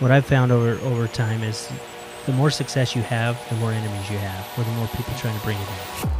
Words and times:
what 0.00 0.10
I've 0.10 0.26
found 0.26 0.50
over 0.50 0.72
over 0.86 1.06
time 1.06 1.42
is 1.42 1.70
the 2.26 2.32
more 2.32 2.50
success 2.50 2.96
you 2.96 3.02
have, 3.02 3.38
the 3.48 3.56
more 3.56 3.70
enemies 3.70 4.10
you 4.10 4.18
have, 4.18 4.58
or 4.58 4.64
the 4.64 4.70
more 4.72 4.88
people 4.88 5.14
trying 5.18 5.38
to 5.38 5.44
bring 5.44 5.58
you 5.58 5.66
down. 5.66 6.10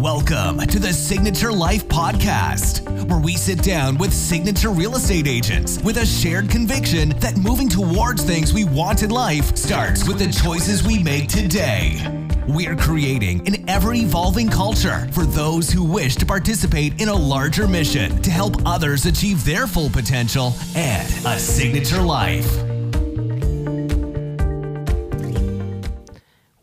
Welcome 0.00 0.58
to 0.58 0.78
the 0.78 0.92
Signature 0.92 1.52
Life 1.52 1.88
Podcast, 1.88 2.88
where 3.08 3.18
we 3.18 3.34
sit 3.34 3.62
down 3.62 3.98
with 3.98 4.12
signature 4.12 4.70
real 4.70 4.94
estate 4.94 5.26
agents 5.26 5.82
with 5.82 5.96
a 5.98 6.06
shared 6.06 6.48
conviction 6.48 7.10
that 7.18 7.36
moving 7.36 7.68
towards 7.68 8.22
things 8.22 8.54
we 8.54 8.64
want 8.64 9.02
in 9.02 9.10
life 9.10 9.56
starts 9.56 10.06
with 10.06 10.18
the 10.18 10.30
choices 10.30 10.84
we 10.84 11.02
make 11.02 11.28
today. 11.28 12.17
We're 12.48 12.76
creating 12.76 13.46
an 13.46 13.68
ever 13.68 13.92
evolving 13.92 14.48
culture 14.48 15.06
for 15.12 15.26
those 15.26 15.68
who 15.70 15.84
wish 15.84 16.16
to 16.16 16.24
participate 16.24 16.98
in 16.98 17.10
a 17.10 17.14
larger 17.14 17.68
mission 17.68 18.22
to 18.22 18.30
help 18.30 18.54
others 18.64 19.04
achieve 19.04 19.44
their 19.44 19.66
full 19.66 19.90
potential 19.90 20.54
and 20.74 21.06
a 21.26 21.38
signature 21.38 22.00
life. 22.00 22.50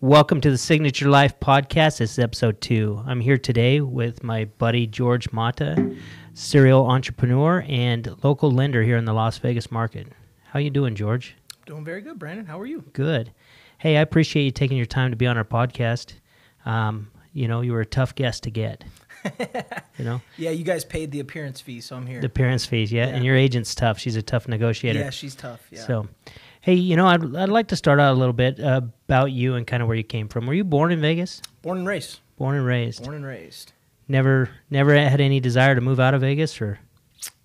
Welcome 0.02 0.42
to 0.42 0.50
the 0.50 0.58
Signature 0.58 1.08
Life 1.08 1.40
Podcast. 1.40 2.00
This 2.00 2.14
is 2.14 2.20
episode 2.20 2.62
two. 2.62 3.04
I'm 3.06 3.20
here 3.22 3.38
today 3.38 3.80
with 3.80 4.24
my 4.24 4.46
buddy 4.46 4.88
George 4.88 5.32
Mata, 5.32 5.96
serial 6.34 6.88
entrepreneur 6.88 7.64
and 7.68 8.12
local 8.24 8.50
lender 8.50 8.82
here 8.82 8.98
in 8.98 9.06
the 9.06 9.14
Las 9.14 9.38
Vegas 9.38 9.72
market. 9.72 10.08
How 10.46 10.58
you 10.58 10.72
doing, 10.72 10.96
George? 10.96 11.36
Doing 11.68 11.86
very 11.86 12.02
good, 12.02 12.18
Brandon. 12.18 12.48
How 12.48 12.60
are 12.60 12.66
you? 12.66 12.86
Good. 12.94 13.32
Hey, 13.78 13.98
I 13.98 14.02
appreciate 14.02 14.44
you 14.44 14.52
taking 14.52 14.78
your 14.78 14.86
time 14.86 15.12
to 15.12 15.18
be 15.18 15.28
on 15.28 15.38
our 15.38 15.44
podcast. 15.44 16.14
Um, 16.66 17.12
you 17.34 17.48
know, 17.48 17.62
you 17.62 17.74
were 17.74 17.82
a 17.82 17.86
tough 17.86 18.16
guest 18.16 18.44
to 18.44 18.50
get. 18.52 18.84
you 19.98 20.06
know, 20.06 20.22
Yeah, 20.38 20.52
you 20.52 20.64
guys 20.64 20.86
paid 20.86 21.12
the 21.12 21.20
appearance 21.20 21.60
fee, 21.62 21.82
so 21.82 21.96
I'm 21.96 22.06
here. 22.06 22.22
the 22.22 22.30
parents' 22.30 22.66
fees, 22.66 22.92
yeah? 22.92 23.08
Yeah. 23.08 23.16
And 23.16 23.26
your 23.26 23.36
agent's 23.36 23.76
tough. 23.76 24.00
She's 24.00 24.16
a 24.16 24.22
tough 24.22 24.48
negotiator. 24.48 25.00
yeah, 25.00 25.10
she's 25.10 25.36
tough. 25.36 25.66
Yeah. 25.72 25.82
So, 25.86 26.08
hey, 26.62 26.76
you 26.76 26.96
know, 26.96 27.08
I'd, 27.08 27.36
I'd 27.36 27.50
like 27.50 27.68
to 27.70 27.76
start 27.76 28.00
out 28.00 28.14
a 28.14 28.18
little 28.18 28.34
bit 28.34 28.60
uh, 28.60 28.82
about 29.08 29.32
you 29.32 29.56
and 29.56 29.66
kind 29.68 29.82
of 29.84 29.88
where 29.88 29.98
you 29.98 30.04
came 30.04 30.28
from. 30.28 30.46
Were 30.46 30.54
you 30.54 30.64
born 30.64 30.92
in 30.92 31.02
Vegas? 31.02 31.42
born 31.62 31.80
and 31.80 31.88
raised. 31.88 32.20
Born 32.38 32.56
and 32.56 32.66
raised. 32.66 33.04
Born 33.04 33.16
and 33.16 33.26
raised. 33.26 33.74
Never, 34.08 34.50
never 34.70 34.94
had 34.96 35.20
any 35.20 35.40
desire 35.40 35.74
to 35.74 35.82
move 35.82 36.00
out 36.00 36.14
of 36.14 36.22
Vegas, 36.22 36.62
or 36.62 36.80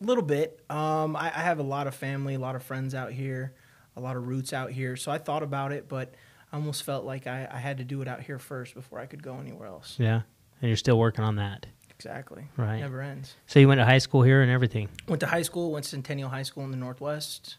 A 0.00 0.04
little 0.04 0.22
bit. 0.22 0.60
Um, 0.68 1.16
I, 1.16 1.26
I 1.34 1.40
have 1.40 1.58
a 1.58 1.62
lot 1.64 1.86
of 1.86 1.94
family, 1.94 2.34
a 2.34 2.38
lot 2.38 2.54
of 2.54 2.62
friends 2.62 2.94
out 2.94 3.12
here, 3.12 3.54
a 3.96 4.00
lot 4.00 4.16
of 4.16 4.28
roots 4.28 4.52
out 4.52 4.70
here. 4.70 4.94
So 4.96 5.10
I 5.10 5.16
thought 5.16 5.42
about 5.42 5.72
it, 5.72 5.88
but 5.88 6.12
I 6.52 6.56
almost 6.56 6.82
felt 6.82 7.04
like 7.04 7.26
I, 7.26 7.48
I 7.50 7.58
had 7.58 7.78
to 7.78 7.84
do 7.84 8.02
it 8.02 8.08
out 8.08 8.20
here 8.22 8.38
first 8.38 8.74
before 8.74 8.98
I 8.98 9.06
could 9.06 9.22
go 9.22 9.38
anywhere 9.38 9.68
else. 9.68 9.96
yeah, 9.98 10.22
and 10.60 10.68
you're 10.68 10.76
still 10.76 10.98
working 10.98 11.24
on 11.24 11.36
that, 11.36 11.66
Exactly. 11.90 12.44
right? 12.56 12.80
Never 12.80 13.00
ends. 13.02 13.34
So 13.46 13.58
you 13.60 13.68
went 13.68 13.78
to 13.80 13.84
high 13.84 13.98
school 13.98 14.22
here 14.22 14.42
and 14.42 14.50
everything. 14.50 14.88
Went 15.08 15.20
to 15.20 15.26
high 15.26 15.42
school. 15.42 15.70
Went 15.72 15.84
to 15.84 15.90
Centennial 15.90 16.28
High 16.28 16.42
School 16.42 16.64
in 16.64 16.70
the 16.70 16.76
Northwest. 16.76 17.56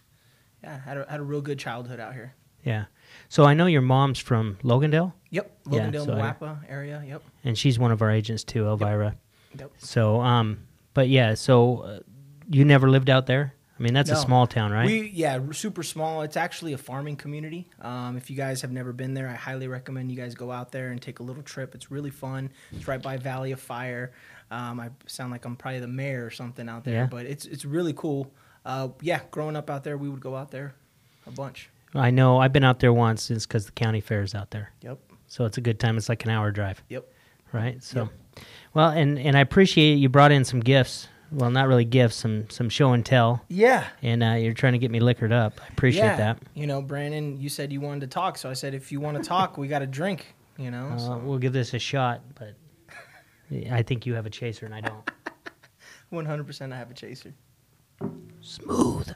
Yeah, 0.64 0.80
had 0.82 0.98
a, 0.98 1.06
had 1.10 1.20
a 1.20 1.24
real 1.24 1.42
good 1.42 1.58
childhood 1.60 2.00
out 2.00 2.14
here. 2.14 2.34
Yeah. 2.64 2.86
So 3.30 3.46
I 3.46 3.54
know 3.56 3.66
your 3.66 3.82
mom's 3.82 4.20
from 4.20 4.58
Logandale, 4.64 5.14
Yep. 5.32 5.52
Yeah, 5.72 5.80
Logandale, 5.90 6.06
so 6.06 6.14
I- 6.14 6.20
Moapa 6.34 6.58
area. 6.70 7.04
Yep. 7.08 7.24
and 7.44 7.58
she's 7.58 7.80
one 7.80 7.92
of 7.92 8.02
our 8.02 8.12
agents 8.12 8.44
too, 8.44 8.68
Elvira. 8.68 9.16
Yep. 9.58 9.72
So, 9.80 10.22
um, 10.22 10.60
but 10.94 11.08
yeah, 11.10 11.34
so 11.34 11.78
uh, 11.80 12.00
you 12.50 12.64
never 12.66 12.90
lived 12.90 13.10
out 13.10 13.26
there. 13.26 13.54
I 13.82 13.84
mean, 13.84 13.96
that's 13.96 14.12
a 14.12 14.16
small 14.16 14.46
town, 14.46 14.72
right? 14.72 14.86
We 14.86 15.10
yeah, 15.10 15.40
super 15.54 15.82
small. 15.82 16.22
It's 16.22 16.38
actually 16.38 16.74
a 16.74 16.78
farming 16.78 17.16
community. 17.16 17.68
Um, 17.82 18.16
if 18.16 18.30
you 18.30 18.36
guys 18.36 18.62
have 18.62 18.72
never 18.72 18.94
been 18.94 19.16
there, 19.16 19.28
I 19.28 19.34
highly 19.34 19.68
recommend 19.68 20.12
you 20.12 20.18
guys 20.18 20.36
go 20.36 20.52
out 20.52 20.72
there 20.72 20.92
and 20.92 21.02
take 21.02 21.20
a 21.20 21.24
little 21.24 21.42
trip. 21.42 21.74
It's 21.74 21.90
really 21.90 22.12
fun. 22.12 22.52
It's 22.72 22.88
right 22.88 23.02
by 23.02 23.18
Valley 23.18 23.52
of 23.54 23.60
Fire. 23.60 24.12
Um, 24.52 24.80
I 24.80 24.90
sound 25.08 25.32
like 25.32 25.46
I'm 25.46 25.56
probably 25.56 25.80
the 25.80 25.88
mayor 25.88 26.24
or 26.24 26.30
something 26.30 26.70
out 26.70 26.84
there, 26.84 26.94
Yeah. 26.94 27.08
but 27.10 27.26
it's 27.26 27.46
it's 27.48 27.66
really 27.66 27.94
cool. 27.94 28.32
Uh, 28.64 28.90
yeah, 29.02 29.22
growing 29.32 29.56
up 29.56 29.68
out 29.72 29.84
there, 29.84 29.98
we 29.98 30.10
would 30.10 30.22
go 30.22 30.36
out 30.36 30.52
there 30.52 30.76
a 31.26 31.32
bunch. 31.32 31.70
I 31.96 32.12
know. 32.12 32.38
I've 32.38 32.54
been 32.54 32.64
out 32.64 32.80
there 32.82 32.94
once. 32.94 33.32
It's 33.32 33.48
because 33.48 33.66
the 33.66 33.72
county 33.72 34.00
fair 34.00 34.22
is 34.22 34.36
out 34.36 34.52
there, 34.52 34.72
Yep. 34.82 35.00
so 35.28 35.46
it's 35.46 35.58
a 35.58 35.62
good 35.62 35.80
time. 35.80 35.98
It's 35.98 36.08
like 36.08 36.24
an 36.24 36.30
hour 36.30 36.52
drive. 36.52 36.84
Yep. 36.90 37.06
right? 37.52 37.84
So, 37.84 38.10
well, 38.76 38.92
and 38.92 39.18
and 39.18 39.36
I 39.36 39.40
appreciate 39.42 39.96
you 39.96 40.08
brought 40.08 40.32
in 40.32 40.46
some 40.46 40.60
gifts. 40.60 41.08
Well, 41.32 41.50
not 41.50 41.68
really 41.68 41.86
gifts, 41.86 42.18
some 42.18 42.50
some 42.50 42.68
show 42.68 42.92
and 42.92 43.06
tell, 43.06 43.46
Yeah. 43.48 43.88
and 44.02 44.22
uh, 44.22 44.32
you're 44.34 44.54
trying 44.54 44.74
to 44.74 44.80
get 44.80 44.92
me 44.92 45.00
liquored 45.00 45.32
up. 45.32 45.62
I 45.64 45.68
appreciate 45.72 46.04
yeah. 46.04 46.18
that. 46.18 46.40
You 46.54 46.68
know, 46.68 46.82
Brandon, 46.82 47.40
you 47.40 47.48
said 47.48 47.72
you 47.72 47.80
wanted 47.80 48.02
to 48.02 48.08
talk, 48.08 48.38
so 48.38 48.50
I 48.50 48.54
said 48.54 48.74
if 48.74 48.92
you 48.92 49.00
want 49.00 49.18
to 49.18 49.24
talk, 49.24 49.58
we 49.58 49.68
got 49.70 49.82
a 49.82 49.88
drink. 49.88 50.36
You 50.58 50.72
know. 50.72 50.88
Uh, 50.88 50.98
so 50.98 51.18
we'll 51.18 51.38
give 51.38 51.54
this 51.54 51.74
a 51.74 51.80
shot, 51.80 52.22
but 52.36 52.56
I 53.72 53.82
think 53.82 54.06
you 54.06 54.14
have 54.16 54.26
a 54.26 54.30
chaser 54.30 54.66
and 54.66 54.76
I 54.76 54.82
don't. 54.82 55.10
100% 56.12 56.74
I 56.74 56.78
have 56.78 56.92
a 56.92 56.94
chaser. 56.94 57.34
Smooth. 58.42 59.10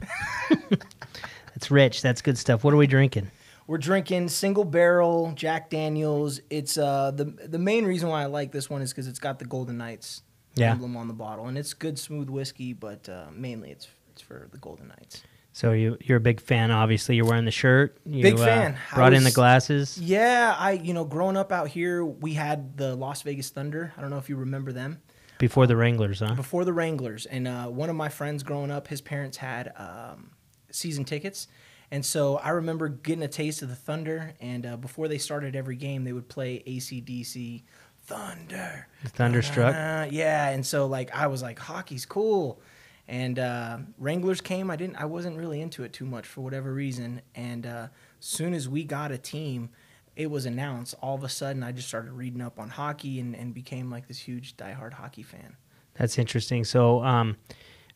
That's 0.70 1.70
rich. 1.70 2.02
That's 2.02 2.22
good 2.22 2.38
stuff. 2.38 2.64
What 2.64 2.72
are 2.72 2.78
we 2.78 2.86
drinking? 2.86 3.30
We're 3.66 3.78
drinking 3.78 4.28
single 4.28 4.64
barrel 4.64 5.32
Jack 5.34 5.70
Daniels. 5.70 6.40
It's 6.50 6.78
uh 6.78 7.10
the 7.10 7.24
the 7.24 7.58
main 7.58 7.84
reason 7.84 8.08
why 8.08 8.22
I 8.22 8.26
like 8.26 8.52
this 8.52 8.70
one 8.70 8.80
is 8.80 8.92
because 8.92 9.08
it's 9.08 9.18
got 9.18 9.40
the 9.40 9.44
Golden 9.44 9.76
Knights 9.76 10.22
Yeah. 10.56 10.72
emblem 10.72 10.96
on 10.96 11.06
the 11.06 11.14
bottle, 11.14 11.46
and 11.46 11.56
it's 11.56 11.74
good 11.74 11.98
smooth 11.98 12.28
whiskey, 12.28 12.72
but 12.72 13.08
uh, 13.08 13.26
mainly 13.32 13.70
it's 13.70 13.88
it's 14.10 14.22
for 14.22 14.48
the 14.50 14.58
Golden 14.58 14.88
Knights. 14.88 15.22
So 15.52 15.72
you 15.72 15.96
you're 16.02 16.18
a 16.18 16.20
big 16.20 16.40
fan. 16.40 16.70
Obviously, 16.70 17.16
you're 17.16 17.24
wearing 17.24 17.46
the 17.46 17.50
shirt. 17.50 17.96
You, 18.04 18.22
Big 18.22 18.34
uh, 18.34 18.44
fan. 18.44 18.78
I 18.92 18.94
brought 18.94 19.14
in 19.14 19.24
the 19.24 19.30
glasses. 19.30 19.96
Yeah, 19.98 20.54
I 20.58 20.72
you 20.72 20.92
know 20.92 21.04
growing 21.04 21.36
up 21.36 21.50
out 21.50 21.68
here, 21.68 22.04
we 22.04 22.34
had 22.34 22.76
the 22.76 22.94
Las 22.94 23.22
Vegas 23.22 23.48
Thunder. 23.48 23.92
I 23.96 24.02
don't 24.02 24.10
know 24.10 24.18
if 24.18 24.28
you 24.28 24.36
remember 24.36 24.70
them 24.72 25.00
Before 25.38 25.66
the 25.66 25.74
Wranglers, 25.74 26.20
huh? 26.20 26.34
before 26.34 26.66
the 26.66 26.74
Wranglers, 26.74 27.24
and 27.24 27.48
uh, 27.48 27.66
one 27.68 27.88
of 27.88 27.96
my 27.96 28.10
friends 28.10 28.42
growing 28.42 28.70
up, 28.70 28.88
his 28.88 29.00
parents 29.00 29.38
had 29.38 29.72
um, 29.78 30.32
season 30.70 31.04
tickets. 31.04 31.48
And 31.90 32.04
so 32.04 32.36
I 32.38 32.50
remember 32.50 32.88
getting 32.88 33.22
a 33.22 33.28
taste 33.28 33.62
of 33.62 33.68
the 33.68 33.76
Thunder, 33.76 34.34
and 34.40 34.66
uh, 34.66 34.76
before 34.76 35.08
they 35.08 35.18
started 35.18 35.54
every 35.54 35.76
game, 35.76 36.04
they 36.04 36.12
would 36.12 36.28
play 36.28 36.62
ACDC 36.66 37.62
Thunder. 38.06 38.86
Thunderstruck. 39.06 39.74
Uh, 39.74 40.08
yeah, 40.10 40.48
and 40.50 40.64
so 40.64 40.86
like 40.86 41.14
I 41.14 41.26
was 41.26 41.42
like, 41.42 41.58
hockey's 41.58 42.06
cool, 42.06 42.60
and 43.08 43.38
uh, 43.38 43.78
Wranglers 43.98 44.40
came. 44.40 44.70
I 44.70 44.76
didn't. 44.76 44.96
I 44.96 45.04
wasn't 45.06 45.36
really 45.36 45.60
into 45.60 45.82
it 45.84 45.92
too 45.92 46.04
much 46.06 46.26
for 46.26 46.40
whatever 46.42 46.72
reason. 46.72 47.20
And 47.34 47.66
uh, 47.66 47.88
soon 48.20 48.54
as 48.54 48.68
we 48.68 48.84
got 48.84 49.10
a 49.12 49.18
team, 49.18 49.70
it 50.14 50.30
was 50.30 50.46
announced. 50.46 50.94
All 51.02 51.14
of 51.14 51.24
a 51.24 51.28
sudden, 51.28 51.62
I 51.62 51.72
just 51.72 51.88
started 51.88 52.12
reading 52.12 52.40
up 52.40 52.58
on 52.58 52.68
hockey 52.68 53.18
and, 53.20 53.34
and 53.34 53.52
became 53.52 53.90
like 53.90 54.06
this 54.08 54.18
huge 54.18 54.56
diehard 54.56 54.92
hockey 54.94 55.22
fan. 55.22 55.56
That's 55.98 56.18
interesting. 56.18 56.62
So, 56.64 57.02
um, 57.02 57.36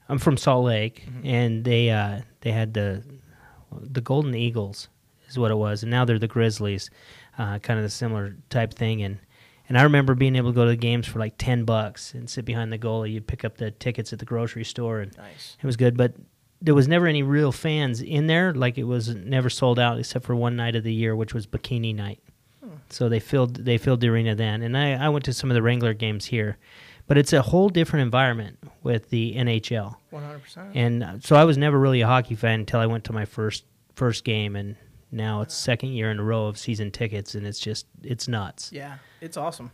I'm 0.09 0.19
from 0.19 0.37
Salt 0.37 0.65
Lake, 0.65 1.05
Mm-hmm. 1.07 1.27
and 1.27 1.65
they 1.65 1.91
uh, 1.91 2.23
they 2.41 2.51
had 2.53 2.75
the 2.75 3.05
the 3.73 4.01
Golden 4.01 4.35
Eagles 4.35 4.89
is 5.29 5.39
what 5.39 5.53
it 5.53 5.57
was, 5.57 5.83
and 5.85 5.91
now 5.91 6.05
they're 6.05 6.19
the 6.19 6.27
Grizzlies, 6.27 6.91
uh, 7.39 7.61
kind 7.61 7.79
of 7.79 7.85
the 7.85 7.91
similar 7.91 8.37
type 8.49 8.75
thing. 8.75 9.03
And 9.03 9.19
and 9.71 9.79
I 9.79 9.85
remember 9.85 10.15
being 10.15 10.37
able 10.37 10.51
to 10.51 10.55
go 10.55 10.65
to 10.65 10.71
the 10.71 10.77
games 10.77 11.07
for 11.07 11.19
like 11.19 11.39
ten 11.39 11.65
bucks 11.65 12.13
and 12.13 12.29
sit 12.29 12.45
behind 12.45 12.71
the 12.71 12.79
goalie. 12.79 13.13
You'd 13.13 13.27
pick 13.27 13.43
up 13.47 13.57
the 13.57 13.71
tickets 13.71 14.13
at 14.13 14.19
the 14.19 14.27
grocery 14.27 14.65
store, 14.65 15.01
and 15.01 15.17
Nice. 15.17 15.57
it 15.59 15.65
was 15.65 15.77
good. 15.79 15.97
But 15.97 16.13
there 16.61 16.75
was 16.75 16.87
never 16.89 17.07
any 17.07 17.23
real 17.23 17.53
fans 17.53 18.03
in 18.03 18.27
there. 18.27 18.53
Like 18.53 18.77
it 18.77 18.85
was 18.85 19.09
never 19.15 19.49
sold 19.49 19.79
out 19.79 19.99
except 19.99 20.27
for 20.27 20.35
one 20.37 20.57
night 20.57 20.77
of 20.77 20.85
the 20.85 20.93
year, 20.93 21.17
which 21.17 21.33
was 21.33 21.47
Bikini 21.47 21.95
Night. 21.95 22.21
So 22.91 23.09
they 23.09 23.21
filled 23.21 23.55
they 23.65 23.79
filled 23.79 24.01
the 24.01 24.09
arena 24.09 24.35
then, 24.35 24.63
and 24.63 24.77
I, 24.77 24.93
I 24.95 25.09
went 25.09 25.25
to 25.27 25.33
some 25.33 25.51
of 25.51 25.55
the 25.55 25.63
Wrangler 25.63 25.95
games 25.95 26.27
here, 26.27 26.59
but 27.07 27.17
it's 27.17 27.33
a 27.33 27.41
whole 27.41 27.69
different 27.69 28.03
environment 28.03 28.59
with 28.83 29.11
the 29.11 29.35
NHL. 29.37 29.95
One 30.11 30.25
hundred 30.25 30.43
percent. 30.43 30.71
And 30.75 31.03
uh, 31.05 31.21
so 31.21 31.37
I 31.37 31.45
was 31.45 31.57
never 31.57 31.79
really 31.79 32.01
a 32.01 32.07
hockey 32.09 32.35
fan 32.35 32.61
until 32.61 32.81
I 32.81 32.87
went 32.87 33.05
to 33.05 33.13
my 33.13 33.25
first 33.25 33.65
first 33.95 34.25
game, 34.25 34.57
and 34.57 34.75
now 35.13 35.41
it's 35.41 35.55
second 35.55 35.91
year 35.91 36.11
in 36.11 36.19
a 36.19 36.23
row 36.25 36.47
of 36.47 36.59
season 36.59 36.91
tickets, 36.91 37.37
and 37.37 37.47
it's 37.47 37.61
just 37.61 37.87
it's 38.03 38.27
nuts. 38.27 38.73
Yeah, 38.73 38.97
it's 39.21 39.37
awesome. 39.37 39.71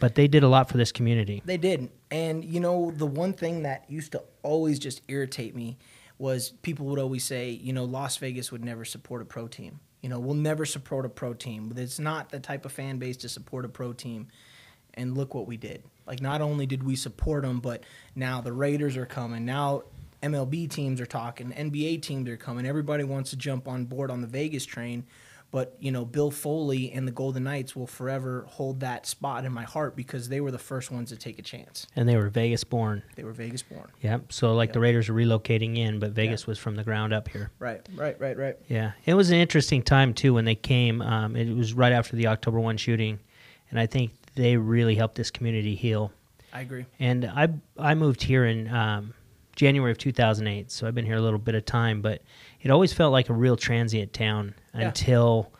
But 0.00 0.14
they 0.16 0.26
did 0.28 0.42
a 0.42 0.48
lot 0.48 0.68
for 0.68 0.76
this 0.76 0.92
community. 0.92 1.42
They 1.44 1.56
did. 1.56 1.90
And 2.10 2.44
you 2.44 2.60
know, 2.60 2.90
the 2.90 3.06
one 3.06 3.32
thing 3.32 3.62
that 3.62 3.84
used 3.88 4.12
to 4.12 4.22
always 4.42 4.78
just 4.78 5.02
irritate 5.08 5.54
me 5.54 5.78
was 6.18 6.50
people 6.62 6.86
would 6.86 6.98
always 6.98 7.24
say, 7.24 7.50
you 7.50 7.72
know, 7.72 7.84
Las 7.84 8.16
Vegas 8.18 8.52
would 8.52 8.64
never 8.64 8.84
support 8.84 9.22
a 9.22 9.24
pro 9.24 9.48
team. 9.48 9.80
You 10.00 10.08
know, 10.08 10.18
we'll 10.18 10.34
never 10.34 10.64
support 10.64 11.06
a 11.06 11.08
pro 11.08 11.34
team. 11.34 11.72
It's 11.76 11.98
not 11.98 12.30
the 12.30 12.38
type 12.38 12.64
of 12.64 12.72
fan 12.72 12.98
base 12.98 13.16
to 13.18 13.28
support 13.28 13.64
a 13.64 13.68
pro 13.68 13.92
team. 13.92 14.28
And 14.94 15.16
look 15.16 15.34
what 15.34 15.46
we 15.46 15.56
did. 15.56 15.82
Like 16.06 16.20
not 16.20 16.40
only 16.40 16.66
did 16.66 16.82
we 16.82 16.94
support 16.96 17.42
them, 17.42 17.60
but 17.60 17.82
now 18.14 18.40
the 18.40 18.52
Raiders 18.52 18.96
are 18.96 19.06
coming. 19.06 19.44
Now 19.44 19.84
MLB 20.22 20.70
teams 20.70 21.00
are 21.00 21.06
talking, 21.06 21.50
NBA 21.52 22.02
teams 22.02 22.28
are 22.28 22.36
coming. 22.36 22.66
Everybody 22.66 23.04
wants 23.04 23.30
to 23.30 23.36
jump 23.36 23.66
on 23.66 23.84
board 23.84 24.10
on 24.10 24.20
the 24.20 24.26
Vegas 24.26 24.64
train. 24.64 25.04
But 25.54 25.76
you 25.78 25.92
know, 25.92 26.04
Bill 26.04 26.32
Foley 26.32 26.90
and 26.90 27.06
the 27.06 27.12
Golden 27.12 27.44
Knights 27.44 27.76
will 27.76 27.86
forever 27.86 28.44
hold 28.48 28.80
that 28.80 29.06
spot 29.06 29.44
in 29.44 29.52
my 29.52 29.62
heart 29.62 29.94
because 29.94 30.28
they 30.28 30.40
were 30.40 30.50
the 30.50 30.58
first 30.58 30.90
ones 30.90 31.10
to 31.10 31.16
take 31.16 31.38
a 31.38 31.42
chance. 31.42 31.86
And 31.94 32.08
they 32.08 32.16
were 32.16 32.28
Vegas 32.28 32.64
born. 32.64 33.04
They 33.14 33.22
were 33.22 33.32
Vegas 33.32 33.62
born. 33.62 33.88
Yep. 34.02 34.32
So 34.32 34.52
like 34.56 34.72
the 34.72 34.80
Raiders 34.80 35.08
are 35.08 35.14
relocating 35.14 35.78
in, 35.78 36.00
but 36.00 36.10
Vegas 36.10 36.48
was 36.48 36.58
from 36.58 36.74
the 36.74 36.82
ground 36.82 37.12
up 37.12 37.28
here. 37.28 37.52
Right, 37.60 37.88
right, 37.94 38.18
right, 38.18 38.36
right. 38.36 38.56
Yeah, 38.66 38.94
it 39.06 39.14
was 39.14 39.30
an 39.30 39.36
interesting 39.36 39.80
time 39.80 40.12
too 40.12 40.34
when 40.34 40.44
they 40.44 40.56
came. 40.56 41.00
Um, 41.00 41.36
it 41.36 41.56
was 41.56 41.72
right 41.72 41.92
after 41.92 42.16
the 42.16 42.26
October 42.26 42.58
one 42.58 42.76
shooting, 42.76 43.20
and 43.70 43.78
I 43.78 43.86
think 43.86 44.10
they 44.34 44.56
really 44.56 44.96
helped 44.96 45.14
this 45.14 45.30
community 45.30 45.76
heal. 45.76 46.10
I 46.52 46.62
agree. 46.62 46.86
And 46.98 47.26
I 47.26 47.50
I 47.78 47.94
moved 47.94 48.24
here 48.24 48.44
in 48.44 48.66
um, 48.74 49.14
January 49.54 49.92
of 49.92 49.98
2008, 49.98 50.72
so 50.72 50.88
I've 50.88 50.96
been 50.96 51.06
here 51.06 51.14
a 51.14 51.22
little 51.22 51.38
bit 51.38 51.54
of 51.54 51.64
time. 51.64 52.02
But 52.02 52.22
it 52.64 52.70
always 52.72 52.92
felt 52.92 53.12
like 53.12 53.28
a 53.28 53.32
real 53.34 53.56
transient 53.56 54.12
town 54.12 54.54
Yeah. 54.74 54.88
until 54.88 55.52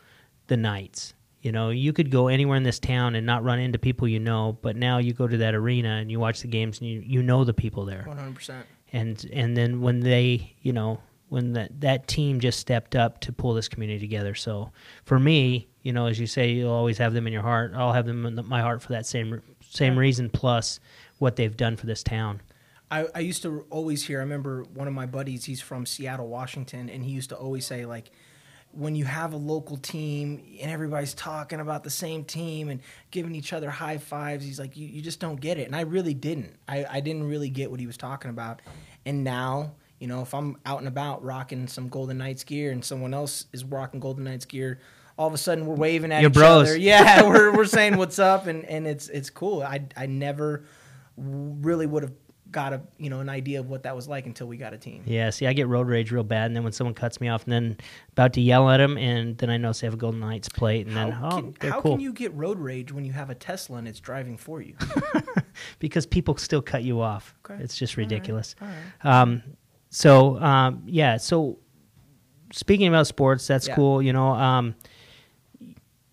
the 0.47 0.57
Knights. 0.57 1.13
You 1.41 1.51
know, 1.51 1.69
you 1.69 1.93
could 1.93 2.09
go 2.09 2.27
anywhere 2.27 2.57
in 2.57 2.63
this 2.63 2.79
town 2.79 3.13
and 3.15 3.25
not 3.25 3.43
run 3.43 3.59
into 3.59 3.77
people 3.79 4.07
you 4.07 4.19
know, 4.19 4.57
but 4.63 4.75
now 4.75 4.97
you 4.97 5.13
go 5.13 5.27
to 5.27 5.37
that 5.37 5.53
arena 5.55 5.97
and 6.01 6.09
you 6.11 6.19
watch 6.19 6.41
the 6.41 6.47
games 6.47 6.81
and 6.81 6.89
you, 6.89 7.01
you 7.05 7.21
know 7.23 7.43
the 7.43 7.53
people 7.53 7.85
there. 7.85 8.03
One 8.05 8.17
hundred 8.17 8.35
percent. 8.35 8.65
And 8.91 9.23
and 9.31 9.55
then 9.55 9.79
when 9.81 9.99
they, 9.99 10.55
you 10.61 10.73
know, 10.73 10.99
when 11.29 11.53
that 11.53 11.79
that 11.81 12.07
team 12.07 12.39
just 12.39 12.59
stepped 12.59 12.95
up 12.95 13.19
to 13.21 13.31
pull 13.31 13.53
this 13.53 13.67
community 13.67 13.99
together. 13.99 14.33
So 14.35 14.71
for 15.03 15.19
me, 15.19 15.67
you 15.83 15.93
know, 15.93 16.07
as 16.07 16.19
you 16.19 16.25
say, 16.27 16.49
you'll 16.51 16.71
always 16.71 16.97
have 16.97 17.13
them 17.13 17.27
in 17.27 17.33
your 17.33 17.41
heart. 17.43 17.73
I'll 17.75 17.93
have 17.93 18.05
them 18.07 18.25
in 18.25 18.39
my 18.47 18.61
heart 18.61 18.81
for 18.81 18.93
that 18.93 19.05
same 19.05 19.41
same 19.69 19.93
Yeah. 19.93 19.99
reason 19.99 20.29
plus 20.31 20.79
what 21.19 21.35
they've 21.35 21.55
done 21.55 21.75
for 21.75 21.85
this 21.85 22.01
town. 22.01 22.41
I, 22.91 23.07
I 23.15 23.19
used 23.19 23.41
to 23.43 23.65
always 23.69 24.03
hear. 24.05 24.19
I 24.19 24.23
remember 24.23 24.63
one 24.73 24.87
of 24.87 24.93
my 24.93 25.05
buddies. 25.05 25.45
He's 25.45 25.61
from 25.61 25.85
Seattle, 25.85 26.27
Washington, 26.27 26.89
and 26.89 27.03
he 27.03 27.11
used 27.11 27.29
to 27.29 27.35
always 27.35 27.65
say 27.65 27.85
like, 27.85 28.11
when 28.71 28.93
you 28.95 29.05
have 29.05 29.33
a 29.33 29.37
local 29.37 29.77
team 29.77 30.43
and 30.61 30.69
everybody's 30.69 31.13
talking 31.13 31.61
about 31.61 31.83
the 31.83 31.89
same 31.89 32.25
team 32.25 32.67
and 32.69 32.81
giving 33.09 33.33
each 33.33 33.53
other 33.53 33.69
high 33.69 33.97
fives, 33.97 34.43
he's 34.45 34.59
like, 34.59 34.75
you, 34.75 34.85
you 34.85 35.01
just 35.01 35.19
don't 35.19 35.39
get 35.39 35.57
it. 35.57 35.65
And 35.65 35.75
I 35.75 35.81
really 35.81 36.13
didn't. 36.13 36.57
I, 36.67 36.85
I 36.89 36.99
didn't 36.99 37.23
really 37.23 37.49
get 37.49 37.71
what 37.71 37.79
he 37.79 37.87
was 37.87 37.95
talking 37.95 38.29
about. 38.29 38.61
And 39.05 39.23
now, 39.23 39.75
you 39.99 40.07
know, 40.07 40.21
if 40.21 40.33
I'm 40.33 40.57
out 40.65 40.79
and 40.79 40.89
about 40.89 41.23
rocking 41.23 41.67
some 41.67 41.87
Golden 41.87 42.17
Knights 42.17 42.43
gear 42.43 42.71
and 42.71 42.83
someone 42.83 43.13
else 43.13 43.45
is 43.53 43.63
rocking 43.63 44.01
Golden 44.01 44.25
Knights 44.25 44.45
gear, 44.45 44.79
all 45.17 45.27
of 45.27 45.33
a 45.33 45.37
sudden 45.37 45.65
we're 45.65 45.75
waving 45.75 46.11
at 46.11 46.21
You're 46.21 46.31
each 46.31 46.35
bros. 46.35 46.69
other. 46.69 46.77
Yeah, 46.77 47.23
we're, 47.27 47.55
we're 47.55 47.65
saying 47.65 47.95
what's 47.95 48.19
up, 48.19 48.47
and, 48.47 48.65
and 48.65 48.85
it's 48.85 49.07
it's 49.07 49.29
cool. 49.29 49.63
I 49.63 49.85
I 49.95 50.07
never 50.07 50.65
really 51.15 51.85
would 51.85 52.03
have 52.03 52.11
got 52.55 52.71
a 52.71 52.81
you 52.97 53.09
know 53.09 53.19
an 53.19 53.27
idea 53.27 53.59
of 53.59 53.69
what 53.69 53.83
that 53.83 53.93
was 53.93 54.07
like 54.07 54.25
until 54.25 54.47
we 54.47 54.55
got 54.55 54.73
a 54.73 54.77
team. 54.77 55.03
Yeah, 55.05 55.29
see, 55.29 55.45
I 55.45 55.51
get 55.51 55.67
road 55.67 55.87
rage 55.87 56.09
real 56.09 56.23
bad, 56.23 56.45
and 56.45 56.55
then 56.55 56.63
when 56.63 56.71
someone 56.71 56.93
cuts 56.93 57.19
me 57.19 57.27
off, 57.27 57.43
and 57.43 57.51
then 57.51 57.77
about 58.13 58.31
to 58.33 58.41
yell 58.41 58.69
at 58.69 58.77
them, 58.77 58.97
and 58.97 59.37
then 59.37 59.49
I 59.49 59.57
notice 59.57 59.81
they 59.81 59.87
have 59.87 59.93
a 59.93 59.97
Golden 59.97 60.21
Knights 60.21 60.47
plate, 60.47 60.87
and 60.87 60.95
then 60.95 61.11
how 61.11 61.27
oh, 61.27 61.41
can, 61.41 61.55
they're 61.59 61.71
how 61.71 61.81
cool 61.81 61.91
can 61.91 61.99
you 61.99 62.13
get 62.13 62.33
road 62.33 62.57
rage 62.57 62.93
when 62.93 63.03
you 63.03 63.11
have 63.11 63.29
a 63.29 63.35
Tesla 63.35 63.77
and 63.77 63.89
it's 63.89 63.99
driving 63.99 64.37
for 64.37 64.61
you? 64.61 64.75
because 65.79 66.05
people 66.05 66.37
still 66.37 66.61
cut 66.61 66.83
you 66.83 67.01
off. 67.01 67.35
Okay. 67.45 67.61
It's 67.61 67.75
just 67.75 67.97
ridiculous. 67.97 68.55
all 68.61 68.69
right. 68.69 69.21
Um, 69.21 69.43
so 69.89 70.39
um, 70.39 70.83
yeah, 70.85 71.17
so 71.17 71.59
speaking 72.53 72.87
about 72.87 73.05
sports, 73.05 73.45
that's 73.45 73.67
Yeah. 73.67 73.75
cool. 73.75 74.01
You 74.01 74.13
know, 74.13 74.29
um, 74.29 74.75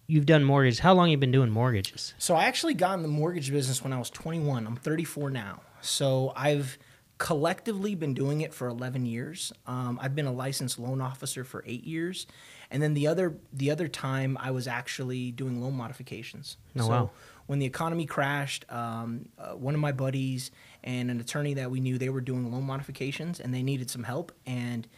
you've 0.08 0.26
done 0.26 0.42
mortgages. 0.42 0.80
How 0.80 0.92
long 0.92 1.08
you 1.08 1.16
been 1.16 1.30
doing 1.30 1.50
mortgages? 1.50 2.14
So 2.18 2.34
I 2.34 2.44
actually 2.46 2.74
got 2.74 2.94
in 2.94 3.02
the 3.02 3.08
mortgage 3.08 3.52
business 3.52 3.84
when 3.84 3.92
I 3.92 3.98
was 4.00 4.10
21. 4.10 4.66
I'm 4.66 4.74
34 4.74 5.30
now. 5.30 5.60
So 5.82 6.32
I've 6.34 6.79
collectively 7.19 7.94
been 7.94 8.14
doing 8.14 8.40
it 8.40 8.52
for 8.52 8.67
11 8.67 9.06
years. 9.06 9.52
Um, 9.67 9.96
I've 10.02 10.14
been 10.14 10.26
a 10.26 10.32
licensed 10.32 10.79
loan 10.79 11.00
officer 11.00 11.44
for 11.44 11.62
eight 11.67 11.84
years, 11.84 12.26
and 12.70 12.82
then 12.82 12.94
the 12.94 13.06
other 13.06 13.37
the 13.52 13.70
other 13.70 13.87
time 13.87 14.37
I 14.40 14.50
was 14.50 14.67
actually 14.67 15.31
doing 15.31 15.62
loan 15.62 15.75
modifications. 15.75 16.56
Oh, 16.76 16.81
so 16.81 16.88
wow. 16.88 17.11
when 17.46 17.61
the 17.61 17.67
economy 17.67 18.06
crashed, 18.06 18.64
um, 18.70 19.29
uh, 19.38 19.52
one 19.52 19.75
of 19.75 19.81
my 19.81 19.93
buddies 19.93 20.50
and 20.82 21.12
an 21.12 21.20
attorney 21.20 21.55
that 21.55 21.70
we 21.70 21.79
knew 21.79 21.96
they 21.96 22.08
were 22.08 22.20
doing 22.20 22.50
loan 22.50 22.64
modifications, 22.64 23.38
and 23.38 23.55
they 23.55 23.62
needed 23.62 23.90
some 23.90 24.02
help 24.02 24.32
and. 24.46 24.88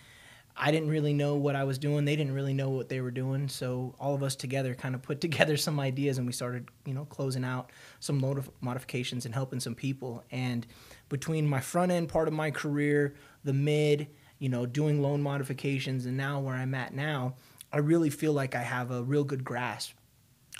I 0.56 0.70
didn't 0.70 0.88
really 0.88 1.12
know 1.12 1.34
what 1.34 1.56
I 1.56 1.64
was 1.64 1.78
doing. 1.78 2.04
They 2.04 2.14
didn't 2.14 2.34
really 2.34 2.54
know 2.54 2.70
what 2.70 2.88
they 2.88 3.00
were 3.00 3.10
doing. 3.10 3.48
So 3.48 3.94
all 3.98 4.14
of 4.14 4.22
us 4.22 4.36
together 4.36 4.74
kind 4.74 4.94
of 4.94 5.02
put 5.02 5.20
together 5.20 5.56
some 5.56 5.80
ideas, 5.80 6.18
and 6.18 6.26
we 6.26 6.32
started, 6.32 6.68
you 6.84 6.94
know, 6.94 7.04
closing 7.06 7.44
out 7.44 7.70
some 8.00 8.44
modifications 8.60 9.26
and 9.26 9.34
helping 9.34 9.60
some 9.60 9.74
people. 9.74 10.22
And 10.30 10.66
between 11.08 11.46
my 11.46 11.60
front 11.60 11.90
end 11.92 12.08
part 12.08 12.28
of 12.28 12.34
my 12.34 12.50
career, 12.50 13.14
the 13.42 13.52
mid, 13.52 14.08
you 14.38 14.48
know, 14.48 14.66
doing 14.66 15.02
loan 15.02 15.22
modifications, 15.22 16.06
and 16.06 16.16
now 16.16 16.40
where 16.40 16.54
I'm 16.54 16.74
at 16.74 16.94
now, 16.94 17.34
I 17.72 17.78
really 17.78 18.10
feel 18.10 18.32
like 18.32 18.54
I 18.54 18.62
have 18.62 18.90
a 18.92 19.02
real 19.02 19.24
good 19.24 19.42
grasp 19.42 19.94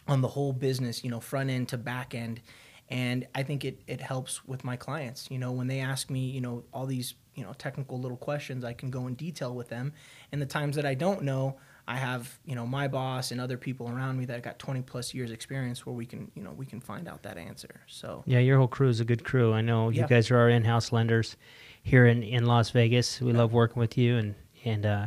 on 0.08 0.20
the 0.20 0.29
whole 0.29 0.52
business, 0.52 1.05
you 1.05 1.11
know, 1.11 1.20
front 1.20 1.50
end 1.50 1.69
to 1.69 1.79
back 1.79 2.14
end. 2.14 2.41
And 2.88 3.26
I 3.35 3.43
think 3.43 3.64
it, 3.64 3.81
it 3.87 4.00
helps 4.00 4.44
with 4.44 4.64
my 4.64 4.76
clients. 4.76 5.31
You 5.31 5.38
know, 5.38 5.52
when 5.52 5.67
they 5.67 5.81
ask 5.81 6.11
me, 6.11 6.26
you 6.26 6.41
know, 6.41 6.64
all 6.73 6.87
these, 6.87 7.14
you 7.34 7.44
know, 7.44 7.52
technical 7.54 7.98
little 8.00 8.16
questions, 8.16 8.64
I 8.64 8.72
can 8.72 8.90
go 8.90 9.06
in 9.06 9.14
detail 9.14 9.54
with 9.54 9.69
them. 9.69 9.92
And 10.32 10.40
the 10.40 10.46
times 10.46 10.76
that 10.76 10.86
I 10.86 10.94
don't 10.94 11.22
know, 11.22 11.56
I 11.86 11.96
have, 11.96 12.38
you 12.46 12.54
know, 12.54 12.66
my 12.66 12.88
boss 12.88 13.31
and 13.31 13.40
other 13.40 13.58
people 13.58 13.88
around 13.90 14.16
me 14.16 14.25
that 14.26 14.42
got 14.42 14.58
20 14.58 14.82
plus 14.82 15.12
years 15.12 15.31
experience 15.31 15.84
where 15.84 15.94
we 15.94 16.06
can, 16.06 16.31
you 16.34 16.42
know, 16.42 16.52
we 16.52 16.64
can 16.64 16.81
find 16.81 17.06
out 17.08 17.22
that 17.25 17.36
answer. 17.36 17.82
So, 17.86 18.22
Yeah, 18.26 18.38
your 18.38 18.56
whole 18.58 18.69
crew 18.69 18.88
is 18.88 19.00
a 19.00 19.04
good 19.04 19.25
crew. 19.25 19.52
I 19.52 19.60
know 19.60 19.90
you 19.90 20.00
Yeah. 20.00 20.06
guys 20.06 20.31
are 20.31 20.38
our 20.38 20.48
in-house 20.48 20.92
lenders 20.92 21.36
here 21.82 22.06
in, 22.06 22.22
in 22.22 22.46
Las 22.46 22.70
Vegas. 22.70 23.20
We 23.20 23.32
love 23.32 23.52
working 23.52 23.81
with 23.81 23.98
you, 23.98 24.16
and 24.16 24.34
and 24.64 24.86
uh, 24.86 25.06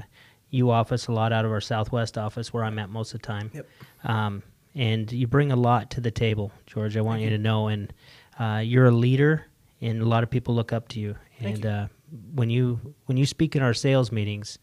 you 0.52 0.70
office 0.70 1.08
a 1.08 1.12
lot 1.12 1.34
out 1.34 1.46
of 1.46 1.52
our 1.52 1.62
Southwest 1.62 2.16
office 2.16 2.54
where 2.54 2.64
I'm 2.64 2.78
at 2.78 2.90
most 2.92 3.14
of 3.16 3.22
the 3.22 3.28
time. 3.28 3.50
Yep. 3.54 3.68
Um, 4.04 4.44
and 4.76 5.12
you 5.12 5.26
bring 5.26 5.52
a 5.52 5.56
lot 5.56 5.90
to 5.92 6.02
the 6.02 6.12
table, 6.12 6.52
George. 6.68 6.96
I 6.96 7.02
want 7.02 7.22
you 7.22 7.32
to 7.32 7.40
know, 7.40 7.68
and 7.70 7.92
uh, 8.40 8.62
you're 8.64 8.86
a 8.86 8.92
leader, 8.92 9.48
and 9.82 10.00
a 10.00 10.06
lot 10.06 10.22
of 10.22 10.30
people 10.30 10.54
look 10.54 10.72
up 10.72 10.88
to 10.90 11.00
you. 11.00 11.16
Thank 11.42 11.56
and 11.56 11.64
you. 11.64 11.70
Uh, 11.72 11.88
when 12.34 12.50
you 12.50 12.96
when 13.06 13.18
you 13.18 13.26
speak 13.26 13.56
in 13.56 13.62
our 13.62 13.74
sales 13.74 14.12
meetings, 14.12 14.60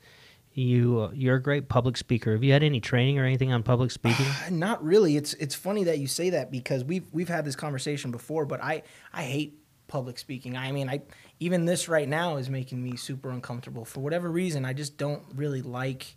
you 0.52 1.00
uh, 1.00 1.10
you're 1.12 1.36
a 1.36 1.42
great 1.42 1.68
public 1.68 1.96
speaker. 1.96 2.32
Have 2.32 2.44
you 2.44 2.52
had 2.52 2.62
any 2.62 2.80
training 2.80 3.18
or 3.18 3.24
anything 3.24 3.52
on 3.52 3.62
public 3.62 3.90
speaking? 3.90 4.26
Not 4.50 4.82
really. 4.84 5.16
It's 5.16 5.34
it's 5.34 5.54
funny 5.54 5.84
that 5.84 5.98
you 5.98 6.06
say 6.06 6.30
that 6.30 6.50
because 6.50 6.84
we've 6.84 7.06
we've 7.12 7.28
had 7.28 7.44
this 7.44 7.56
conversation 7.56 8.10
before, 8.10 8.46
but 8.46 8.62
I 8.62 8.82
I 9.12 9.22
hate 9.22 9.58
public 9.86 10.18
speaking. 10.18 10.56
I 10.56 10.72
mean, 10.72 10.88
I 10.88 11.02
even 11.40 11.64
this 11.64 11.88
right 11.88 12.08
now 12.08 12.36
is 12.36 12.48
making 12.48 12.82
me 12.82 12.96
super 12.96 13.30
uncomfortable 13.30 13.84
for 13.84 14.00
whatever 14.00 14.30
reason. 14.30 14.64
I 14.64 14.72
just 14.72 14.96
don't 14.96 15.22
really 15.34 15.62
like 15.62 16.16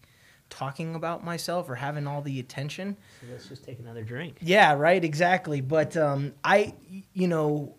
talking 0.50 0.96
about 0.96 1.24
myself 1.24 1.70
or 1.70 1.76
having 1.76 2.08
all 2.08 2.22
the 2.22 2.40
attention. 2.40 2.98
So 3.22 3.28
let's 3.32 3.48
just 3.48 3.64
take 3.64 3.80
another 3.80 4.04
drink. 4.04 4.38
Yeah, 4.42 4.74
right, 4.74 5.04
exactly. 5.04 5.62
But 5.62 5.98
um, 5.98 6.34
I, 6.44 6.74
you 7.14 7.28
know, 7.28 7.76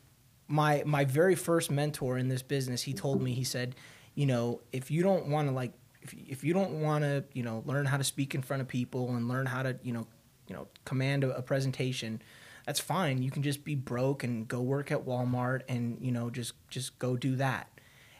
my 0.49 0.83
my 0.87 1.05
very 1.05 1.35
first 1.35 1.71
mentor 1.71 2.19
in 2.19 2.29
this 2.29 2.43
business, 2.43 2.83
he 2.83 2.95
told 2.95 3.23
me, 3.23 3.35
he 3.35 3.45
said, 3.45 3.77
you 4.15 4.27
know, 4.27 4.61
if 4.73 4.91
you 4.91 5.03
don't 5.03 5.29
want 5.29 5.49
to 5.49 5.55
like, 5.55 5.73
if 6.03 6.15
if 6.15 6.43
you 6.43 6.55
don't 6.55 6.81
want 6.81 7.05
to, 7.05 7.23
you 7.35 7.43
know, 7.43 7.63
learn 7.67 7.87
how 7.87 7.99
to 7.99 8.05
speak 8.05 8.35
in 8.35 8.43
front 8.43 8.63
of 8.63 8.69
people 8.69 9.15
and 9.15 9.29
learn 9.29 9.47
how 9.47 9.63
to, 9.63 9.79
you 9.83 9.93
know, 9.93 10.07
you 10.49 10.57
know, 10.57 10.67
command 10.85 11.23
a, 11.23 11.37
a 11.37 11.43
presentation, 11.43 12.21
that's 12.65 12.81
fine. 12.81 13.23
You 13.23 13.31
can 13.31 13.43
just 13.43 13.63
be 13.65 13.75
broke 13.75 14.25
and 14.25 14.49
go 14.49 14.61
work 14.63 14.91
at 14.91 15.05
Walmart 15.07 15.63
and 15.69 15.99
you 16.01 16.11
know 16.11 16.31
just 16.31 16.55
just 16.69 16.99
go 16.99 17.17
do 17.17 17.37
that. 17.37 17.69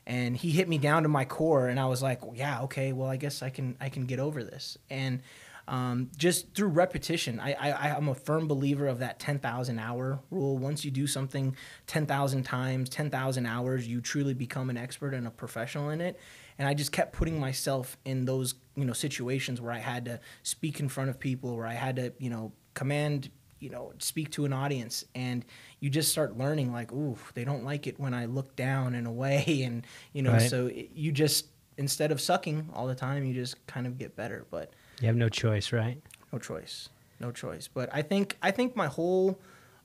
And 0.07 0.35
he 0.35 0.51
hit 0.51 0.69
me 0.69 0.79
down 0.79 1.03
to 1.03 1.09
my 1.11 1.27
core, 1.27 1.69
and 1.69 1.79
I 1.79 1.85
was 1.85 2.03
like, 2.03 2.25
well, 2.25 2.35
yeah, 2.35 2.63
okay, 2.63 2.95
well, 2.95 3.11
I 3.11 3.17
guess 3.17 3.43
I 3.43 3.51
can 3.51 3.77
I 3.81 3.89
can 3.89 4.07
get 4.07 4.21
over 4.21 4.45
this. 4.45 4.79
And 4.91 5.23
um, 5.69 6.11
just 6.17 6.55
through 6.55 6.69
repetition, 6.69 7.39
I, 7.39 7.53
I 7.53 7.97
I'm 7.97 8.09
a 8.09 8.15
firm 8.15 8.49
believer 8.49 8.87
of 8.87 8.99
that 9.01 9.19
10,000 9.21 9.79
hour 9.79 10.19
rule. 10.31 10.57
Once 10.59 10.85
you 10.85 10.91
do 10.91 11.07
something 11.07 11.55
10,000 11.87 12.43
times, 12.43 12.89
10,000 12.89 13.47
hours, 13.47 13.87
you 13.87 14.01
truly 14.01 14.35
become 14.35 14.71
an 14.71 14.77
expert 14.77 15.15
and 15.15 15.27
a 15.27 15.31
professional 15.31 15.91
in 15.91 16.01
it. 16.01 16.19
And 16.59 16.67
I 16.67 16.75
just 16.75 16.91
kept 16.91 17.13
putting 17.13 17.39
myself 17.39 17.97
in 18.05 18.25
those 18.25 18.55
you 18.75 18.85
know 18.85 18.93
situations 18.95 19.61
where 19.61 19.73
I 19.73 19.79
had 19.79 20.07
to 20.07 20.21
speak 20.43 20.81
in 20.81 20.89
front 20.89 21.11
of 21.11 21.21
people, 21.21 21.57
where 21.57 21.67
I 21.67 21.75
had 21.75 21.97
to 21.97 22.13
you 22.19 22.31
know 22.31 22.53
command 22.75 23.31
you 23.61 23.71
know 23.71 23.93
speak 23.99 24.31
to 24.31 24.45
an 24.45 24.53
audience 24.53 25.05
and 25.15 25.45
you 25.81 25.91
just 25.91 26.13
start 26.13 26.39
learning 26.39 26.73
like 26.73 26.93
ooh 26.93 27.17
they 27.35 27.45
don't 27.45 27.65
like 27.65 27.89
it 27.89 27.99
when 27.99 28.15
i 28.15 28.25
look 28.25 28.55
down 28.55 28.95
and 28.95 29.05
away 29.05 29.63
and 29.65 29.85
you 30.13 30.23
know 30.23 30.35
Right. 30.35 30.49
so 30.49 30.67
it, 30.69 30.91
you 30.95 31.11
just 31.11 31.47
instead 31.77 32.13
of 32.13 32.21
sucking 32.21 32.69
all 32.73 32.87
the 32.87 32.95
time 32.95 33.25
you 33.25 33.35
just 33.35 33.67
kind 33.67 33.87
of 33.89 33.99
get 33.99 34.15
better 34.15 34.47
but 34.51 34.73
You 35.01 35.07
have 35.07 35.17
no 35.17 35.29
choice, 35.29 35.73
right? 35.73 36.01
no 36.33 36.39
choice 36.39 36.89
no 37.21 37.31
choice 37.31 37.69
but 37.69 37.89
i 37.93 38.03
think 38.03 38.37
i 38.43 38.51
think 38.51 38.77
my 38.77 38.87
whole 38.87 39.41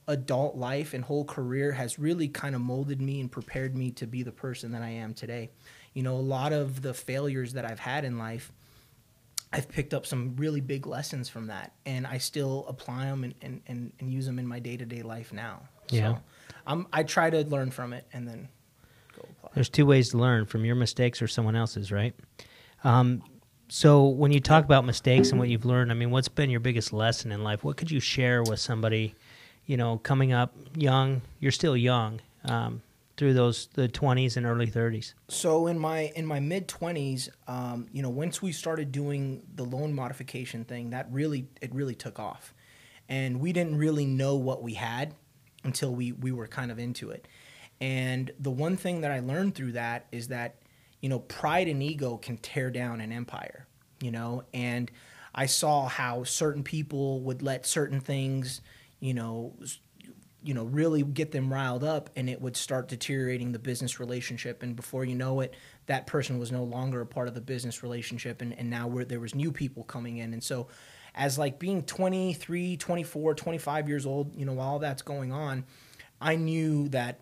adult 0.06 0.56
life 0.56 0.92
and 0.92 1.04
whole 1.04 1.24
career 1.24 1.72
has 1.72 1.98
really 1.98 2.28
kind 2.28 2.54
of 2.54 2.60
molded 2.60 3.00
me 3.00 3.20
and 3.20 3.30
prepared 3.32 3.76
me 3.76 3.90
to 3.90 4.06
be 4.06 4.22
the 4.22 4.32
person 4.32 4.72
that 4.72 4.82
i 4.82 4.88
am 4.88 5.14
today 5.14 5.50
you 5.94 6.02
know 6.02 6.14
a 6.14 6.16
lot 6.16 6.52
of 6.52 6.82
the 6.82 6.92
failures 6.92 7.54
that 7.54 7.64
i've 7.64 7.80
had 7.80 8.04
in 8.04 8.18
life 8.18 8.52
I've 9.52 9.68
picked 9.68 9.94
up 9.94 10.04
some 10.04 10.34
really 10.34 10.60
big 10.60 10.84
lessons 10.84 11.28
from 11.28 11.46
that, 11.46 11.74
and 11.86 12.08
I 12.08 12.18
still 12.18 12.66
apply 12.66 13.04
them 13.04 13.22
and, 13.22 13.34
and, 13.40 13.60
and, 13.68 13.92
and 14.00 14.12
use 14.12 14.26
them 14.26 14.40
in 14.40 14.48
my 14.48 14.58
day 14.58 14.76
to 14.76 14.84
day 14.84 15.02
life 15.02 15.32
now. 15.32 15.60
Yeah. 15.90 16.14
So 16.14 16.20
I'm, 16.66 16.88
I 16.92 17.04
try 17.04 17.30
to 17.30 17.44
learn 17.44 17.70
from 17.70 17.92
it 17.92 18.04
and 18.12 18.26
then 18.26 18.48
go 19.14 19.22
apply. 19.30 19.50
There's 19.54 19.68
two 19.68 19.86
ways 19.86 20.08
to 20.08 20.18
learn 20.18 20.46
from 20.46 20.64
your 20.64 20.74
mistakes 20.74 21.22
or 21.22 21.28
someone 21.28 21.54
else's, 21.54 21.92
right? 21.92 22.16
Um, 22.82 23.22
so 23.74 24.04
when 24.06 24.30
you 24.30 24.38
talk 24.38 24.64
about 24.64 24.84
mistakes 24.84 25.30
and 25.30 25.40
what 25.40 25.48
you've 25.48 25.64
learned, 25.64 25.90
I 25.90 25.94
mean, 25.94 26.12
what's 26.12 26.28
been 26.28 26.48
your 26.48 26.60
biggest 26.60 26.92
lesson 26.92 27.32
in 27.32 27.42
life? 27.42 27.64
What 27.64 27.76
could 27.76 27.90
you 27.90 27.98
share 27.98 28.40
with 28.44 28.60
somebody, 28.60 29.16
you 29.66 29.76
know, 29.76 29.98
coming 29.98 30.32
up 30.32 30.54
young? 30.76 31.22
You're 31.40 31.50
still 31.50 31.76
young 31.76 32.20
um, 32.44 32.82
through 33.16 33.34
those 33.34 33.66
the 33.74 33.88
20s 33.88 34.36
and 34.36 34.46
early 34.46 34.68
30s. 34.68 35.14
So 35.26 35.66
in 35.66 35.76
my 35.76 36.12
in 36.14 36.24
my 36.24 36.38
mid 36.38 36.68
twenties, 36.68 37.28
um, 37.48 37.88
you 37.90 38.00
know, 38.00 38.10
once 38.10 38.40
we 38.40 38.52
started 38.52 38.92
doing 38.92 39.42
the 39.56 39.64
loan 39.64 39.92
modification 39.92 40.64
thing, 40.64 40.90
that 40.90 41.08
really 41.10 41.48
it 41.60 41.74
really 41.74 41.96
took 41.96 42.20
off, 42.20 42.54
and 43.08 43.40
we 43.40 43.52
didn't 43.52 43.76
really 43.76 44.06
know 44.06 44.36
what 44.36 44.62
we 44.62 44.74
had 44.74 45.16
until 45.64 45.92
we 45.92 46.12
we 46.12 46.30
were 46.30 46.46
kind 46.46 46.70
of 46.70 46.78
into 46.78 47.10
it. 47.10 47.26
And 47.80 48.30
the 48.38 48.52
one 48.52 48.76
thing 48.76 49.00
that 49.00 49.10
I 49.10 49.18
learned 49.18 49.56
through 49.56 49.72
that 49.72 50.06
is 50.12 50.28
that, 50.28 50.54
you 51.04 51.10
know, 51.10 51.18
pride 51.18 51.68
and 51.68 51.82
ego 51.82 52.16
can 52.16 52.38
tear 52.38 52.70
down 52.70 53.02
an 53.02 53.12
empire, 53.12 53.66
you 54.00 54.10
know, 54.10 54.42
and 54.54 54.90
I 55.34 55.44
saw 55.44 55.86
how 55.86 56.24
certain 56.24 56.62
people 56.62 57.20
would 57.20 57.42
let 57.42 57.66
certain 57.66 58.00
things, 58.00 58.62
you 59.00 59.12
know, 59.12 59.52
you 60.42 60.54
know, 60.54 60.64
really 60.64 61.02
get 61.02 61.30
them 61.30 61.52
riled 61.52 61.84
up 61.84 62.08
and 62.16 62.30
it 62.30 62.40
would 62.40 62.56
start 62.56 62.88
deteriorating 62.88 63.52
the 63.52 63.58
business 63.58 64.00
relationship. 64.00 64.62
And 64.62 64.74
before 64.74 65.04
you 65.04 65.14
know 65.14 65.40
it, 65.40 65.52
that 65.88 66.06
person 66.06 66.38
was 66.38 66.50
no 66.50 66.64
longer 66.64 67.02
a 67.02 67.06
part 67.06 67.28
of 67.28 67.34
the 67.34 67.42
business 67.42 67.82
relationship. 67.82 68.40
And, 68.40 68.58
and 68.58 68.70
now 68.70 68.88
there 69.06 69.20
was 69.20 69.34
new 69.34 69.52
people 69.52 69.84
coming 69.84 70.16
in. 70.16 70.32
And 70.32 70.42
so 70.42 70.68
as 71.14 71.38
like 71.38 71.58
being 71.58 71.82
23, 71.82 72.78
24, 72.78 73.34
25 73.34 73.88
years 73.90 74.06
old, 74.06 74.34
you 74.34 74.46
know, 74.46 74.54
while 74.54 74.68
all 74.68 74.78
that's 74.78 75.02
going 75.02 75.32
on, 75.32 75.66
I 76.18 76.36
knew 76.36 76.88
that 76.88 77.20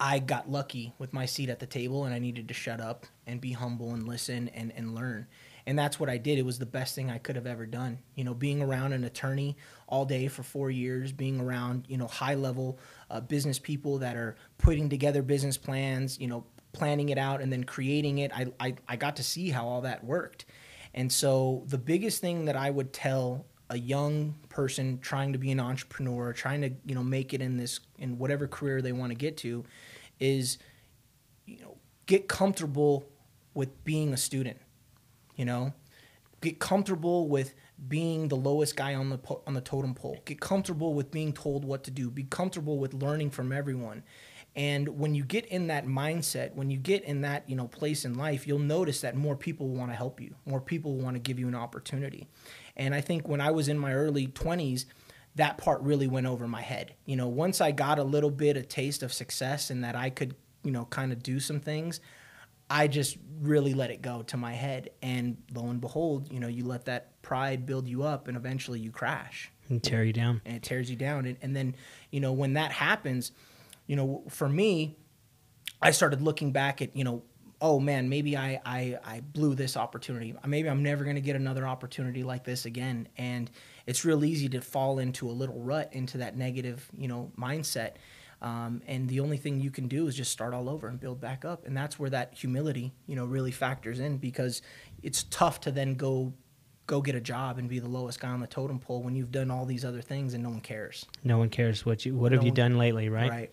I 0.00 0.20
got 0.20 0.50
lucky 0.50 0.92
with 0.98 1.12
my 1.12 1.26
seat 1.26 1.48
at 1.48 1.58
the 1.58 1.66
table 1.66 2.04
and 2.04 2.14
I 2.14 2.18
needed 2.18 2.48
to 2.48 2.54
shut 2.54 2.80
up 2.80 3.06
and 3.26 3.40
be 3.40 3.52
humble 3.52 3.92
and 3.92 4.06
listen 4.06 4.48
and, 4.48 4.72
and 4.76 4.94
learn. 4.94 5.26
And 5.66 5.78
that's 5.78 5.98
what 5.98 6.08
I 6.08 6.16
did. 6.16 6.38
It 6.38 6.46
was 6.46 6.58
the 6.58 6.66
best 6.66 6.94
thing 6.94 7.10
I 7.10 7.18
could 7.18 7.36
have 7.36 7.46
ever 7.46 7.66
done. 7.66 7.98
You 8.14 8.24
know, 8.24 8.32
being 8.32 8.62
around 8.62 8.92
an 8.92 9.04
attorney 9.04 9.56
all 9.88 10.04
day 10.04 10.28
for 10.28 10.42
four 10.42 10.70
years, 10.70 11.12
being 11.12 11.40
around, 11.40 11.84
you 11.88 11.98
know, 11.98 12.06
high 12.06 12.36
level 12.36 12.78
uh, 13.10 13.20
business 13.20 13.58
people 13.58 13.98
that 13.98 14.16
are 14.16 14.36
putting 14.56 14.88
together 14.88 15.20
business 15.20 15.58
plans, 15.58 16.18
you 16.18 16.28
know, 16.28 16.44
planning 16.72 17.08
it 17.08 17.18
out 17.18 17.40
and 17.40 17.52
then 17.52 17.64
creating 17.64 18.18
it. 18.18 18.30
I, 18.34 18.46
I, 18.60 18.76
I 18.88 18.96
got 18.96 19.16
to 19.16 19.22
see 19.22 19.50
how 19.50 19.66
all 19.66 19.80
that 19.82 20.04
worked. 20.04 20.46
And 20.94 21.12
so 21.12 21.64
the 21.66 21.78
biggest 21.78 22.20
thing 22.20 22.46
that 22.46 22.56
I 22.56 22.70
would 22.70 22.92
tell 22.92 23.44
a 23.70 23.78
young 23.78 24.34
person 24.48 24.98
trying 25.00 25.32
to 25.32 25.38
be 25.38 25.50
an 25.50 25.60
entrepreneur, 25.60 26.32
trying 26.32 26.62
to 26.62 26.70
you 26.86 26.94
know 26.94 27.02
make 27.02 27.34
it 27.34 27.42
in 27.42 27.56
this 27.56 27.80
in 27.98 28.18
whatever 28.18 28.46
career 28.46 28.80
they 28.80 28.92
want 28.92 29.10
to 29.10 29.16
get 29.16 29.36
to, 29.38 29.64
is 30.20 30.58
you 31.46 31.60
know 31.60 31.76
get 32.06 32.28
comfortable 32.28 33.08
with 33.54 33.84
being 33.84 34.12
a 34.12 34.16
student. 34.16 34.58
You 35.36 35.44
know, 35.44 35.72
get 36.40 36.58
comfortable 36.58 37.28
with 37.28 37.54
being 37.88 38.28
the 38.28 38.36
lowest 38.36 38.76
guy 38.76 38.94
on 38.94 39.10
the 39.10 39.18
on 39.46 39.54
the 39.54 39.60
totem 39.60 39.94
pole. 39.94 40.18
Get 40.24 40.40
comfortable 40.40 40.94
with 40.94 41.10
being 41.10 41.32
told 41.32 41.64
what 41.64 41.84
to 41.84 41.90
do. 41.90 42.10
Be 42.10 42.24
comfortable 42.24 42.78
with 42.78 42.94
learning 42.94 43.30
from 43.30 43.52
everyone. 43.52 44.02
And 44.56 44.98
when 44.98 45.14
you 45.14 45.22
get 45.22 45.46
in 45.46 45.68
that 45.68 45.86
mindset, 45.86 46.54
when 46.54 46.70
you 46.70 46.78
get 46.78 47.04
in 47.04 47.20
that 47.20 47.48
you 47.48 47.54
know 47.54 47.68
place 47.68 48.04
in 48.04 48.14
life, 48.14 48.46
you'll 48.46 48.58
notice 48.58 49.00
that 49.02 49.14
more 49.16 49.36
people 49.36 49.68
want 49.68 49.90
to 49.90 49.96
help 49.96 50.20
you. 50.20 50.34
More 50.46 50.60
people 50.60 50.96
want 50.96 51.14
to 51.14 51.20
give 51.20 51.38
you 51.38 51.46
an 51.46 51.54
opportunity. 51.54 52.26
And 52.76 52.94
I 52.94 53.00
think 53.00 53.28
when 53.28 53.40
I 53.40 53.50
was 53.50 53.68
in 53.68 53.78
my 53.78 53.92
early 53.92 54.28
20s, 54.28 54.84
that 55.38 55.56
part 55.56 55.80
really 55.82 56.08
went 56.08 56.26
over 56.26 56.48
my 56.48 56.60
head. 56.60 56.94
You 57.06 57.14
know, 57.14 57.28
once 57.28 57.60
I 57.60 57.70
got 57.70 58.00
a 58.00 58.04
little 58.04 58.30
bit 58.30 58.56
of 58.56 58.68
taste 58.68 59.04
of 59.04 59.12
success 59.12 59.70
and 59.70 59.84
that 59.84 59.94
I 59.94 60.10
could, 60.10 60.34
you 60.64 60.72
know, 60.72 60.84
kind 60.86 61.12
of 61.12 61.22
do 61.22 61.38
some 61.38 61.60
things, 61.60 62.00
I 62.68 62.88
just 62.88 63.16
really 63.40 63.72
let 63.72 63.90
it 63.90 64.02
go 64.02 64.22
to 64.22 64.36
my 64.36 64.52
head. 64.52 64.90
And 65.00 65.36
lo 65.54 65.68
and 65.68 65.80
behold, 65.80 66.32
you 66.32 66.40
know, 66.40 66.48
you 66.48 66.64
let 66.64 66.86
that 66.86 67.22
pride 67.22 67.66
build 67.66 67.86
you 67.86 68.02
up 68.02 68.26
and 68.26 68.36
eventually 68.36 68.80
you 68.80 68.90
crash. 68.90 69.52
And 69.68 69.80
tear 69.80 70.02
you 70.02 70.12
down. 70.12 70.42
And 70.44 70.56
it 70.56 70.62
tears 70.64 70.90
you 70.90 70.96
down. 70.96 71.24
And, 71.24 71.36
and 71.40 71.54
then, 71.54 71.76
you 72.10 72.18
know, 72.18 72.32
when 72.32 72.54
that 72.54 72.72
happens, 72.72 73.30
you 73.86 73.94
know, 73.94 74.24
for 74.28 74.48
me, 74.48 74.96
I 75.80 75.92
started 75.92 76.20
looking 76.20 76.50
back 76.50 76.82
at, 76.82 76.96
you 76.96 77.04
know, 77.04 77.22
oh 77.60 77.80
man, 77.80 78.08
maybe 78.08 78.36
I, 78.36 78.60
I, 78.64 78.98
I 79.04 79.20
blew 79.20 79.54
this 79.54 79.76
opportunity. 79.76 80.34
Maybe 80.46 80.68
I'm 80.68 80.82
never 80.82 81.04
going 81.04 81.16
to 81.16 81.22
get 81.22 81.36
another 81.36 81.66
opportunity 81.66 82.22
like 82.22 82.44
this 82.44 82.64
again. 82.66 83.08
And 83.16 83.50
it's 83.86 84.04
real 84.04 84.24
easy 84.24 84.48
to 84.50 84.60
fall 84.60 84.98
into 84.98 85.28
a 85.28 85.32
little 85.32 85.60
rut, 85.60 85.90
into 85.92 86.18
that 86.18 86.36
negative, 86.36 86.88
you 86.96 87.08
know, 87.08 87.32
mindset. 87.38 87.94
Um, 88.40 88.82
and 88.86 89.08
the 89.08 89.20
only 89.20 89.36
thing 89.36 89.60
you 89.60 89.70
can 89.70 89.88
do 89.88 90.06
is 90.06 90.14
just 90.14 90.30
start 90.30 90.54
all 90.54 90.68
over 90.68 90.86
and 90.86 91.00
build 91.00 91.20
back 91.20 91.44
up. 91.44 91.66
And 91.66 91.76
that's 91.76 91.98
where 91.98 92.10
that 92.10 92.34
humility, 92.34 92.92
you 93.06 93.16
know, 93.16 93.24
really 93.24 93.50
factors 93.50 93.98
in 93.98 94.18
because 94.18 94.62
it's 95.02 95.24
tough 95.24 95.60
to 95.62 95.72
then 95.72 95.94
go 95.94 96.32
go 96.86 97.02
get 97.02 97.14
a 97.14 97.20
job 97.20 97.58
and 97.58 97.68
be 97.68 97.78
the 97.78 97.88
lowest 97.88 98.18
guy 98.18 98.30
on 98.30 98.40
the 98.40 98.46
totem 98.46 98.78
pole 98.78 99.02
when 99.02 99.14
you've 99.14 99.30
done 99.30 99.50
all 99.50 99.66
these 99.66 99.84
other 99.84 100.00
things 100.00 100.32
and 100.32 100.42
no 100.42 100.48
one 100.48 100.60
cares. 100.60 101.04
No 101.22 101.36
one 101.36 101.50
cares 101.50 101.84
what 101.84 102.06
you 102.06 102.14
what 102.14 102.32
no 102.32 102.38
have 102.38 102.46
you 102.46 102.52
done 102.52 102.78
lately, 102.78 103.08
right? 103.08 103.30
Right. 103.30 103.52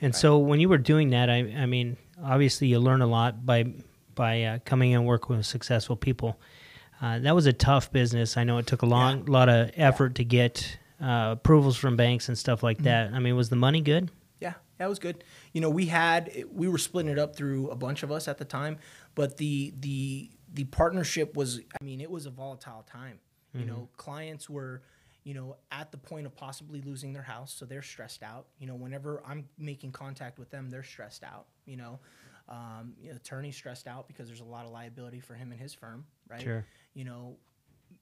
And 0.00 0.12
right. 0.12 0.20
so 0.20 0.38
when 0.38 0.60
you 0.60 0.68
were 0.68 0.78
doing 0.78 1.10
that, 1.10 1.30
I, 1.30 1.38
I 1.56 1.66
mean, 1.66 1.96
obviously 2.22 2.68
you 2.68 2.78
learn 2.78 3.02
a 3.02 3.06
lot 3.06 3.44
by 3.44 3.72
by 4.14 4.42
uh, 4.44 4.58
coming 4.64 4.94
and 4.94 5.06
working 5.06 5.36
with 5.36 5.46
successful 5.46 5.96
people. 5.96 6.38
Uh, 7.02 7.18
that 7.18 7.34
was 7.34 7.46
a 7.46 7.52
tough 7.52 7.90
business. 7.90 8.36
I 8.36 8.44
know 8.44 8.58
it 8.58 8.66
took 8.66 8.82
a 8.82 8.86
long 8.86 9.24
yeah. 9.26 9.32
lot 9.32 9.48
of 9.48 9.70
effort 9.76 10.12
yeah. 10.12 10.16
to 10.16 10.24
get 10.24 10.78
uh, 11.00 11.30
approvals 11.32 11.76
from 11.76 11.96
banks 11.96 12.28
and 12.28 12.38
stuff 12.38 12.62
like 12.62 12.78
mm-hmm. 12.78 12.84
that. 12.84 13.12
I 13.12 13.18
mean, 13.18 13.36
was 13.36 13.48
the 13.48 13.56
money 13.56 13.80
good? 13.80 14.10
Yeah, 14.40 14.54
that 14.78 14.88
was 14.88 14.98
good. 14.98 15.24
You 15.52 15.60
know, 15.60 15.70
we 15.70 15.86
had 15.86 16.44
we 16.52 16.68
were 16.68 16.78
splitting 16.78 17.10
it 17.10 17.18
up 17.18 17.36
through 17.36 17.70
a 17.70 17.76
bunch 17.76 18.02
of 18.02 18.12
us 18.12 18.28
at 18.28 18.38
the 18.38 18.44
time, 18.44 18.78
but 19.14 19.36
the 19.36 19.74
the 19.80 20.30
the 20.52 20.64
partnership 20.64 21.36
was. 21.36 21.60
I 21.80 21.84
mean, 21.84 22.00
it 22.00 22.10
was 22.10 22.26
a 22.26 22.30
volatile 22.30 22.84
time. 22.86 23.18
Mm-hmm. 23.54 23.60
You 23.60 23.72
know, 23.72 23.88
clients 23.96 24.48
were 24.48 24.82
you 25.24 25.32
know, 25.32 25.56
at 25.72 25.90
the 25.90 25.96
point 25.96 26.26
of 26.26 26.36
possibly 26.36 26.82
losing 26.82 27.12
their 27.12 27.22
house, 27.22 27.52
so 27.52 27.64
they're 27.64 27.82
stressed 27.82 28.22
out. 28.22 28.46
You 28.58 28.66
know, 28.66 28.74
whenever 28.74 29.22
I'm 29.26 29.48
making 29.58 29.92
contact 29.92 30.38
with 30.38 30.50
them, 30.50 30.70
they're 30.70 30.82
stressed 30.82 31.24
out. 31.24 31.46
You 31.64 31.78
know, 31.78 31.98
um, 32.48 32.94
you 33.00 33.10
know, 33.10 33.16
attorney's 33.16 33.56
stressed 33.56 33.86
out 33.86 34.06
because 34.06 34.28
there's 34.28 34.40
a 34.40 34.44
lot 34.44 34.66
of 34.66 34.70
liability 34.70 35.20
for 35.20 35.34
him 35.34 35.50
and 35.50 35.60
his 35.60 35.72
firm, 35.72 36.04
right? 36.28 36.42
Sure. 36.42 36.66
You 36.92 37.04
know, 37.04 37.36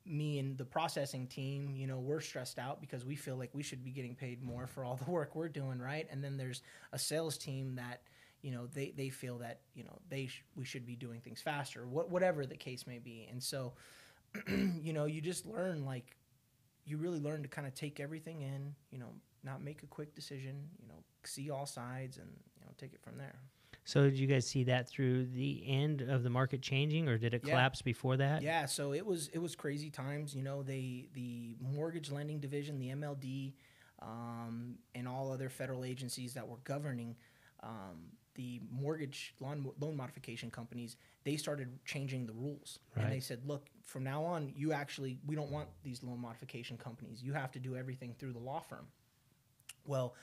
me 0.04 0.40
and 0.40 0.58
the 0.58 0.64
processing 0.64 1.28
team, 1.28 1.76
you 1.76 1.86
know, 1.86 1.98
we're 2.00 2.20
stressed 2.20 2.58
out 2.58 2.80
because 2.80 3.04
we 3.04 3.14
feel 3.14 3.36
like 3.36 3.50
we 3.52 3.62
should 3.62 3.84
be 3.84 3.90
getting 3.90 4.16
paid 4.16 4.42
more 4.42 4.66
for 4.66 4.84
all 4.84 4.96
the 5.04 5.10
work 5.10 5.36
we're 5.36 5.48
doing, 5.48 5.78
right? 5.78 6.08
And 6.10 6.24
then 6.24 6.36
there's 6.36 6.62
a 6.92 6.98
sales 6.98 7.38
team 7.38 7.76
that, 7.76 8.02
you 8.42 8.50
know, 8.50 8.66
they, 8.66 8.92
they 8.96 9.10
feel 9.10 9.38
that, 9.38 9.60
you 9.74 9.84
know, 9.84 9.96
they 10.08 10.26
sh- 10.26 10.42
we 10.56 10.64
should 10.64 10.84
be 10.84 10.96
doing 10.96 11.20
things 11.20 11.40
faster, 11.40 11.86
what, 11.86 12.10
whatever 12.10 12.44
the 12.46 12.56
case 12.56 12.84
may 12.84 12.98
be. 12.98 13.28
And 13.30 13.40
so, 13.40 13.74
you 14.48 14.92
know, 14.92 15.04
you 15.04 15.20
just 15.20 15.46
learn 15.46 15.84
like 15.84 16.16
you 16.84 16.96
really 16.96 17.20
learn 17.20 17.42
to 17.42 17.48
kind 17.48 17.66
of 17.66 17.74
take 17.74 18.00
everything 18.00 18.42
in, 18.42 18.74
you 18.90 18.98
know, 18.98 19.12
not 19.44 19.62
make 19.62 19.82
a 19.82 19.86
quick 19.86 20.14
decision, 20.14 20.68
you 20.80 20.88
know, 20.88 21.02
see 21.24 21.50
all 21.50 21.66
sides 21.66 22.18
and, 22.18 22.28
you 22.58 22.64
know, 22.64 22.72
take 22.78 22.92
it 22.92 23.00
from 23.02 23.16
there. 23.18 23.36
So 23.84 24.04
did 24.04 24.18
you 24.18 24.28
guys 24.28 24.46
see 24.46 24.64
that 24.64 24.88
through 24.88 25.26
the 25.26 25.64
end 25.66 26.02
of 26.02 26.22
the 26.22 26.30
market 26.30 26.62
changing 26.62 27.08
or 27.08 27.18
did 27.18 27.34
it 27.34 27.42
yeah. 27.44 27.50
collapse 27.50 27.82
before 27.82 28.16
that? 28.16 28.42
Yeah, 28.42 28.66
so 28.66 28.92
it 28.92 29.04
was 29.04 29.28
it 29.28 29.38
was 29.38 29.56
crazy 29.56 29.90
times, 29.90 30.34
you 30.34 30.42
know, 30.42 30.62
they 30.62 31.08
the 31.14 31.56
mortgage 31.60 32.10
lending 32.10 32.38
division, 32.38 32.78
the 32.78 32.90
MLD, 32.90 33.54
um, 34.00 34.76
and 34.94 35.08
all 35.08 35.32
other 35.32 35.48
federal 35.48 35.84
agencies 35.84 36.34
that 36.34 36.46
were 36.46 36.58
governing 36.62 37.16
um, 37.62 38.12
the 38.34 38.60
mortgage 38.70 39.34
loan, 39.40 39.70
loan 39.80 39.96
modification 39.96 40.50
companies, 40.50 40.96
they 41.24 41.36
started 41.36 41.68
changing 41.84 42.26
the 42.26 42.32
rules. 42.32 42.78
Right. 42.96 43.04
And 43.04 43.12
they 43.12 43.20
said, 43.20 43.40
look, 43.46 43.68
from 43.84 44.04
now 44.04 44.24
on, 44.24 44.52
you 44.56 44.72
actually, 44.72 45.18
we 45.26 45.34
don't 45.34 45.50
want 45.50 45.68
these 45.82 46.02
loan 46.02 46.20
modification 46.20 46.76
companies. 46.76 47.22
You 47.22 47.32
have 47.32 47.52
to 47.52 47.58
do 47.58 47.76
everything 47.76 48.14
through 48.18 48.32
the 48.32 48.38
law 48.38 48.60
firm. 48.60 48.86
Well, 49.86 50.14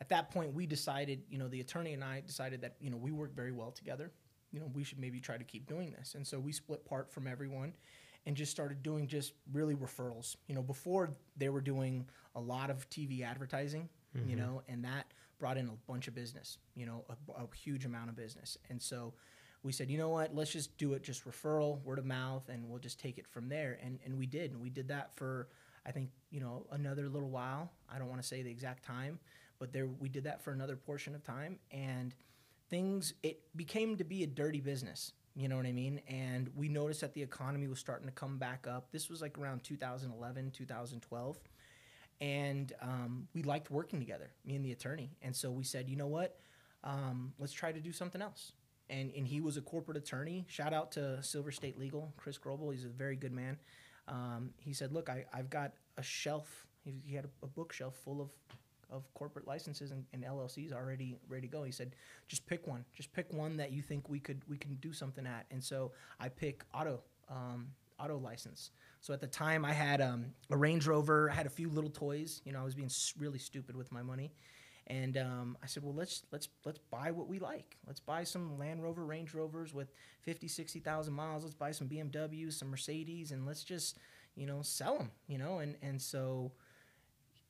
at 0.00 0.08
that 0.10 0.30
point, 0.30 0.54
we 0.54 0.66
decided, 0.66 1.22
you 1.28 1.38
know, 1.38 1.48
the 1.48 1.60
attorney 1.60 1.92
and 1.92 2.04
I 2.04 2.22
decided 2.24 2.60
that, 2.62 2.76
you 2.80 2.90
know, 2.90 2.96
we 2.96 3.10
work 3.10 3.34
very 3.34 3.52
well 3.52 3.70
together. 3.70 4.12
You 4.52 4.60
know, 4.60 4.70
we 4.72 4.84
should 4.84 4.98
maybe 4.98 5.20
try 5.20 5.36
to 5.36 5.44
keep 5.44 5.66
doing 5.66 5.90
this. 5.90 6.14
And 6.14 6.26
so 6.26 6.38
we 6.38 6.52
split 6.52 6.84
part 6.84 7.12
from 7.12 7.26
everyone 7.26 7.74
and 8.26 8.36
just 8.36 8.50
started 8.50 8.82
doing 8.82 9.06
just 9.06 9.32
really 9.52 9.74
referrals. 9.74 10.36
You 10.46 10.54
know, 10.54 10.62
before 10.62 11.10
they 11.36 11.48
were 11.48 11.60
doing 11.60 12.06
a 12.34 12.40
lot 12.40 12.70
of 12.70 12.88
TV 12.90 13.22
advertising, 13.22 13.88
mm-hmm. 14.16 14.30
you 14.30 14.36
know, 14.36 14.62
and 14.68 14.84
that 14.84 15.12
brought 15.38 15.56
in 15.56 15.68
a 15.68 15.90
bunch 15.90 16.08
of 16.08 16.14
business, 16.14 16.58
you 16.74 16.86
know, 16.86 17.04
a, 17.08 17.42
a, 17.42 17.46
huge 17.54 17.84
amount 17.84 18.08
of 18.08 18.16
business. 18.16 18.58
And 18.68 18.80
so 18.80 19.14
we 19.62 19.72
said, 19.72 19.90
you 19.90 19.98
know 19.98 20.08
what, 20.08 20.34
let's 20.34 20.52
just 20.52 20.76
do 20.78 20.94
it 20.94 21.02
just 21.02 21.24
referral, 21.24 21.82
word 21.82 21.98
of 21.98 22.04
mouth, 22.04 22.48
and 22.48 22.68
we'll 22.68 22.78
just 22.78 23.00
take 23.00 23.18
it 23.18 23.26
from 23.26 23.48
there. 23.48 23.78
And, 23.82 23.98
and 24.04 24.16
we 24.16 24.26
did. 24.26 24.52
And 24.52 24.60
we 24.60 24.70
did 24.70 24.88
that 24.88 25.10
for, 25.14 25.48
I 25.86 25.90
think, 25.90 26.10
you 26.30 26.40
know, 26.40 26.66
another 26.72 27.08
little 27.08 27.30
while. 27.30 27.72
I 27.92 27.98
don't 27.98 28.08
want 28.08 28.20
to 28.20 28.26
say 28.26 28.42
the 28.42 28.50
exact 28.50 28.84
time, 28.84 29.18
but 29.58 29.72
there 29.72 29.86
we 29.86 30.08
did 30.08 30.24
that 30.24 30.42
for 30.42 30.52
another 30.52 30.76
portion 30.76 31.14
of 31.14 31.22
time. 31.22 31.58
And 31.70 32.14
things, 32.70 33.14
it 33.22 33.40
became 33.56 33.96
to 33.96 34.04
be 34.04 34.22
a 34.22 34.26
dirty 34.26 34.60
business. 34.60 35.12
You 35.34 35.48
know 35.48 35.56
what 35.56 35.66
I 35.66 35.72
mean? 35.72 36.00
And 36.08 36.50
we 36.56 36.68
noticed 36.68 37.00
that 37.02 37.14
the 37.14 37.22
economy 37.22 37.68
was 37.68 37.78
starting 37.78 38.06
to 38.06 38.12
come 38.12 38.38
back 38.38 38.66
up. 38.68 38.90
This 38.90 39.08
was 39.08 39.20
like 39.22 39.38
around 39.38 39.62
2011, 39.62 40.50
2012 40.50 41.38
and 42.20 42.72
um, 42.82 43.28
we 43.34 43.42
liked 43.42 43.70
working 43.70 43.98
together, 44.00 44.30
me 44.44 44.56
and 44.56 44.64
the 44.64 44.72
attorney. 44.72 45.10
And 45.22 45.34
so 45.34 45.50
we 45.50 45.64
said, 45.64 45.88
you 45.88 45.96
know 45.96 46.06
what, 46.06 46.38
um, 46.84 47.32
let's 47.38 47.52
try 47.52 47.72
to 47.72 47.80
do 47.80 47.92
something 47.92 48.22
else. 48.22 48.52
And 48.90 49.12
and 49.14 49.26
he 49.26 49.40
was 49.40 49.56
a 49.56 49.60
corporate 49.60 49.98
attorney. 49.98 50.46
Shout 50.48 50.72
out 50.72 50.92
to 50.92 51.22
Silver 51.22 51.52
State 51.52 51.78
Legal, 51.78 52.12
Chris 52.16 52.38
Grobel. 52.38 52.72
He's 52.72 52.84
a 52.84 52.88
very 52.88 53.16
good 53.16 53.32
man. 53.32 53.58
Um, 54.08 54.50
he 54.56 54.72
said, 54.72 54.92
look, 54.92 55.10
I, 55.10 55.26
I've 55.34 55.50
got 55.50 55.72
a 55.98 56.02
shelf. 56.02 56.66
He, 56.84 57.14
had 57.14 57.26
a, 57.26 57.28
a, 57.42 57.46
bookshelf 57.46 57.94
full 58.02 58.22
of 58.22 58.30
of 58.90 59.12
corporate 59.12 59.46
licenses 59.46 59.90
and, 59.90 60.06
and, 60.14 60.24
LLCs 60.24 60.72
already 60.72 61.18
ready 61.28 61.46
to 61.46 61.52
go. 61.52 61.62
He 61.62 61.72
said, 61.72 61.94
just 62.26 62.46
pick 62.46 62.66
one. 62.66 62.86
Just 62.94 63.12
pick 63.12 63.30
one 63.34 63.58
that 63.58 63.70
you 63.70 63.82
think 63.82 64.08
we 64.08 64.18
could 64.18 64.40
we 64.48 64.56
can 64.56 64.76
do 64.76 64.94
something 64.94 65.26
at. 65.26 65.44
And 65.50 65.62
so 65.62 65.92
I 66.18 66.30
pick 66.30 66.64
auto 66.72 67.00
um, 67.28 67.68
auto 68.00 68.16
license. 68.16 68.70
So 69.00 69.14
at 69.14 69.20
the 69.20 69.26
time, 69.26 69.64
I 69.64 69.72
had 69.72 70.00
um, 70.00 70.26
a 70.50 70.56
Range 70.56 70.86
Rover. 70.86 71.30
I 71.30 71.34
had 71.34 71.46
a 71.46 71.50
few 71.50 71.68
little 71.68 71.90
toys. 71.90 72.42
You 72.44 72.52
know, 72.52 72.60
I 72.60 72.64
was 72.64 72.74
being 72.74 72.90
really 73.18 73.38
stupid 73.38 73.76
with 73.76 73.92
my 73.92 74.02
money, 74.02 74.32
And 74.88 75.16
um, 75.16 75.56
I 75.62 75.66
said, 75.66 75.82
well, 75.82 75.94
let's 75.94 76.22
let's 76.32 76.48
let's 76.64 76.78
buy 76.90 77.10
what 77.10 77.28
we 77.28 77.38
like. 77.38 77.76
Let's 77.86 78.00
buy 78.00 78.24
some 78.24 78.58
Land 78.58 78.82
Rover, 78.82 79.04
Range 79.04 79.32
Rovers 79.32 79.72
with 79.72 79.92
50, 80.22 80.48
60,000 80.48 81.12
miles. 81.14 81.44
Let's 81.44 81.54
buy 81.54 81.70
some 81.70 81.88
BMWs, 81.88 82.54
some 82.54 82.70
Mercedes, 82.70 83.30
and 83.32 83.46
let's 83.46 83.64
just 83.64 83.98
you 84.34 84.46
know 84.46 84.62
sell 84.62 84.98
them. 84.98 85.10
You 85.26 85.38
know, 85.38 85.58
and 85.58 85.76
and 85.82 86.00
so 86.00 86.52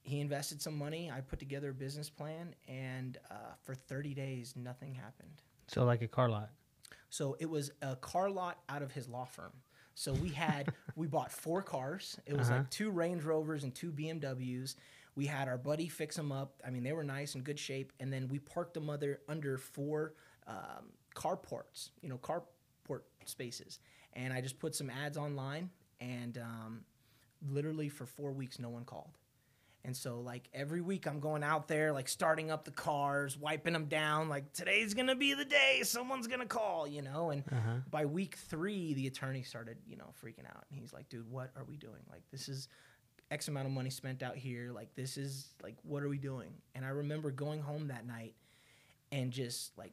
he 0.02 0.20
invested 0.20 0.60
some 0.62 0.76
money. 0.76 1.10
I 1.10 1.20
put 1.20 1.38
together 1.38 1.70
a 1.70 1.74
business 1.74 2.10
plan, 2.10 2.54
and 2.66 3.18
uh, 3.30 3.54
for 3.62 3.74
30 3.74 4.14
days, 4.14 4.54
nothing 4.56 4.94
happened. 4.94 5.42
So 5.66 5.84
like 5.84 6.02
a 6.02 6.08
car 6.08 6.28
lot. 6.28 6.50
So 7.10 7.36
it 7.40 7.48
was 7.48 7.70
a 7.82 7.96
car 7.96 8.30
lot 8.30 8.58
out 8.68 8.82
of 8.82 8.92
his 8.92 9.08
law 9.08 9.24
firm. 9.24 9.52
So 9.98 10.12
we 10.12 10.28
had 10.28 10.72
we 10.94 11.08
bought 11.08 11.32
four 11.32 11.60
cars. 11.60 12.20
It 12.24 12.34
was 12.36 12.48
Uh-huh. 12.48 12.58
like 12.58 12.70
two 12.70 12.90
Range 12.92 13.22
Rovers 13.24 13.64
and 13.64 13.74
two 13.74 13.90
BMWs. 13.90 14.76
We 15.16 15.26
had 15.26 15.48
our 15.48 15.58
buddy 15.58 15.88
fix 15.88 16.14
them 16.14 16.30
up. 16.30 16.62
I 16.64 16.70
mean, 16.70 16.84
they 16.84 16.92
were 16.92 17.02
nice 17.02 17.34
and 17.34 17.42
good 17.42 17.58
shape. 17.58 17.92
And 17.98 18.12
then 18.12 18.28
we 18.28 18.38
parked 18.38 18.74
them 18.74 18.88
under 18.88 19.20
under 19.28 19.58
four 19.58 20.14
um, 20.46 20.92
carports, 21.16 21.90
you 22.00 22.08
know, 22.08 22.18
carport 22.18 23.00
spaces. 23.24 23.80
And 24.12 24.32
I 24.32 24.40
just 24.40 24.60
put 24.60 24.76
some 24.76 24.88
ads 24.88 25.16
online, 25.18 25.68
and 26.00 26.38
um, 26.38 26.84
literally 27.50 27.88
for 27.88 28.06
four 28.06 28.30
weeks, 28.32 28.60
no 28.60 28.68
one 28.68 28.84
called. 28.84 29.10
And 29.84 29.96
so, 29.96 30.20
like 30.20 30.48
every 30.52 30.80
week, 30.80 31.06
I'm 31.06 31.20
going 31.20 31.42
out 31.42 31.68
there, 31.68 31.92
like 31.92 32.08
starting 32.08 32.50
up 32.50 32.64
the 32.64 32.70
cars, 32.70 33.38
wiping 33.38 33.72
them 33.72 33.86
down. 33.86 34.28
Like 34.28 34.52
today's 34.52 34.92
gonna 34.92 35.14
be 35.14 35.34
the 35.34 35.44
day 35.44 35.80
someone's 35.82 36.26
gonna 36.26 36.46
call, 36.46 36.86
you 36.86 37.02
know. 37.02 37.30
And 37.30 37.44
uh-huh. 37.50 37.76
by 37.90 38.04
week 38.04 38.36
three, 38.36 38.94
the 38.94 39.06
attorney 39.06 39.42
started, 39.42 39.78
you 39.86 39.96
know, 39.96 40.12
freaking 40.22 40.46
out. 40.46 40.64
And 40.70 40.78
he's 40.78 40.92
like, 40.92 41.08
"Dude, 41.08 41.30
what 41.30 41.52
are 41.56 41.64
we 41.64 41.76
doing? 41.76 42.02
Like 42.10 42.22
this 42.30 42.48
is 42.48 42.68
X 43.30 43.48
amount 43.48 43.66
of 43.66 43.72
money 43.72 43.90
spent 43.90 44.22
out 44.22 44.36
here. 44.36 44.72
Like 44.72 44.94
this 44.94 45.16
is 45.16 45.54
like 45.62 45.76
what 45.82 46.02
are 46.02 46.08
we 46.08 46.18
doing?" 46.18 46.50
And 46.74 46.84
I 46.84 46.88
remember 46.88 47.30
going 47.30 47.62
home 47.62 47.88
that 47.88 48.06
night 48.06 48.34
and 49.12 49.30
just 49.30 49.76
like 49.78 49.92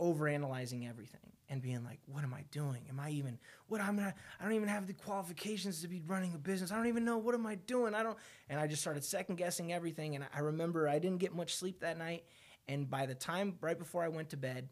overanalyzing 0.00 0.88
everything 0.88 1.31
and 1.52 1.60
being 1.60 1.84
like, 1.84 2.00
"What 2.06 2.24
am 2.24 2.32
I 2.32 2.44
doing? 2.50 2.86
Am 2.88 2.98
I 2.98 3.10
even 3.10 3.38
what 3.68 3.80
I'm 3.80 3.96
not? 3.96 4.14
I 4.40 4.44
don't 4.44 4.54
even 4.54 4.68
have 4.68 4.86
the 4.86 4.94
qualifications 4.94 5.82
to 5.82 5.88
be 5.88 6.00
running 6.00 6.34
a 6.34 6.38
business. 6.38 6.72
I 6.72 6.76
don't 6.76 6.86
even 6.86 7.04
know 7.04 7.18
what 7.18 7.34
am 7.34 7.46
I 7.46 7.56
doing. 7.56 7.94
I 7.94 8.02
don't." 8.02 8.18
And 8.48 8.58
I 8.58 8.66
just 8.66 8.80
started 8.80 9.04
second 9.04 9.36
guessing 9.36 9.72
everything. 9.72 10.16
And 10.16 10.24
I 10.34 10.40
remember 10.40 10.88
I 10.88 10.98
didn't 10.98 11.18
get 11.18 11.34
much 11.34 11.54
sleep 11.54 11.80
that 11.80 11.98
night. 11.98 12.24
And 12.68 12.88
by 12.88 13.06
the 13.06 13.14
time 13.14 13.58
right 13.60 13.78
before 13.78 14.02
I 14.02 14.08
went 14.08 14.30
to 14.30 14.36
bed, 14.36 14.68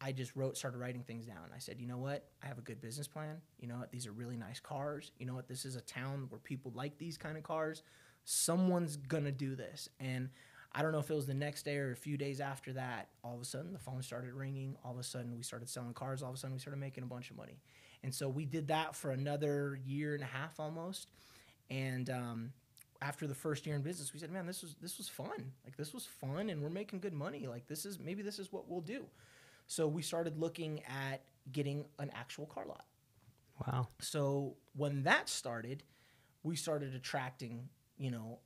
I 0.00 0.12
just 0.12 0.34
wrote, 0.36 0.56
started 0.56 0.78
writing 0.78 1.04
things 1.04 1.26
down. 1.26 1.50
I 1.54 1.58
said, 1.58 1.80
you 1.80 1.86
know 1.86 1.98
what? 1.98 2.28
I 2.42 2.46
have 2.46 2.58
a 2.58 2.62
good 2.62 2.80
business 2.80 3.08
plan. 3.08 3.40
You 3.58 3.68
know 3.68 3.76
what? 3.76 3.90
These 3.90 4.06
are 4.06 4.12
really 4.12 4.36
nice 4.36 4.60
cars. 4.60 5.12
You 5.18 5.26
know 5.26 5.34
what? 5.34 5.48
This 5.48 5.64
is 5.64 5.76
a 5.76 5.80
town 5.80 6.26
where 6.28 6.40
people 6.40 6.72
like 6.74 6.98
these 6.98 7.16
kind 7.16 7.36
of 7.36 7.44
cars. 7.44 7.82
Someone's 8.24 8.96
gonna 8.96 9.32
do 9.32 9.54
this. 9.54 9.88
And 10.00 10.30
I 10.72 10.82
don't 10.82 10.92
know 10.92 10.98
if 10.98 11.10
it 11.10 11.14
was 11.14 11.26
the 11.26 11.34
next 11.34 11.64
day 11.64 11.78
or 11.78 11.92
a 11.92 11.96
few 11.96 12.16
days 12.16 12.40
after 12.40 12.72
that. 12.74 13.08
All 13.24 13.34
of 13.34 13.40
a 13.40 13.44
sudden, 13.44 13.72
the 13.72 13.78
phone 13.78 14.02
started 14.02 14.34
ringing. 14.34 14.76
All 14.84 14.92
of 14.92 14.98
a 14.98 15.02
sudden, 15.02 15.36
we 15.36 15.42
started 15.42 15.68
selling 15.68 15.94
cars. 15.94 16.22
All 16.22 16.30
of 16.30 16.34
a 16.34 16.38
sudden, 16.38 16.54
we 16.54 16.60
started 16.60 16.80
making 16.80 17.04
a 17.04 17.06
bunch 17.06 17.30
of 17.30 17.36
money. 17.36 17.60
And 18.02 18.14
so 18.14 18.28
we 18.28 18.44
did 18.44 18.68
that 18.68 18.94
for 18.94 19.10
another 19.10 19.78
year 19.84 20.14
and 20.14 20.22
a 20.22 20.26
half 20.26 20.60
almost. 20.60 21.08
And 21.70 22.10
um, 22.10 22.52
after 23.00 23.26
the 23.26 23.34
first 23.34 23.66
year 23.66 23.74
in 23.74 23.82
business, 23.82 24.12
we 24.12 24.20
said, 24.20 24.30
"Man, 24.30 24.46
this 24.46 24.62
was 24.62 24.76
this 24.80 24.98
was 24.98 25.08
fun. 25.08 25.52
Like 25.64 25.76
this 25.76 25.92
was 25.92 26.06
fun, 26.06 26.50
and 26.50 26.62
we're 26.62 26.70
making 26.70 27.00
good 27.00 27.14
money. 27.14 27.46
Like 27.46 27.66
this 27.66 27.84
is 27.84 27.98
maybe 27.98 28.22
this 28.22 28.38
is 28.38 28.52
what 28.52 28.68
we'll 28.68 28.80
do." 28.80 29.06
So 29.66 29.88
we 29.88 30.02
started 30.02 30.38
looking 30.38 30.82
at 30.84 31.22
getting 31.52 31.86
an 31.98 32.10
actual 32.14 32.46
car 32.46 32.66
lot. 32.66 32.84
Wow. 33.66 33.88
So 34.00 34.56
when 34.76 35.02
that 35.04 35.28
started, 35.28 35.82
we 36.42 36.56
started 36.56 36.94
attracting, 36.94 37.68
you 37.98 38.10
know, 38.10 38.38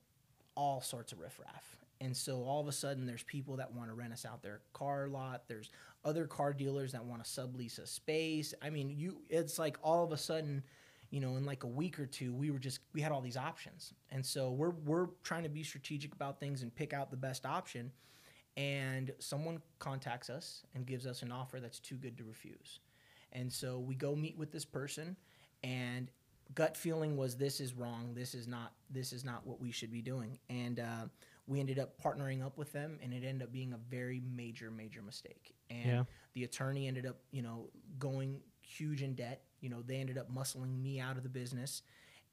all 0.55 0.81
sorts 0.81 1.13
of 1.13 1.21
riffraff. 1.21 1.80
And 2.01 2.17
so 2.17 2.43
all 2.45 2.61
of 2.61 2.69
a 2.69 2.73
sudden, 2.73 3.07
there's 3.07 3.23
people 3.25 3.57
that 3.57 3.73
want 3.75 3.91
to 3.91 3.95
rent 3.95 4.13
us 4.13 4.25
out 4.25 4.43
their 4.43 4.63
car 4.73 5.09
lot. 5.09 5.43
There's 5.49 5.71
other 6.05 6.27
car 6.27 6.53
dealers 6.55 6.93
that 6.93 7.05
want 7.05 7.23
to 7.23 7.31
sublease 7.31 7.79
a 7.79 7.87
space. 7.87 8.55
I 8.63 8.71
mean, 8.71 8.91
you, 8.91 9.21
it's 9.29 9.59
like 9.59 9.77
all 9.83 10.03
of 10.03 10.13
a 10.13 10.17
sudden, 10.17 10.63
you 11.11 11.21
know, 11.21 11.37
in 11.37 11.45
like 11.45 11.65
a 11.65 11.69
week 11.69 12.01
or 12.01 12.07
two, 12.07 12.33
we 12.33 12.51
were 12.51 12.59
just 12.59 12.81
we 12.95 13.03
had 13.03 13.13
all 13.13 13.21
these 13.21 13.37
options. 13.37 13.93
And 14.11 14.25
so 14.25 14.51
we're 14.51 14.71
we're 14.71 15.09
trying 15.23 15.43
to 15.43 15.51
be 15.51 15.63
strategic 15.63 16.15
about 16.15 16.41
things 16.41 16.63
and 16.63 16.75
pick 16.75 16.95
out 16.95 17.11
the 17.11 17.17
best 17.17 17.45
option. 17.45 17.93
And 18.57 19.13
someone 19.19 19.61
contacts 19.79 20.31
us 20.31 20.63
and 20.75 20.87
gives 20.87 21.07
us 21.07 21.23
an 21.23 21.33
offer 21.33 21.61
that's 21.61 21.81
too 21.81 21.97
good 21.97 22.17
to 22.19 22.25
refuse. 22.25 22.81
And 23.33 23.53
so 23.53 23.79
we 23.79 23.95
go 23.95 24.17
meet 24.17 24.37
with 24.39 24.51
this 24.51 24.65
person 24.65 25.17
and 25.63 26.11
gut 26.55 26.77
feeling 26.77 27.17
was 27.17 27.37
this 27.37 27.61
is 27.61 27.75
wrong 27.75 28.13
this 28.15 28.35
is 28.35 28.49
not 28.49 28.73
this 28.91 29.13
is 29.13 29.25
not 29.25 29.47
what 29.47 29.61
we 29.61 29.71
should 29.71 29.93
be 29.93 30.03
doing 30.03 30.39
and 30.49 30.81
uh, 30.81 31.05
we 31.51 31.59
ended 31.59 31.81
up 31.81 32.01
partnering 32.01 32.45
up 32.47 32.57
with 32.57 32.73
them 32.73 32.97
and 33.03 33.13
it 33.13 33.25
ended 33.25 33.43
up 33.43 33.53
being 33.53 33.73
a 33.73 33.77
very 33.91 34.23
major 34.35 34.71
major 34.71 35.03
mistake 35.03 35.53
and 35.69 35.85
Yeah. 35.85 36.05
the 36.35 36.45
attorney 36.45 36.87
ended 36.87 37.05
up 37.07 37.17
you 37.33 37.43
know 37.43 37.69
going 37.99 38.41
huge 38.63 39.03
in 39.03 39.15
debt 39.15 39.43
you 39.61 39.69
know 39.69 39.83
they 39.83 39.97
ended 39.97 40.17
up 40.17 40.33
muscling 40.33 40.81
me 40.81 41.01
out 41.01 41.17
of 41.17 41.25
the 41.25 41.29
business 41.29 41.83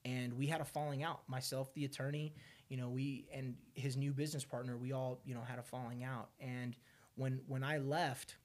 and 0.06 0.32
we 0.34 0.45
had 0.45 0.62
a 0.62 0.65
falling 0.65 1.01
out 1.03 1.27
myself 1.27 1.73
the 1.73 1.84
attorney 1.84 2.36
you 2.69 2.77
know 2.77 2.89
we 2.89 3.25
and 3.34 3.56
his 3.73 3.97
new 3.97 4.13
business 4.13 4.45
partner 4.45 4.77
we 4.77 4.93
all 4.93 5.19
you 5.25 5.34
know 5.34 5.41
had 5.41 5.58
a 5.58 5.63
falling 5.63 6.03
out 6.03 6.30
and 6.39 6.75
when 7.15 7.41
when 7.47 7.63
i 7.63 7.80
left 7.80 8.36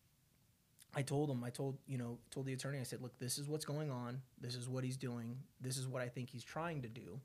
I 0.95 1.01
told 1.01 1.31
him, 1.31 1.43
I 1.43 1.49
told, 1.49 1.79
you 1.87 1.97
know, 1.97 2.19
told 2.31 2.45
the 2.45 2.53
attorney, 2.53 2.79
I 2.79 2.83
said, 2.83 3.01
look, 3.01 3.19
this 3.19 3.39
is 3.39 3.49
what's 3.49 3.65
going 3.65 3.91
on. 3.91 4.21
This 4.43 4.55
is 4.55 4.69
what 4.69 4.85
he's 4.85 4.99
doing. 4.99 5.39
This 5.59 5.79
is 5.79 5.89
what 5.89 6.03
I 6.03 6.09
think 6.11 6.29
he's 6.29 6.45
trying 6.45 6.83
to 6.83 6.89
do. 6.91 7.19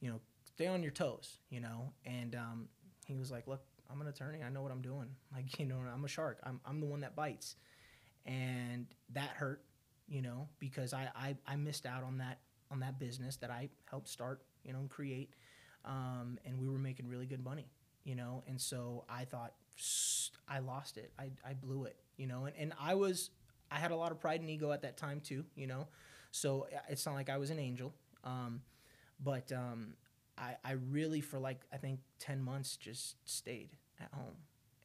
You 0.00 0.10
know, 0.12 0.20
stay 0.44 0.68
on 0.68 0.80
your 0.80 0.92
toes, 0.92 1.38
you 1.48 1.58
know? 1.58 1.92
And 2.04 2.36
um, 2.36 2.68
he 3.10 3.18
was 3.18 3.30
like, 3.30 3.46
look, 3.46 3.62
I'm 3.90 4.00
an 4.00 4.08
attorney. 4.08 4.40
I 4.46 4.50
know 4.50 4.62
what 4.62 4.72
I'm 4.72 4.82
doing. 4.82 5.08
Like, 5.34 5.58
you 5.58 5.66
know, 5.66 5.78
I'm 5.92 6.04
a 6.04 6.08
shark. 6.08 6.38
I'm, 6.44 6.60
I'm 6.66 6.80
the 6.80 6.86
one 6.86 7.00
that 7.00 7.14
bites. 7.16 7.56
And 8.26 8.86
that 9.12 9.30
hurt, 9.30 9.62
you 10.08 10.22
know, 10.22 10.48
because 10.58 10.92
I, 10.92 11.08
I, 11.16 11.36
I 11.46 11.56
missed 11.56 11.86
out 11.86 12.02
on 12.04 12.18
that, 12.18 12.38
on 12.70 12.80
that 12.80 12.98
business 12.98 13.36
that 13.36 13.50
I 13.50 13.68
helped 13.90 14.08
start, 14.08 14.42
you 14.64 14.72
know, 14.72 14.80
and 14.80 14.90
create. 14.90 15.34
Um, 15.84 16.38
and 16.44 16.60
we 16.60 16.68
were 16.68 16.78
making 16.78 17.08
really 17.08 17.26
good 17.26 17.42
money, 17.42 17.66
you 18.04 18.14
know? 18.14 18.42
And 18.46 18.60
so 18.60 19.04
I 19.08 19.24
thought, 19.24 19.54
"S- 19.78 20.30
I 20.48 20.58
lost 20.58 20.98
it. 20.98 21.12
I, 21.18 21.30
I 21.48 21.54
blew 21.54 21.84
it, 21.84 21.96
you 22.16 22.26
know? 22.26 22.44
And, 22.44 22.54
and 22.58 22.72
I 22.80 22.94
was, 22.94 23.30
I 23.70 23.76
had 23.78 23.90
a 23.90 23.96
lot 23.96 24.12
of 24.12 24.20
pride 24.20 24.40
and 24.40 24.50
ego 24.50 24.72
at 24.72 24.82
that 24.82 24.96
time 24.96 25.20
too, 25.20 25.44
you 25.54 25.66
know? 25.66 25.88
So 26.32 26.66
uh, 26.74 26.78
it's 26.88 27.06
not 27.06 27.14
like 27.14 27.30
I 27.30 27.38
was 27.38 27.50
an 27.50 27.58
angel. 27.58 27.94
Um, 28.24 28.60
but 29.22 29.50
um, 29.52 29.94
I, 30.40 30.56
I 30.64 30.72
really, 30.72 31.20
for 31.20 31.38
like, 31.38 31.66
I 31.72 31.76
think 31.76 32.00
10 32.18 32.42
months, 32.42 32.76
just 32.76 33.16
stayed 33.24 33.70
at 34.00 34.08
home 34.12 34.36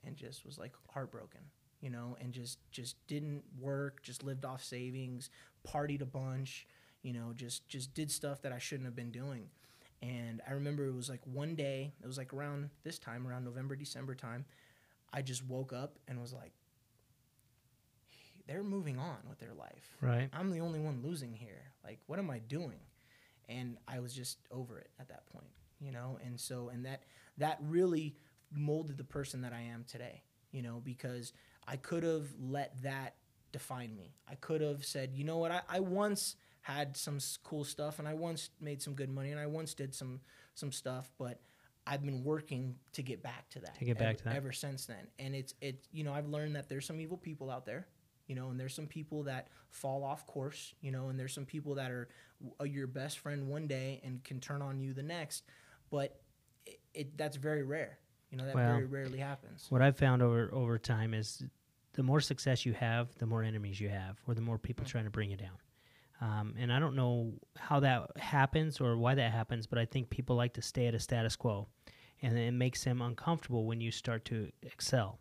and 0.06 0.16
just 0.16 0.46
was 0.46 0.58
like 0.58 0.74
heartbroken, 0.90 1.42
you 1.82 1.90
know, 1.90 2.18
and 2.20 2.34
just, 2.34 2.60
just 2.72 2.96
didn't 3.08 3.44
work, 3.60 4.04
just 4.04 4.24
lived 4.24 4.44
off 4.44 4.64
savings, 4.64 5.30
partied 5.66 6.02
a 6.02 6.06
bunch, 6.06 6.68
you 7.04 7.14
know, 7.14 7.32
just, 7.36 7.68
just 7.70 7.94
did 7.94 8.12
stuff 8.12 8.42
that 8.42 8.52
I 8.52 8.60
shouldn't 8.60 8.86
have 8.86 8.96
been 8.96 9.12
doing. 9.12 9.48
And 10.02 10.42
I 10.48 10.52
remember 10.54 10.86
it 10.86 10.94
was 10.94 11.10
like 11.10 11.22
one 11.24 11.56
day, 11.56 11.94
it 12.04 12.06
was 12.06 12.18
like 12.18 12.34
around 12.34 12.70
this 12.84 13.00
time, 13.00 13.26
around 13.26 13.46
November, 13.46 13.76
December 13.76 14.14
time, 14.14 14.46
I 15.14 15.22
just 15.22 15.46
woke 15.46 15.72
up 15.72 15.98
and 16.08 16.20
was 16.20 16.34
like, 16.34 16.52
they're 18.48 18.64
moving 18.64 19.00
on 19.00 19.18
with 19.28 19.40
their 19.40 19.54
life. 19.54 19.96
Right. 20.02 20.30
I'm 20.34 20.52
the 20.52 20.60
only 20.60 20.80
one 20.80 21.02
losing 21.02 21.34
here. 21.34 21.72
Like, 21.84 22.00
what 22.08 22.20
am 22.20 22.30
I 22.30 22.40
doing? 22.40 22.80
And 23.50 23.78
I 23.88 24.00
was 24.00 24.14
just 24.14 24.40
over 24.52 24.80
it 24.80 24.90
at 25.00 25.10
that 25.10 25.26
point, 25.28 25.50
you 25.80 25.92
know. 25.92 26.20
And 26.26 26.40
so, 26.40 26.70
and 26.70 26.86
that 26.86 27.04
that 27.38 27.60
really 27.62 28.16
molded 28.52 28.98
the 28.98 29.04
person 29.04 29.42
that 29.42 29.54
I 29.54 29.62
am 29.62 29.86
today, 29.88 30.24
you 30.52 30.62
know, 30.62 30.82
because 30.84 31.34
I 31.68 31.78
could 31.78 32.04
have 32.04 32.28
let 32.40 32.82
that 32.84 33.16
define 33.52 33.96
me. 33.96 34.14
I 34.30 34.36
could 34.36 34.62
have 34.62 34.84
said, 34.86 35.12
you 35.14 35.24
know 35.24 35.38
what, 35.38 35.52
I, 35.52 35.62
I 35.70 35.80
once 35.80 36.36
had 36.62 36.98
some 36.98 37.20
cool 37.44 37.64
stuff, 37.64 38.00
and 38.00 38.08
I 38.08 38.14
once 38.14 38.50
made 38.60 38.82
some 38.82 38.94
good 38.96 39.10
money, 39.10 39.32
and 39.32 39.40
I 39.40 39.46
once 39.46 39.74
did 39.74 39.94
some 39.94 40.20
some 40.56 40.72
stuff, 40.72 41.12
but 41.20 41.40
I've 41.88 42.04
been 42.04 42.24
working 42.24 42.76
to 42.94 43.04
get 43.04 43.22
back 43.22 43.50
to 43.52 43.60
that. 43.60 43.78
To 43.78 43.86
get 43.86 43.98
back 43.98 44.08
ever, 44.08 44.18
to 44.18 44.24
that. 44.24 44.36
ever 44.36 44.52
since 44.52 44.86
then. 44.86 45.08
And 45.20 45.36
it's 45.36 45.54
it 45.62 45.88
you 45.92 46.04
know 46.04 46.14
I've 46.14 46.28
learned 46.28 46.56
that 46.56 46.68
there's 46.68 46.86
some 46.86 47.00
evil 47.00 47.18
people 47.18 47.52
out 47.52 47.66
there, 47.66 47.88
you 48.28 48.36
know, 48.36 48.50
and 48.50 48.60
there's 48.60 48.74
some 48.74 48.88
people 48.88 49.24
that 49.24 49.48
fall 49.70 50.04
off 50.04 50.26
course, 50.26 50.74
you 50.82 50.92
know, 50.92 51.10
and 51.10 51.20
there's 51.20 51.34
some 51.34 51.46
people 51.46 51.76
that 51.76 51.92
are 51.92 52.08
w- 52.60 52.74
your 52.74 52.88
best 52.88 53.20
friend 53.20 53.48
one 53.48 53.68
day 53.68 54.02
and 54.04 54.24
can 54.24 54.40
turn 54.40 54.62
on 54.62 54.80
you 54.80 54.94
the 54.94 55.04
next, 55.04 55.44
but 55.92 56.20
it, 56.66 56.80
it 56.94 57.18
that's 57.18 57.38
very 57.38 57.64
rare. 57.64 58.00
You 58.32 58.38
know 58.38 58.46
that 58.46 58.56
Well, 58.56 58.74
very 58.74 58.86
rarely 58.86 59.20
happens. 59.20 59.68
What 59.70 59.82
I've 59.82 59.98
found 59.98 60.22
over 60.22 60.50
over 60.54 60.78
time 60.78 61.14
is 61.14 61.44
the 61.94 62.04
more 62.04 62.20
success 62.20 62.66
you 62.66 62.74
have, 62.74 63.16
the 63.18 63.26
more 63.26 63.44
enemies 63.44 63.80
you 63.80 63.90
have, 63.90 64.18
or 64.28 64.34
the 64.34 64.42
more 64.42 64.58
people 64.58 64.86
trying 64.86 65.06
to 65.06 65.10
bring 65.12 65.32
you 65.32 65.38
down. 65.38 65.58
Um, 66.22 66.56
and 66.58 66.72
I 66.72 66.80
don't 66.80 66.96
know 66.96 67.34
how 67.58 67.80
that 67.82 68.10
happens 68.18 68.80
or 68.80 68.98
why 68.98 69.16
that 69.16 69.32
happens, 69.32 69.68
but 69.68 69.78
I 69.78 69.86
think 69.86 70.10
people 70.10 70.36
like 70.36 70.54
to 70.54 70.62
stay 70.62 70.88
at 70.88 70.96
a 70.96 71.00
status 71.00 71.36
quo, 71.36 71.68
and 72.22 72.38
it 72.38 72.52
makes 72.52 72.84
them 72.84 73.02
uncomfortable 73.02 73.66
when 73.66 73.82
you 73.82 73.92
start 73.92 74.26
to 74.26 74.50
excel. 74.64 75.20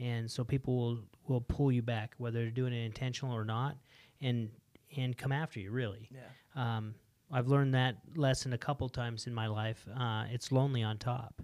And 0.00 0.30
so 0.30 0.42
people 0.44 0.76
will, 0.76 0.98
will 1.28 1.40
pull 1.42 1.70
you 1.70 1.82
back, 1.82 2.14
whether 2.18 2.38
they're 2.40 2.50
doing 2.50 2.72
it 2.72 2.84
intentional 2.84 3.36
or 3.36 3.44
not, 3.44 3.76
and 4.20 4.50
and 4.96 5.16
come 5.16 5.30
after 5.32 5.60
you. 5.60 5.70
Really, 5.70 6.08
Yeah. 6.12 6.76
um, 6.76 6.94
I've 7.30 7.46
learned 7.48 7.74
that 7.74 7.96
lesson 8.16 8.52
a 8.52 8.58
couple 8.58 8.88
times 8.88 9.26
in 9.26 9.34
my 9.34 9.46
life. 9.46 9.86
Uh, 9.96 10.24
it's 10.30 10.50
lonely 10.50 10.82
on 10.82 10.98
top, 10.98 11.42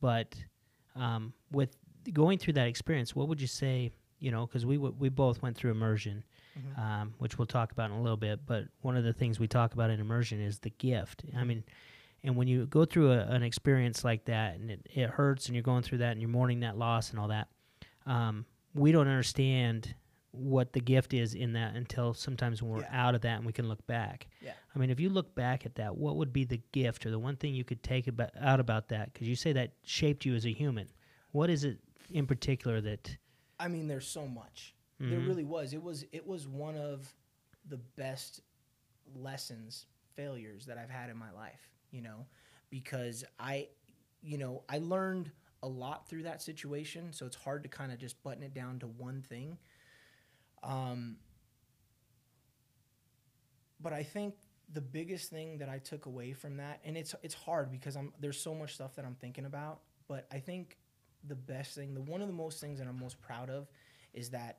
but 0.00 0.36
um, 0.94 1.32
with 1.50 1.76
going 2.12 2.38
through 2.38 2.52
that 2.54 2.66
experience, 2.68 3.16
what 3.16 3.28
would 3.28 3.40
you 3.40 3.46
say? 3.48 3.90
You 4.20 4.30
know, 4.30 4.46
because 4.46 4.64
we 4.64 4.76
w- 4.76 4.94
we 4.98 5.08
both 5.08 5.42
went 5.42 5.56
through 5.56 5.70
immersion, 5.72 6.22
Mm-hmm. 6.56 6.80
um, 6.80 7.14
which 7.18 7.36
we'll 7.36 7.46
talk 7.46 7.72
about 7.72 7.90
in 7.90 7.96
a 7.96 8.00
little 8.02 8.16
bit. 8.16 8.46
But 8.46 8.66
one 8.82 8.96
of 8.96 9.02
the 9.02 9.12
things 9.12 9.40
we 9.40 9.48
talk 9.48 9.74
about 9.74 9.90
in 9.90 9.98
immersion 9.98 10.40
is 10.40 10.60
the 10.60 10.70
gift. 10.70 11.24
I 11.36 11.42
mean, 11.42 11.64
and 12.22 12.36
when 12.36 12.46
you 12.46 12.66
go 12.66 12.84
through 12.84 13.10
a, 13.10 13.18
an 13.26 13.42
experience 13.42 14.04
like 14.04 14.26
that, 14.26 14.54
and 14.54 14.70
it, 14.70 14.86
it 14.94 15.10
hurts, 15.10 15.46
and 15.46 15.56
you're 15.56 15.64
going 15.64 15.82
through 15.82 15.98
that, 15.98 16.12
and 16.12 16.20
you're 16.20 16.30
mourning 16.30 16.60
that 16.60 16.78
loss 16.78 17.10
and 17.10 17.18
all 17.18 17.26
that, 17.28 17.48
um, 18.06 18.44
we 18.74 18.92
don't 18.92 19.08
understand 19.08 19.94
what 20.32 20.72
the 20.72 20.80
gift 20.80 21.14
is 21.14 21.34
in 21.34 21.52
that 21.52 21.76
until 21.76 22.12
sometimes 22.12 22.60
when 22.60 22.72
we're 22.72 22.80
Yeah. 22.80 22.88
out 23.06 23.14
of 23.14 23.20
that 23.20 23.36
and 23.36 23.46
we 23.46 23.52
can 23.52 23.68
look 23.68 23.86
back. 23.86 24.26
Yeah. 24.42 24.54
I 24.74 24.78
mean, 24.80 24.90
if 24.90 24.98
you 24.98 25.08
look 25.08 25.34
back 25.36 25.64
at 25.64 25.76
that, 25.76 25.96
what 25.96 26.16
would 26.16 26.32
be 26.32 26.44
the 26.44 26.60
gift 26.72 27.06
or 27.06 27.10
the 27.10 27.18
one 27.20 27.36
thing 27.36 27.54
you 27.54 27.62
could 27.62 27.82
take 27.84 28.08
about, 28.08 28.30
out 28.40 28.58
about 28.58 28.88
that? 28.88 29.12
Because 29.12 29.28
you 29.28 29.36
say 29.36 29.52
that 29.52 29.74
shaped 29.84 30.24
you 30.24 30.34
as 30.34 30.44
a 30.44 30.52
human. 30.52 30.88
What 31.30 31.50
is 31.50 31.62
it 31.62 31.78
in 32.10 32.26
particular 32.26 32.80
that? 32.80 33.16
I 33.60 33.68
mean, 33.68 33.86
there's 33.86 34.08
so 34.08 34.26
much. 34.26 34.74
There 35.00 35.20
really 35.20 35.44
was. 35.44 35.72
It 35.74 35.82
was 35.82 36.04
it 36.12 36.26
was 36.26 36.48
one 36.48 36.76
of 36.76 37.12
the 37.68 37.76
best 37.76 38.40
lessons, 39.14 39.86
failures 40.16 40.66
that 40.66 40.78
I've 40.78 40.90
had 40.90 41.10
in 41.10 41.16
my 41.16 41.30
life, 41.32 41.68
you 41.90 42.00
know, 42.02 42.26
because 42.70 43.24
I 43.38 43.68
you 44.22 44.38
know, 44.38 44.62
I 44.68 44.78
learned 44.78 45.30
a 45.64 45.68
lot 45.68 46.08
through 46.08 46.24
that 46.24 46.42
situation, 46.42 47.12
so 47.12 47.26
it's 47.26 47.36
hard 47.36 47.62
to 47.64 47.68
kind 47.68 47.90
of 47.90 47.98
just 47.98 48.22
button 48.22 48.42
it 48.42 48.54
down 48.54 48.78
to 48.80 48.86
one 48.86 49.22
thing. 49.22 49.58
Um 50.62 51.16
but 53.80 53.92
I 53.92 54.02
think 54.02 54.34
the 54.72 54.80
biggest 54.80 55.30
thing 55.30 55.58
that 55.58 55.68
I 55.68 55.78
took 55.78 56.06
away 56.06 56.32
from 56.32 56.56
that, 56.58 56.80
and 56.84 56.96
it's 56.96 57.14
it's 57.22 57.34
hard 57.34 57.70
because 57.70 57.96
I'm 57.96 58.12
there's 58.20 58.40
so 58.40 58.54
much 58.54 58.74
stuff 58.74 58.94
that 58.96 59.04
I'm 59.04 59.16
thinking 59.16 59.44
about, 59.44 59.80
but 60.08 60.26
I 60.32 60.38
think 60.38 60.78
the 61.26 61.34
best 61.34 61.74
thing, 61.74 61.94
the 61.94 62.00
one 62.02 62.20
of 62.20 62.28
the 62.28 62.34
most 62.34 62.60
things 62.60 62.78
that 62.78 62.86
I'm 62.88 62.98
most 62.98 63.20
proud 63.20 63.50
of, 63.50 63.68
is 64.12 64.30
that 64.30 64.58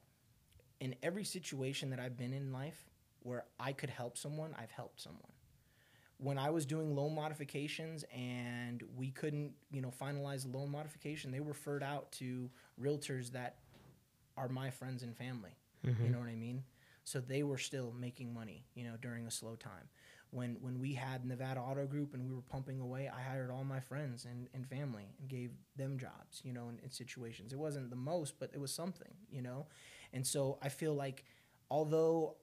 in 0.79 0.95
every 1.03 1.23
situation 1.23 1.89
that 1.91 1.99
I've 1.99 2.17
been 2.17 2.33
in 2.33 2.51
life 2.51 2.89
where 3.21 3.45
I 3.59 3.73
could 3.73 3.89
help 3.89 4.17
someone, 4.17 4.55
I've 4.59 4.71
helped 4.71 5.01
someone. 5.01 5.34
When 6.17 6.37
I 6.37 6.49
was 6.49 6.65
doing 6.65 6.95
loan 6.95 7.13
modifications 7.13 8.05
and 8.15 8.81
we 8.95 9.11
couldn't, 9.11 9.51
you 9.69 9.81
know, 9.81 9.91
finalize 10.01 10.49
the 10.49 10.57
loan 10.57 10.71
modification, 10.71 11.31
they 11.31 11.41
referred 11.41 11.83
out 11.83 12.11
to 12.13 12.49
realtors 12.81 13.31
that 13.31 13.57
are 14.37 14.47
my 14.47 14.69
friends 14.69 15.03
and 15.03 15.15
family. 15.15 15.57
You 15.83 15.91
mm-hmm. 15.91 16.11
know 16.13 16.19
what 16.19 16.29
I 16.29 16.35
mean? 16.35 16.63
So 17.03 17.19
they 17.19 17.43
were 17.43 17.57
still 17.57 17.93
making 17.97 18.33
money, 18.33 18.65
you 18.73 18.83
know, 18.83 18.95
during 19.01 19.27
a 19.27 19.31
slow 19.31 19.55
time. 19.55 19.89
When 20.31 20.57
when 20.59 20.79
we 20.79 20.93
had 20.93 21.23
Nevada 21.25 21.59
Auto 21.59 21.85
Group 21.85 22.13
and 22.13 22.27
we 22.27 22.33
were 22.33 22.41
pumping 22.41 22.79
away, 22.79 23.09
I 23.13 23.21
hired 23.21 23.51
all 23.51 23.63
my 23.63 23.79
friends 23.79 24.25
and, 24.25 24.49
and 24.53 24.67
family 24.67 25.13
and 25.19 25.29
gave 25.29 25.51
them 25.75 25.99
jobs, 25.99 26.41
you 26.43 26.51
know, 26.51 26.69
in, 26.69 26.79
in 26.83 26.89
situations. 26.89 27.53
It 27.53 27.59
wasn't 27.59 27.89
the 27.89 27.95
most, 27.95 28.39
but 28.39 28.49
it 28.53 28.59
was 28.59 28.73
something, 28.73 29.13
you 29.29 29.41
know. 29.41 29.67
And 30.13 30.25
so 30.25 30.57
I 30.61 30.69
feel 30.69 30.95
like 30.95 31.23
although 31.69 32.37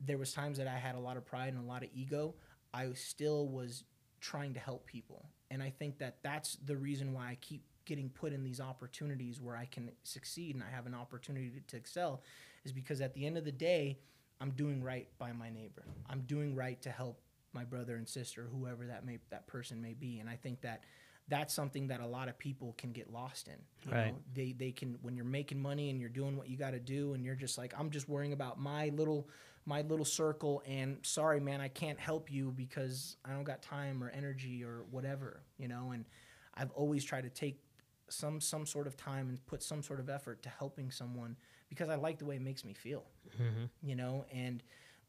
there 0.00 0.18
was 0.18 0.32
times 0.32 0.58
that 0.58 0.66
I 0.66 0.78
had 0.78 0.94
a 0.94 1.00
lot 1.00 1.16
of 1.16 1.26
pride 1.26 1.52
and 1.52 1.62
a 1.62 1.66
lot 1.66 1.82
of 1.82 1.90
ego, 1.92 2.34
I 2.72 2.92
still 2.94 3.48
was 3.48 3.84
trying 4.20 4.54
to 4.54 4.60
help 4.60 4.86
people. 4.86 5.26
And 5.50 5.62
I 5.62 5.70
think 5.70 5.98
that 5.98 6.18
that's 6.22 6.56
the 6.64 6.76
reason 6.76 7.12
why 7.12 7.28
I 7.28 7.38
keep 7.40 7.62
getting 7.84 8.10
put 8.10 8.32
in 8.32 8.44
these 8.44 8.60
opportunities 8.60 9.40
where 9.40 9.56
I 9.56 9.64
can 9.64 9.90
succeed 10.02 10.54
and 10.54 10.62
I 10.62 10.74
have 10.74 10.86
an 10.86 10.94
opportunity 10.94 11.50
to, 11.50 11.60
to 11.68 11.76
excel 11.76 12.22
is 12.64 12.72
because 12.72 13.00
at 13.00 13.14
the 13.14 13.24
end 13.26 13.38
of 13.38 13.44
the 13.44 13.52
day, 13.52 13.98
I'm 14.40 14.50
doing 14.50 14.82
right 14.82 15.08
by 15.18 15.32
my 15.32 15.50
neighbor. 15.50 15.84
I'm 16.08 16.20
doing 16.22 16.54
right 16.54 16.80
to 16.82 16.90
help 16.90 17.20
my 17.52 17.64
brother 17.64 17.96
and 17.96 18.06
sister, 18.08 18.48
whoever 18.52 18.86
that 18.86 19.04
may 19.04 19.18
that 19.30 19.46
person 19.46 19.80
may 19.80 19.94
be. 19.94 20.18
And 20.20 20.28
I 20.28 20.36
think 20.36 20.60
that 20.60 20.84
that's 21.28 21.52
something 21.52 21.88
that 21.88 22.00
a 22.00 22.06
lot 22.06 22.28
of 22.28 22.38
people 22.38 22.74
can 22.78 22.92
get 22.92 23.12
lost 23.12 23.48
in. 23.48 23.54
You 23.84 23.92
Right. 23.92 24.06
know, 24.12 24.18
they 24.34 24.52
they 24.52 24.70
can 24.72 24.98
when 25.02 25.16
you're 25.16 25.24
making 25.24 25.60
money 25.60 25.90
and 25.90 25.98
you're 25.98 26.08
doing 26.10 26.36
what 26.36 26.48
you 26.48 26.56
got 26.56 26.72
to 26.72 26.78
do 26.80 27.14
and 27.14 27.24
you're 27.24 27.34
just 27.34 27.56
like 27.58 27.72
I'm 27.78 27.90
just 27.90 28.08
worrying 28.08 28.32
about 28.32 28.60
my 28.60 28.90
little 28.90 29.28
my 29.68 29.82
little 29.82 30.04
circle 30.04 30.62
and 30.66 30.96
sorry 31.02 31.40
man 31.40 31.60
I 31.60 31.68
can't 31.68 32.00
help 32.00 32.32
you 32.32 32.50
because 32.56 33.18
I 33.22 33.32
don't 33.32 33.44
got 33.44 33.60
time 33.60 34.02
or 34.02 34.08
energy 34.08 34.64
or 34.64 34.84
whatever 34.90 35.42
you 35.58 35.68
know? 35.68 35.90
And 35.92 36.06
I've 36.54 36.70
always 36.70 37.04
tried 37.04 37.24
to 37.24 37.30
take 37.30 37.60
some 38.08 38.40
some 38.40 38.64
sort 38.64 38.86
of 38.86 38.96
time 38.96 39.28
and 39.28 39.44
put 39.46 39.62
some 39.62 39.82
sort 39.82 40.00
of 40.00 40.08
effort 40.08 40.42
to 40.44 40.48
helping 40.48 40.90
someone 40.90 41.36
because 41.68 41.90
I 41.90 41.96
like 41.96 42.18
the 42.18 42.24
way 42.24 42.36
it 42.36 42.42
makes 42.42 42.64
me 42.64 42.72
feel 42.72 43.04
mm-hmm. 43.34 43.66
you 43.82 43.94
know? 43.94 44.24
And 44.32 44.62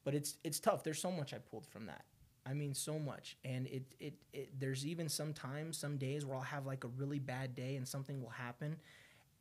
but 0.03 0.13
it's 0.13 0.35
it's 0.43 0.59
tough. 0.59 0.83
There's 0.83 1.01
so 1.01 1.09
much 1.11 1.33
I 1.33 1.37
pulled 1.37 1.65
from 1.65 1.85
that. 1.85 2.03
I 2.45 2.53
mean 2.53 2.73
so 2.73 2.99
much. 2.99 3.37
And 3.45 3.65
it, 3.67 3.83
it 3.97 4.15
it 4.33 4.59
there's 4.59 4.85
even 4.85 5.07
some 5.07 5.31
times 5.31 5.77
some 5.77 5.95
days 5.95 6.25
where 6.25 6.35
I'll 6.35 6.43
have 6.43 6.65
like 6.65 6.83
a 6.83 6.89
really 6.89 7.19
bad 7.19 7.55
day 7.55 7.77
and 7.77 7.87
something 7.87 8.21
will 8.21 8.29
happen 8.29 8.75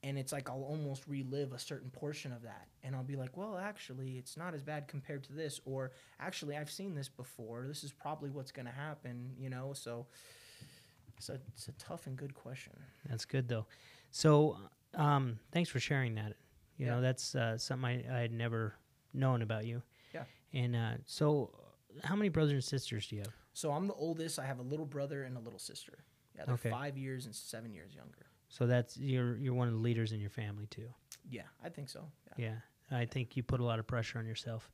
and 0.03 0.17
it's 0.19 0.33
like 0.33 0.49
I'll 0.49 0.63
almost 0.63 1.07
relive 1.09 1.53
a 1.53 1.59
certain 1.59 1.91
portion 1.91 2.33
of 2.33 2.43
that 2.43 2.69
and 2.85 2.95
I'll 2.95 3.03
be 3.03 3.17
like 3.17 3.37
well 3.37 3.59
actually 3.59 4.17
it's 4.19 4.37
not 4.37 4.55
as 4.55 4.63
bad 4.63 4.87
compared 4.89 5.25
to 5.25 5.33
this 5.33 5.61
or 5.65 5.91
actually 6.21 6.57
I've 6.57 6.71
seen 6.71 6.95
this 6.95 7.09
before 7.09 7.67
this 7.67 7.83
is 7.85 7.93
probably 7.93 8.31
what's 8.31 8.53
going 8.53 8.67
to 8.67 8.73
happen 8.73 9.33
you 9.37 9.51
know 9.51 9.73
so 9.75 10.07
it's 11.17 11.29
a, 11.31 11.41
it's 11.53 11.67
a 11.69 11.73
tough 11.73 12.07
and 12.07 12.17
good 12.17 12.33
question 12.35 12.73
That's 13.09 13.25
good 13.25 13.49
though. 13.49 13.67
So, 14.11 14.57
um, 14.95 15.39
thanks 15.53 15.69
for 15.69 15.81
sharing 15.81 16.15
that. 16.15 16.35
You 16.77 16.87
know, 16.87 17.01
that's 17.01 17.35
uh, 17.35 17.59
something 17.59 18.05
I, 18.09 18.19
I 18.19 18.21
had 18.21 18.33
never 18.33 18.75
known 19.13 19.43
about 19.43 19.67
you. 19.67 19.83
yeah 20.15 20.23
And 20.55 20.77
uh, 20.77 20.93
so, 21.07 21.51
how 22.05 22.15
many 22.15 22.29
brothers 22.29 22.53
and 22.55 22.63
sisters 22.65 23.09
do 23.09 23.17
you 23.17 23.23
have? 23.23 23.35
so 23.53 23.73
I'm 23.73 23.89
the 23.89 23.95
oldest 23.95 24.39
I 24.39 24.47
have 24.47 24.61
a 24.61 24.63
little 24.63 24.87
brother 24.87 25.25
and 25.25 25.37
a 25.37 25.41
little 25.41 25.59
sister 25.59 26.05
yeah 26.37 26.45
they're 26.45 26.55
Okay. 26.55 26.71
5 26.71 26.97
years 26.97 27.27
and 27.27 27.35
7 27.35 27.75
years 27.75 27.93
younger 27.97 28.27
So 28.49 28.67
that's 28.67 28.97
you're 28.97 29.37
you're 29.37 29.55
one 29.55 29.69
of 29.69 29.75
the 29.75 29.81
leaders 29.81 30.13
in 30.13 30.21
your 30.21 30.31
family 30.31 30.67
too. 30.67 30.89
yeah 31.31 31.43
I 31.65 31.69
think 31.69 31.89
so 31.89 32.05
yeah, 32.39 32.47
Yeah, 32.91 32.99
I 32.99 33.05
think 33.05 33.37
you 33.37 33.43
put 33.43 33.61
a 33.61 33.65
lot 33.65 33.79
of 33.79 33.87
pressure 33.87 34.19
on 34.19 34.27
yourself 34.27 34.71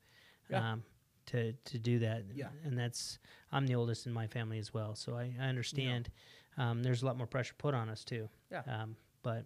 Yeah. 0.51 0.73
um, 0.73 0.83
to 1.27 1.53
to 1.53 1.79
do 1.79 1.99
that. 2.01 2.25
Yeah. 2.35 2.49
and 2.65 2.79
that's 2.79 3.19
I'm 3.53 3.67
the 3.67 3.75
oldest 3.75 4.07
in 4.07 4.13
my 4.13 4.27
family 4.27 4.59
as 4.59 4.73
well, 4.75 4.95
so 4.95 5.17
I, 5.17 5.35
I 5.41 5.45
understand. 5.49 6.11
Um, 6.57 6.83
there's 6.85 7.03
a 7.03 7.07
lot 7.07 7.17
more 7.17 7.27
pressure 7.27 7.55
put 7.59 7.75
on 7.75 7.89
us 7.89 8.05
too. 8.05 8.29
Yeah. 8.53 8.63
Um, 8.69 8.97
but 9.23 9.45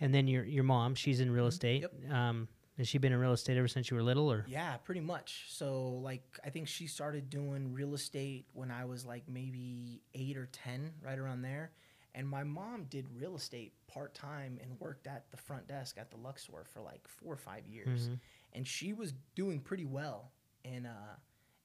and 0.00 0.14
then 0.14 0.28
your 0.28 0.44
your 0.44 0.64
mom, 0.64 0.94
she's 0.94 1.20
in 1.20 1.30
real 1.30 1.46
estate. 1.48 1.82
Mm-hmm. 1.84 2.04
Yep. 2.04 2.12
Um, 2.14 2.48
has 2.78 2.86
she 2.86 2.98
been 2.98 3.12
in 3.12 3.18
real 3.18 3.32
estate 3.32 3.56
ever 3.56 3.68
since 3.68 3.90
you 3.90 3.96
were 3.96 4.02
little, 4.02 4.30
or 4.30 4.44
Yeah, 4.46 4.76
pretty 4.76 5.00
much. 5.00 5.46
So 5.48 5.88
like 6.04 6.22
I 6.44 6.50
think 6.50 6.68
she 6.68 6.86
started 6.86 7.30
doing 7.30 7.72
real 7.72 7.94
estate 7.94 8.44
when 8.52 8.70
I 8.70 8.84
was 8.84 9.06
like 9.06 9.24
maybe 9.28 10.02
8 10.14 10.36
or 10.36 10.46
10, 10.52 10.92
right 11.02 11.18
around 11.18 11.40
there. 11.40 11.72
And 12.16 12.26
my 12.28 12.42
mom 12.42 12.86
did 12.88 13.06
real 13.14 13.36
estate 13.36 13.74
part-time 13.86 14.58
and 14.62 14.80
worked 14.80 15.06
at 15.06 15.30
the 15.30 15.36
front 15.36 15.68
desk 15.68 15.98
at 15.98 16.10
the 16.10 16.16
Luxor 16.16 16.64
for 16.72 16.80
like 16.80 17.06
4 17.06 17.34
or 17.34 17.36
5 17.36 17.68
years. 17.68 18.08
And 18.54 18.66
she 18.66 18.92
was 18.94 19.12
doing 19.34 19.60
pretty 19.60 19.84
well 19.84 20.32
in 20.64 20.86
uh 20.86 21.16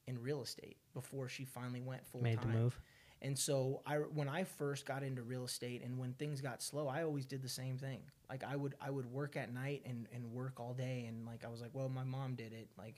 in 0.08 0.22
real 0.22 0.42
estate 0.42 0.78
before 0.94 1.30
she 1.30 1.46
finally 1.46 1.82
went 1.82 2.06
full 2.06 2.22
time. 2.22 2.30
Made 2.32 2.42
the 2.42 2.48
move? 2.48 2.80
And 3.24 3.38
so 3.38 3.82
I 3.86 3.96
when 3.98 4.28
I 4.28 4.44
first 4.44 4.86
got 4.86 5.04
into 5.04 5.22
real 5.22 5.46
estate 5.46 5.84
and 5.84 5.98
when 5.98 6.14
things 6.14 6.42
got 6.42 6.62
slow, 6.62 6.88
I 6.88 7.04
always 7.04 7.26
did 7.26 7.42
the 7.42 7.50
same 7.50 7.78
thing. 7.78 8.02
Like 8.30 8.44
I 8.44 8.56
would 8.56 8.76
I 8.82 8.90
would 8.90 9.06
work 9.06 9.38
at 9.38 9.54
night 9.54 9.84
and, 9.86 10.08
and 10.14 10.26
work 10.34 10.60
all 10.60 10.74
day 10.74 11.06
and 11.08 11.26
like 11.26 11.46
I 11.46 11.50
was 11.50 11.62
like, 11.62 11.72
well, 11.74 11.88
my 11.90 12.04
mom 12.04 12.36
did 12.36 12.52
it. 12.52 12.68
Like 12.78 12.96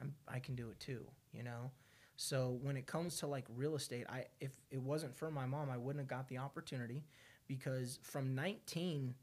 I'm 0.00 0.14
I 0.26 0.40
can 0.40 0.54
do 0.54 0.70
it 0.70 0.80
too, 0.80 1.04
you 1.32 1.42
know? 1.42 1.70
So 2.20 2.58
when 2.62 2.76
it 2.76 2.86
comes 2.86 3.18
to 3.18 3.28
like 3.28 3.46
real 3.56 3.76
estate, 3.76 4.06
I 4.10 4.26
if 4.40 4.50
it 4.72 4.82
wasn't 4.82 5.16
for 5.16 5.30
my 5.30 5.46
mom, 5.46 5.70
I 5.70 5.78
wouldn't 5.78 6.00
have 6.02 6.08
got 6.08 6.28
the 6.28 6.38
opportunity 6.38 7.04
because 7.46 8.00
from 8.02 8.34
19 8.34 9.14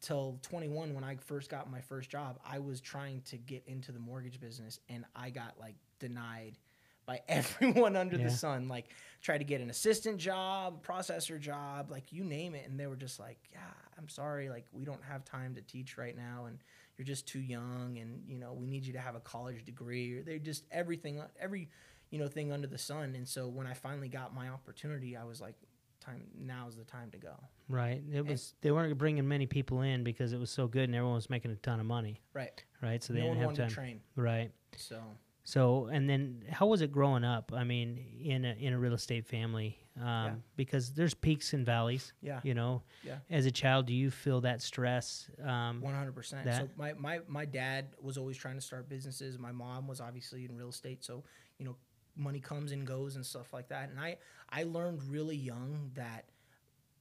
till 0.00 0.38
21 0.42 0.94
when 0.94 1.04
I 1.04 1.16
first 1.16 1.50
got 1.50 1.70
my 1.70 1.80
first 1.80 2.10
job, 2.10 2.38
I 2.44 2.58
was 2.60 2.80
trying 2.80 3.22
to 3.22 3.36
get 3.38 3.64
into 3.66 3.92
the 3.92 3.98
mortgage 3.98 4.40
business 4.40 4.80
and 4.88 5.04
I 5.16 5.30
got 5.30 5.58
like 5.58 5.76
denied 5.98 6.58
by 7.06 7.20
everyone 7.28 7.96
under 7.96 8.18
Yeah. 8.18 8.24
the 8.24 8.30
sun. 8.30 8.68
Like 8.68 8.90
tried 9.22 9.38
to 9.38 9.44
get 9.44 9.60
an 9.60 9.70
assistant 9.70 10.18
job, 10.18 10.86
processor 10.86 11.40
job, 11.40 11.90
like 11.90 12.12
you 12.12 12.24
name 12.24 12.54
it 12.54 12.68
and 12.68 12.78
they 12.78 12.86
were 12.86 12.96
just 12.96 13.18
like, 13.18 13.38
"Yeah, 13.52 13.60
I'm 13.98 14.08
sorry, 14.08 14.50
like 14.50 14.66
we 14.72 14.84
don't 14.84 15.02
have 15.04 15.24
time 15.24 15.54
to 15.56 15.62
teach 15.62 15.98
right 15.98 16.16
now 16.16 16.46
and 16.46 16.58
you're 16.96 17.06
just 17.06 17.26
too 17.28 17.40
young 17.40 17.98
and 18.00 18.22
you 18.28 18.38
know, 18.38 18.52
we 18.52 18.66
need 18.66 18.84
you 18.84 18.92
to 18.94 19.00
have 19.00 19.16
a 19.16 19.20
college 19.20 19.64
degree." 19.64 20.18
Or 20.18 20.22
they 20.22 20.38
just 20.38 20.64
everything 20.70 21.20
every 21.40 21.68
you 22.10 22.18
know 22.18 22.28
thing 22.28 22.52
under 22.52 22.66
the 22.66 22.78
sun. 22.78 23.14
And 23.14 23.26
so 23.28 23.48
when 23.48 23.66
I 23.66 23.74
finally 23.74 24.08
got 24.08 24.34
my 24.34 24.48
opportunity, 24.48 25.16
I 25.16 25.24
was 25.24 25.40
like, 25.40 25.54
"Time 26.00 26.22
now's 26.38 26.76
the 26.76 26.84
time 26.84 27.10
to 27.10 27.18
go." 27.18 27.34
right? 27.70 28.02
It 28.12 28.24
was 28.26 28.54
they 28.62 28.70
weren't 28.70 28.96
bringing 28.96 29.28
many 29.28 29.46
people 29.46 29.82
in 29.82 30.02
because 30.04 30.32
it 30.32 30.38
was 30.40 30.50
so 30.50 30.66
good 30.66 30.84
and 30.84 30.94
everyone 30.94 31.16
was 31.16 31.28
making 31.28 31.50
a 31.50 31.56
ton 31.56 31.80
of 31.80 31.86
money, 31.86 32.22
Right. 32.32 32.64
right? 32.82 33.02
So 33.04 33.12
they 33.12 33.20
No 33.20 33.26
didn't 33.34 33.40
have 33.40 33.54
time. 33.54 33.68
to 33.68 33.74
train. 33.74 34.00
Right. 34.16 34.50
So 34.76 35.02
So 35.44 35.86
and 35.86 36.08
then 36.08 36.44
how 36.50 36.66
was 36.66 36.80
it 36.82 36.90
growing 36.92 37.24
up? 37.24 37.52
I 37.54 37.64
mean, 37.64 37.98
in 38.22 38.44
a 38.46 38.52
in 38.54 38.72
a 38.72 38.78
real 38.78 38.94
estate 38.94 39.26
family, 39.26 39.78
um, 39.96 40.04
Yeah. 40.04 40.34
because 40.56 40.92
there's 40.94 41.12
peaks 41.14 41.52
and 41.52 41.64
valleys. 41.66 42.12
Yeah. 42.22 42.40
You 42.42 42.54
know. 42.54 42.82
Yeah. 43.04 43.18
As 43.30 43.44
a 43.46 43.50
child, 43.50 43.84
do 43.86 43.92
you 43.94 44.10
feel 44.10 44.40
that 44.42 44.62
stress? 44.62 45.30
Um, 45.42 45.80
One 45.82 45.94
hundred 45.94 46.14
percent. 46.14 46.46
So 46.54 46.68
my, 46.76 46.94
my 46.94 47.20
my 47.26 47.44
dad 47.44 47.88
was 48.00 48.16
always 48.16 48.36
trying 48.38 48.54
to 48.56 48.62
start 48.62 48.88
businesses. 48.88 49.38
My 49.38 49.52
mom 49.52 49.86
was 49.86 50.00
obviously 50.00 50.44
in 50.46 50.56
real 50.56 50.68
estate, 50.70 51.04
so 51.04 51.22
you 51.58 51.64
know, 51.66 51.76
money 52.18 52.40
comes 52.40 52.72
and 52.72 52.86
goes 52.86 53.16
and 53.16 53.24
stuff 53.24 53.52
like 53.52 53.68
that. 53.68 53.90
And 53.90 53.98
I 54.00 54.18
I 54.50 54.64
learned 54.64 55.02
really 55.04 55.36
young 55.36 55.90
that 55.94 56.26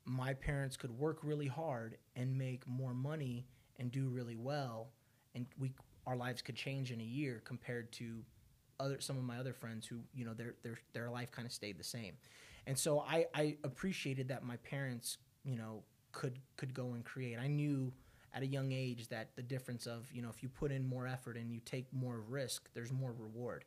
my 0.06 0.34
parents 0.34 0.77
could 0.77 0.91
work 0.91 1.19
really 1.23 1.47
hard 1.47 1.97
and 2.15 2.38
make 2.38 2.65
more 2.67 2.93
money 2.93 3.45
and 3.80 3.91
do 3.91 4.08
really 4.08 4.38
well, 4.38 4.89
and 5.36 5.45
we 5.60 5.73
our 6.06 6.15
lives 6.15 6.41
could 6.41 6.56
change 6.56 6.91
in 6.91 7.01
a 7.01 7.03
year 7.03 7.41
compared 7.43 7.91
to 7.93 8.23
other 8.80 8.99
some 9.01 9.17
of 9.17 9.23
my 9.23 9.38
other 9.38 9.53
friends 9.53 9.86
who 9.86 9.99
you 10.13 10.25
know 10.25 10.34
their 10.34 10.56
their 10.63 10.77
their 10.93 11.10
life 11.10 11.32
kind 11.32 11.45
of 11.45 11.51
stayed 11.51 11.77
the 11.77 11.84
same, 11.84 12.13
and 12.65 12.77
so 12.77 12.99
I 13.01 13.25
I 13.34 13.58
appreciated 13.63 14.30
that 14.30 14.43
my 14.43 14.58
parents 14.58 15.17
you 15.43 15.58
know 15.58 15.84
could 16.12 16.39
could 16.56 16.73
go 16.73 16.93
and 16.93 17.03
create. 17.03 17.38
I 17.39 17.47
knew 17.47 17.93
at 18.34 18.43
a 18.43 18.47
young 18.47 18.71
age 18.71 19.08
that 19.10 19.36
the 19.36 19.41
difference 19.43 19.86
of 19.86 20.08
you 20.12 20.21
know 20.21 20.30
if 20.30 20.41
you 20.41 20.49
put 20.49 20.71
in 20.71 20.86
more 20.86 21.08
effort 21.08 21.38
and 21.38 21.51
you 21.51 21.60
take 21.65 21.91
more 21.91 22.21
risk, 22.21 22.69
there's 22.73 22.91
more 22.91 23.13
reward. 23.17 23.65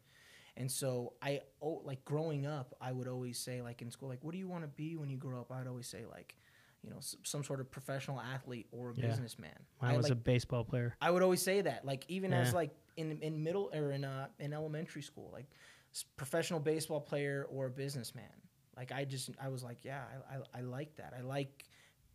And 0.56 0.70
so 0.70 1.14
I 1.22 1.40
oh, 1.62 1.80
like 1.84 2.04
growing 2.04 2.46
up, 2.46 2.74
I 2.80 2.92
would 2.92 3.08
always 3.08 3.38
say 3.38 3.62
like 3.62 3.82
in 3.82 3.90
school, 3.90 4.08
like 4.08 4.22
what 4.22 4.32
do 4.32 4.38
you 4.38 4.48
want 4.48 4.64
to 4.64 4.68
be 4.68 4.96
when 4.96 5.08
you 5.08 5.16
grow 5.16 5.40
up? 5.40 5.50
I'd 5.52 5.66
always 5.66 5.86
say 5.86 6.04
like, 6.10 6.34
you 6.82 6.90
know, 6.90 6.98
some 7.00 7.44
sort 7.44 7.60
of 7.60 7.70
professional 7.70 8.20
athlete 8.20 8.66
or 8.72 8.90
a 8.90 8.94
Yeah. 8.94 9.08
businessman. 9.08 9.56
Mine 9.80 9.94
I, 9.94 9.96
was 9.96 10.10
a 10.10 10.14
baseball 10.14 10.64
player. 10.64 10.96
I 11.00 11.10
would 11.10 11.22
always 11.22 11.42
say 11.42 11.60
that, 11.62 11.84
like 11.84 12.04
even 12.08 12.32
as 12.32 12.52
like 12.54 12.74
in 12.96 13.18
in 13.22 13.42
middle 13.42 13.70
or 13.74 13.92
in 13.92 14.04
uh 14.04 14.28
in 14.38 14.52
elementary 14.52 15.02
school, 15.02 15.30
like 15.32 15.46
s- 15.92 16.04
professional 16.16 16.60
baseball 16.60 17.00
player 17.00 17.46
or 17.50 17.66
a 17.66 17.70
businessman. 17.70 18.30
Like 18.76 18.92
I 18.92 19.04
just 19.04 19.30
I 19.40 19.48
was 19.48 19.62
like, 19.62 19.84
yeah, 19.84 20.02
I 20.30 20.36
I, 20.36 20.58
I 20.58 20.60
like 20.62 20.96
that. 20.96 21.14
I 21.16 21.22
like, 21.22 21.66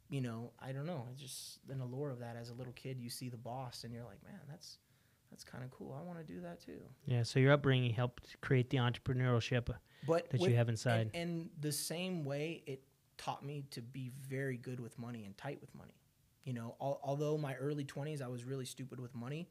you 0.10 0.22
know, 0.22 0.52
I 0.60 0.72
don't 0.72 0.86
know, 0.86 1.08
it's 1.12 1.22
just 1.22 1.60
an 1.70 1.80
allure 1.82 2.10
of 2.10 2.20
that. 2.20 2.36
As 2.36 2.50
a 2.50 2.54
little 2.54 2.74
kid, 2.74 3.00
you 3.00 3.10
see 3.10 3.30
the 3.30 3.38
boss, 3.38 3.84
and 3.84 3.94
you're 3.94 4.04
like, 4.04 4.24
man, 4.24 4.40
that's 4.50 4.78
that's 5.32 5.44
kind 5.44 5.64
of 5.64 5.72
cool. 5.72 5.96
I 6.00 6.02
want 6.04 6.18
to 6.20 6.24
do 6.26 6.40
that 6.42 6.62
too. 6.62 6.80
Yeah, 7.06 7.24
so 7.24 7.40
your 7.40 7.52
upbringing 7.54 7.92
helped 7.92 8.40
create 8.42 8.70
the 8.70 8.78
entrepreneurship. 8.78 9.70
But 10.08 10.30
That 10.30 10.42
you 10.42 10.56
have 10.56 10.70
inside. 10.70 11.10
and, 11.14 11.16
and 11.16 11.50
the 11.60 11.72
same 11.72 12.24
way 12.26 12.64
it 12.68 12.84
taught 13.18 13.44
me 13.46 13.64
to 13.72 13.82
be 13.82 14.12
very 14.30 14.58
good 14.58 14.80
with 14.80 14.98
money 15.00 15.26
and 15.26 15.36
tight 15.38 15.60
with 15.62 15.74
money. 15.74 15.96
You 16.44 16.54
know, 16.54 16.76
al- 16.82 17.00
although 17.04 17.38
my 17.38 17.56
early 17.56 17.84
twenties 17.86 18.22
I 18.22 18.28
was 18.28 18.44
really 18.46 18.66
stupid 18.66 19.00
with 19.00 19.16
money. 19.16 19.48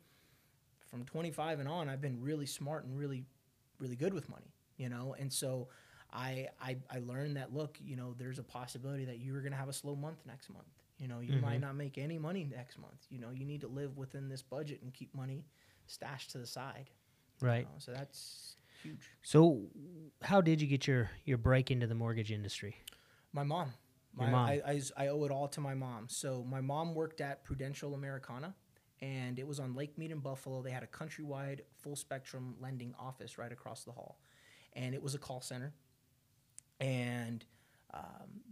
From 0.90 1.04
twenty 1.04 1.30
five 1.32 1.58
and 1.58 1.68
on, 1.68 1.88
I've 1.88 2.00
been 2.00 2.20
really 2.20 2.46
smart 2.46 2.84
and 2.84 2.96
really, 2.96 3.24
really 3.80 3.96
good 3.96 4.14
with 4.14 4.28
money. 4.28 4.52
You 4.76 4.88
know, 4.88 5.16
and 5.18 5.32
so 5.32 5.68
I 6.12 6.48
I, 6.62 6.76
I 6.88 6.98
learned 7.00 7.36
that 7.36 7.52
look, 7.52 7.78
you 7.82 7.96
know, 7.96 8.14
there's 8.16 8.38
a 8.38 8.44
possibility 8.44 9.04
that 9.06 9.18
you're 9.18 9.40
gonna 9.42 9.56
have 9.56 9.68
a 9.68 9.72
slow 9.72 9.96
month 9.96 10.18
next 10.26 10.50
month. 10.50 10.68
You 10.98 11.08
know, 11.08 11.18
you 11.18 11.34
might 11.40 11.58
Mhm. 11.58 11.62
not 11.62 11.74
make 11.76 11.98
any 11.98 12.18
money 12.18 12.44
next 12.44 12.78
month. 12.78 13.04
You 13.10 13.18
know, 13.18 13.30
you 13.30 13.44
need 13.44 13.62
to 13.62 13.66
live 13.68 13.96
within 13.96 14.28
this 14.28 14.42
budget 14.42 14.82
and 14.82 14.94
keep 14.94 15.12
money 15.14 15.44
stashed 15.86 16.30
to 16.32 16.38
the 16.38 16.46
side. 16.46 16.90
Right. 17.40 17.64
know, 17.64 17.70
so 17.78 17.92
that's 17.92 18.56
huge. 18.82 19.10
So, 19.22 19.62
how 20.22 20.40
did 20.40 20.60
you 20.60 20.66
get 20.66 20.86
your, 20.86 21.10
your 21.24 21.38
break 21.38 21.70
into 21.70 21.86
the 21.86 21.94
mortgage 21.94 22.30
industry? 22.32 22.76
My 23.32 23.42
mom. 23.42 23.72
Your 24.18 24.28
mom. 24.28 24.48
I, 24.48 24.62
I, 24.66 24.80
I 24.96 25.06
owe 25.08 25.24
it 25.24 25.32
all 25.32 25.48
to 25.48 25.60
my 25.60 25.74
mom. 25.74 26.06
So 26.08 26.44
my 26.48 26.60
mom 26.60 26.94
worked 26.94 27.20
at 27.20 27.42
Prudential 27.44 27.94
Americana, 27.94 28.54
and 29.02 29.38
it 29.40 29.46
was 29.46 29.58
on 29.58 29.74
Lake 29.74 29.98
Mead 29.98 30.12
in 30.12 30.20
Buffalo. 30.20 30.62
They 30.62 30.70
had 30.70 30.84
a 30.84 30.86
countrywide, 30.86 31.60
full 31.82 31.96
spectrum 31.96 32.54
lending 32.60 32.94
office 32.98 33.36
right 33.38 33.50
across 33.50 33.82
the 33.82 33.90
hall, 33.90 34.20
and 34.74 34.94
it 34.94 35.02
was 35.02 35.14
a 35.16 35.18
call 35.18 35.40
center. 35.40 35.74
And 36.80 37.44
um, 37.92 38.02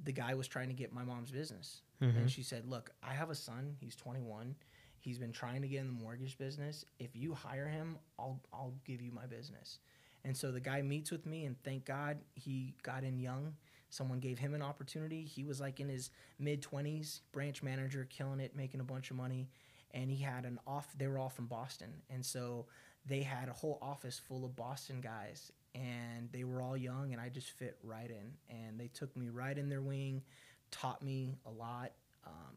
the 0.04 0.12
guy 0.12 0.34
was 0.34 0.48
trying 0.48 0.68
to 0.68 0.74
get 0.74 0.92
my 0.92 1.04
mom's 1.04 1.30
business, 1.30 1.82
Mhm. 2.00 2.16
and 2.16 2.30
she 2.30 2.42
said, 2.42 2.66
"Look, 2.66 2.90
I 3.02 3.12
have 3.14 3.30
a 3.30 3.34
son. 3.34 3.76
He's 3.80 3.94
21. 3.96 4.54
He's 5.02 5.18
been 5.18 5.32
trying 5.32 5.62
to 5.62 5.68
get 5.68 5.80
in 5.80 5.88
the 5.88 6.02
mortgage 6.02 6.38
business. 6.38 6.84
If 7.00 7.16
you 7.16 7.34
hire 7.34 7.66
him, 7.66 7.98
I'll 8.18 8.40
I'll 8.52 8.74
give 8.84 9.02
you 9.02 9.10
my 9.10 9.26
business." 9.26 9.80
And 10.24 10.36
so 10.36 10.52
the 10.52 10.60
guy 10.60 10.80
meets 10.82 11.10
with 11.10 11.26
me, 11.26 11.44
and 11.44 11.56
thank 11.64 11.84
God 11.84 12.18
he 12.34 12.74
got 12.84 13.02
in 13.02 13.18
young. 13.18 13.54
Someone 13.90 14.20
gave 14.20 14.38
him 14.38 14.54
an 14.54 14.62
opportunity. 14.62 15.24
He 15.24 15.42
was 15.42 15.60
like 15.60 15.80
in 15.80 15.88
his 15.88 16.10
mid 16.38 16.62
20s, 16.62 17.20
branch 17.32 17.62
manager, 17.62 18.06
killing 18.08 18.38
it, 18.38 18.54
making 18.54 18.80
a 18.80 18.84
bunch 18.84 19.10
of 19.10 19.16
money. 19.16 19.48
And 19.90 20.10
he 20.10 20.22
had 20.22 20.44
an 20.44 20.58
off, 20.66 20.88
they 20.96 21.08
were 21.08 21.18
all 21.18 21.28
from 21.28 21.46
Boston. 21.46 21.92
And 22.08 22.24
so 22.24 22.66
they 23.04 23.22
had 23.22 23.48
a 23.48 23.52
whole 23.52 23.78
office 23.82 24.18
full 24.18 24.44
of 24.44 24.54
Boston 24.56 25.00
guys. 25.00 25.50
And 25.74 26.30
they 26.32 26.44
were 26.44 26.62
all 26.62 26.76
young, 26.76 27.12
and 27.12 27.20
I 27.20 27.28
just 27.28 27.50
fit 27.50 27.76
right 27.82 28.10
in. 28.10 28.32
And 28.48 28.78
they 28.78 28.88
took 28.88 29.14
me 29.16 29.28
right 29.28 29.58
in 29.58 29.68
their 29.68 29.82
wing, 29.82 30.22
taught 30.70 31.02
me 31.02 31.36
a 31.44 31.50
lot. 31.50 31.92
Um, 32.24 32.56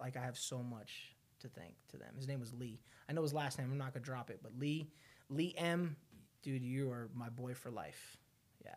like 0.00 0.16
I 0.16 0.20
have 0.20 0.36
so 0.36 0.62
much 0.62 1.15
to 1.48 1.60
thank 1.60 1.74
to 1.88 1.96
them. 1.96 2.14
His 2.16 2.26
name 2.28 2.40
was 2.40 2.52
Lee. 2.54 2.80
I 3.08 3.12
know 3.12 3.22
his 3.22 3.32
last 3.34 3.58
name. 3.58 3.70
I'm 3.70 3.78
not 3.78 3.92
gonna 3.94 4.04
drop 4.04 4.30
it, 4.30 4.40
but 4.42 4.52
Lee, 4.58 4.88
Lee 5.30 5.54
M. 5.56 5.96
Dude, 6.42 6.62
you 6.62 6.90
are 6.90 7.08
my 7.14 7.28
boy 7.28 7.54
for 7.54 7.70
life. 7.70 8.16
Yeah, 8.64 8.74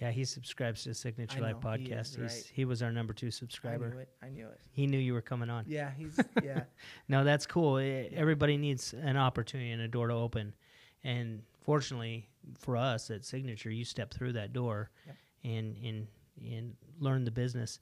Yeah, 0.00 0.10
he 0.10 0.24
subscribes 0.24 0.82
to 0.82 0.88
the 0.90 0.94
Signature 0.94 1.40
Life 1.40 1.62
know, 1.62 1.70
he 1.72 1.84
podcast. 1.86 2.18
is, 2.24 2.34
He's. 2.34 2.46
He 2.46 2.64
was 2.64 2.82
our 2.82 2.90
number 2.92 3.12
two 3.12 3.30
subscriber. 3.30 3.86
I 3.86 3.90
knew 3.90 3.98
it. 3.98 4.08
I 4.22 4.28
knew 4.30 4.46
it. 4.48 4.60
He 4.72 4.86
knew 4.86 4.98
you 4.98 5.12
were 5.12 5.20
coming 5.22 5.48
on. 5.50 5.64
Yeah, 5.68 5.90
he's 5.96 6.18
yeah. 6.42 6.64
No, 7.08 7.22
that's 7.24 7.46
cool. 7.46 7.78
Eh, 7.78 8.08
Everybody 8.14 8.56
needs 8.56 8.94
an 8.94 9.16
opportunity 9.16 9.70
and 9.70 9.82
a 9.82 9.88
door 9.88 10.08
to 10.08 10.14
open. 10.14 10.54
And 11.04 11.42
fortunately 11.60 12.28
for 12.58 12.76
us 12.76 13.10
at 13.10 13.24
Signature, 13.24 13.70
you 13.70 13.84
step 13.84 14.12
through 14.12 14.32
that 14.32 14.52
door 14.52 14.90
Yep. 15.06 15.16
and 15.44 15.76
and 15.84 16.06
and 16.52 16.74
learn 16.98 17.24
the 17.24 17.30
business. 17.30 17.78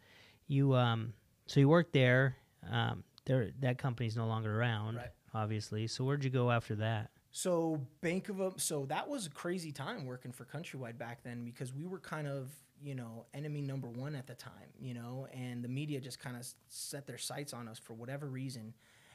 You 0.47 0.75
um 0.75 1.15
so 1.47 1.61
you 1.61 1.69
worked 1.69 1.93
there. 1.93 2.37
Um, 2.71 3.03
there 3.25 3.51
that 3.61 3.79
company's 3.79 4.17
no 4.17 4.27
longer 4.27 4.59
around, 4.61 4.97
Right. 4.97 5.11
obviously. 5.35 5.87
So 5.87 6.05
where'd 6.05 6.25
you 6.25 6.31
go 6.31 6.51
after 6.51 6.75
that? 6.77 7.11
So 7.31 7.81
Bank 8.03 8.29
of 8.29 8.61
so 8.61 8.85
that 8.87 9.09
was 9.09 9.27
a 9.27 9.31
crazy 9.31 9.73
time 9.73 10.05
working 10.05 10.33
for 10.33 10.45
Countrywide 10.45 10.99
back 10.99 11.23
then 11.23 11.45
because 11.45 11.73
we 11.73 11.87
were 11.87 11.99
kind 11.99 12.27
of 12.29 12.53
you 12.83 12.95
know 12.95 13.27
enemy 13.33 13.63
number 13.63 13.89
one 13.89 14.15
at 14.15 14.27
the 14.27 14.35
time, 14.35 14.69
you 14.79 14.93
know, 14.93 15.27
and 15.33 15.63
the 15.65 15.69
media 15.69 16.01
just 16.01 16.19
kind 16.19 16.37
of 16.37 16.47
set 16.69 17.07
their 17.07 17.19
sights 17.19 17.53
on 17.53 17.69
us 17.69 17.79
for 17.79 17.95
whatever 17.95 18.27
reason, 18.29 18.75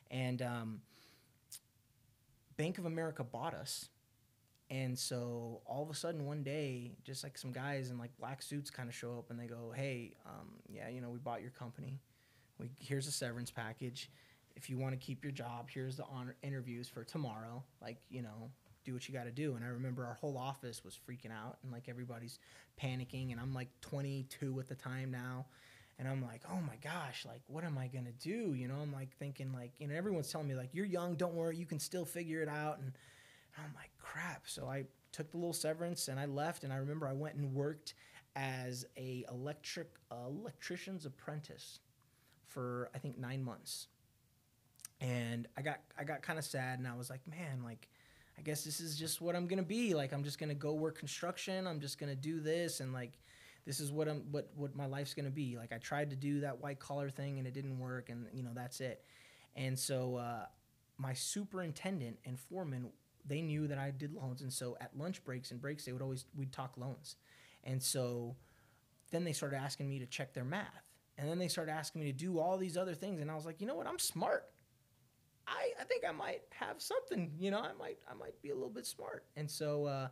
and 0.10 0.42
um, 0.42 0.82
Bank 2.56 2.78
of 2.80 2.86
America 2.86 3.24
bought 3.24 3.54
us, 3.54 3.90
and 4.72 4.98
so 4.98 5.62
all 5.66 5.84
of 5.84 5.90
a 5.90 5.94
sudden 5.94 6.26
one 6.26 6.42
day, 6.44 6.94
just 7.04 7.24
like 7.24 7.38
some 7.38 7.52
guys 7.52 7.92
in 7.92 7.98
like 8.00 8.10
black 8.18 8.42
suits 8.42 8.72
kind 8.72 8.90
of 8.90 8.96
show 8.96 9.18
up 9.20 9.30
and 9.30 9.40
they 9.40 9.46
go, 9.48 9.72
"Hey, 9.76 10.16
um, 10.26 10.54
yeah, 10.68 10.88
you 10.90 11.02
know, 11.02 11.10
we 11.10 11.20
bought 11.20 11.42
your 11.42 11.52
company. 11.52 12.00
We 12.60 12.70
here's 12.80 13.08
a 13.08 13.12
severance 13.12 13.52
package. 13.52 14.10
If 14.56 14.70
you 14.70 14.78
want 14.78 14.94
to 14.94 14.98
keep 14.98 15.24
your 15.24 15.32
job, 15.32 15.70
here's 15.70 15.98
the 15.98 16.06
honor 16.06 16.36
interviews 16.42 16.88
for 16.88 17.04
tomorrow. 17.04 17.64
Like, 17.82 17.98
you 18.10 18.22
know, 18.22 18.50
do 18.86 18.94
what 18.94 19.08
you 19.08 19.14
got 19.14 19.26
to 19.26 19.32
do." 19.32 19.56
And 19.56 19.64
I 19.64 19.70
remember 19.70 20.06
our 20.06 20.16
whole 20.16 20.38
office 20.38 20.84
was 20.84 20.98
freaking 21.08 21.32
out 21.32 21.58
and 21.64 21.72
like 21.72 21.88
everybody's 21.88 22.40
panicking, 22.82 23.32
and 23.32 23.40
I'm 23.40 23.54
like 23.54 23.70
22 23.82 24.60
at 24.60 24.68
the 24.68 24.76
time 24.76 25.12
now. 25.12 25.46
And 26.00 26.08
I'm 26.08 26.22
like, 26.22 26.42
oh 26.48 26.62
my 26.62 26.76
gosh, 26.84 27.26
like, 27.26 27.42
what 27.48 27.64
am 27.64 27.76
I 27.76 27.88
gonna 27.88 28.12
do? 28.22 28.54
You 28.54 28.68
know, 28.68 28.76
I'm 28.76 28.94
like 28.94 29.18
thinking, 29.18 29.52
like, 29.52 29.72
you 29.80 29.88
know, 29.88 29.96
everyone's 29.96 30.32
telling 30.32 30.48
me, 30.48 30.54
like, 30.54 30.70
you're 30.72 30.86
young, 30.86 31.16
don't 31.16 31.34
worry, 31.34 31.58
you 31.58 31.66
can 31.66 31.80
still 31.80 32.06
figure 32.06 32.40
it 32.44 32.48
out. 32.48 32.78
And 32.78 32.92
and 33.58 33.66
I'm 33.66 33.74
like, 33.76 33.92
crap. 34.00 34.44
So 34.46 34.68
I 34.68 34.86
took 35.12 35.32
the 35.32 35.38
little 35.38 35.54
severance 35.54 36.08
and 36.08 36.20
I 36.20 36.26
left. 36.26 36.64
And 36.64 36.72
I 36.72 36.78
remember 36.78 37.08
I 37.08 37.14
went 37.14 37.36
and 37.36 37.54
worked 37.54 37.96
as 38.36 38.86
a 38.98 39.26
electric 39.32 39.90
electrician's 40.12 41.06
apprentice 41.06 41.80
for 42.58 42.90
I 42.96 42.98
think 42.98 43.20
nine 43.20 43.44
months. 43.44 43.86
And 45.00 45.48
I 45.56 45.62
got 45.62 45.78
I 45.96 46.04
got 46.04 46.24
kind 46.24 46.40
of 46.40 46.46
sad 46.46 46.80
and 46.80 46.88
I 46.88 46.96
was 46.96 47.08
like, 47.08 47.22
man, 47.28 47.62
like 47.64 47.88
I 48.36 48.42
guess 48.42 48.64
this 48.64 48.80
is 48.80 48.98
just 48.98 49.22
what 49.22 49.36
I'm 49.36 49.46
gonna 49.46 49.62
be. 49.62 49.94
Like 49.94 50.12
I'm 50.12 50.24
just 50.24 50.40
gonna 50.40 50.56
go 50.56 50.74
work 50.74 50.98
construction. 50.98 51.68
I'm 51.68 51.80
just 51.80 52.00
gonna 52.00 52.16
do 52.16 52.40
this 52.40 52.80
and 52.80 52.94
like 52.94 53.20
this 53.68 53.80
is 53.80 53.92
what 53.92 54.08
I'm 54.08 54.24
what 54.32 54.50
what 54.56 54.76
my 54.76 54.88
life's 54.88 55.14
gonna 55.14 55.30
be. 55.30 55.56
Like 55.56 55.72
I 55.72 55.78
tried 55.78 56.10
to 56.10 56.16
do 56.16 56.40
that 56.40 56.60
white 56.60 56.80
collar 56.80 57.12
thing 57.12 57.38
and 57.38 57.48
it 57.48 57.54
didn't 57.54 57.78
work 57.78 58.10
and 58.10 58.26
you 58.34 58.42
know 58.42 58.54
that's 58.56 58.82
it. 58.82 59.04
And 59.56 59.78
so 59.78 60.16
uh, 60.16 60.46
my 60.98 61.14
superintendent 61.14 62.18
and 62.26 62.40
foreman 62.40 62.90
they 63.24 63.44
knew 63.44 63.68
that 63.68 63.78
I 63.78 63.92
did 63.92 64.16
loans 64.16 64.42
and 64.42 64.52
so 64.52 64.78
at 64.82 64.98
lunch 64.98 65.24
breaks 65.24 65.52
and 65.52 65.62
breaks 65.62 65.86
they 65.86 65.92
would 65.92 66.02
always 66.02 66.26
we'd 66.36 66.52
talk 66.52 66.74
loans. 66.76 67.18
And 67.64 67.84
so 67.84 68.36
then 69.12 69.26
they 69.26 69.34
started 69.34 69.58
asking 69.58 69.88
me 69.88 70.00
to 70.00 70.08
check 70.08 70.34
their 70.34 70.44
math. 70.44 70.87
And 71.18 71.28
then 71.30 71.40
they 71.40 71.48
started 71.48 71.72
asking 71.72 72.02
me 72.02 72.12
to 72.12 72.18
do 72.18 72.40
all 72.40 72.58
these 72.58 72.78
other 72.78 72.94
things 72.94 73.22
and 73.22 73.32
I 73.32 73.36
was 73.36 73.46
like, 73.46 73.60
"You 73.60 73.68
know 73.68 73.76
what? 73.76 73.88
I'm 73.88 74.00
smart. 74.00 74.46
I, 75.48 75.72
I 75.80 75.84
think 75.86 76.04
I 76.08 76.12
might 76.12 76.42
have 76.52 76.82
something, 76.82 77.32
you 77.40 77.52
know, 77.52 77.60
I 77.60 77.72
might 77.80 77.98
I 78.10 78.14
might 78.14 78.40
be 78.42 78.50
a 78.50 78.54
little 78.54 78.70
bit 78.70 78.86
smart. 78.86 79.26
And 79.36 79.50
so 79.50 79.86
uh, 79.86 80.08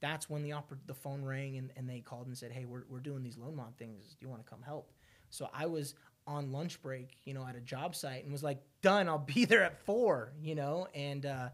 that's 0.00 0.30
when 0.30 0.42
the 0.42 0.50
oper- 0.50 0.78
the 0.86 0.94
phone 0.94 1.22
rang 1.22 1.56
and, 1.56 1.72
and 1.76 1.88
they 1.88 2.00
called 2.00 2.26
and 2.26 2.36
said, 2.36 2.52
Hey, 2.52 2.64
we're, 2.64 2.84
we're 2.88 3.00
doing 3.00 3.22
these 3.22 3.36
loan 3.36 3.56
mod 3.56 3.76
things. 3.78 4.16
Do 4.18 4.24
you 4.24 4.28
want 4.30 4.44
to 4.44 4.48
come 4.50 4.62
help? 4.62 4.92
So 5.30 5.48
I 5.52 5.66
was 5.66 5.94
on 6.26 6.50
lunch 6.52 6.82
break, 6.82 7.16
you 7.24 7.34
know, 7.34 7.46
at 7.46 7.56
a 7.56 7.60
job 7.60 7.94
site 7.94 8.24
and 8.24 8.32
was 8.32 8.42
like, 8.42 8.58
done, 8.82 9.08
I'll 9.08 9.18
be 9.18 9.44
there 9.46 9.62
at 9.62 9.84
four, 9.84 10.32
you 10.40 10.54
know? 10.54 10.88
And 10.94 11.26
uh, 11.26 11.48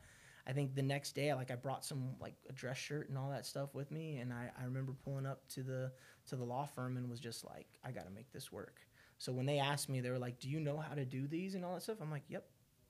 I 0.46 0.52
think 0.52 0.74
the 0.74 0.82
next 0.82 1.12
day, 1.12 1.32
like 1.34 1.50
I 1.50 1.56
brought 1.56 1.84
some 1.84 2.14
like 2.20 2.34
a 2.48 2.52
dress 2.52 2.78
shirt 2.78 3.08
and 3.08 3.18
all 3.18 3.30
that 3.30 3.46
stuff 3.46 3.74
with 3.74 3.90
me. 3.90 4.16
And 4.18 4.32
I, 4.32 4.50
I 4.58 4.64
remember 4.64 4.92
pulling 5.04 5.26
up 5.26 5.46
to 5.50 5.62
the, 5.62 5.92
to 6.28 6.36
the 6.36 6.44
law 6.44 6.66
firm 6.66 6.96
and 6.96 7.08
was 7.08 7.20
just 7.20 7.44
like, 7.44 7.66
I 7.84 7.90
got 7.90 8.04
to 8.06 8.10
make 8.10 8.32
this 8.32 8.50
work. 8.50 8.80
So 9.22 9.32
when 9.32 9.46
they 9.46 9.60
asked 9.60 9.88
me, 9.88 10.00
they 10.00 10.10
were 10.10 10.18
like, 10.18 10.40
do 10.40 10.50
you 10.50 10.58
know 10.58 10.78
how 10.78 10.96
to 10.96 11.04
do 11.04 11.28
these 11.28 11.54
and 11.54 11.64
all 11.64 11.74
that 11.74 11.82
stuff? 11.84 11.98
I'm 12.02 12.10
like, 12.10 12.24
yep, 12.28 12.44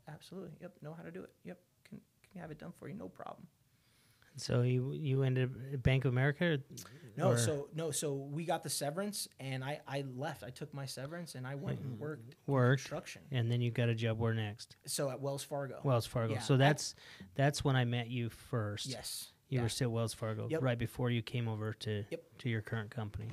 absolutely. 0.08 0.52
Yep. 0.62 0.72
Know 0.80 0.94
how 0.96 1.02
to 1.02 1.10
do 1.10 1.22
it. 1.22 1.30
Yep. 1.44 1.58
Can, 1.86 2.00
can 2.32 2.40
have 2.40 2.50
it 2.50 2.58
done 2.58 2.72
for 2.78 2.88
you. 2.88 2.94
No 2.94 3.10
problem. 3.10 3.46
So 4.38 4.62
you 4.62 4.94
you 4.94 5.24
ended 5.24 5.50
up 5.50 5.74
at 5.74 5.82
Bank 5.82 6.06
of 6.06 6.12
America. 6.12 6.58
No, 7.18 7.36
so 7.36 7.68
no, 7.74 7.90
so 7.90 8.14
we 8.14 8.46
got 8.46 8.62
the 8.62 8.70
severance, 8.70 9.28
and 9.40 9.62
I 9.62 9.80
I 9.86 10.04
left. 10.16 10.42
I 10.42 10.48
took 10.48 10.72
my 10.72 10.86
severance, 10.86 11.34
and 11.34 11.46
I 11.46 11.54
went 11.54 11.80
and 11.80 11.90
mm-hmm. 11.90 12.02
worked 12.02 12.30
in 12.30 12.54
worked, 12.54 12.84
construction. 12.84 13.20
and 13.30 13.52
then 13.52 13.60
you 13.60 13.70
got 13.70 13.90
a 13.90 13.94
job 13.94 14.18
where 14.18 14.32
next? 14.32 14.76
So 14.86 15.10
at 15.10 15.20
Wells 15.20 15.44
Fargo. 15.44 15.80
Wells 15.84 16.06
Fargo. 16.06 16.32
Yeah, 16.32 16.40
so 16.40 16.54
I- 16.54 16.56
that's 16.56 16.94
that's 17.34 17.62
when 17.62 17.76
I 17.76 17.84
met 17.84 18.08
you 18.08 18.30
first. 18.30 18.86
yes. 18.86 19.28
You 19.50 19.58
yeah. 19.58 19.64
were 19.64 19.68
still 19.68 19.88
at 19.88 19.92
Wells 19.92 20.14
Fargo 20.14 20.48
Yep. 20.48 20.62
right 20.62 20.78
before 20.78 21.10
you 21.10 21.20
came 21.20 21.46
over 21.46 21.74
to 21.74 22.06
Yep. 22.08 22.22
to 22.38 22.48
your 22.48 22.62
current 22.62 22.90
company. 22.90 23.28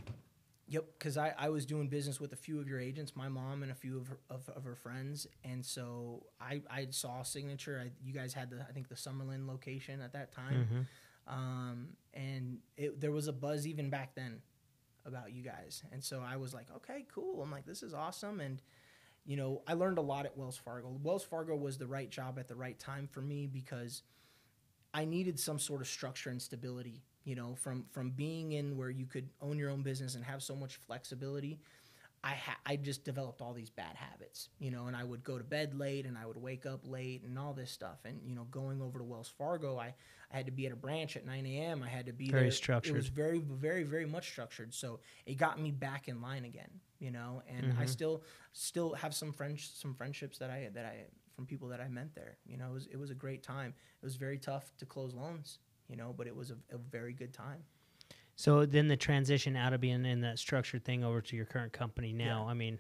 Yep, 0.72 0.86
because 1.00 1.18
I, 1.18 1.34
I 1.36 1.50
was 1.50 1.66
doing 1.66 1.88
business 1.88 2.20
with 2.20 2.32
a 2.32 2.36
few 2.36 2.60
of 2.60 2.68
your 2.68 2.80
agents, 2.80 3.16
my 3.16 3.28
mom 3.28 3.64
and 3.64 3.72
a 3.72 3.76
few 3.76 3.98
of 3.98 4.08
her, 4.08 4.20
of, 4.30 4.48
of 4.56 4.64
her 4.66 4.76
friends, 4.76 5.26
and 5.44 5.66
so 5.66 6.28
I, 6.40 6.62
I 6.70 6.86
saw 6.92 7.24
Signature. 7.24 7.82
I, 7.84 7.92
you 8.06 8.14
guys 8.14 8.34
had 8.34 8.52
the 8.52 8.62
I 8.70 8.72
think 8.72 8.88
the 8.88 8.96
Summerlin 8.96 9.48
location 9.48 10.00
at 10.00 10.14
that 10.14 10.32
time, 10.32 10.68
Mm-hmm. 11.28 11.34
um, 11.34 11.88
and 12.14 12.60
it, 12.78 13.02
there 13.02 13.12
was 13.12 13.28
a 13.28 13.34
buzz 13.34 13.66
even 13.66 13.90
back 13.90 14.14
then 14.14 14.42
about 15.06 15.32
you 15.34 15.42
guys, 15.44 15.84
and 15.92 16.04
so 16.04 16.22
I 16.26 16.38
was 16.38 16.54
like, 16.54 16.68
okay, 16.78 17.06
cool. 17.14 17.42
I'm 17.42 17.52
like, 17.52 17.66
this 17.66 17.82
is 17.82 17.94
awesome, 17.96 18.40
and 18.40 18.62
you 19.26 19.38
know, 19.38 19.64
I 19.68 19.74
learned 19.74 19.98
a 19.98 20.02
lot 20.04 20.26
at 20.26 20.38
Wells 20.38 20.58
Fargo. 20.58 20.98
Wells 21.02 21.24
Fargo 21.24 21.56
was 21.56 21.80
the 21.80 21.88
right 21.88 22.10
job 22.12 22.38
at 22.40 22.48
the 22.48 22.56
right 22.56 22.80
time 22.80 23.08
for 23.12 23.22
me 23.22 23.48
because 23.48 24.04
I 24.94 25.06
needed 25.06 25.40
some 25.40 25.60
sort 25.60 25.82
of 25.82 25.88
structure 25.88 26.30
and 26.30 26.42
stability. 26.42 27.04
You 27.26 27.36
know, 27.36 27.56
from 27.56 27.86
from 27.92 28.12
being 28.12 28.54
in 28.54 28.78
where 28.78 28.90
you 28.90 29.06
could 29.06 29.30
own 29.42 29.58
your 29.58 29.70
own 29.70 29.82
business 29.84 30.16
and 30.16 30.24
have 30.26 30.42
so 30.42 30.56
much 30.56 30.76
flexibility, 30.78 31.60
I 32.24 32.34
ha- 32.34 32.60
I 32.66 32.76
just 32.76 33.04
developed 33.06 33.42
all 33.42 33.54
these 33.54 33.70
bad 33.70 33.96
habits. 33.96 34.50
You 34.60 34.72
know, 34.72 34.88
and 34.88 34.96
I 34.96 35.04
would 35.04 35.24
go 35.24 35.38
to 35.38 35.44
bed 35.44 35.74
late 35.74 36.06
and 36.06 36.18
I 36.18 36.26
would 36.26 36.38
wake 36.38 36.66
up 36.66 36.82
late 36.84 37.24
and 37.24 37.38
all 37.38 37.54
this 37.54 37.72
stuff. 37.72 38.00
And 38.06 38.20
you 38.26 38.36
know, 38.36 38.46
going 38.52 38.82
over 38.82 39.00
to 39.00 39.06
Wells 39.06 39.32
Fargo, 39.38 39.78
I 39.78 39.94
I 40.32 40.38
had 40.38 40.46
to 40.48 40.52
be 40.52 40.66
at 40.66 40.72
a 40.72 40.76
branch 40.76 41.18
at 41.18 41.26
9 41.26 41.46
a.m. 41.46 41.82
I 41.84 41.88
had 41.90 42.06
to 42.08 42.14
be 42.14 42.30
Very 42.30 42.44
there. 42.44 42.52
structured. 42.52 42.94
It 42.94 42.98
was 42.98 43.08
very 43.08 43.40
very 43.40 43.84
very 43.84 44.06
much 44.06 44.30
structured. 44.30 44.74
So 44.74 45.00
it 45.26 45.36
got 45.38 45.60
me 45.60 45.72
back 45.72 46.08
in 46.08 46.22
line 46.22 46.46
again. 46.46 46.70
You 47.00 47.12
know, 47.12 47.42
and 47.48 47.68
Mm-hmm. 47.68 47.82
I 47.82 47.86
still 47.86 48.24
still 48.54 48.94
have 48.94 49.14
some 49.14 49.32
friends 49.34 49.72
some 49.76 49.94
friendships 49.94 50.38
that 50.40 50.50
I 50.50 50.70
that 50.74 50.86
I 50.86 51.06
from 51.36 51.46
people 51.46 51.70
that 51.70 51.80
I 51.80 51.88
met 51.88 52.14
there. 52.16 52.38
You 52.46 52.58
know, 52.58 52.70
it 52.70 52.74
was 52.74 52.88
it 52.88 52.98
was 52.98 53.12
a 53.12 53.16
great 53.16 53.44
time. 53.44 53.74
It 54.02 54.06
was 54.06 54.16
very 54.18 54.38
tough 54.38 54.72
to 54.80 54.86
close 54.86 55.14
loans. 55.14 55.60
You 55.90 55.98
know, 55.98 56.14
but 56.16 56.28
it 56.28 56.36
was 56.36 56.52
a, 56.52 56.56
a 56.74 56.78
very 56.78 57.14
good 57.14 57.34
time. 57.34 57.64
So 58.36 58.66
then 58.66 58.88
the 58.88 58.96
transition 58.96 59.58
out 59.58 59.74
of 59.74 59.82
being 59.82 60.06
in 60.06 60.22
that 60.22 60.40
structured 60.40 60.86
thing 60.86 61.04
over 61.04 61.20
to 61.20 61.36
your 61.36 61.46
current 61.46 61.74
company 61.74 62.14
now. 62.14 62.44
Yeah. 62.46 62.52
I 62.52 62.54
mean, 62.54 62.80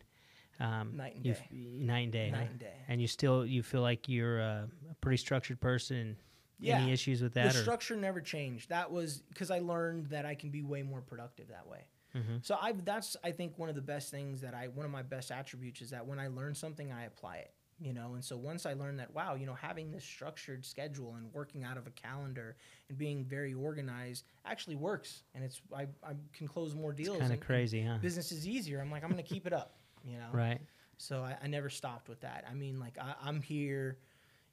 um, 0.60 0.96
Night 0.96 1.16
and 1.16 1.24
day. 1.24 1.38
Night 1.52 2.00
and 2.04 2.12
day. 2.12 2.32
Night 2.32 2.38
huh? 2.38 2.48
and 2.52 2.60
day. 2.60 2.74
And 2.88 3.02
you 3.02 3.08
still 3.08 3.46
you 3.46 3.64
feel 3.64 3.82
like 3.82 4.08
you're 4.08 4.40
a, 4.40 4.68
a 4.90 4.94
pretty 5.02 5.18
structured 5.18 5.60
person. 5.60 6.16
Yeah. 6.60 6.80
Any 6.80 6.92
issues 6.92 7.22
with 7.22 7.34
that? 7.36 7.54
the 7.54 7.60
or? 7.60 7.62
structure 7.62 7.96
never 7.96 8.20
changed. 8.20 8.70
That 8.70 8.92
was 8.92 9.24
because 9.30 9.50
I 9.50 9.60
learned 9.60 10.08
that 10.08 10.26
I 10.26 10.36
can 10.36 10.50
be 10.50 10.62
way 10.62 10.84
more 10.84 11.02
productive 11.02 11.48
that 11.50 11.68
way. 11.68 11.88
Mm-hmm. 12.16 12.38
So 12.42 12.58
I 12.62 12.74
that's 12.74 13.16
I 13.24 13.32
think 13.32 13.58
one 13.58 13.70
of 13.70 13.76
the 13.76 13.82
best 13.82 14.12
things 14.12 14.42
that 14.42 14.54
I 14.54 14.68
one 14.68 14.86
of 14.86 14.92
my 14.92 15.04
best 15.04 15.32
attributes 15.32 15.82
is 15.82 15.92
that 15.92 16.06
when 16.06 16.20
I 16.20 16.28
learn 16.28 16.56
something 16.56 16.92
I 16.92 17.04
apply 17.06 17.38
it. 17.38 17.54
You 17.82 17.94
know, 17.94 18.16
and 18.16 18.24
so 18.24 18.36
once 18.36 18.66
I 18.66 18.74
learned 18.74 19.00
that, 19.00 19.14
wow, 19.14 19.36
you 19.36 19.46
know, 19.46 19.54
having 19.54 19.90
this 19.90 20.04
structured 20.04 20.66
schedule 20.66 21.16
and 21.16 21.34
working 21.34 21.64
out 21.64 21.78
of 21.78 21.88
a 21.88 21.92
calendar 21.92 22.58
and 22.90 22.98
being 22.98 23.24
very 23.24 23.54
organized 23.54 24.26
actually 24.46 24.76
works, 24.76 25.24
and 25.34 25.44
it's 25.44 25.62
I, 25.74 25.84
I 26.04 26.14
can 26.34 26.48
close 26.48 26.76
more 26.76 26.92
deals. 26.92 27.20
kinda 27.20 27.38
crazy, 27.38 27.82
huh? 27.82 27.98
Business 28.02 28.34
is 28.34 28.46
easier. 28.48 28.82
I'm 28.82 28.92
like, 28.92 29.04
I'm 29.04 29.10
going 29.10 29.24
to 29.24 29.34
keep 29.34 29.48
it 29.48 29.54
up. 29.54 29.76
You 30.06 30.18
know, 30.18 30.28
Right. 30.34 30.60
So 30.98 31.24
I, 31.24 31.38
I 31.42 31.48
never 31.48 31.70
stopped 31.70 32.10
with 32.10 32.20
that. 32.22 32.44
I 32.50 32.54
mean, 32.54 32.80
like 32.80 32.98
I, 33.00 33.16
I'm 33.24 33.42
here, 33.42 33.98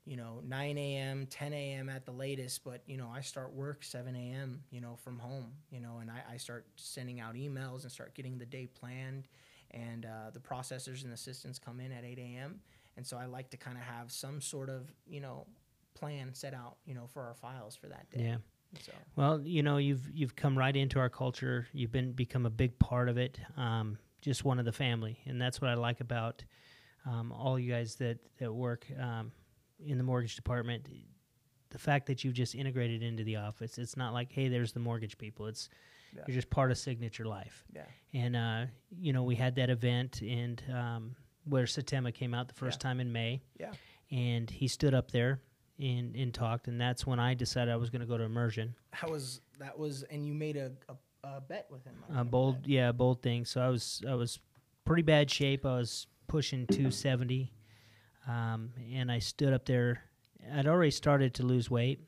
you 0.04 0.16
know, 0.16 0.40
9 0.44 0.78
a.m., 0.78 1.26
10 1.26 1.52
a.m. 1.52 1.88
at 1.88 2.06
the 2.06 2.12
latest, 2.12 2.62
but 2.62 2.82
you 2.86 2.96
know, 2.96 3.10
I 3.12 3.20
start 3.20 3.52
work 3.52 3.82
7 3.82 4.14
a.m. 4.14 4.62
You 4.70 4.80
know, 4.80 4.96
from 5.02 5.18
home. 5.18 5.52
You 5.70 5.80
know, 5.80 5.98
and 6.00 6.10
I, 6.10 6.34
I 6.34 6.36
start 6.36 6.66
sending 6.76 7.18
out 7.18 7.34
emails 7.34 7.82
and 7.82 7.90
start 7.90 8.14
getting 8.14 8.38
the 8.38 8.46
day 8.46 8.66
planned, 8.66 9.26
and 9.72 10.06
uh, 10.06 10.30
the 10.32 10.38
processors 10.38 11.02
and 11.02 11.12
assistants 11.12 11.58
come 11.58 11.80
in 11.80 11.90
at 11.90 12.04
8 12.04 12.18
a.m. 12.18 12.60
And 12.96 13.06
so 13.06 13.16
I 13.16 13.26
like 13.26 13.50
to 13.50 13.56
kind 13.56 13.76
of 13.76 13.82
have 13.84 14.10
some 14.10 14.40
sort 14.40 14.68
of 14.70 14.90
you 15.06 15.20
know 15.20 15.46
plan 15.94 16.34
set 16.34 16.52
out, 16.54 16.76
you 16.84 16.94
know, 16.94 17.06
for 17.06 17.22
our 17.22 17.34
files 17.34 17.74
for 17.76 17.88
that 17.88 18.10
day. 18.10 18.24
Yeah. 18.24 18.36
So 18.80 18.92
Well, 19.16 19.40
you 19.40 19.62
know, 19.62 19.78
you've 19.78 20.10
you've 20.12 20.36
come 20.36 20.56
right 20.58 20.74
into 20.76 20.98
our 20.98 21.08
culture. 21.08 21.66
You've 21.72 21.92
been 21.92 22.12
become 22.12 22.46
a 22.46 22.50
big 22.50 22.78
part 22.78 23.08
of 23.08 23.16
it. 23.18 23.38
Um, 23.56 23.98
just 24.20 24.44
one 24.44 24.58
of 24.58 24.64
the 24.64 24.72
family, 24.72 25.18
and 25.26 25.40
that's 25.40 25.60
what 25.60 25.70
I 25.70 25.74
like 25.74 26.00
about 26.00 26.44
um, 27.06 27.32
all 27.32 27.58
you 27.58 27.72
guys 27.72 27.94
that 27.96 28.18
that 28.38 28.52
work 28.52 28.86
um, 29.00 29.30
in 29.84 29.96
the 29.98 30.04
mortgage 30.04 30.36
department. 30.36 30.88
The 31.70 31.78
fact 31.78 32.06
that 32.06 32.24
you've 32.24 32.34
just 32.34 32.54
integrated 32.54 33.02
into 33.02 33.24
the 33.24 33.36
office. 33.36 33.76
It's 33.78 33.96
not 33.96 34.12
like, 34.12 34.32
hey, 34.32 34.48
there's 34.48 34.72
the 34.72 34.80
mortgage 34.80 35.16
people. 35.18 35.46
It's 35.46 35.68
Yeah. 36.14 36.22
you're 36.26 36.34
just 36.34 36.48
part 36.50 36.70
of 36.70 36.78
Signature 36.78 37.24
Life. 37.26 37.64
yeah. 37.74 37.82
And 38.14 38.36
uh, 38.36 38.66
you 38.98 39.12
know, 39.12 39.22
we 39.24 39.34
had 39.36 39.54
that 39.56 39.68
event 39.70 40.22
and 40.22 40.62
um, 40.72 41.16
where 41.48 41.64
Setema 41.64 42.12
came 42.12 42.34
out 42.34 42.48
the 42.48 42.54
first 42.54 42.78
Yeah. 42.82 42.88
time 42.88 43.00
in 43.00 43.12
May 43.12 43.40
Yeah. 43.58 43.72
and 44.10 44.50
he 44.50 44.68
stood 44.68 44.94
up 44.94 45.10
there 45.10 45.40
and, 45.78 46.14
and 46.16 46.32
talked 46.32 46.68
and 46.68 46.80
that's 46.80 47.06
when 47.06 47.20
i 47.20 47.34
decided 47.34 47.70
i 47.72 47.76
was 47.76 47.90
going 47.90 48.00
to 48.00 48.06
go 48.06 48.16
to 48.16 48.24
immersion 48.24 48.74
That 49.00 49.10
was 49.10 49.40
that 49.58 49.78
was, 49.78 50.02
and 50.04 50.26
you 50.26 50.32
made 50.34 50.56
a, 50.56 50.72
a, 50.88 51.28
a 51.36 51.40
bet 51.42 51.66
with 51.70 51.84
him. 51.84 51.94
A 52.14 52.24
bold 52.24 52.62
that. 52.64 52.68
yeah 52.68 52.92
bold 52.92 53.20
thing 53.22 53.44
so 53.44 53.60
i 53.60 53.68
was 53.68 54.02
i 54.08 54.14
was 54.14 54.38
pretty 54.86 55.02
bad 55.02 55.30
shape 55.30 55.66
i 55.66 55.76
was 55.76 56.06
pushing 56.28 56.66
270 56.66 57.52
um, 58.28 58.70
and 58.92 59.10
i 59.12 59.18
stood 59.18 59.52
up 59.52 59.64
there 59.66 60.02
i'd 60.54 60.66
already 60.66 60.90
started 60.90 61.34
to 61.34 61.42
lose 61.42 61.70
weight 61.70 62.00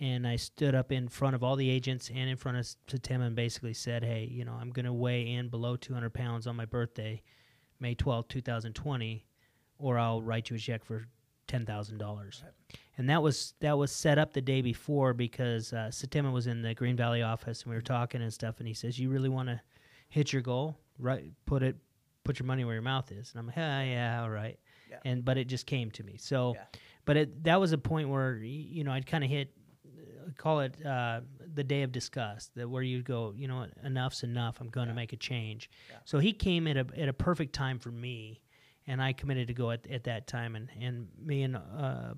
and 0.00 0.26
i 0.26 0.36
stood 0.36 0.74
up 0.74 0.90
in 0.90 1.06
front 1.08 1.34
of 1.34 1.42
all 1.44 1.56
the 1.56 1.68
agents 1.68 2.10
and 2.14 2.28
in 2.30 2.36
front 2.36 2.56
of 2.58 2.64
Setema 2.88 3.26
and 3.26 3.36
basically 3.36 3.74
said 3.74 4.02
hey 4.04 4.26
you 4.30 4.44
know 4.44 4.52
i'm 4.60 4.70
going 4.70 4.86
to 4.86 4.92
weigh 4.92 5.26
in 5.34 5.48
below 5.48 5.76
200 5.76 6.12
pounds 6.14 6.46
on 6.46 6.56
my 6.56 6.64
birthday 6.64 7.20
may 7.80 7.94
12 7.94 8.28
2020 8.28 9.24
or 9.78 9.98
i'll 9.98 10.22
write 10.22 10.50
you 10.50 10.56
a 10.56 10.58
check 10.58 10.84
for 10.84 11.06
$10000 11.48 12.42
and 12.98 13.08
that 13.10 13.22
was 13.22 13.54
that 13.60 13.76
was 13.78 13.92
set 13.92 14.18
up 14.18 14.32
the 14.32 14.40
day 14.40 14.62
before 14.62 15.12
because 15.12 15.72
uh, 15.72 15.88
Setema 15.92 16.32
was 16.32 16.46
in 16.46 16.62
the 16.62 16.74
Green 16.74 16.96
Valley 16.96 17.22
office 17.22 17.62
and 17.62 17.70
we 17.70 17.76
were 17.76 17.82
talking 17.82 18.22
and 18.22 18.32
stuff, 18.32 18.58
and 18.58 18.66
he 18.66 18.72
says, 18.74 18.98
"You 18.98 19.10
really 19.10 19.28
want 19.28 19.48
to 19.50 19.60
hit 20.08 20.32
your 20.32 20.40
goal? 20.42 20.78
Right? 20.98 21.30
Put 21.44 21.62
it, 21.62 21.76
put 22.24 22.38
your 22.38 22.46
money 22.46 22.64
where 22.64 22.72
your 22.74 22.82
mouth 22.82 23.12
is." 23.12 23.30
And 23.32 23.38
I'm 23.40 23.46
like, 23.48 23.56
"Ah, 23.58 23.82
yeah, 23.82 24.22
all 24.22 24.30
right." 24.30 24.58
Yeah. 24.90 24.96
And 25.04 25.24
but 25.24 25.36
it 25.36 25.46
just 25.46 25.66
came 25.66 25.90
to 25.90 26.02
me. 26.04 26.16
So, 26.16 26.54
Yeah. 26.54 26.64
but 27.04 27.16
it, 27.18 27.44
that 27.44 27.60
was 27.60 27.72
a 27.72 27.78
point 27.78 28.08
where 28.08 28.36
you 28.38 28.82
know 28.82 28.92
I'd 28.92 29.06
kind 29.06 29.22
of 29.22 29.28
hit, 29.28 29.50
call 30.36 30.60
it 30.60 30.74
uh, 30.84 31.20
the 31.54 31.64
day 31.64 31.82
of 31.82 31.92
disgust, 31.92 32.54
that 32.54 32.68
where 32.68 32.82
you 32.82 33.02
go, 33.02 33.32
you 33.36 33.48
know, 33.48 33.66
enough's 33.84 34.22
enough. 34.22 34.60
I'm 34.60 34.68
going 34.68 34.88
to 34.88 34.92
Yeah. 34.92 34.96
make 34.96 35.12
a 35.12 35.16
change. 35.16 35.70
Yeah. 35.90 35.96
So 36.04 36.18
he 36.18 36.32
came 36.32 36.66
at 36.66 36.76
a 36.76 36.86
at 36.96 37.08
a 37.08 37.12
perfect 37.12 37.52
time 37.54 37.78
for 37.78 37.90
me, 37.90 38.40
and 38.86 39.02
I 39.02 39.12
committed 39.12 39.48
to 39.48 39.54
go 39.54 39.70
at, 39.70 39.86
at 39.90 40.04
that 40.04 40.26
time, 40.26 40.56
and 40.56 40.68
and 40.80 41.08
me 41.18 41.42
and 41.42 41.56
uh, 41.56 42.14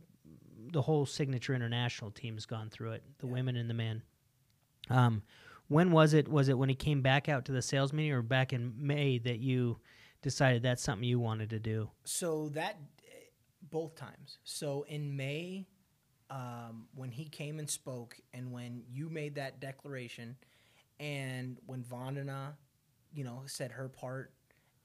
the 0.72 0.82
whole 0.82 1.06
Signature 1.06 1.54
International 1.54 2.10
team's 2.10 2.44
gone 2.46 2.68
through 2.70 2.92
it, 2.92 3.02
the 3.18 3.26
Yeah. 3.26 3.32
women 3.32 3.56
and 3.56 3.70
the 3.70 3.74
men. 3.74 4.02
Um, 4.90 5.22
when 5.68 5.90
was 5.90 6.14
it? 6.14 6.28
Was 6.28 6.48
it 6.48 6.56
when 6.58 6.68
he 6.68 6.74
came 6.74 7.02
back 7.02 7.28
out 7.28 7.44
to 7.46 7.52
the 7.52 7.62
sales 7.62 7.92
meeting, 7.92 8.12
or 8.12 8.22
back 8.22 8.52
in 8.52 8.74
May 8.76 9.18
that 9.18 9.38
you 9.38 9.78
decided 10.22 10.62
that's 10.62 10.82
something 10.82 11.06
you 11.08 11.20
wanted 11.20 11.50
to 11.50 11.58
do? 11.58 11.90
So 12.04 12.48
that 12.50 12.78
both 13.70 13.94
times. 13.96 14.38
So 14.44 14.84
in 14.88 15.14
May, 15.16 15.66
um, 16.30 16.86
when 16.94 17.10
he 17.10 17.24
came 17.26 17.58
and 17.58 17.68
spoke, 17.68 18.16
and 18.34 18.52
when 18.52 18.82
you 18.90 19.08
made 19.08 19.34
that 19.36 19.60
declaration, 19.60 20.36
and 21.00 21.58
when 21.66 21.82
Vandana, 21.82 22.54
you 23.12 23.24
know, 23.24 23.42
said 23.46 23.72
her 23.72 23.88
part, 23.88 24.32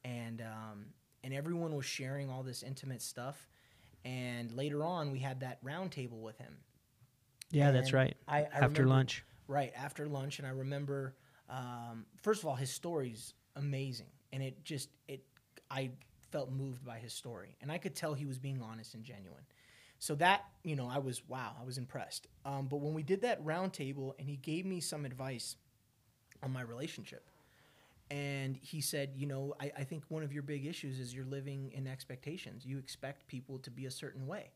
and 0.03 0.41
um, 0.41 0.85
and 1.23 1.33
everyone 1.33 1.75
was 1.75 1.85
sharing 1.85 2.29
all 2.29 2.43
this 2.43 2.63
intimate 2.63 3.01
stuff, 3.01 3.47
and 4.05 4.51
later 4.51 4.83
on 4.83 5.11
we 5.11 5.19
had 5.19 5.39
that 5.41 5.63
roundtable 5.63 6.21
with 6.21 6.37
him. 6.37 6.57
Yeah, 7.51 7.71
that's 7.71 7.93
right. 7.93 8.15
I, 8.27 8.39
I 8.39 8.41
After 8.43 8.55
remember- 8.61 8.87
lunch. 8.87 9.23
Right 9.49 9.73
after 9.75 10.07
lunch, 10.07 10.39
and 10.39 10.47
I 10.47 10.51
remember, 10.51 11.15
um, 11.49 12.05
first 12.21 12.41
of 12.41 12.47
all, 12.47 12.55
his 12.55 12.69
story's 12.71 13.33
amazing, 13.57 14.07
and 14.31 14.41
it 14.41 14.63
just 14.63 14.87
it 15.09 15.21
I 15.69 15.91
felt 16.31 16.49
moved 16.49 16.85
by 16.85 16.97
his 16.97 17.13
story, 17.13 17.57
and 17.61 17.69
I 17.69 17.77
could 17.77 17.93
tell 17.93 18.13
he 18.13 18.25
was 18.25 18.39
being 18.39 18.61
honest 18.61 18.93
and 18.95 19.03
genuine. 19.03 19.43
So 20.03 20.15
that 20.15 20.43
you 20.65 20.75
know, 20.75 20.89
I 20.91 20.97
was 20.97 21.21
wow, 21.29 21.55
I 21.57 21.63
was 21.63 21.77
impressed. 21.77 22.27
Um, 22.43 22.67
but 22.67 22.81
when 22.81 22.93
we 22.93 23.03
did 23.03 23.21
that 23.21 23.41
roundtable, 23.45 24.15
and 24.19 24.27
he 24.27 24.35
gave 24.35 24.65
me 24.65 24.81
some 24.81 25.05
advice 25.05 25.55
on 26.43 26.51
my 26.51 26.61
relationship. 26.61 27.29
And 28.11 28.57
he 28.61 28.81
said, 28.81 29.11
you 29.15 29.27
know, 29.27 29.55
I, 29.61 29.71
I 29.77 29.83
think 29.85 30.03
one 30.09 30.21
of 30.21 30.33
your 30.33 30.43
big 30.43 30.65
issues 30.65 30.99
is 30.99 31.15
you're 31.15 31.23
living 31.23 31.71
in 31.73 31.87
expectations. 31.87 32.65
You 32.65 32.79
expect 32.79 33.27
people 33.27 33.59
to 33.59 33.71
be 33.71 33.85
a 33.85 33.91
certain 33.91 34.27
way. 34.27 34.51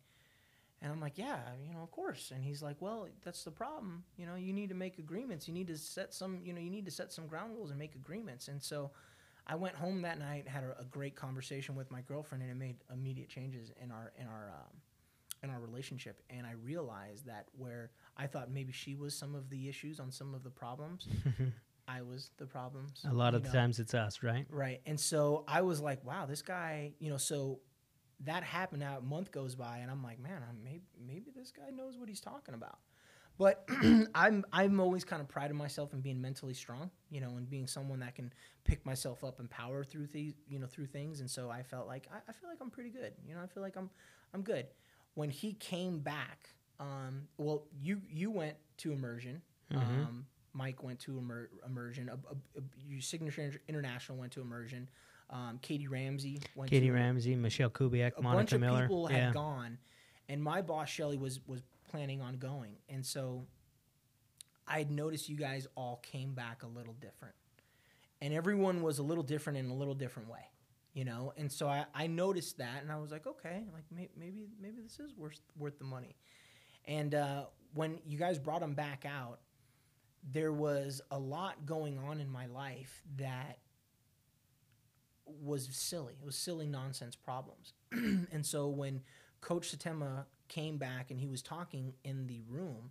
And 0.81 0.91
I'm 0.91 0.99
like, 0.99 1.17
yeah, 1.17 1.39
you 1.65 1.73
know, 1.73 1.81
of 1.81 1.91
course. 1.91 2.33
And 2.35 2.43
he's 2.43 2.61
like, 2.61 2.75
well, 2.81 3.07
that's 3.23 3.45
the 3.45 3.51
problem. 3.51 4.03
You 4.17 4.25
know, 4.25 4.35
you 4.35 4.51
need 4.51 4.67
to 4.67 4.75
make 4.75 4.99
agreements. 4.99 5.47
You 5.47 5.53
need 5.53 5.67
to 5.67 5.77
set 5.77 6.13
some, 6.13 6.41
you 6.43 6.51
know, 6.51 6.59
you 6.59 6.69
need 6.69 6.83
to 6.85 6.91
set 6.91 7.13
some 7.13 7.25
ground 7.25 7.55
rules 7.55 7.69
and 7.69 7.79
make 7.79 7.95
agreements. 7.95 8.49
And 8.49 8.61
so 8.61 8.91
I 9.47 9.55
went 9.55 9.75
home 9.75 10.01
that 10.01 10.19
night, 10.19 10.45
had 10.45 10.65
a, 10.65 10.81
a 10.81 10.83
great 10.83 11.15
conversation 11.15 11.73
with 11.73 11.89
my 11.89 12.01
girlfriend, 12.01 12.43
and 12.43 12.51
it 12.51 12.57
made 12.57 12.75
immediate 12.93 13.29
changes 13.29 13.71
in 13.81 13.91
our 13.91 14.11
in 14.19 14.27
our 14.27 14.51
um, 14.53 14.75
in 15.43 15.49
our 15.49 15.59
relationship. 15.59 16.21
And 16.29 16.45
I 16.45 16.51
realized 16.51 17.27
that 17.27 17.47
where 17.57 17.91
I 18.15 18.27
thought 18.27 18.51
maybe 18.51 18.71
she 18.71 18.95
was 18.95 19.15
some 19.15 19.35
of 19.35 19.49
the 19.49 19.69
issues 19.69 19.99
on 19.99 20.11
some 20.11 20.33
of 20.33 20.43
the 20.43 20.49
problems, 20.49 21.07
I 21.87 22.01
was 22.01 22.31
the 22.37 22.45
problems. 22.45 23.05
A 23.09 23.13
lot 23.13 23.33
of 23.33 23.43
the 23.43 23.49
know? 23.49 23.53
times 23.53 23.79
it's 23.79 23.93
us, 23.93 24.21
right? 24.23 24.45
Right. 24.49 24.81
And 24.85 24.99
so 24.99 25.45
I 25.47 25.61
was 25.61 25.79
like, 25.79 26.03
wow, 26.03 26.25
this 26.25 26.41
guy, 26.41 26.93
you 26.99 27.09
know, 27.09 27.17
so 27.17 27.59
that 28.25 28.43
happened 28.43 28.81
now 28.81 28.97
a 28.97 29.01
month 29.01 29.31
goes 29.31 29.55
by 29.55 29.77
and 29.77 29.91
I'm 29.91 30.03
like, 30.03 30.19
man, 30.19 30.41
I'm, 30.47 30.63
maybe 30.63 30.83
maybe 31.05 31.31
this 31.35 31.51
guy 31.51 31.69
knows 31.69 31.97
what 31.97 32.09
he's 32.09 32.19
talking 32.19 32.55
about. 32.55 32.79
But 33.37 33.69
I'm 34.15 34.43
I'm 34.51 34.79
always 34.79 35.03
kind 35.03 35.21
of 35.21 35.27
prided 35.27 35.55
myself 35.55 35.93
in 35.93 36.01
being 36.01 36.19
mentally 36.19 36.55
strong, 36.55 36.89
you 37.09 37.21
know, 37.21 37.29
and 37.37 37.49
being 37.49 37.67
someone 37.67 37.99
that 37.99 38.15
can 38.15 38.33
pick 38.63 38.85
myself 38.85 39.23
up 39.23 39.39
and 39.39 39.49
power 39.49 39.83
through 39.83 40.07
these, 40.07 40.33
you 40.49 40.59
know, 40.59 40.65
through 40.65 40.87
things. 40.87 41.19
And 41.19 41.29
so 41.29 41.49
I 41.49 41.61
felt 41.61 41.87
like 41.87 42.07
I, 42.11 42.17
I 42.29 42.33
feel 42.33 42.49
like 42.49 42.57
I'm 42.59 42.71
pretty 42.71 42.89
good. 42.89 43.13
You 43.27 43.35
know, 43.35 43.41
I 43.41 43.47
feel 43.47 43.61
like 43.61 43.77
I'm 43.77 43.89
I'm 44.33 44.41
good. 44.41 44.65
When 45.17 45.31
he 45.31 45.53
came 45.53 45.97
back, 45.97 46.49
um, 46.79 47.27
well, 47.39 47.63
you 47.81 48.01
you 48.07 48.29
went 48.29 48.55
to 48.77 48.91
immersion. 48.91 49.41
Um, 49.73 50.27
Mike 50.53 50.83
went 50.83 50.99
to 50.99 51.17
immer- 51.17 51.49
immersion. 51.65 52.07
A, 52.09 52.13
a, 52.13 52.59
a, 52.59 52.63
your 52.87 53.01
signature 53.01 53.59
international 53.67 54.19
went 54.19 54.31
to 54.33 54.41
immersion. 54.41 54.87
Um, 55.31 55.57
Katie 55.59 55.87
Ramsey 55.87 56.39
went. 56.55 56.69
Katie 56.69 56.87
to, 56.87 56.93
Ramsey, 56.93 57.35
Michelle 57.35 57.71
Kubiak, 57.71 58.11
a 58.15 58.21
Monica 58.21 58.37
bunch 58.37 58.53
of 58.53 58.61
Miller. 58.61 58.81
people 58.83 59.07
yeah. 59.09 59.25
had 59.25 59.33
gone, 59.33 59.79
and 60.29 60.41
my 60.41 60.61
boss 60.61 60.87
Shelly 60.87 61.17
was 61.17 61.39
was 61.47 61.63
planning 61.89 62.21
on 62.21 62.37
going, 62.37 62.75
and 62.87 63.03
so 63.03 63.47
I 64.67 64.77
had 64.77 64.91
noticed 64.91 65.29
you 65.29 65.35
guys 65.35 65.65
all 65.75 65.99
came 66.03 66.35
back 66.35 66.61
a 66.61 66.67
little 66.67 66.93
different, 66.93 67.33
and 68.21 68.35
everyone 68.35 68.83
was 68.83 68.99
a 68.99 69.03
little 69.03 69.23
different 69.23 69.57
in 69.57 69.69
a 69.71 69.73
little 69.73 69.95
different 69.95 70.29
way, 70.29 70.45
you 70.97 71.05
know. 71.05 71.31
And 71.37 71.51
so 71.51 71.67
I, 71.67 71.85
I 71.93 72.07
noticed 72.07 72.57
that, 72.57 72.81
and 72.81 72.91
I 72.91 72.97
was 72.97 73.11
like, 73.11 73.27
okay, 73.27 73.61
like 73.71 73.83
may, 73.91 74.09
maybe 74.17 74.47
maybe 74.59 74.81
this 74.81 74.99
is 74.99 75.15
worth 75.15 75.39
worth 75.55 75.77
the 75.77 75.85
money. 75.85 76.15
And 76.85 77.13
uh, 77.13 77.45
when 77.75 77.99
you 78.03 78.17
guys 78.17 78.39
brought 78.39 78.61
them 78.61 78.73
back 78.73 79.05
out, 79.05 79.39
there 80.31 80.51
was 80.51 81.01
a 81.11 81.19
lot 81.19 81.67
going 81.67 81.99
on 81.99 82.19
in 82.19 82.27
my 82.27 82.47
life 82.47 83.03
that 83.17 83.59
was 85.25 85.69
silly. 85.71 86.15
It 86.19 86.25
was 86.25 86.35
silly 86.35 86.65
nonsense 86.65 87.15
problems. 87.15 87.73
and 87.91 88.43
so 88.43 88.67
when 88.69 89.01
Coach 89.39 89.77
Setema 89.77 90.25
came 90.47 90.77
back 90.77 91.11
and 91.11 91.19
he 91.19 91.27
was 91.27 91.43
talking 91.43 91.93
in 92.05 92.25
the 92.25 92.41
room, 92.49 92.89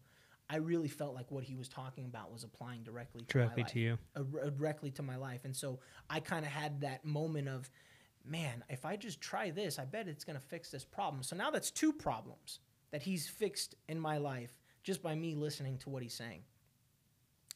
I 0.48 0.58
really 0.58 0.88
felt 0.88 1.14
like 1.14 1.30
what 1.32 1.42
he 1.42 1.56
was 1.56 1.68
talking 1.68 2.04
about 2.04 2.32
was 2.32 2.44
applying 2.44 2.84
directly 2.84 3.22
to 3.22 3.26
Directly 3.26 3.62
my 3.62 3.66
life, 3.66 3.72
to 3.72 3.80
you. 3.80 3.98
uh, 4.14 4.50
directly 4.50 4.90
to 4.92 5.02
my 5.02 5.16
life. 5.16 5.40
And 5.44 5.56
so 5.56 5.80
I 6.08 6.20
kind 6.20 6.44
of 6.44 6.52
had 6.52 6.82
that 6.82 7.04
moment 7.04 7.48
of, 7.48 7.68
man, 8.26 8.64
if 8.68 8.84
I 8.84 8.96
just 8.96 9.20
try 9.20 9.50
this, 9.50 9.78
I 9.78 9.84
bet 9.84 10.08
it's 10.08 10.24
going 10.24 10.38
to 10.38 10.44
fix 10.44 10.70
this 10.70 10.84
problem. 10.84 11.22
So 11.22 11.36
now 11.36 11.50
that's 11.50 11.70
two 11.70 11.92
problems 11.92 12.60
that 12.90 13.02
he's 13.02 13.28
fixed 13.28 13.74
in 13.88 13.98
my 13.98 14.18
life 14.18 14.52
just 14.82 15.02
by 15.02 15.14
me 15.14 15.34
listening 15.34 15.78
to 15.78 15.90
what 15.90 16.02
he's 16.02 16.14
saying. 16.14 16.42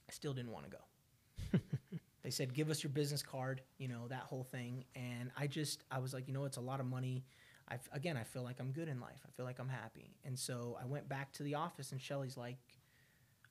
I 0.09 0.12
still 0.12 0.33
didn't 0.33 0.51
want 0.51 0.66
to 0.66 0.71
go. 0.71 1.61
they 2.23 2.31
said, 2.31 2.53
give 2.53 2.71
us 2.71 2.83
your 2.83 2.91
business 2.91 3.23
card, 3.23 3.62
you 3.79 3.89
know, 3.89 4.09
that 4.09 4.23
whole 4.23 4.43
thing. 4.43 4.85
And 4.97 5.31
I 5.37 5.47
just, 5.47 5.85
I 5.91 5.99
was 5.99 6.12
like, 6.12 6.27
you 6.27 6.35
know, 6.35 6.45
it's 6.45 6.57
a 6.57 6.62
lot 6.62 6.81
of 6.81 6.87
money. 6.87 7.25
I, 7.71 7.79
again, 7.93 8.16
I 8.16 8.25
feel 8.25 8.43
like 8.43 8.59
I'm 8.59 8.73
good 8.73 8.89
in 8.89 9.01
life. 9.01 9.21
I 9.25 9.31
feel 9.31 9.47
like 9.47 9.61
I'm 9.61 9.68
happy. 9.68 10.16
And 10.25 10.37
so 10.37 10.77
I 10.83 10.87
went 10.87 11.09
back 11.09 11.33
to 11.35 11.45
the 11.45 11.55
office 11.55 11.93
and 11.93 12.01
Shelly's 12.01 12.37
like, 12.37 12.59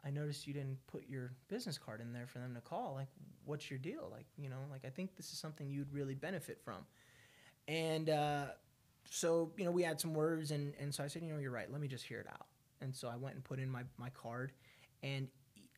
I 0.06 0.10
noticed 0.10 0.48
you 0.48 0.54
didn't 0.54 0.78
put 0.88 1.08
your 1.10 1.32
business 1.48 1.78
card 1.78 2.02
in 2.02 2.14
there 2.14 2.28
for 2.28 2.40
them 2.40 2.54
to 2.56 2.62
call. 2.62 2.94
Like, 2.96 3.08
what's 3.46 3.70
your 3.70 3.80
deal? 3.80 4.10
Like, 4.12 4.26
you 4.38 4.50
know, 4.50 4.60
like 4.70 4.86
I 4.86 4.90
think 4.90 5.16
this 5.16 5.32
is 5.32 5.40
something 5.40 5.70
you'd 5.70 5.92
really 5.94 6.16
benefit 6.16 6.60
from. 6.64 6.86
And 7.68 8.10
uh, 8.10 8.46
so, 9.10 9.52
you 9.58 9.66
know, 9.66 9.72
we 9.72 9.84
had 9.84 10.00
some 10.00 10.14
words, 10.14 10.52
and, 10.52 10.74
and 10.80 10.94
so 10.94 11.04
I 11.04 11.08
said, 11.08 11.24
you 11.24 11.32
know, 11.32 11.40
you're 11.40 11.52
right. 11.52 11.72
Let 11.72 11.82
me 11.82 11.88
just 11.88 12.06
hear 12.06 12.20
it 12.20 12.28
out. 12.28 12.48
And 12.82 12.96
so 12.96 13.08
I 13.08 13.16
went 13.16 13.36
and 13.36 13.44
put 13.44 13.60
in 13.60 13.70
my, 13.70 13.84
my 13.98 14.10
card, 14.10 14.52
and 15.04 15.28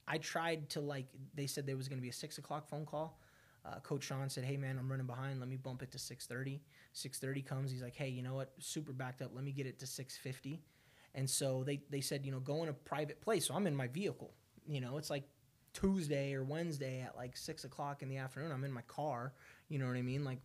I 0.08 0.18
tried 0.18 0.70
to 0.72 0.82
like. 0.82 1.08
They 1.34 1.48
said 1.48 1.66
there 1.66 1.78
was 1.78 1.88
going 1.88 1.98
to 1.98 2.02
be 2.02 2.10
a 2.10 2.14
six 2.14 2.38
o'clock 2.38 2.68
phone 2.68 2.86
call. 2.86 3.20
Uh, 3.66 3.80
Coach 3.80 4.04
Sean 4.04 4.30
said, 4.30 4.44
"Hey 4.44 4.58
man, 4.58 4.78
I'm 4.78 4.90
running 4.90 5.06
behind. 5.06 5.40
Let 5.40 5.50
me 5.50 5.58
bump 5.58 5.82
it 5.84 5.92
to 5.92 5.98
6:30." 5.98 6.60
6:30 6.94 7.46
comes. 7.46 7.72
He's 7.72 7.82
like, 7.82 7.96
"Hey, 7.96 8.10
you 8.10 8.22
know 8.22 8.34
what? 8.36 8.52
Super 8.60 8.94
backed 8.94 9.22
up. 9.22 9.32
Let 9.34 9.44
me 9.44 9.52
get 9.52 9.66
it 9.68 9.80
to 9.80 9.88
6:50." 9.88 10.60
And 11.14 11.30
so 11.30 11.64
they 11.64 11.82
they 11.90 12.02
said, 12.02 12.26
you 12.26 12.32
know, 12.32 12.40
go 12.40 12.64
in 12.64 12.70
a 12.70 12.74
private 12.74 13.22
place. 13.22 13.46
So 13.46 13.54
I'm 13.54 13.68
in 13.68 13.76
my 13.76 13.88
vehicle. 13.88 14.34
You 14.68 14.82
know, 14.82 14.98
it's 14.98 15.10
like 15.10 15.24
Tuesday 15.74 16.34
or 16.34 16.44
Wednesday 16.44 17.02
at 17.02 17.16
like 17.16 17.38
six 17.38 17.64
o'clock 17.64 18.02
in 18.02 18.10
the 18.10 18.18
afternoon. 18.18 18.52
I'm 18.52 18.64
in 18.64 18.72
my 18.72 18.82
car. 18.84 19.34
You 19.70 19.80
know 19.80 19.88
what 19.88 19.96
I 19.96 20.02
mean? 20.02 20.24
Like 20.24 20.40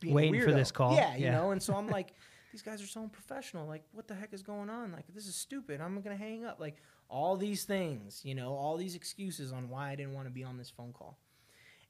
being 0.00 0.14
Waiting 0.14 0.40
for 0.40 0.52
this 0.52 0.72
call. 0.72 0.96
Yeah, 0.96 1.14
you 1.16 1.26
Yeah. 1.26 1.32
know. 1.32 1.50
And 1.52 1.62
so 1.62 1.74
I'm 1.74 1.86
like, 1.98 2.14
these 2.52 2.62
guys 2.62 2.82
are 2.82 2.86
so 2.86 3.02
unprofessional. 3.02 3.66
Like, 3.66 3.84
what 3.92 4.08
the 4.08 4.14
heck 4.14 4.32
is 4.32 4.42
going 4.42 4.70
on? 4.70 4.92
Like, 4.92 5.04
this 5.14 5.26
is 5.26 5.36
stupid. 5.36 5.80
I'm 5.80 6.00
gonna 6.00 6.16
hang 6.16 6.44
up. 6.44 6.58
Like 6.60 6.76
all 7.08 7.36
these 7.36 7.64
things. 7.64 8.20
You 8.24 8.34
know, 8.34 8.54
all 8.54 8.76
these 8.76 8.94
excuses 8.94 9.52
on 9.52 9.68
why 9.68 9.90
I 9.90 9.94
didn't 9.94 10.14
want 10.14 10.26
to 10.26 10.32
be 10.32 10.44
on 10.44 10.56
this 10.58 10.70
phone 10.70 10.92
call. 10.92 11.18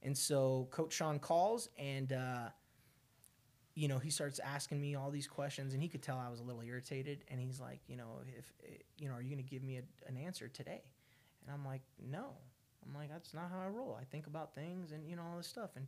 And 0.02 0.16
so 0.16 0.68
Coach 0.70 0.92
Sean 0.92 1.18
calls 1.18 1.68
and. 1.78 2.12
uh 2.12 2.48
you 3.76 3.88
know, 3.88 3.98
he 3.98 4.10
starts 4.10 4.40
asking 4.40 4.80
me 4.80 4.94
all 4.96 5.10
these 5.10 5.28
questions, 5.28 5.72
and 5.74 5.82
he 5.82 5.88
could 5.88 6.02
tell 6.02 6.18
I 6.18 6.28
was 6.28 6.40
a 6.40 6.42
little 6.42 6.60
irritated. 6.60 7.24
And 7.28 7.40
he's 7.40 7.60
like, 7.60 7.80
you 7.86 7.96
know, 7.96 8.20
if 8.36 8.52
you 8.98 9.08
know, 9.08 9.14
are 9.14 9.22
you 9.22 9.30
going 9.30 9.42
to 9.42 9.48
give 9.48 9.62
me 9.62 9.78
a, 9.78 9.82
an 10.08 10.16
answer 10.16 10.48
today? 10.48 10.82
And 11.46 11.54
I'm 11.54 11.64
like, 11.64 11.80
no. 11.98 12.34
I'm 12.84 12.94
like, 12.94 13.08
that's 13.10 13.32
not 13.32 13.48
how 13.50 13.60
I 13.60 13.68
roll. 13.68 13.96
I 13.98 14.04
think 14.04 14.26
about 14.26 14.54
things 14.54 14.92
and 14.92 15.08
you 15.08 15.14
know 15.16 15.22
all 15.22 15.36
this 15.36 15.46
stuff. 15.46 15.70
And 15.76 15.86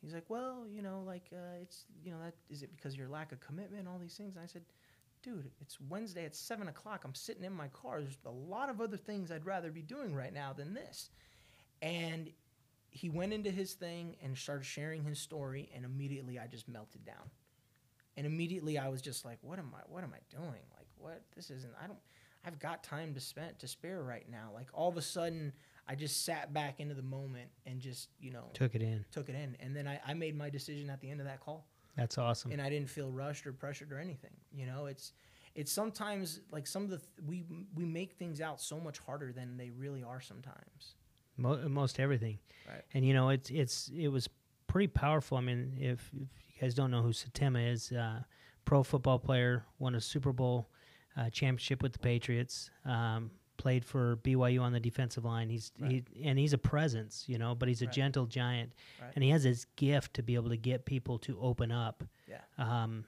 he's 0.00 0.14
like, 0.14 0.28
well, 0.28 0.64
you 0.68 0.82
know, 0.82 1.02
like 1.06 1.26
uh, 1.32 1.60
it's 1.60 1.84
you 2.02 2.10
know 2.10 2.18
that 2.22 2.34
is 2.50 2.62
it 2.62 2.70
because 2.76 2.96
your 2.96 3.08
lack 3.08 3.32
of 3.32 3.40
commitment, 3.40 3.88
all 3.88 3.98
these 3.98 4.14
things. 4.14 4.36
And 4.36 4.44
I 4.44 4.46
said, 4.46 4.62
dude, 5.22 5.50
it's 5.60 5.78
Wednesday 5.80 6.24
at 6.24 6.34
seven 6.34 6.68
o'clock. 6.68 7.02
I'm 7.04 7.14
sitting 7.14 7.44
in 7.44 7.52
my 7.52 7.68
car. 7.68 8.00
There's 8.00 8.18
a 8.26 8.30
lot 8.30 8.68
of 8.70 8.80
other 8.80 8.96
things 8.96 9.30
I'd 9.30 9.46
rather 9.46 9.70
be 9.70 9.82
doing 9.82 10.14
right 10.14 10.32
now 10.32 10.52
than 10.52 10.74
this. 10.74 11.10
And 11.82 12.30
he 12.90 13.08
went 13.10 13.32
into 13.32 13.50
his 13.50 13.72
thing 13.72 14.16
and 14.22 14.36
started 14.38 14.64
sharing 14.64 15.02
his 15.02 15.18
story, 15.18 15.68
and 15.74 15.84
immediately 15.84 16.38
I 16.38 16.46
just 16.46 16.68
melted 16.68 17.04
down. 17.04 17.30
And 18.16 18.26
immediately 18.26 18.78
I 18.78 18.88
was 18.88 19.02
just 19.02 19.24
like, 19.24 19.38
"What 19.40 19.58
am 19.58 19.72
I? 19.74 19.80
What 19.86 20.04
am 20.04 20.14
I 20.14 20.20
doing? 20.30 20.62
Like, 20.76 20.86
what? 20.96 21.22
This 21.34 21.50
isn't. 21.50 21.72
I 21.82 21.86
don't. 21.86 21.98
I've 22.46 22.58
got 22.58 22.84
time 22.84 23.14
to 23.14 23.20
spend 23.20 23.58
to 23.58 23.66
spare 23.66 24.02
right 24.02 24.30
now. 24.30 24.50
Like, 24.54 24.68
all 24.72 24.88
of 24.88 24.96
a 24.96 25.02
sudden, 25.02 25.52
I 25.88 25.94
just 25.94 26.24
sat 26.24 26.52
back 26.54 26.80
into 26.80 26.94
the 26.94 27.02
moment 27.02 27.50
and 27.66 27.80
just, 27.80 28.08
you 28.18 28.30
know, 28.30 28.44
Took 28.54 28.74
it 28.74 28.82
in. 28.82 29.04
took 29.10 29.28
it 29.28 29.34
in. 29.34 29.56
And 29.60 29.74
then 29.76 29.86
I, 29.86 30.00
I 30.06 30.14
made 30.14 30.36
my 30.36 30.48
decision 30.50 30.88
at 30.90 31.00
the 31.00 31.10
end 31.10 31.20
of 31.20 31.26
that 31.26 31.40
call 31.40 31.66
That's 31.96 32.16
awesome. 32.18 32.52
and 32.52 32.60
I 32.62 32.70
didn't 32.70 32.88
feel 32.90 33.10
rushed 33.10 33.46
or 33.46 33.52
pressured 33.52 33.92
or 33.92 33.98
anything. 33.98 34.30
You 34.52 34.66
know, 34.66 34.86
it's 34.86 35.12
it's 35.54 35.70
sometimes 35.70 36.40
like 36.50 36.66
some 36.66 36.82
of 36.84 36.90
the 36.90 36.96
th- 36.98 37.08
we 37.26 37.44
we 37.74 37.84
make 37.84 38.12
things 38.14 38.40
out 38.40 38.60
so 38.60 38.80
much 38.80 38.98
harder 38.98 39.32
than 39.32 39.56
they 39.56 39.70
really 39.70 40.02
are 40.02 40.20
sometimes. 40.20 40.94
Mo- 41.36 41.68
most 41.68 42.00
everything. 42.00 42.38
Right. 42.68 42.82
And 42.94 43.04
you 43.04 43.12
know, 43.14 43.28
it's 43.28 43.50
it's 43.50 43.90
it 43.96 44.08
was 44.08 44.28
pretty 44.66 44.88
powerful. 44.88 45.36
I 45.38 45.42
mean, 45.42 45.76
if, 45.78 46.10
if 46.14 46.28
you 46.54 46.60
guys 46.60 46.74
don't 46.74 46.90
know 46.90 47.02
who 47.02 47.10
Setema 47.10 47.70
is, 47.70 47.92
uh, 47.92 48.20
pro 48.64 48.82
football 48.82 49.18
player, 49.18 49.64
won 49.78 49.94
a 49.94 50.00
Super 50.00 50.32
Bowl 50.32 50.70
uh, 51.16 51.28
championship 51.30 51.82
with 51.82 51.92
the 51.92 51.98
Patriots. 52.00 52.70
Um, 52.84 53.30
played 53.64 53.82
for 53.82 54.16
BYU 54.18 54.60
on 54.60 54.72
the 54.74 54.78
defensive 54.80 55.24
line. 55.24 55.48
He's 55.48 55.72
he, 55.82 56.04
and 56.22 56.38
he's 56.38 56.52
a 56.52 56.58
presence, 56.58 57.24
you 57.26 57.38
know, 57.38 57.54
but 57.54 57.66
he's 57.66 57.80
a 57.80 57.86
Right. 57.86 57.94
gentle 57.94 58.26
giant, 58.26 58.74
Right. 59.00 59.10
and 59.14 59.24
he 59.24 59.30
has 59.30 59.42
this 59.44 59.64
gift 59.76 60.12
to 60.14 60.22
be 60.22 60.34
able 60.34 60.50
to 60.50 60.58
get 60.58 60.84
people 60.84 61.18
to 61.20 61.40
open 61.40 61.72
up. 61.72 62.04
Yeah. 62.28 62.40
um, 62.58 63.06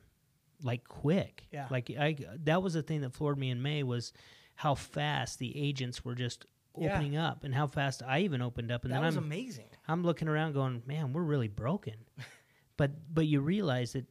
like 0.62 0.88
quick. 0.88 1.46
Yeah. 1.52 1.66
Like 1.70 1.90
I, 1.90 2.16
that 2.44 2.62
was 2.62 2.72
the 2.72 2.82
thing 2.82 3.02
that 3.02 3.12
floored 3.12 3.36
me 3.38 3.50
in 3.50 3.60
May 3.60 3.82
was 3.82 4.14
how 4.54 4.74
fast 4.74 5.38
the 5.38 5.54
agents 5.54 6.02
were 6.06 6.14
just 6.14 6.46
Yeah. 6.78 6.94
opening 6.94 7.16
up, 7.18 7.44
and 7.44 7.54
how 7.54 7.66
fast 7.66 8.02
I 8.02 8.20
even 8.20 8.40
opened 8.40 8.70
up. 8.72 8.84
And 8.84 8.92
that 8.94 8.96
then 9.00 9.04
was 9.06 9.16
I'm 9.18 9.24
amazing. 9.24 9.66
I'm 9.86 10.02
looking 10.02 10.26
around, 10.28 10.54
going, 10.54 10.82
man, 10.86 11.12
we're 11.12 11.22
really 11.34 11.48
broken. 11.48 11.96
but 12.78 12.92
but 13.14 13.26
you 13.26 13.42
realize 13.42 13.92
that 13.92 14.06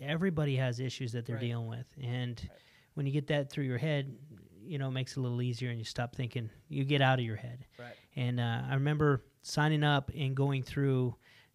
everybody 0.00 0.56
has 0.56 0.80
issues 0.80 1.12
that 1.12 1.24
they're 1.26 1.36
Right. 1.36 1.42
dealing 1.50 1.68
with, 1.68 1.86
and 2.02 2.36
when 2.94 3.06
you 3.06 3.12
get 3.12 3.28
that 3.28 3.48
through 3.50 3.64
your 3.64 3.78
head, 3.78 4.16
you 4.66 4.78
know, 4.78 4.88
it 4.88 4.92
makes 4.92 5.12
it 5.12 5.18
a 5.18 5.20
little 5.22 5.42
easier, 5.42 5.70
and 5.70 5.78
you 5.78 5.84
stop 5.84 6.14
thinking. 6.16 6.50
You 6.68 6.84
get 6.84 7.00
out 7.00 7.18
of 7.18 7.24
your 7.24 7.36
head. 7.36 7.66
Right. 7.78 7.94
And 8.16 8.40
uh, 8.40 8.62
I 8.68 8.74
remember 8.74 9.22
signing 9.42 9.82
up 9.84 10.10
and 10.16 10.34
going 10.34 10.62
through 10.62 11.14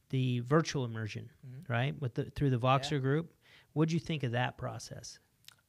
the 0.09 0.39
virtual 0.41 0.85
immersion, 0.85 1.29
right, 1.67 1.99
with 2.01 2.15
the 2.15 2.25
through 2.25 2.49
the 2.51 2.59
Voxer 2.59 2.81
Mm-hmm. 2.85 2.95
Yeah. 2.95 2.99
group. 3.01 3.33
What'd 3.73 3.91
you 3.91 3.99
think 3.99 4.23
of 4.23 4.31
that 4.31 4.57
process? 4.57 5.19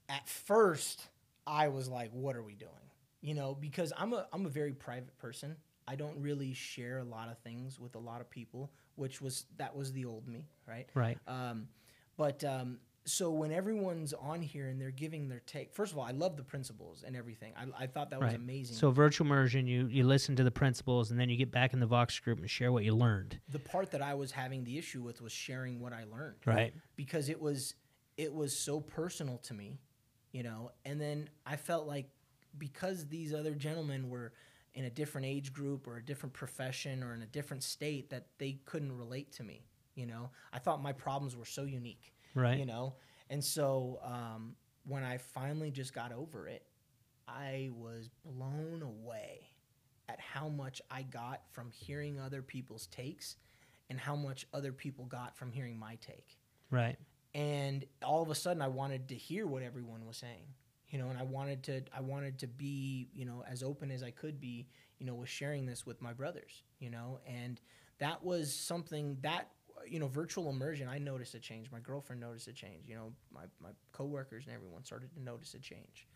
At 0.09 0.27
first, 0.29 1.09
I 1.47 1.69
was 1.69 1.89
like, 1.89 2.11
"What 2.13 2.37
are 2.37 2.43
we 2.43 2.55
doing?" 2.55 2.71
You 3.21 3.35
know, 3.35 3.55
because 3.55 3.93
I'm 3.97 4.13
a 4.13 4.27
I'm 4.33 4.47
a 4.47 4.49
very 4.49 4.73
private 4.73 5.17
person. 5.19 5.57
I 5.87 5.97
don't 5.97 6.19
really 6.21 6.53
share 6.55 6.99
a 6.99 7.05
lot 7.05 7.29
of 7.29 7.39
things 7.39 7.79
with 7.81 7.95
a 7.97 7.99
lot 7.99 8.21
of 8.21 8.31
people, 8.31 8.71
which 8.95 9.21
was 9.21 9.45
that 9.59 9.75
was 9.77 9.93
the 9.93 10.05
old 10.05 10.27
me, 10.29 10.47
right? 10.67 10.89
Right. 10.95 11.19
Um, 11.27 11.69
but 12.17 12.43
um, 12.45 12.79
so 13.07 13.31
when 13.31 13.51
everyone's 13.51 14.13
on 14.13 14.43
here 14.43 14.69
and 14.69 14.81
they're 14.81 14.91
giving 14.91 15.29
their 15.29 15.41
take, 15.47 15.73
first 15.73 15.93
of 15.93 15.99
all, 15.99 16.05
I 16.05 16.11
love 16.11 16.37
the 16.37 16.43
principles 16.43 17.03
and 17.07 17.17
everything. 17.17 17.53
I, 17.57 17.85
I 17.85 17.87
thought 17.87 18.11
that 18.11 18.21
was 18.21 18.35
amazing. 18.35 18.77
So 18.77 18.91
virtual 18.91 19.27
immersion, 19.27 19.67
you 19.67 19.87
you 19.87 20.05
listen 20.05 20.37
to 20.37 20.45
the 20.45 20.51
principles, 20.51 21.11
and 21.11 21.19
then 21.19 21.29
you 21.29 21.37
get 21.37 21.51
back 21.51 21.73
in 21.73 21.81
the 21.81 21.87
Vox 21.87 22.19
group 22.19 22.39
and 22.39 22.49
share 22.49 22.73
what 22.73 22.85
you 22.85 22.95
learned. 22.95 23.41
the 23.49 23.59
part 23.59 23.91
that 23.93 24.03
I 24.03 24.15
was 24.15 24.33
having 24.33 24.65
the 24.65 24.79
issue 24.79 25.03
with 25.03 25.21
was 25.21 25.33
sharing 25.33 25.81
what 25.81 25.93
I 25.93 26.05
learned. 26.05 26.37
Right. 26.45 26.75
Because 26.97 27.29
it 27.29 27.41
was 27.41 27.75
it 28.17 28.33
was 28.33 28.57
so 28.57 28.81
personal 28.81 29.39
to 29.39 29.55
me, 29.55 29.81
you 30.33 30.43
know, 30.43 30.71
and 30.85 31.01
then 31.01 31.31
I 31.47 31.57
felt 31.57 31.87
like 31.87 32.11
because 32.59 33.07
these 33.07 33.33
other 33.33 33.55
gentlemen 33.55 34.11
were 34.11 34.33
in 34.75 34.85
a 34.85 34.91
different 34.91 35.27
age 35.27 35.53
group 35.53 35.87
or 35.89 35.97
a 35.97 36.05
different 36.05 36.33
profession 36.33 37.03
or 37.03 37.15
in 37.15 37.23
a 37.23 37.27
different 37.27 37.63
state 37.63 38.11
that 38.11 38.27
they 38.39 38.61
couldn't 38.67 38.97
relate 38.97 39.33
to 39.33 39.43
me. 39.43 39.65
You 39.95 40.07
know, 40.07 40.31
I 40.53 40.59
thought 40.59 40.83
my 40.83 40.93
problems 40.93 41.37
were 41.37 41.45
so 41.45 41.65
unique. 41.65 42.13
Right. 42.35 42.59
You 42.59 42.67
know, 42.67 42.95
and 43.29 43.43
so 43.43 44.01
um, 44.03 44.55
when 44.85 45.03
I 45.03 45.19
finally 45.19 45.71
just 45.71 45.95
got 45.95 46.13
over 46.13 46.49
it, 46.49 46.65
I 47.29 47.71
was 47.73 48.11
blown 48.25 48.83
away 48.83 49.49
at 50.09 50.19
how 50.21 50.49
much 50.49 50.83
I 50.91 51.03
got 51.03 51.43
from 51.53 51.71
hearing 51.71 52.19
other 52.19 52.43
people's 52.43 52.87
takes 52.89 53.37
and 53.89 53.99
how 53.99 54.17
much 54.17 54.47
other 54.53 54.73
people 54.73 55.05
got 55.05 55.37
from 55.37 55.53
hearing 55.53 55.79
my 55.79 55.97
take. 55.97 56.37
Right. 56.71 56.97
And 57.35 57.85
all 58.03 58.23
of 58.23 58.31
a 58.31 58.35
sudden 58.35 58.63
I 58.63 58.69
wanted 58.69 59.09
to 59.09 59.15
hear 59.15 59.47
what 59.47 59.63
everyone 59.63 60.07
was 60.07 60.17
saying. 60.17 60.47
You 60.89 60.99
know, 60.99 61.09
and 61.09 61.19
I 61.19 61.23
wanted 61.23 61.63
to 61.65 61.83
I 61.97 62.01
wanted 62.01 62.41
to 62.41 62.49
be, 62.49 63.11
you 63.15 63.25
know, 63.25 63.45
as 63.49 63.63
open 63.63 63.93
as 63.93 64.03
I 64.03 64.11
could 64.11 64.41
be, 64.41 64.67
you 64.99 65.07
know, 65.07 65.15
with 65.15 65.29
sharing 65.29 65.65
this 65.65 65.87
with 65.87 66.03
my 66.03 66.13
brothers, 66.13 66.65
you 66.81 66.91
know, 66.91 67.21
and 67.25 67.61
that 68.01 68.25
was 68.25 68.53
something 68.53 69.17
that 69.23 69.51
you 69.89 69.99
know, 69.99 70.09
virtual 70.09 70.51
immersion, 70.51 70.89
I 70.89 70.99
noticed 70.99 71.35
a 71.35 71.39
change. 71.41 71.71
My 71.71 71.81
girlfriend 71.81 72.21
noticed 72.21 72.49
a 72.49 72.53
change. 72.53 72.89
You 72.89 72.95
know, 72.97 73.13
my, 73.33 73.43
my 73.63 73.71
coworkers 73.93 74.47
and 74.47 74.55
everyone 74.55 74.85
started 74.85 75.13
to 75.15 75.21
notice 75.23 75.55
a 75.55 75.59
change. 75.59 76.07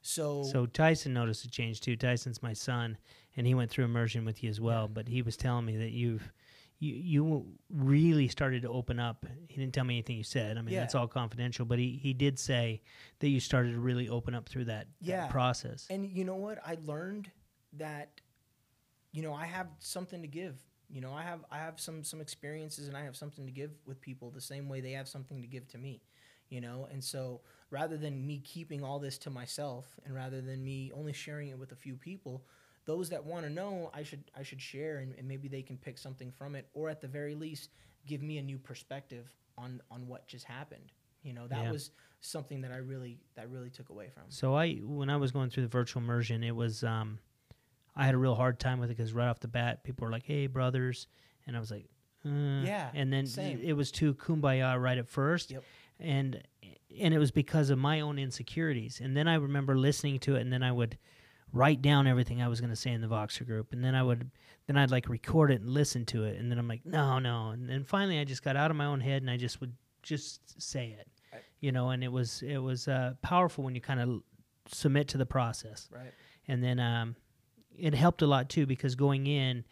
So, 0.00 0.44
So 0.44 0.66
Tyson 0.66 1.12
noticed 1.12 1.44
a 1.44 1.50
change 1.50 1.80
too. 1.80 1.96
Tyson's 1.96 2.42
my 2.42 2.52
son, 2.52 2.96
and 3.36 3.46
he 3.46 3.54
went 3.54 3.70
through 3.70 3.84
immersion 3.84 4.24
with 4.24 4.42
you 4.44 4.50
as 4.50 4.60
well. 4.60 4.86
But 4.88 5.08
he 5.08 5.22
was 5.22 5.36
telling 5.36 5.64
me 5.64 5.76
that 5.78 5.90
you've 5.90 6.32
you 6.80 6.94
you 6.94 7.46
really 7.70 8.28
started 8.28 8.62
to 8.62 8.68
open 8.68 9.00
up. 9.00 9.26
He 9.48 9.56
didn't 9.56 9.74
tell 9.74 9.82
me 9.84 9.94
anything 9.96 10.16
you 10.16 10.22
said. 10.22 10.56
I 10.56 10.62
mean, 10.62 10.74
Yeah. 10.74 10.80
that's 10.80 10.94
all 10.94 11.08
confidential. 11.08 11.66
But 11.66 11.80
he, 11.80 11.98
he 12.00 12.12
did 12.14 12.38
say 12.38 12.82
that 13.18 13.28
you 13.28 13.40
started 13.40 13.72
to 13.72 13.80
really 13.80 14.08
open 14.08 14.34
up 14.36 14.48
through 14.48 14.66
that, 14.66 14.86
that 15.00 15.06
Yeah. 15.06 15.26
process. 15.26 15.86
and 15.90 16.06
you 16.08 16.24
know 16.24 16.36
what? 16.36 16.58
I 16.64 16.78
learned 16.84 17.32
that, 17.72 18.20
you 19.10 19.22
know, 19.22 19.34
I 19.34 19.46
have 19.46 19.66
something 19.80 20.22
to 20.22 20.28
give. 20.28 20.56
You 20.90 21.00
know, 21.00 21.12
I 21.12 21.22
have 21.22 21.44
I 21.50 21.58
have 21.58 21.78
some 21.80 22.02
some 22.02 22.20
experiences 22.20 22.88
and 22.88 22.96
I 22.96 23.04
have 23.04 23.16
something 23.16 23.44
to 23.46 23.52
give 23.52 23.72
with 23.86 24.00
people 24.00 24.30
the 24.30 24.40
same 24.40 24.68
way 24.68 24.80
they 24.80 24.92
have 24.92 25.08
something 25.08 25.42
to 25.42 25.46
give 25.48 25.68
to 25.68 25.78
me. 25.78 26.02
You 26.48 26.62
know, 26.62 26.88
and 26.90 27.04
so 27.04 27.42
rather 27.70 27.98
than 27.98 28.26
me 28.26 28.40
keeping 28.42 28.82
all 28.82 28.98
this 28.98 29.18
to 29.18 29.30
myself, 29.30 29.98
and 30.06 30.14
rather 30.14 30.40
than 30.40 30.64
me 30.64 30.90
only 30.94 31.12
sharing 31.12 31.48
it 31.50 31.58
with 31.58 31.72
a 31.72 31.76
few 31.76 31.94
people, 31.94 32.46
those 32.86 33.10
that 33.10 33.22
want 33.22 33.44
to 33.44 33.50
know, 33.50 33.90
I 33.92 34.02
should 34.02 34.24
I 34.34 34.42
should 34.42 34.62
share, 34.62 34.98
and, 34.98 35.14
and 35.18 35.28
maybe 35.28 35.48
they 35.48 35.60
can 35.60 35.76
pick 35.76 35.98
something 35.98 36.30
from 36.30 36.54
it, 36.54 36.66
or 36.72 36.88
at 36.88 37.02
the 37.02 37.08
very 37.08 37.34
least, 37.34 37.70
give 38.06 38.22
me 38.22 38.38
a 38.38 38.42
new 38.42 38.56
perspective 38.58 39.30
on 39.58 39.82
on 39.90 40.08
what 40.08 40.26
just 40.26 40.46
happened. 40.46 40.90
You 41.22 41.34
know, 41.34 41.46
that 41.48 41.64
Yeah. 41.64 41.70
was 41.72 41.90
something 42.22 42.62
that 42.62 42.72
I 42.72 42.78
really 42.78 43.18
that 43.34 43.50
really 43.50 43.68
took 43.68 43.90
away 43.90 44.08
from. 44.08 44.24
So 44.30 44.54
I, 44.54 44.76
when 44.76 45.10
I 45.10 45.16
was 45.18 45.32
going 45.32 45.50
through 45.50 45.64
the 45.64 45.68
virtual 45.68 46.02
immersion, 46.02 46.42
it 46.42 46.56
was, 46.56 46.82
um, 46.82 47.18
I 47.98 48.06
had 48.06 48.14
a 48.14 48.18
real 48.18 48.34
hard 48.34 48.58
time 48.58 48.78
with 48.80 48.90
it 48.90 48.96
because 48.96 49.12
right 49.12 49.28
off 49.28 49.40
the 49.40 49.48
bat, 49.48 49.82
people 49.84 50.06
were 50.06 50.12
like, 50.12 50.24
"Hey, 50.24 50.46
brothers," 50.46 51.06
and 51.46 51.56
I 51.56 51.60
was 51.60 51.70
like, 51.70 51.84
uh. 52.24 52.62
Yeah, 52.64 52.90
and 52.94 53.12
then 53.12 53.26
it 53.62 53.74
was 53.74 53.90
too 53.90 54.14
kumbaya 54.14 54.80
right 54.80 54.96
at 54.98 55.08
first, 55.08 55.50
Yep. 55.50 55.64
and 56.00 56.42
and 57.00 57.12
it 57.12 57.18
was 57.18 57.30
because 57.30 57.70
of 57.70 57.78
my 57.78 58.00
own 58.00 58.18
insecurities. 58.18 59.00
And 59.00 59.16
then 59.16 59.28
I 59.28 59.34
remember 59.34 59.76
listening 59.76 60.18
to 60.20 60.36
it, 60.36 60.40
and 60.42 60.52
then 60.52 60.62
I 60.62 60.72
would 60.72 60.96
write 61.52 61.80
down 61.82 62.06
everything 62.06 62.40
I 62.42 62.48
was 62.48 62.60
going 62.60 62.70
to 62.70 62.76
say 62.76 62.92
in 62.92 63.00
the 63.00 63.06
Voxer 63.08 63.44
group, 63.46 63.72
and 63.72 63.82
then 63.84 63.94
I 63.94 64.02
would 64.02 64.30
then 64.66 64.76
I'd 64.76 64.90
like 64.90 65.08
record 65.08 65.50
it 65.50 65.60
and 65.62 65.70
listen 65.70 66.04
to 66.06 66.24
it, 66.24 66.38
and 66.38 66.50
then 66.50 66.58
I'm 66.58 66.68
like, 66.68 66.84
no, 66.86 67.18
no, 67.18 67.50
and 67.50 67.68
then 67.68 67.84
finally 67.84 68.18
I 68.20 68.24
just 68.24 68.42
got 68.42 68.56
out 68.56 68.70
of 68.70 68.76
my 68.76 68.84
own 68.86 69.00
head 69.00 69.22
and 69.22 69.30
I 69.30 69.36
just 69.36 69.60
would 69.60 69.74
just 70.02 70.60
say 70.62 70.96
it, 70.98 71.08
Right. 71.32 71.42
you 71.60 71.72
know, 71.72 71.90
and 71.90 72.04
it 72.04 72.12
was 72.12 72.42
it 72.42 72.58
was 72.58 72.86
uh, 72.88 73.14
powerful 73.22 73.64
when 73.64 73.74
you 73.74 73.80
kind 73.80 74.00
of 74.00 74.22
submit 74.70 75.08
to 75.08 75.18
the 75.18 75.26
process, 75.26 75.88
Right. 75.90 76.12
and 76.48 76.62
then 76.62 76.78
um, 76.80 77.16
it 77.78 77.94
helped 77.94 78.22
a 78.22 78.26
lot 78.26 78.48
too 78.48 78.66
because 78.66 78.94
going 78.94 79.26
in. 79.26 79.64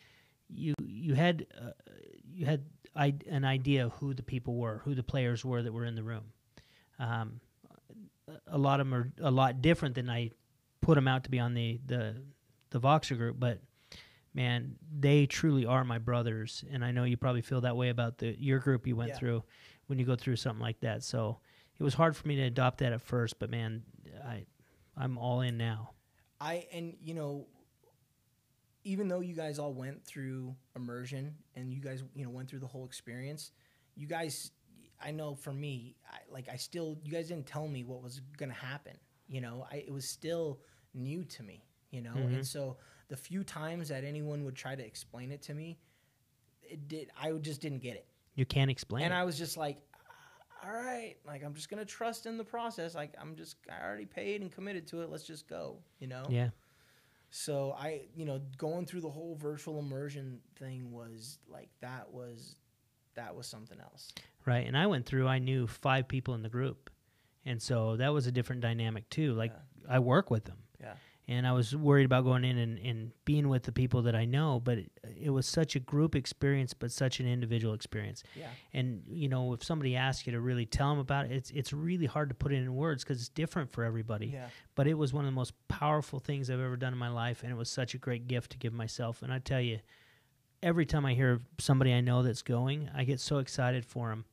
You 0.49 0.75
you 0.85 1.15
had 1.15 1.47
uh, 1.61 1.71
you 2.25 2.47
had 2.47 2.65
I, 2.95 3.15
an 3.29 3.45
idea 3.45 3.87
of 3.87 3.93
who 3.95 4.15
the 4.15 4.23
people 4.23 4.55
were, 4.57 4.81
who 4.85 4.95
the 4.95 5.03
players 5.03 5.45
were 5.45 5.61
that 5.63 5.73
were 5.73 5.85
in 5.85 5.97
the 5.97 6.03
room. 6.05 6.25
Um, 6.99 7.41
a 8.47 8.57
lot 8.59 8.81
of 8.81 8.87
them 8.87 8.95
are 8.95 9.13
a 9.21 9.31
lot 9.31 9.61
different 9.61 9.95
than 9.97 10.09
I 10.09 10.31
put 10.81 10.95
them 10.95 11.09
out 11.09 11.25
to 11.25 11.31
be 11.31 11.39
on 11.41 11.55
the 11.55 11.81
the 11.85 12.23
the 12.71 12.81
Voxer 12.81 13.17
group, 13.17 13.39
but 13.41 13.61
man, 14.35 14.77
they 14.99 15.27
truly 15.27 15.65
are 15.67 15.85
my 15.85 15.99
brothers, 15.99 16.65
and 16.71 16.85
I 16.85 16.91
know 16.93 17.05
you 17.05 17.17
probably 17.17 17.43
feel 17.43 17.63
that 17.63 17.77
way 17.77 17.89
about 17.89 18.19
the 18.19 18.37
your 18.39 18.59
group 18.61 18.87
you 18.87 18.95
went 18.97 19.11
Yeah. 19.11 19.19
through 19.19 19.43
when 19.87 19.99
you 19.99 20.05
go 20.05 20.17
through 20.17 20.37
something 20.37 20.63
like 20.63 20.81
that. 20.81 21.03
So 21.05 21.39
it 21.79 21.83
was 21.83 21.95
hard 21.95 22.17
for 22.17 22.27
me 22.29 22.37
to 22.37 22.43
adopt 22.43 22.79
that 22.79 22.93
at 22.93 23.01
first, 23.03 23.39
but 23.39 23.51
man, 23.51 23.83
I 24.25 24.47
I'm 24.97 25.19
all 25.19 25.41
in 25.41 25.57
now. 25.59 25.91
I 26.41 26.67
and 26.73 26.97
you 27.01 27.15
know, 27.15 27.47
even 28.87 29.09
though 29.09 29.21
you 29.21 29.35
guys 29.35 29.59
all 29.59 29.73
went 29.75 30.05
through 30.05 30.55
immersion 30.77 31.35
and 31.57 31.75
you 31.75 31.81
guys 31.81 32.05
you 32.15 32.25
know 32.25 32.31
went 32.31 32.49
through 32.49 32.61
the 32.61 32.67
whole 32.67 32.85
experience, 32.85 33.51
you 33.97 34.07
guys, 34.07 34.53
I 35.03 35.11
know 35.11 35.35
for 35.35 35.53
me, 35.53 35.97
I, 36.11 36.19
like 36.31 36.49
I 36.49 36.57
still, 36.57 36.97
you 37.03 37.11
guys 37.11 37.29
didn't 37.29 37.47
tell 37.47 37.67
me 37.67 37.83
what 37.83 38.01
was 38.03 38.21
gonna 38.39 38.53
happen. 38.55 38.97
You 39.29 39.41
know, 39.41 39.67
I, 39.71 39.77
it 39.79 39.93
was 39.93 40.09
still 40.09 40.61
new 40.95 41.25
to 41.25 41.43
me. 41.43 41.65
You 41.91 42.03
know, 42.03 42.15
Mhm. 42.15 42.35
and 42.35 42.47
so 42.47 42.77
the 43.09 43.17
few 43.17 43.43
times 43.43 43.89
that 43.89 44.05
anyone 44.05 44.45
would 44.45 44.55
try 44.57 44.75
to 44.77 44.85
explain 44.85 45.31
it 45.33 45.43
to 45.43 45.55
me, 45.55 45.79
it 46.63 46.87
did. 46.89 47.11
I 47.21 47.33
just 47.33 47.61
didn't 47.61 47.81
get 47.81 47.95
it. 47.97 48.07
You 48.35 48.45
can't 48.47 48.71
explain. 48.71 49.05
And 49.05 49.13
it. 49.13 49.17
I 49.17 49.25
was 49.25 49.37
just 49.39 49.57
like, 49.57 49.79
all 50.65 50.73
right, 50.73 51.17
like 51.27 51.43
I'm 51.45 51.55
just 51.55 51.69
gonna 51.71 51.85
trust 51.85 52.27
in 52.27 52.37
the 52.39 52.45
process. 52.45 52.95
Like 52.95 53.15
I'm 53.21 53.35
just, 53.35 53.57
I 53.69 53.85
already 53.85 54.07
paid 54.07 54.43
and 54.43 54.53
committed 54.53 54.87
to 54.89 55.03
it. 55.03 55.11
Let's 55.11 55.25
just 55.25 55.49
go. 55.49 55.79
You 55.99 56.07
know. 56.07 56.25
yeah, 56.29 56.51
So 57.39 57.77
I, 57.79 58.01
you 58.15 58.25
know, 58.25 58.41
going 58.57 58.87
through 58.87 59.03
the 59.03 59.11
whole 59.11 59.37
virtual 59.37 59.79
immersion 59.79 60.41
thing 60.59 60.91
was 60.91 61.39
like 61.47 61.69
that 61.83 62.11
was, 62.11 62.57
that 63.15 63.37
was 63.37 63.47
something 63.47 63.79
else. 63.79 64.11
right. 64.47 64.67
And 64.67 64.77
I 64.77 64.87
went 64.87 65.05
through. 65.05 65.29
I 65.29 65.39
knew 65.39 65.67
five 65.67 66.09
people 66.09 66.33
in 66.33 66.43
the 66.43 66.49
group, 66.49 66.89
and 67.45 67.61
so 67.61 67.97
that 67.97 68.11
was 68.13 68.27
a 68.27 68.33
different 68.33 68.63
dynamic 68.63 69.11
too. 69.11 69.35
Like 69.35 69.53
I 69.87 69.99
work 69.99 70.31
with 70.31 70.45
them. 70.47 70.57
Yeah. 70.81 70.95
And 71.29 71.47
I 71.47 71.53
was 71.53 71.75
worried 71.75 72.05
about 72.05 72.25
going 72.25 72.45
in 72.45 72.57
and, 72.57 72.79
and 72.79 73.11
being 73.25 73.49
with 73.49 73.65
the 73.65 73.73
people 73.73 74.03
that 74.03 74.15
I 74.15 74.25
know, 74.25 74.61
but 74.63 74.79
it, 74.79 74.91
it 75.21 75.31
was 75.31 75.47
such 75.47 75.75
a 75.75 75.81
group 75.81 76.15
experience, 76.15 76.73
but 76.73 76.93
such 76.93 77.19
an 77.19 77.27
individual 77.27 77.75
experience. 77.75 78.23
Yeah. 78.37 78.47
And 78.73 79.03
you 79.09 79.29
know, 79.29 79.53
if 79.53 79.65
somebody 79.65 79.97
asks 79.97 80.27
you 80.27 80.33
to 80.33 80.41
really 80.41 80.67
tell 80.67 80.91
them 80.91 80.99
about 80.99 81.27
it, 81.27 81.33
it's 81.33 81.51
it's 81.51 81.73
really 81.73 82.07
hard 82.07 82.29
to 82.29 82.35
put 82.35 82.53
it 82.53 82.57
in 82.57 82.75
words 82.75 83.03
because 83.03 83.19
it's 83.19 83.29
different 83.29 83.73
for 83.73 83.83
everybody. 83.83 84.29
Yeah. 84.29 84.47
But 84.77 84.87
it 84.87 84.95
was 84.95 85.13
one 85.13 85.25
of 85.25 85.31
the 85.31 85.35
most 85.35 85.55
powerful 85.69 86.21
things 86.21 86.49
I've 86.49 86.61
ever 86.61 86.77
done 86.77 86.93
in 86.93 86.99
my 86.99 87.11
life, 87.11 87.43
and 87.43 87.51
it 87.51 87.57
was 87.57 87.69
such 87.69 87.95
a 87.95 87.99
great 87.99 88.29
gift 88.29 88.53
to 88.53 88.59
give 88.59 88.73
myself. 88.73 89.23
And 89.23 89.33
I 89.33 89.41
tell 89.41 89.61
you, 89.61 89.81
every 90.63 90.87
time 90.87 91.05
I 91.05 91.15
hear 91.15 91.43
somebody 91.59 91.93
I 91.93 92.01
know 92.01 92.23
that's 92.23 92.43
going, 92.43 92.89
I 92.95 93.03
get 93.03 93.19
so 93.19 93.39
excited 93.39 93.85
for 93.85 94.11
them. 94.11 94.25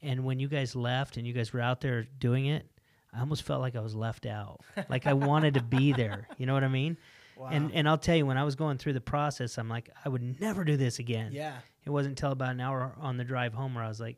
And 0.00 0.24
when 0.24 0.38
you 0.38 0.48
guys 0.48 0.76
left 0.76 1.16
and 1.16 1.26
you 1.26 1.32
guys 1.32 1.52
were 1.52 1.60
out 1.60 1.80
there 1.80 2.06
doing 2.18 2.46
it, 2.46 2.70
I 3.12 3.20
almost 3.20 3.42
felt 3.42 3.60
like 3.60 3.76
I 3.76 3.80
was 3.80 3.94
left 3.94 4.26
out. 4.26 4.60
Like 4.88 5.06
I 5.06 5.14
wanted 5.14 5.54
to 5.54 5.62
be 5.62 5.92
there. 5.92 6.28
You 6.36 6.46
know 6.46 6.54
what 6.54 6.64
I 6.64 6.68
mean? 6.68 6.96
Wow. 7.38 7.50
And 7.52 7.70
and 7.72 7.88
I'll 7.88 7.98
tell 7.98 8.16
you, 8.16 8.26
when 8.26 8.36
I 8.36 8.42
was 8.42 8.56
going 8.56 8.78
through 8.78 8.94
the 8.94 9.00
process, 9.00 9.58
I'm 9.58 9.68
like, 9.68 9.90
I 10.04 10.08
would 10.08 10.40
never 10.40 10.64
do 10.64 10.76
this 10.76 10.98
again. 10.98 11.30
Yeah. 11.32 11.54
It 11.86 11.90
wasn't 11.90 12.18
until 12.18 12.32
about 12.32 12.50
an 12.50 12.60
hour 12.60 12.92
on 12.98 13.16
the 13.16 13.22
drive 13.22 13.54
home 13.54 13.76
where 13.76 13.84
I 13.84 13.86
was 13.86 14.00
like, 14.00 14.16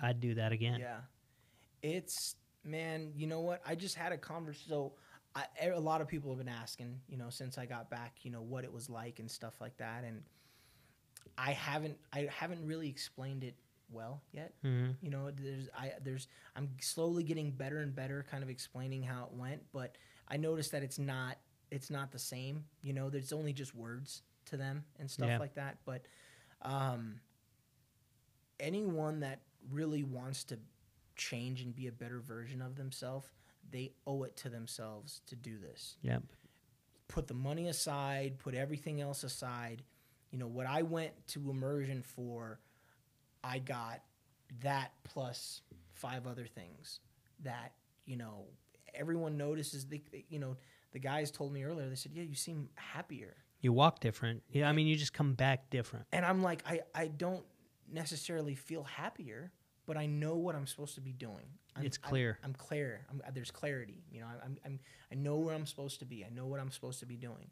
I'd 0.00 0.18
do 0.18 0.34
that 0.36 0.50
again. 0.50 0.80
Yeah. 0.80 0.96
It's 1.82 2.36
man, 2.64 3.12
you 3.14 3.26
know 3.26 3.40
what? 3.40 3.60
I 3.66 3.74
just 3.74 3.96
had 3.96 4.12
a 4.12 4.16
conversation. 4.16 4.70
So 4.70 4.92
I, 5.34 5.44
a 5.66 5.78
lot 5.78 6.00
of 6.00 6.08
people 6.08 6.30
have 6.30 6.38
been 6.38 6.48
asking, 6.48 7.00
you 7.06 7.18
know, 7.18 7.28
since 7.28 7.58
I 7.58 7.66
got 7.66 7.90
back, 7.90 8.14
you 8.22 8.30
know, 8.30 8.40
what 8.40 8.64
it 8.64 8.72
was 8.72 8.88
like 8.88 9.18
and 9.18 9.30
stuff 9.30 9.60
like 9.60 9.76
that, 9.76 10.04
and 10.04 10.22
I 11.36 11.52
haven't, 11.52 11.98
I 12.12 12.28
haven't 12.32 12.64
really 12.64 12.88
explained 12.88 13.44
it 13.44 13.54
well 13.94 14.22
yet. 14.32 14.52
Mhm. 14.64 14.96
You 15.00 15.10
know, 15.10 15.30
there's, 15.30 15.68
I, 15.78 15.92
there's, 16.02 16.28
I'm 16.56 16.68
slowly 16.80 17.22
getting 17.22 17.50
better 17.52 17.78
and 17.80 17.94
better, 17.94 18.24
kind 18.30 18.42
of 18.42 18.50
explaining 18.50 19.02
how 19.02 19.24
it 19.24 19.32
went, 19.32 19.62
but 19.72 19.96
I 20.28 20.36
noticed 20.36 20.72
that 20.72 20.82
it's 20.82 20.98
not, 20.98 21.38
it's 21.70 21.90
not 21.90 22.12
the 22.12 22.18
same. 22.18 22.64
You 22.82 22.92
know, 22.92 23.08
there's 23.10 23.32
only 23.32 23.52
just 23.52 23.74
words 23.74 24.22
to 24.46 24.56
them 24.56 24.84
and 24.98 25.10
stuff 25.10 25.28
Yeah. 25.28 25.38
like 25.38 25.54
that, 25.54 25.78
but. 25.84 26.04
Um, 26.62 27.20
anyone 28.60 29.20
that 29.20 29.40
really 29.70 30.02
wants 30.02 30.44
to 30.44 30.58
change 31.16 31.60
and 31.62 31.74
be 31.74 31.86
a 31.86 31.92
better 31.92 32.20
version 32.20 32.60
of 32.62 32.76
themselves, 32.76 33.26
they 33.70 33.92
owe 34.06 34.22
it 34.24 34.36
to 34.38 34.48
themselves 34.48 35.20
to 35.26 35.36
do 35.36 35.58
this. 35.58 35.96
Yep. 36.02 36.22
Put 37.08 37.26
the 37.26 37.34
money 37.34 37.68
aside, 37.68 38.38
put 38.38 38.54
everything 38.54 39.00
else 39.00 39.24
aside. 39.24 39.82
You 40.30 40.38
know, 40.38 40.46
what 40.46 40.66
I 40.66 40.82
went 40.82 41.12
to 41.28 41.50
immersion 41.50 42.02
for, 42.02 42.60
I 43.44 43.58
got 43.58 44.00
that 44.62 44.92
plus 45.04 45.60
five 45.92 46.26
other 46.26 46.46
things 46.46 47.00
that, 47.42 47.72
you 48.06 48.16
know, 48.16 48.46
everyone 48.94 49.36
notices. 49.36 49.84
They, 49.86 50.02
they- 50.10 50.24
you 50.28 50.38
know, 50.38 50.56
the 50.92 50.98
guys 50.98 51.30
told 51.30 51.52
me 51.52 51.64
earlier, 51.64 51.88
they 51.88 51.94
said, 51.96 52.12
yeah, 52.14 52.22
you 52.22 52.34
seem 52.34 52.68
happier. 52.76 53.34
You 53.60 53.72
walk 53.72 54.00
different. 54.00 54.42
Yeah, 54.50 54.68
I 54.68 54.72
mean, 54.72 54.86
you 54.86 54.96
just 54.96 55.12
come 55.12 55.34
back 55.34 55.70
different. 55.70 56.06
And 56.12 56.24
I'm 56.24 56.42
like, 56.42 56.62
I, 56.66 56.80
I 56.94 57.06
don't 57.08 57.44
necessarily 57.90 58.54
feel 58.54 58.82
happier, 58.84 59.50
but 59.86 59.96
I 59.96 60.06
know 60.06 60.36
what 60.36 60.54
I'm 60.54 60.66
supposed 60.66 60.94
to 60.96 61.00
be 61.00 61.12
doing. 61.12 61.46
I'm, 61.76 61.84
It's 61.84 61.98
clear. 61.98 62.38
I'm, 62.42 62.50
I'm 62.50 62.54
clear. 62.54 63.06
I'm, 63.10 63.20
there's 63.34 63.50
clarity. 63.50 64.04
You 64.12 64.20
know, 64.20 64.26
I'm, 64.44 64.56
I'm, 64.64 64.78
I 65.10 65.14
know 65.14 65.36
where 65.36 65.54
I'm 65.54 65.66
supposed 65.66 65.98
to 66.00 66.04
be. 66.06 66.24
I 66.24 66.28
know 66.30 66.46
what 66.46 66.60
I'm 66.60 66.70
supposed 66.70 67.00
to 67.00 67.06
be 67.06 67.16
doing. 67.16 67.50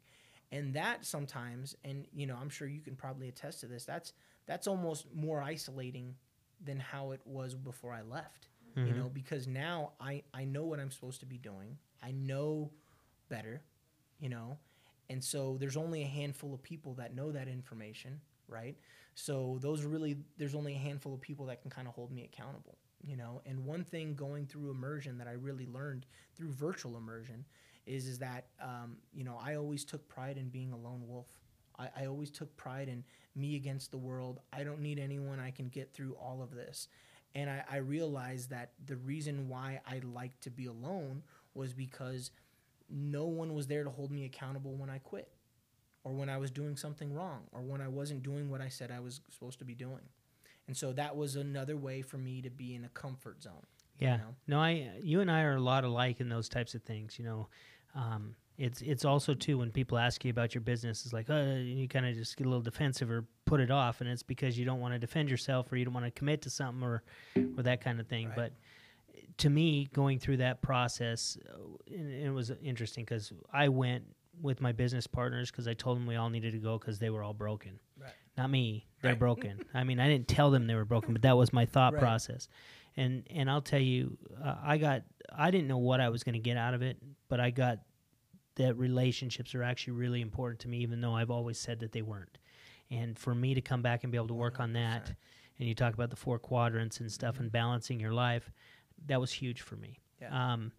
and 0.51 0.73
that 0.75 1.03
sometimes 1.05 1.75
and 1.83 2.05
you 2.13 2.27
know 2.27 2.35
i'm 2.39 2.49
sure 2.49 2.67
you 2.67 2.81
can 2.81 2.95
probably 2.95 3.27
attest 3.27 3.61
to 3.61 3.65
this 3.67 3.85
that's 3.85 4.13
that's 4.45 4.67
almost 4.67 5.05
more 5.13 5.41
isolating 5.41 6.15
than 6.63 6.79
how 6.79 7.11
it 7.11 7.21
was 7.25 7.55
before 7.55 7.93
i 7.93 8.01
left 8.01 8.47
you 8.75 8.93
know 8.93 9.09
because 9.13 9.47
now 9.47 9.91
i 9.99 10.23
i 10.33 10.43
know 10.45 10.63
what 10.65 10.79
i'm 10.79 10.89
supposed 10.91 11.19
to 11.19 11.25
be 11.27 11.37
doing. 11.37 11.77
I 12.01 12.11
know 12.11 12.71
better 13.29 13.61
you 14.19 14.29
know 14.29 14.57
and 15.09 15.23
so 15.23 15.57
there's 15.59 15.77
only 15.77 16.01
a 16.01 16.07
handful 16.07 16.53
of 16.53 16.63
people 16.63 16.93
that 16.95 17.13
know 17.15 17.31
that 17.31 17.47
information 17.47 18.19
right? 18.49 18.75
So 19.15 19.57
those 19.61 19.83
are 19.85 19.87
really 19.87 20.17
there's 20.37 20.55
only 20.55 20.73
a 20.73 20.77
handful 20.77 21.13
of 21.13 21.21
people 21.21 21.45
that 21.47 21.61
can 21.61 21.71
kind 21.71 21.87
of 21.87 21.93
hold 21.93 22.11
me 22.11 22.23
accountable 22.23 22.77
you 23.05 23.17
know? 23.17 23.41
And 23.45 23.65
one 23.65 23.83
thing 23.83 24.15
going 24.15 24.45
through 24.47 24.71
immersion 24.71 25.17
that 25.17 25.27
i 25.27 25.33
really 25.33 25.67
learned 25.67 26.05
through 26.35 26.51
virtual 26.51 26.97
immersion 26.97 27.45
is 27.85 28.07
is 28.07 28.19
that 28.19 28.47
um, 28.61 28.97
you 29.13 29.23
know 29.23 29.37
i 29.43 29.55
always 29.55 29.83
took 29.85 30.07
pride 30.07 30.37
in 30.37 30.49
being 30.49 30.71
a 30.71 30.77
lone 30.77 31.03
wolf 31.07 31.27
I, 31.77 31.89
I 32.01 32.05
always 32.05 32.31
took 32.31 32.55
pride 32.57 32.87
in 32.87 33.03
me 33.35 33.55
against 33.55 33.91
the 33.91 33.97
world 33.97 34.39
i 34.51 34.63
don't 34.63 34.81
need 34.81 34.99
anyone 34.99 35.39
i 35.39 35.51
can 35.51 35.69
get 35.69 35.93
through 35.93 36.15
all 36.21 36.41
of 36.41 36.55
this 36.55 36.87
and 37.35 37.49
I, 37.49 37.63
I 37.69 37.77
realized 37.77 38.51
that 38.51 38.71
the 38.85 38.97
reason 38.97 39.49
why 39.49 39.81
i 39.87 40.01
liked 40.03 40.41
to 40.43 40.49
be 40.49 40.65
alone 40.65 41.23
was 41.53 41.73
because 41.73 42.31
no 42.89 43.25
one 43.25 43.53
was 43.53 43.67
there 43.67 43.83
to 43.83 43.89
hold 43.89 44.11
me 44.11 44.25
accountable 44.25 44.75
when 44.75 44.89
i 44.89 44.99
quit 44.99 45.29
or 46.03 46.13
when 46.13 46.29
i 46.29 46.37
was 46.37 46.51
doing 46.51 46.77
something 46.77 47.13
wrong 47.13 47.41
or 47.51 47.61
when 47.61 47.81
i 47.81 47.87
wasn't 47.87 48.21
doing 48.21 48.49
what 48.49 48.61
i 48.61 48.67
said 48.67 48.91
i 48.91 48.99
was 48.99 49.21
supposed 49.29 49.59
to 49.59 49.65
be 49.65 49.73
doing 49.73 50.03
and 50.67 50.77
so 50.77 50.93
that 50.93 51.15
was 51.15 51.35
another 51.35 51.75
way 51.75 52.01
for 52.01 52.17
me 52.17 52.41
to 52.41 52.49
be 52.49 52.75
in 52.75 52.85
a 52.85 52.89
comfort 52.89 53.43
zone. 53.43 53.65
Yeah. 53.99 54.17
know? 54.17 54.35
No, 54.47 54.59
I 54.59 54.91
you 55.01 55.21
and 55.21 55.29
I 55.29 55.41
are 55.41 55.55
a 55.55 55.61
lot 55.61 55.83
alike 55.83 56.19
in 56.19 56.29
those 56.29 56.49
types 56.49 56.73
of 56.73 56.83
things. 56.83 57.19
You 57.19 57.25
know, 57.25 57.47
um, 57.95 58.35
it's 58.57 58.81
it's 58.81 59.03
also 59.05 59.33
too 59.33 59.57
when 59.57 59.71
people 59.71 59.97
ask 59.97 60.23
you 60.23 60.29
about 60.31 60.53
your 60.53 60.61
business, 60.61 61.03
it's 61.05 61.13
like, 61.13 61.29
uh, 61.29 61.55
you 61.59 61.87
kind 61.87 62.05
of 62.05 62.15
just 62.15 62.37
get 62.37 62.45
a 62.45 62.49
little 62.49 62.61
defensive 62.61 63.09
or 63.09 63.25
put 63.45 63.59
it 63.59 63.71
off, 63.71 64.01
and 64.01 64.09
it's 64.09 64.23
because 64.23 64.57
you 64.57 64.65
don't 64.65 64.79
want 64.79 64.93
to 64.93 64.99
defend 64.99 65.29
yourself 65.29 65.71
or 65.71 65.77
you 65.77 65.85
don't 65.85 65.93
want 65.93 66.05
to 66.05 66.11
commit 66.11 66.41
to 66.43 66.49
something 66.49 66.83
or 66.83 67.03
or 67.57 67.63
that 67.63 67.81
kind 67.81 67.99
of 67.99 68.07
thing. 68.07 68.27
Right. 68.27 68.35
But 68.35 68.53
to 69.39 69.49
me, 69.49 69.89
going 69.93 70.19
through 70.19 70.37
that 70.37 70.61
process, 70.61 71.37
uh, 71.49 71.93
and 71.93 72.11
it 72.11 72.29
was 72.31 72.51
interesting 72.61 73.03
because 73.05 73.33
I 73.51 73.69
went 73.69 74.03
with 74.41 74.61
my 74.61 74.71
business 74.71 75.05
partners 75.07 75.51
because 75.51 75.67
I 75.67 75.73
told 75.73 75.97
them 75.97 76.05
we 76.07 76.15
all 76.15 76.29
needed 76.29 76.53
to 76.53 76.59
go 76.59 76.77
because 76.77 76.99
they 76.99 77.09
were 77.09 77.23
all 77.23 77.33
broken. 77.33 77.79
Right. 77.99 78.11
Not 78.37 78.49
me. 78.49 78.87
They're 79.01 79.11
Right. 79.11 79.19
broken. 79.19 79.61
I 79.73 79.83
mean, 79.83 79.99
I 79.99 80.07
didn't 80.07 80.27
tell 80.27 80.49
them 80.51 80.65
they 80.67 80.75
were 80.75 80.85
broken, 80.85 81.13
but 81.13 81.21
that 81.23 81.37
was 81.37 81.53
my 81.53 81.65
thought 81.65 81.93
Right. 81.93 81.99
process. 82.01 82.47
And 82.95 83.23
and 83.31 83.49
I'll 83.49 83.61
tell 83.61 83.79
you, 83.81 84.17
uh, 84.43 84.55
I 84.61 84.77
got 84.77 85.03
I 85.35 85.49
didn't 85.49 85.67
know 85.67 85.77
what 85.79 85.99
I 85.99 86.09
was 86.09 86.23
going 86.23 86.33
to 86.33 86.39
get 86.39 86.57
out 86.57 86.73
of 86.75 86.81
it, 86.83 86.97
but 87.27 87.39
I 87.39 87.49
got 87.49 87.79
that 88.55 88.77
relationships 88.77 89.55
are 89.55 89.63
actually 89.63 89.93
really 89.93 90.21
important 90.21 90.59
to 90.61 90.67
me, 90.67 90.77
even 90.79 91.01
though 91.01 91.15
I've 91.15 91.31
always 91.31 91.57
said 91.57 91.79
that 91.79 91.91
they 91.91 92.01
weren't. 92.01 92.37
And 92.91 93.17
for 93.17 93.33
me 93.33 93.53
to 93.53 93.61
come 93.61 93.81
back 93.81 94.03
and 94.03 94.11
be 94.11 94.17
able 94.17 94.27
to 94.27 94.33
work 94.33 94.59
on 94.59 94.73
that, 94.73 95.13
and 95.59 95.67
you 95.67 95.75
talk 95.75 95.93
about 95.93 96.09
the 96.09 96.15
four 96.15 96.39
quadrants 96.39 96.99
and 96.99 97.11
stuff 97.11 97.39
and 97.39 97.51
balancing 97.51 97.99
your 97.99 98.13
life, 98.13 98.51
that 99.07 99.19
was 99.19 99.31
huge 99.31 99.61
for 99.61 99.75
me. 99.75 99.99
Yeah. 100.21 100.53
Um, 100.53 100.71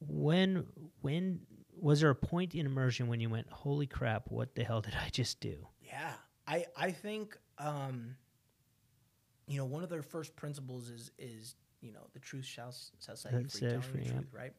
when 0.00 0.66
when 1.00 1.40
was 1.80 2.00
there 2.00 2.10
a 2.10 2.14
point 2.14 2.54
in 2.54 2.66
immersion 2.66 3.08
when 3.08 3.20
you 3.20 3.28
went, 3.28 3.48
"Holy 3.50 3.86
crap! 3.86 4.30
What 4.30 4.54
the 4.54 4.64
hell 4.64 4.80
did 4.80 4.94
I 4.94 5.08
just 5.10 5.40
do?" 5.40 5.66
Yeah, 5.80 6.12
I 6.46 6.66
I 6.76 6.90
think 6.90 7.38
um, 7.58 8.16
you 9.46 9.58
know 9.58 9.64
one 9.64 9.82
of 9.82 9.90
their 9.90 10.02
first 10.02 10.34
principles 10.36 10.90
is 10.90 11.10
is 11.18 11.54
you 11.80 11.92
know 11.92 12.06
the 12.12 12.18
truth 12.20 12.44
shall 12.44 12.74
shall 13.04 13.16
set 13.16 13.32
you 13.32 13.48
free, 13.48 13.60
telling 13.60 13.80
the 13.92 14.10
truth, 14.10 14.32
right? 14.32 14.52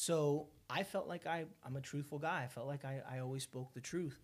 So 0.00 0.46
I 0.70 0.82
felt 0.82 1.08
like 1.08 1.26
I 1.26 1.44
I'm 1.62 1.76
a 1.76 1.80
truthful 1.82 2.18
guy. 2.18 2.42
I 2.44 2.46
felt 2.46 2.66
like 2.66 2.86
I 2.86 3.02
I 3.06 3.18
always 3.18 3.42
spoke 3.42 3.74
the 3.74 3.82
truth, 3.82 4.18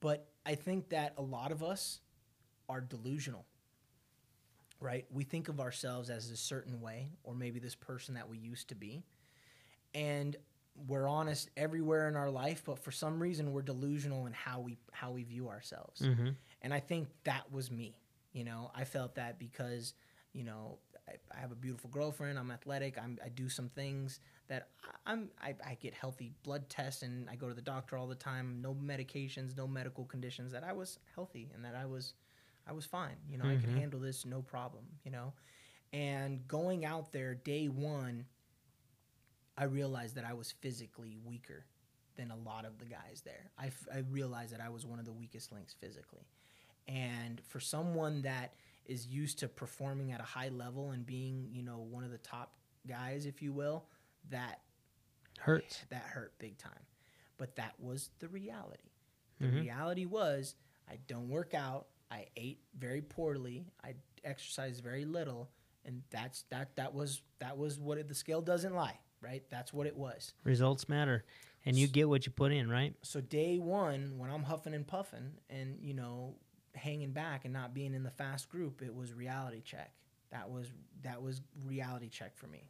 but 0.00 0.26
I 0.44 0.56
think 0.56 0.88
that 0.88 1.14
a 1.16 1.22
lot 1.22 1.52
of 1.52 1.62
us 1.62 2.00
are 2.68 2.80
delusional. 2.80 3.46
Right? 4.80 5.06
We 5.12 5.22
think 5.22 5.48
of 5.48 5.60
ourselves 5.60 6.10
as 6.10 6.30
a 6.30 6.36
certain 6.36 6.80
way, 6.80 7.10
or 7.22 7.32
maybe 7.32 7.60
this 7.60 7.76
person 7.76 8.14
that 8.14 8.28
we 8.28 8.38
used 8.38 8.70
to 8.70 8.74
be. 8.74 9.04
And 9.94 10.36
we're 10.88 11.06
honest 11.06 11.48
everywhere 11.56 12.08
in 12.08 12.16
our 12.16 12.28
life, 12.28 12.64
but 12.66 12.80
for 12.80 12.90
some 12.90 13.22
reason 13.22 13.52
we're 13.52 13.62
delusional 13.62 14.26
in 14.26 14.32
how 14.32 14.58
we 14.58 14.78
how 14.90 15.12
we 15.12 15.22
view 15.22 15.48
ourselves. 15.48 16.00
Mm-hmm. 16.00 16.30
And 16.62 16.74
I 16.74 16.80
think 16.80 17.06
that 17.22 17.52
was 17.52 17.70
me. 17.70 17.94
You 18.32 18.42
know, 18.42 18.72
I 18.74 18.82
felt 18.82 19.14
that 19.14 19.38
because 19.38 19.94
you 20.32 20.42
know 20.42 20.78
I, 21.08 21.12
I 21.36 21.40
have 21.40 21.52
a 21.52 21.56
beautiful 21.56 21.90
girlfriend. 21.90 22.38
I'm 22.38 22.50
athletic. 22.50 22.96
I'm, 22.98 23.18
I 23.24 23.28
do 23.28 23.48
some 23.48 23.68
things 23.68 24.20
that 24.48 24.68
I- 24.82 25.12
I'm. 25.12 25.30
I, 25.42 25.54
I 25.66 25.74
get 25.80 25.94
healthy 25.94 26.32
blood 26.42 26.68
tests 26.68 27.02
and 27.02 27.28
I 27.28 27.36
go 27.36 27.48
to 27.48 27.54
the 27.54 27.62
doctor 27.62 27.96
all 27.96 28.06
the 28.06 28.14
time. 28.14 28.60
No 28.62 28.74
medications, 28.74 29.56
no 29.56 29.66
medical 29.66 30.04
conditions. 30.04 30.52
That 30.52 30.64
I 30.64 30.72
was 30.72 30.98
healthy 31.14 31.50
and 31.54 31.64
that 31.64 31.74
I 31.74 31.86
was, 31.86 32.14
I 32.66 32.72
was 32.72 32.84
fine. 32.86 33.16
You 33.28 33.38
know, 33.38 33.44
I 33.44 33.56
could 33.56 33.68
mm-hmm. 33.68 33.78
handle 33.78 34.00
this 34.00 34.24
no 34.24 34.42
problem. 34.42 34.84
You 35.04 35.10
know, 35.10 35.32
and 35.92 36.46
going 36.48 36.84
out 36.84 37.12
there 37.12 37.34
day 37.34 37.66
one, 37.68 38.24
I 39.56 39.64
realized 39.64 40.16
that 40.16 40.24
I 40.24 40.32
was 40.34 40.52
physically 40.60 41.16
weaker 41.24 41.66
than 42.16 42.30
a 42.30 42.36
lot 42.36 42.64
of 42.64 42.78
the 42.78 42.84
guys 42.84 43.22
there. 43.24 43.50
I, 43.58 43.66
f- 43.66 43.88
I 43.92 43.98
realized 44.10 44.52
that 44.52 44.60
I 44.60 44.68
was 44.68 44.86
one 44.86 44.98
of 44.98 45.04
the 45.04 45.12
weakest 45.12 45.52
links 45.52 45.74
physically. 45.80 46.26
And 46.86 47.40
for 47.48 47.60
someone 47.60 48.22
that 48.22 48.54
is 48.86 49.06
used 49.06 49.38
to 49.40 49.48
performing 49.48 50.12
at 50.12 50.20
a 50.20 50.24
high 50.24 50.48
level 50.48 50.90
and 50.90 51.06
being, 51.06 51.48
you 51.52 51.62
know, 51.62 51.86
one 51.90 52.04
of 52.04 52.10
the 52.10 52.18
top 52.18 52.52
guys, 52.86 53.26
if 53.26 53.42
you 53.42 53.52
will, 53.52 53.84
that 54.30 54.60
Hurts. 55.38 55.84
that 55.90 56.02
hurt 56.02 56.32
big 56.38 56.58
time. 56.58 56.72
But 57.38 57.56
that 57.56 57.74
was 57.78 58.10
the 58.20 58.28
reality. 58.28 58.90
The 59.40 59.46
mm-hmm. 59.46 59.60
reality 59.60 60.04
was 60.04 60.54
I 60.88 60.98
don't 61.06 61.28
work 61.28 61.54
out. 61.54 61.86
I 62.10 62.26
ate 62.36 62.60
very 62.78 63.02
poorly. 63.02 63.66
I 63.82 63.94
exercised 64.24 64.82
very 64.82 65.04
little, 65.04 65.50
and 65.84 66.02
that's 66.10 66.42
that. 66.50 66.76
That 66.76 66.94
was 66.94 67.22
that 67.40 67.56
was 67.58 67.78
what 67.78 67.98
it, 67.98 68.08
the 68.08 68.14
scale 68.14 68.40
doesn't 68.40 68.74
lie, 68.74 68.98
right? 69.20 69.42
That's 69.50 69.72
what 69.72 69.86
it 69.86 69.96
was. 69.96 70.34
Results 70.44 70.88
matter, 70.88 71.24
and 71.66 71.76
you 71.76 71.88
get 71.88 72.08
what 72.08 72.26
you 72.26 72.32
put 72.32 72.52
in, 72.52 72.68
right? 72.68 72.94
So 73.02 73.20
day 73.20 73.58
one, 73.58 74.18
when 74.18 74.30
I'm 74.30 74.44
huffing 74.44 74.74
and 74.74 74.86
puffing, 74.86 75.32
and 75.50 75.78
you 75.80 75.94
know, 75.94 76.36
hanging 76.74 77.12
back 77.12 77.44
and 77.44 77.52
not 77.52 77.74
being 77.74 77.94
in 77.94 78.02
the 78.02 78.10
fast 78.10 78.48
group, 78.48 78.82
it 78.82 78.94
was 78.94 79.12
reality 79.12 79.60
check. 79.60 79.92
That 80.30 80.50
was 80.50 80.72
that 81.02 81.22
was 81.22 81.40
reality 81.64 82.08
check 82.08 82.36
for 82.36 82.46
me. 82.46 82.68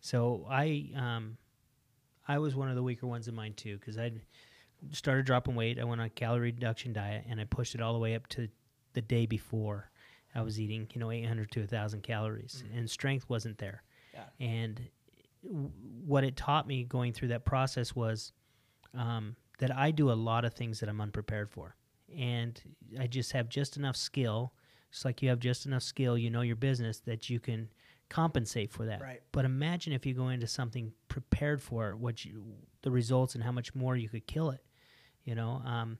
So 0.00 0.46
I 0.50 0.90
um, 0.96 1.36
I 2.28 2.38
was 2.38 2.54
one 2.54 2.68
of 2.68 2.76
the 2.76 2.82
weaker 2.82 3.06
ones 3.06 3.28
in 3.28 3.34
mine 3.34 3.54
too 3.54 3.78
because 3.78 3.98
I 3.98 4.12
started 4.92 5.24
dropping 5.26 5.54
weight. 5.54 5.78
I 5.78 5.84
went 5.84 6.00
on 6.00 6.06
a 6.06 6.10
calorie 6.10 6.52
reduction 6.52 6.92
diet 6.92 7.24
and 7.28 7.40
I 7.40 7.44
pushed 7.44 7.74
it 7.74 7.80
all 7.80 7.92
the 7.92 7.98
way 7.98 8.14
up 8.14 8.26
to 8.28 8.48
the 8.92 9.02
day 9.02 9.26
before. 9.26 9.90
I 10.34 10.42
was 10.42 10.60
eating, 10.60 10.88
you 10.92 11.00
know, 11.00 11.12
800 11.12 11.50
to 11.52 11.60
1,000 11.60 12.02
calories, 12.02 12.64
and 12.74 12.90
strength 12.90 13.24
wasn't 13.28 13.56
there. 13.58 13.84
Yeah. 14.12 14.24
And 14.40 14.80
w- 15.44 15.70
what 16.04 16.24
it 16.24 16.36
taught 16.36 16.66
me 16.66 16.82
going 16.82 17.12
through 17.12 17.28
that 17.28 17.44
process 17.44 17.94
was 17.94 18.32
um, 18.94 19.36
that 19.58 19.74
I 19.76 19.92
do 19.92 20.10
a 20.10 20.14
lot 20.14 20.44
of 20.44 20.52
things 20.52 20.80
that 20.80 20.88
I'm 20.88 21.00
unprepared 21.00 21.50
for, 21.50 21.76
and 22.16 22.60
I 22.98 23.06
just 23.06 23.32
have 23.32 23.48
just 23.48 23.76
enough 23.76 23.96
skill. 23.96 24.52
Just 24.90 25.04
like 25.04 25.22
you 25.22 25.28
have 25.28 25.40
just 25.40 25.66
enough 25.66 25.82
skill, 25.82 26.16
you 26.16 26.30
know 26.30 26.42
your 26.42 26.56
business 26.56 27.00
that 27.00 27.28
you 27.28 27.40
can 27.40 27.68
compensate 28.08 28.70
for 28.70 28.86
that. 28.86 29.00
Right. 29.00 29.20
But 29.32 29.44
imagine 29.44 29.92
if 29.92 30.06
you 30.06 30.14
go 30.14 30.28
into 30.28 30.46
something 30.46 30.92
prepared 31.08 31.60
for 31.60 31.90
it, 31.90 31.98
what 31.98 32.24
you, 32.24 32.44
the 32.82 32.90
results 32.90 33.34
and 33.34 33.42
how 33.42 33.52
much 33.52 33.74
more 33.74 33.96
you 33.96 34.08
could 34.08 34.26
kill 34.26 34.50
it. 34.50 34.64
You 35.24 35.34
know, 35.34 35.62
um, 35.64 35.98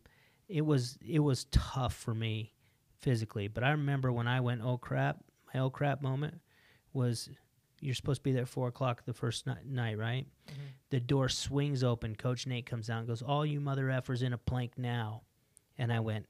it 0.48 0.64
was 0.64 0.98
it 1.04 1.20
was 1.20 1.46
tough 1.46 1.94
for 1.94 2.14
me 2.14 2.52
physically, 3.00 3.48
but 3.48 3.64
I 3.64 3.70
remember 3.70 4.12
when 4.12 4.28
I 4.28 4.40
went, 4.40 4.60
oh 4.62 4.78
crap, 4.78 5.24
my 5.52 5.60
oh 5.60 5.70
crap 5.70 6.02
moment 6.02 6.40
was 6.92 7.30
you're 7.80 7.94
supposed 7.94 8.20
to 8.20 8.22
be 8.22 8.32
there 8.32 8.42
at 8.42 8.48
four 8.48 8.68
o'clock 8.68 9.04
the 9.04 9.12
first 9.12 9.46
ni- 9.46 9.54
night, 9.66 9.98
right? 9.98 10.26
The 10.90 11.00
door 11.00 11.28
swings 11.28 11.82
open. 11.82 12.14
Coach 12.14 12.46
Nate 12.46 12.66
comes 12.66 12.88
out 12.88 12.98
and 13.00 13.08
goes, 13.08 13.22
"All 13.22 13.44
you 13.44 13.60
mother 13.60 13.86
effers 13.86 14.22
in 14.22 14.32
a 14.32 14.38
plank 14.38 14.78
now," 14.78 15.22
and 15.78 15.92
I 15.92 16.00
went, 16.00 16.26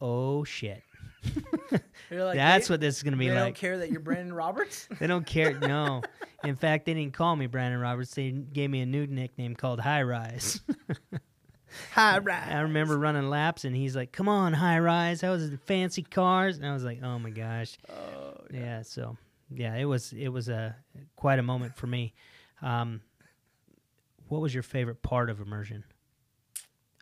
"Oh 0.00 0.44
shit." 0.44 0.82
Like, 2.10 2.36
That's 2.36 2.68
what 2.68 2.80
this 2.80 2.98
is 2.98 3.02
going 3.02 3.12
to 3.12 3.18
be 3.18 3.28
they 3.28 3.34
like. 3.34 3.40
They 3.40 3.46
don't 3.46 3.56
care 3.56 3.78
that 3.78 3.90
you're 3.90 4.00
Brandon 4.00 4.32
Roberts. 4.34 4.88
They 5.00 5.06
don't 5.06 5.26
care. 5.26 5.58
No. 5.58 6.02
In 6.44 6.54
fact, 6.54 6.84
they 6.84 6.92
didn't 6.94 7.14
call 7.14 7.34
me 7.34 7.46
Brandon 7.46 7.80
Roberts. 7.80 8.14
They 8.14 8.30
gave 8.30 8.68
me 8.70 8.82
a 8.82 8.86
new 8.86 9.06
nickname 9.06 9.54
called 9.56 9.80
High 9.80 10.02
Rise. 10.02 10.60
Hi, 11.92 12.18
right. 12.18 12.48
I 12.48 12.60
remember 12.60 12.98
running 12.98 13.30
laps, 13.30 13.64
and 13.64 13.74
he's 13.74 13.96
like, 13.96 14.12
"Come 14.12 14.28
on, 14.28 14.52
High 14.52 14.78
Rise." 14.78 15.24
I 15.24 15.30
was 15.30 15.44
in 15.44 15.56
fancy 15.56 16.02
cars, 16.02 16.58
and 16.58 16.66
I 16.66 16.74
was 16.74 16.84
like, 16.84 17.02
"Oh 17.02 17.18
my 17.18 17.30
gosh." 17.30 17.78
Oh, 17.88 18.34
yeah. 18.52 18.82
So, 18.82 19.16
yeah, 19.50 19.74
it 19.76 19.86
was 19.86 20.12
it 20.12 20.28
was 20.28 20.48
a 20.50 20.76
quite 21.16 21.38
a 21.38 21.42
moment 21.42 21.76
for 21.76 21.86
me. 21.86 22.12
Um, 22.60 23.00
what 24.28 24.40
was 24.40 24.52
your 24.52 24.62
favorite 24.62 25.02
part 25.02 25.30
of 25.30 25.40
immersion? 25.40 25.82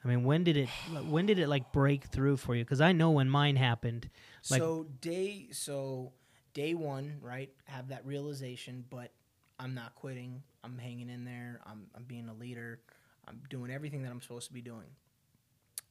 I 0.04 0.08
mean, 0.08 0.24
when 0.24 0.42
did 0.42 0.56
it 0.56 0.68
when 1.06 1.26
did 1.26 1.38
it 1.38 1.48
like 1.48 1.72
break 1.72 2.04
through 2.06 2.36
for 2.38 2.54
you? 2.56 2.64
Because 2.64 2.80
I 2.80 2.92
know 2.92 3.12
when 3.12 3.28
mine 3.28 3.56
happened. 3.56 4.10
Like, 4.50 4.60
so 4.60 4.86
day 5.00 5.48
so 5.52 6.12
day 6.54 6.74
one, 6.74 7.18
right? 7.20 7.50
Have 7.64 7.88
that 7.88 8.04
realization, 8.04 8.84
but 8.90 9.12
I'm 9.58 9.74
not 9.74 9.94
quitting. 9.94 10.42
I'm 10.64 10.76
hanging 10.78 11.08
in 11.08 11.24
there. 11.24 11.60
I'm 11.64 11.86
I'm 11.94 12.04
being 12.04 12.28
a 12.28 12.34
leader. 12.34 12.80
I'm 13.28 13.40
doing 13.48 13.70
everything 13.70 14.02
that 14.02 14.10
I'm 14.10 14.20
supposed 14.20 14.48
to 14.48 14.52
be 14.52 14.60
doing. 14.60 14.88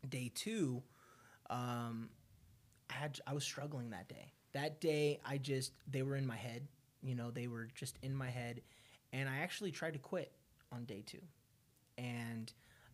Day 0.10 0.32
two, 0.36 0.84
um, 1.50 2.10
I 2.90 2.94
had 2.94 3.20
I 3.26 3.34
was 3.34 3.46
struggling 3.46 3.92
that 3.92 4.10
day. 4.10 4.34
That 4.54 4.82
day, 4.82 5.22
I 5.26 5.38
just 5.38 5.72
they 5.90 6.02
were 6.02 6.18
in 6.18 6.28
my 6.28 6.36
head. 6.36 6.68
You 7.02 7.16
know, 7.16 7.32
they 7.32 7.48
were 7.48 7.70
just 7.76 7.98
in 8.02 8.14
my 8.14 8.30
head, 8.30 8.62
and 9.14 9.30
I 9.30 9.38
actually 9.38 9.72
tried 9.72 9.94
to 9.94 10.00
quit 10.00 10.34
on 10.70 10.84
day 10.84 11.02
two, 11.06 11.22
and. 11.98 12.52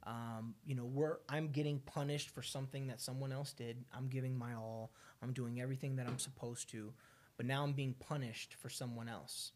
Um, 0.08 0.56
you 0.66 0.74
know, 0.74 0.86
we're 0.86 1.18
I'm 1.28 1.50
getting 1.50 1.80
punished 1.80 2.30
for 2.30 2.42
something 2.42 2.88
that 2.88 3.02
someone 3.02 3.34
else 3.34 3.52
did. 3.52 3.84
I'm 3.94 4.08
giving 4.08 4.38
my 4.38 4.54
all. 4.54 4.92
I'm 5.22 5.34
doing 5.34 5.60
everything 5.60 5.98
that 5.98 6.08
I'm 6.08 6.18
supposed 6.18 6.70
to, 6.72 6.94
but 7.36 7.46
now 7.46 7.64
I'm 7.64 7.74
being 7.74 7.94
punished 7.94 8.54
for 8.54 8.70
someone 8.70 9.10
else, 9.10 9.52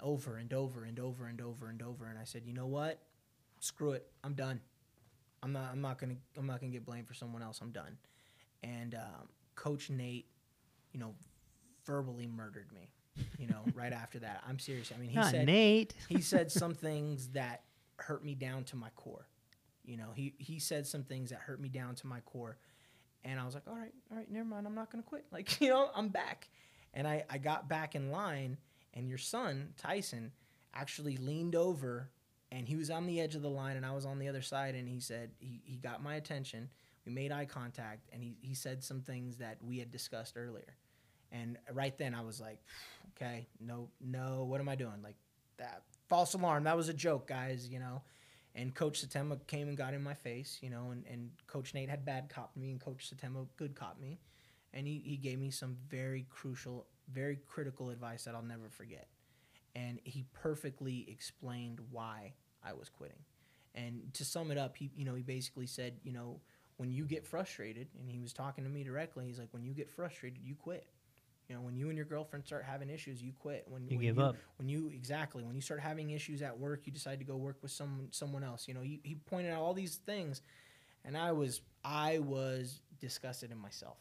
over 0.00 0.36
and 0.38 0.52
over 0.54 0.84
and 0.84 0.98
over 0.98 1.26
and 1.26 1.40
over 1.42 1.68
and 1.68 1.82
over. 1.82 2.06
And 2.06 2.18
I 2.18 2.24
said, 2.24 2.42
you 2.46 2.54
know 2.54 2.66
what? 2.66 3.00
Screw 3.60 3.92
it. 3.92 4.06
I'm 4.24 4.32
done. 4.34 4.60
I'm 5.42 5.52
not. 5.52 5.68
I'm 5.72 5.82
not 5.82 5.98
gonna. 5.98 6.16
I'm 6.38 6.46
not 6.46 6.60
gonna 6.60 6.72
get 6.72 6.86
blamed 6.86 7.06
for 7.06 7.14
someone 7.14 7.42
else. 7.42 7.60
I'm 7.60 7.70
done. 7.72 7.98
And 8.62 8.94
um, 8.94 9.28
Coach 9.56 9.90
Nate, 9.90 10.26
you 10.92 11.00
know, 11.00 11.14
verbally 11.84 12.26
murdered 12.26 12.72
me. 12.72 12.88
You 13.38 13.48
know, 13.48 13.62
right 13.74 13.92
after 13.92 14.20
that. 14.20 14.42
I'm 14.48 14.58
serious. 14.58 14.90
I 14.94 14.98
mean, 14.98 15.10
he 15.10 15.16
Not 15.16 15.32
said 15.32 15.46
Nate. 15.46 15.94
he 16.08 16.22
said 16.22 16.50
some 16.50 16.72
things 16.74 17.28
that 17.30 17.64
hurt 17.96 18.24
me 18.24 18.34
down 18.34 18.64
to 18.64 18.76
my 18.76 18.88
core. 18.96 19.26
You 19.84 19.96
know, 19.96 20.12
he 20.14 20.34
he 20.38 20.58
said 20.58 20.86
some 20.86 21.02
things 21.02 21.30
that 21.30 21.40
hurt 21.40 21.60
me 21.60 21.68
down 21.68 21.94
to 21.96 22.06
my 22.06 22.20
core, 22.20 22.58
and 23.24 23.38
I 23.40 23.44
was 23.44 23.54
like, 23.54 23.64
all 23.66 23.76
right, 23.76 23.92
all 24.10 24.16
right, 24.16 24.30
never 24.30 24.44
mind. 24.44 24.66
I'm 24.66 24.74
not 24.74 24.90
gonna 24.90 25.02
quit. 25.02 25.24
Like, 25.32 25.60
you 25.60 25.68
know, 25.68 25.90
I'm 25.94 26.08
back, 26.08 26.48
and 26.94 27.06
I 27.06 27.24
I 27.28 27.38
got 27.38 27.68
back 27.68 27.94
in 27.94 28.10
line, 28.10 28.58
and 28.94 29.08
your 29.08 29.18
son 29.18 29.74
Tyson 29.76 30.32
actually 30.74 31.16
leaned 31.16 31.54
over, 31.54 32.10
and 32.50 32.68
he 32.68 32.76
was 32.76 32.90
on 32.90 33.06
the 33.06 33.20
edge 33.20 33.34
of 33.34 33.42
the 33.42 33.50
line, 33.50 33.76
and 33.76 33.84
I 33.84 33.92
was 33.92 34.06
on 34.06 34.18
the 34.18 34.28
other 34.28 34.42
side, 34.42 34.74
and 34.74 34.88
he 34.88 35.00
said 35.00 35.30
he 35.38 35.62
he 35.64 35.76
got 35.76 36.02
my 36.02 36.14
attention. 36.14 36.68
We 37.04 37.12
made 37.12 37.32
eye 37.32 37.46
contact, 37.46 38.08
and 38.12 38.22
he 38.22 38.36
he 38.40 38.54
said 38.54 38.84
some 38.84 39.00
things 39.00 39.38
that 39.38 39.58
we 39.62 39.78
had 39.78 39.90
discussed 39.90 40.36
earlier. 40.36 40.76
And 41.32 41.56
right 41.72 41.96
then 41.96 42.14
I 42.14 42.20
was 42.20 42.40
like, 42.40 42.58
okay, 43.16 43.46
no, 43.58 43.88
no, 44.00 44.44
what 44.44 44.60
am 44.60 44.68
I 44.68 44.76
doing? 44.76 45.02
Like 45.02 45.16
that 45.58 45.82
false 46.08 46.34
alarm. 46.34 46.64
That 46.64 46.76
was 46.76 46.88
a 46.88 46.94
joke, 46.94 47.26
guys, 47.26 47.68
you 47.68 47.78
know. 47.78 48.02
And 48.54 48.74
Coach 48.74 49.06
Setema 49.06 49.38
came 49.46 49.68
and 49.68 49.76
got 49.76 49.94
in 49.94 50.02
my 50.02 50.14
face, 50.14 50.58
you 50.60 50.68
know, 50.68 50.90
and, 50.90 51.04
and 51.10 51.30
Coach 51.46 51.72
Nate 51.72 51.88
had 51.88 52.04
bad 52.04 52.28
cop 52.28 52.54
me 52.56 52.70
and 52.70 52.80
Coach 52.80 53.10
Setema 53.10 53.46
good 53.56 53.74
cop 53.74 53.98
me. 53.98 54.18
And 54.74 54.86
he, 54.86 55.02
he 55.04 55.16
gave 55.16 55.38
me 55.38 55.50
some 55.50 55.76
very 55.88 56.26
crucial, 56.30 56.86
very 57.12 57.38
critical 57.48 57.90
advice 57.90 58.24
that 58.24 58.34
I'll 58.34 58.42
never 58.42 58.68
forget. 58.68 59.08
And 59.74 60.00
he 60.04 60.24
perfectly 60.34 61.06
explained 61.08 61.80
why 61.90 62.34
I 62.62 62.74
was 62.74 62.88
quitting. 62.88 63.24
And 63.74 64.12
to 64.14 64.24
sum 64.24 64.50
it 64.50 64.58
up, 64.58 64.76
he 64.76 64.90
you 64.94 65.04
know, 65.04 65.14
he 65.14 65.22
basically 65.22 65.66
said, 65.66 65.94
you 66.02 66.12
know, 66.12 66.40
when 66.76 66.90
you 66.90 67.04
get 67.04 67.26
frustrated, 67.26 67.88
and 67.98 68.10
he 68.10 68.18
was 68.18 68.32
talking 68.32 68.64
to 68.64 68.70
me 68.70 68.82
directly, 68.82 69.26
he's 69.26 69.38
like, 69.38 69.52
when 69.52 69.62
you 69.62 69.72
get 69.72 69.88
frustrated, 69.88 70.38
you 70.42 70.54
quit. 70.54 70.86
You 71.52 71.58
know, 71.58 71.64
when 71.64 71.76
you 71.76 71.88
and 71.88 71.98
your 71.98 72.06
girlfriend 72.06 72.46
start 72.46 72.64
having 72.64 72.88
issues, 72.88 73.22
you 73.22 73.34
quit. 73.38 73.66
When 73.68 73.86
You 73.86 73.98
when 73.98 74.06
give 74.06 74.18
up. 74.18 74.36
When 74.56 74.70
you 74.70 74.88
exactly 74.88 75.44
when 75.44 75.54
you 75.54 75.60
start 75.60 75.80
having 75.80 76.08
issues 76.08 76.40
at 76.40 76.58
work, 76.58 76.86
you 76.86 76.92
decide 76.92 77.18
to 77.18 77.26
go 77.26 77.36
work 77.36 77.58
with 77.60 77.70
someone 77.70 78.08
someone 78.10 78.42
else. 78.42 78.66
You 78.66 78.72
know, 78.72 78.80
he, 78.80 79.00
he 79.02 79.16
pointed 79.16 79.52
out 79.52 79.60
all 79.60 79.74
these 79.74 79.96
things, 79.96 80.40
and 81.04 81.14
I 81.14 81.32
was 81.32 81.60
I 81.84 82.20
was 82.20 82.80
disgusted 83.00 83.52
in 83.52 83.58
myself 83.58 83.98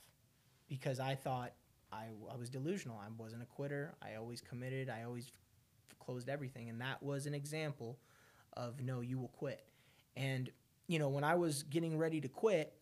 because 0.70 1.02
I 1.02 1.14
thought 1.14 1.52
I 1.92 2.06
I 2.32 2.38
was 2.38 2.50
delusional. 2.50 2.98
I 2.98 3.10
wasn't 3.22 3.44
a 3.44 3.48
quitter. 3.48 3.96
I 4.02 4.16
always 4.16 4.40
committed. 4.40 4.90
I 4.90 5.04
always 5.04 5.26
f- 5.26 6.00
closed 6.00 6.30
everything, 6.30 6.70
and 6.70 6.80
that 6.80 7.04
was 7.04 7.26
an 7.26 7.34
example 7.34 8.00
of 8.54 8.80
no, 8.82 9.02
you 9.02 9.20
will 9.20 9.28
quit. 9.28 9.66
And 10.16 10.50
you 10.88 11.00
know, 11.00 11.10
when 11.10 11.26
I 11.26 11.36
was 11.36 11.64
getting 11.64 11.98
ready 11.98 12.22
to 12.22 12.30
quit, 12.30 12.74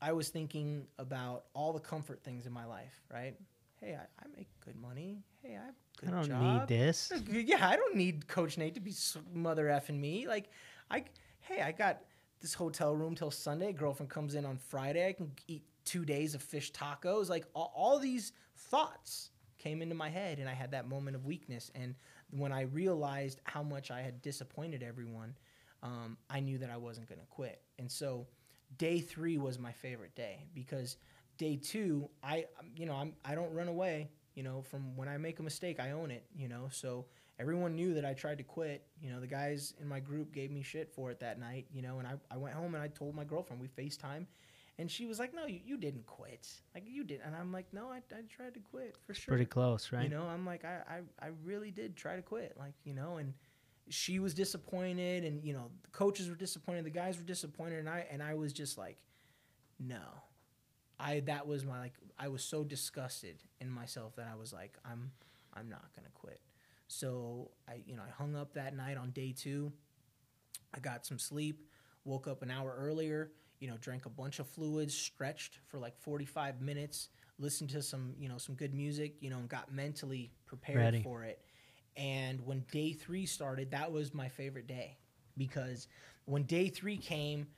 I 0.00 0.12
was 0.12 0.28
thinking 0.28 0.86
about 0.96 1.46
all 1.54 1.72
the 1.72 1.80
comfort 1.80 2.22
things 2.22 2.46
in 2.46 2.52
my 2.52 2.66
life, 2.66 2.94
right? 3.12 3.34
Hey, 3.80 3.94
I, 3.94 4.02
I 4.02 4.26
make 4.36 4.48
good 4.64 4.76
money. 4.76 5.24
Hey, 5.42 5.56
I 5.56 5.66
have 5.66 5.74
good 5.98 6.08
I 6.10 6.12
don't 6.12 6.28
job. 6.28 6.70
need 6.70 6.76
this. 6.76 7.12
Yeah, 7.30 7.66
I 7.66 7.76
don't 7.76 7.96
need 7.96 8.28
Coach 8.28 8.58
Nate 8.58 8.74
to 8.74 8.80
be 8.80 8.94
mother 9.32 9.66
effing 9.66 9.98
me. 9.98 10.28
Like, 10.28 10.50
I 10.90 11.04
hey, 11.40 11.62
I 11.62 11.72
got 11.72 12.02
this 12.40 12.54
hotel 12.54 12.94
room 12.94 13.14
till 13.14 13.30
Sunday. 13.30 13.72
Girlfriend 13.72 14.10
comes 14.10 14.34
in 14.34 14.44
on 14.44 14.56
Friday. 14.58 15.08
I 15.08 15.12
can 15.12 15.32
eat 15.48 15.64
two 15.84 16.04
days 16.04 16.34
of 16.34 16.42
fish 16.42 16.72
tacos. 16.72 17.28
Like 17.28 17.46
all, 17.54 17.72
all 17.74 17.98
these 17.98 18.32
thoughts 18.56 19.30
came 19.58 19.82
into 19.82 19.94
my 19.94 20.08
head, 20.08 20.38
and 20.38 20.48
I 20.48 20.54
had 20.54 20.70
that 20.72 20.88
moment 20.88 21.16
of 21.16 21.24
weakness. 21.24 21.70
And 21.74 21.94
when 22.30 22.52
I 22.52 22.62
realized 22.62 23.40
how 23.44 23.62
much 23.62 23.90
I 23.90 24.00
had 24.02 24.22
disappointed 24.22 24.82
everyone, 24.82 25.34
um, 25.82 26.16
I 26.28 26.40
knew 26.40 26.58
that 26.58 26.70
I 26.70 26.76
wasn't 26.76 27.08
going 27.08 27.20
to 27.20 27.26
quit. 27.26 27.60
And 27.78 27.90
so, 27.90 28.26
day 28.78 29.00
three 29.00 29.38
was 29.38 29.58
my 29.58 29.72
favorite 29.72 30.14
day 30.14 30.46
because 30.54 30.96
day 31.40 31.56
two, 31.56 32.08
I 32.22 32.44
you 32.76 32.84
know 32.84 32.94
I'm 32.94 33.14
I 33.24 33.34
don't 33.34 33.52
run 33.52 33.66
away. 33.66 34.10
You 34.34 34.44
know, 34.44 34.62
from 34.62 34.96
when 34.96 35.08
I 35.08 35.16
make 35.16 35.40
a 35.40 35.42
mistake, 35.42 35.80
I 35.80 35.90
own 35.92 36.10
it. 36.10 36.24
You 36.36 36.48
know, 36.48 36.68
so 36.70 37.06
everyone 37.40 37.74
knew 37.74 37.94
that 37.94 38.04
I 38.04 38.12
tried 38.12 38.38
to 38.38 38.44
quit. 38.44 38.86
You 39.00 39.10
know, 39.10 39.20
the 39.20 39.26
guys 39.26 39.74
in 39.80 39.88
my 39.88 40.00
group 40.00 40.32
gave 40.32 40.50
me 40.50 40.62
shit 40.62 40.92
for 40.92 41.10
it 41.10 41.18
that 41.20 41.40
night. 41.40 41.66
You 41.72 41.82
know, 41.82 41.98
and 41.98 42.06
I, 42.06 42.12
I 42.30 42.36
went 42.36 42.54
home 42.54 42.74
and 42.74 42.84
I 42.84 42.88
told 42.88 43.14
my 43.14 43.24
girlfriend 43.24 43.60
we 43.60 43.68
Facetime, 43.68 44.26
and 44.78 44.90
she 44.90 45.06
was 45.06 45.18
like, 45.18 45.34
"No, 45.34 45.46
you, 45.46 45.60
you 45.64 45.78
didn't 45.78 46.06
quit. 46.06 46.46
Like 46.74 46.84
you 46.86 47.04
did." 47.04 47.20
And 47.24 47.34
I'm 47.34 47.50
like, 47.52 47.72
"No, 47.72 47.86
I, 47.86 48.02
I 48.14 48.20
tried 48.28 48.52
to 48.54 48.60
quit 48.60 48.94
for 49.06 49.14
sure." 49.14 49.32
Pretty 49.32 49.46
close, 49.46 49.90
right? 49.90 50.04
You 50.04 50.10
know, 50.10 50.24
I'm 50.24 50.44
like, 50.44 50.66
I, 50.66 50.82
I, 50.86 51.26
I 51.26 51.30
really 51.42 51.70
did 51.70 51.96
try 51.96 52.16
to 52.16 52.22
quit. 52.22 52.54
Like, 52.58 52.74
you 52.84 52.92
know, 52.92 53.16
and 53.16 53.32
she 53.88 54.18
was 54.20 54.34
disappointed 54.34 55.24
and, 55.24 55.42
you 55.42 55.52
know, 55.52 55.70
the 55.82 55.90
coaches 55.90 56.28
were 56.28 56.36
disappointed, 56.36 56.84
the 56.84 56.90
guys 56.90 57.16
were 57.16 57.24
disappointed, 57.24 57.78
and 57.78 57.88
I 57.88 58.06
and 58.10 58.22
I 58.22 58.34
was 58.34 58.52
just 58.52 58.78
like, 58.78 58.98
no. 59.78 60.02
I 61.00 61.20
that 61.20 61.46
was 61.46 61.64
my 61.64 61.78
like 61.80 61.94
I 62.18 62.28
was 62.28 62.44
so 62.44 62.62
disgusted 62.62 63.36
in 63.60 63.70
myself 63.70 64.16
that 64.16 64.28
I 64.30 64.36
was 64.36 64.52
like, 64.52 64.76
I'm 64.84 65.10
I'm 65.54 65.68
not 65.68 65.84
gonna 65.96 66.08
quit. 66.14 66.40
So 66.88 67.50
I 67.68 67.82
you 67.86 67.96
know, 67.96 68.02
I 68.06 68.10
hung 68.10 68.36
up 68.36 68.54
that 68.54 68.76
night 68.76 68.96
on 68.96 69.10
day 69.10 69.32
two. 69.36 69.72
I 70.74 70.78
got 70.78 71.04
some 71.06 71.18
sleep, 71.18 71.66
woke 72.04 72.28
up 72.28 72.42
an 72.42 72.50
hour 72.50 72.74
earlier, 72.78 73.32
you 73.58 73.68
know, 73.68 73.76
drank 73.80 74.06
a 74.06 74.10
bunch 74.10 74.38
of 74.38 74.46
fluids, 74.46 74.94
stretched 74.94 75.58
for 75.66 75.78
like 75.78 75.98
45 75.98 76.60
minutes, 76.60 77.08
listened 77.38 77.70
to 77.70 77.82
some, 77.82 78.14
you 78.18 78.28
know, 78.28 78.38
some 78.38 78.54
good 78.54 78.74
music, 78.74 79.16
you 79.20 79.30
know, 79.30 79.38
and 79.38 79.48
got 79.48 79.72
mentally 79.72 80.30
prepared 80.46 80.78
Ready. 80.78 81.02
for 81.02 81.24
it. 81.24 81.40
And 81.96 82.40
when 82.46 82.64
day 82.70 82.92
3 82.92 83.26
started, 83.26 83.72
that 83.72 83.90
was 83.90 84.14
my 84.14 84.28
favorite 84.28 84.66
day 84.68 84.96
because 85.36 85.88
when 86.24 86.44
day 86.44 86.68
3 86.68 86.98
came, 86.98 87.48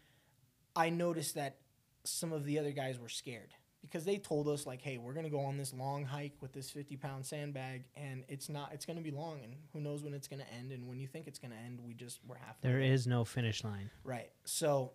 I 0.74 0.88
noticed 0.88 1.34
that 1.34 1.58
some 2.04 2.32
of 2.32 2.44
the 2.44 2.58
other 2.58 2.72
guys 2.72 2.98
were 2.98 3.08
scared 3.08 3.54
because 3.80 4.04
they 4.04 4.18
told 4.18 4.48
us 4.48 4.66
like, 4.66 4.80
"Hey, 4.80 4.98
we're 4.98 5.12
gonna 5.12 5.30
go 5.30 5.40
on 5.40 5.56
this 5.56 5.72
long 5.72 6.04
hike 6.04 6.40
with 6.40 6.52
this 6.52 6.70
50 6.70 6.96
pound 6.96 7.26
sandbag, 7.26 7.84
and 7.96 8.24
it's 8.28 8.48
not. 8.48 8.72
It's 8.72 8.86
gonna 8.86 9.00
be 9.00 9.10
long, 9.10 9.40
and 9.42 9.56
who 9.72 9.80
knows 9.80 10.02
when 10.02 10.14
it's 10.14 10.28
gonna 10.28 10.46
end. 10.56 10.72
And 10.72 10.88
when 10.88 10.98
you 11.00 11.06
think 11.06 11.26
it's 11.26 11.38
gonna 11.38 11.56
end, 11.66 11.80
we 11.80 11.94
just 11.94 12.20
we're 12.26 12.36
halfway. 12.36 12.70
There 12.70 12.80
there. 12.80 12.92
is 12.92 13.06
no 13.06 13.24
finish 13.24 13.64
line. 13.64 13.90
Right. 14.04 14.30
So, 14.44 14.92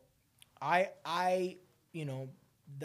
I 0.62 0.90
I 1.06 1.58
you 1.92 2.06
know 2.06 2.30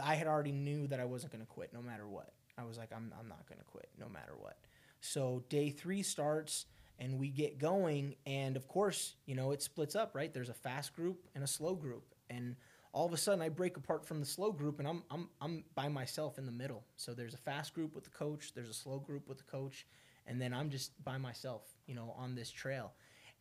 I 0.02 0.14
had 0.14 0.26
already 0.26 0.52
knew 0.52 0.86
that 0.88 1.00
I 1.00 1.04
wasn't 1.04 1.32
going 1.32 1.44
to 1.44 1.50
quit 1.50 1.72
no 1.72 1.82
matter 1.82 2.06
what. 2.06 2.32
I 2.56 2.64
was 2.64 2.78
like 2.78 2.92
I'm 2.94 3.12
I'm 3.18 3.28
not 3.28 3.46
going 3.48 3.58
to 3.58 3.64
quit 3.64 3.88
no 3.98 4.08
matter 4.08 4.34
what. 4.38 4.58
So 5.00 5.44
day 5.48 5.70
3 5.70 6.02
starts 6.02 6.66
and 6.98 7.18
we 7.18 7.28
get 7.28 7.58
going 7.58 8.14
and 8.26 8.56
of 8.56 8.68
course, 8.68 9.16
you 9.26 9.34
know, 9.34 9.50
it 9.50 9.62
splits 9.62 9.96
up, 9.96 10.14
right? 10.14 10.32
There's 10.32 10.48
a 10.48 10.54
fast 10.54 10.94
group 10.94 11.26
and 11.34 11.42
a 11.42 11.48
slow 11.48 11.74
group. 11.74 12.14
And 12.30 12.56
all 12.92 13.06
of 13.06 13.12
a 13.12 13.16
sudden 13.16 13.40
I 13.40 13.48
break 13.48 13.76
apart 13.76 14.04
from 14.04 14.20
the 14.20 14.26
slow 14.26 14.52
group 14.52 14.78
and 14.78 14.86
I'm 14.86 15.02
I'm 15.10 15.28
I'm 15.40 15.64
by 15.74 15.88
myself 15.88 16.38
in 16.38 16.46
the 16.46 16.52
middle. 16.52 16.84
So 16.96 17.14
there's 17.14 17.34
a 17.34 17.38
fast 17.38 17.74
group 17.74 17.94
with 17.94 18.04
the 18.04 18.10
coach, 18.10 18.52
there's 18.54 18.68
a 18.68 18.74
slow 18.74 18.98
group 18.98 19.28
with 19.28 19.38
the 19.38 19.44
coach, 19.44 19.86
and 20.26 20.40
then 20.40 20.52
I'm 20.52 20.70
just 20.70 21.02
by 21.04 21.18
myself, 21.18 21.62
you 21.86 21.94
know, 21.94 22.14
on 22.16 22.34
this 22.34 22.50
trail. 22.50 22.92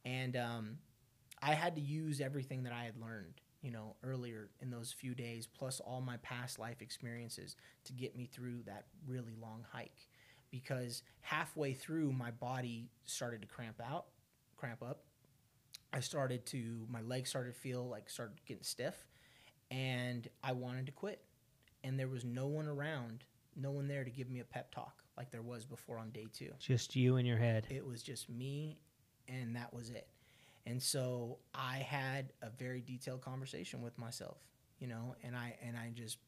And 0.05 0.35
um 0.37 0.77
I 1.41 1.53
had 1.53 1.75
to 1.75 1.81
use 1.81 2.21
everything 2.21 2.63
that 2.63 2.73
I 2.73 2.83
had 2.83 2.97
learned, 2.97 3.41
you 3.61 3.71
know, 3.71 3.95
earlier 4.03 4.49
in 4.61 4.69
those 4.69 4.91
few 4.91 5.15
days, 5.15 5.47
plus 5.47 5.79
all 5.79 5.99
my 6.01 6.17
past 6.17 6.59
life 6.59 6.81
experiences 6.81 7.55
to 7.85 7.93
get 7.93 8.15
me 8.15 8.27
through 8.27 8.63
that 8.67 8.85
really 9.07 9.33
long 9.41 9.65
hike. 9.71 10.07
Because 10.51 11.01
halfway 11.21 11.73
through, 11.73 12.11
my 12.11 12.29
body 12.31 12.89
started 13.05 13.41
to 13.41 13.47
cramp 13.47 13.81
out, 13.83 14.05
cramp 14.55 14.83
up. 14.83 15.03
I 15.93 15.99
started 15.99 16.45
to, 16.47 16.85
my 16.89 17.01
legs 17.01 17.29
started 17.29 17.53
to 17.53 17.59
feel 17.59 17.87
like 17.87 18.09
started 18.09 18.35
getting 18.45 18.63
stiff, 18.63 18.95
and 19.71 20.27
I 20.43 20.51
wanted 20.51 20.85
to 20.87 20.91
quit. 20.91 21.23
And 21.83 21.99
there 21.99 22.09
was 22.09 22.23
no 22.23 22.45
one 22.45 22.67
around, 22.67 23.23
no 23.55 23.71
one 23.71 23.87
there 23.87 24.03
to 24.03 24.11
give 24.11 24.29
me 24.29 24.41
a 24.41 24.43
pep 24.43 24.71
talk 24.71 25.01
like 25.17 25.31
there 25.31 25.41
was 25.41 25.65
before 25.65 25.97
on 25.97 26.11
day 26.11 26.27
two. 26.31 26.51
Just 26.59 26.95
you 26.95 27.17
in 27.17 27.25
your 27.25 27.37
head. 27.37 27.65
it 27.69 27.85
was 27.85 28.03
just 28.03 28.29
me 28.29 28.77
and 29.27 29.55
that 29.55 29.73
was 29.73 29.89
it. 29.89 30.07
And 30.67 30.81
so 30.81 31.39
i 31.55 31.77
had 31.77 32.33
a 32.43 32.49
very 32.49 32.81
detailed 32.81 33.21
conversation 33.21 33.81
with 33.81 33.97
myself 33.97 34.37
you 34.79 34.87
know 34.87 35.15
and 35.23 35.35
i 35.35 35.55
and 35.65 35.75
i 35.75 35.89
just 35.93 36.19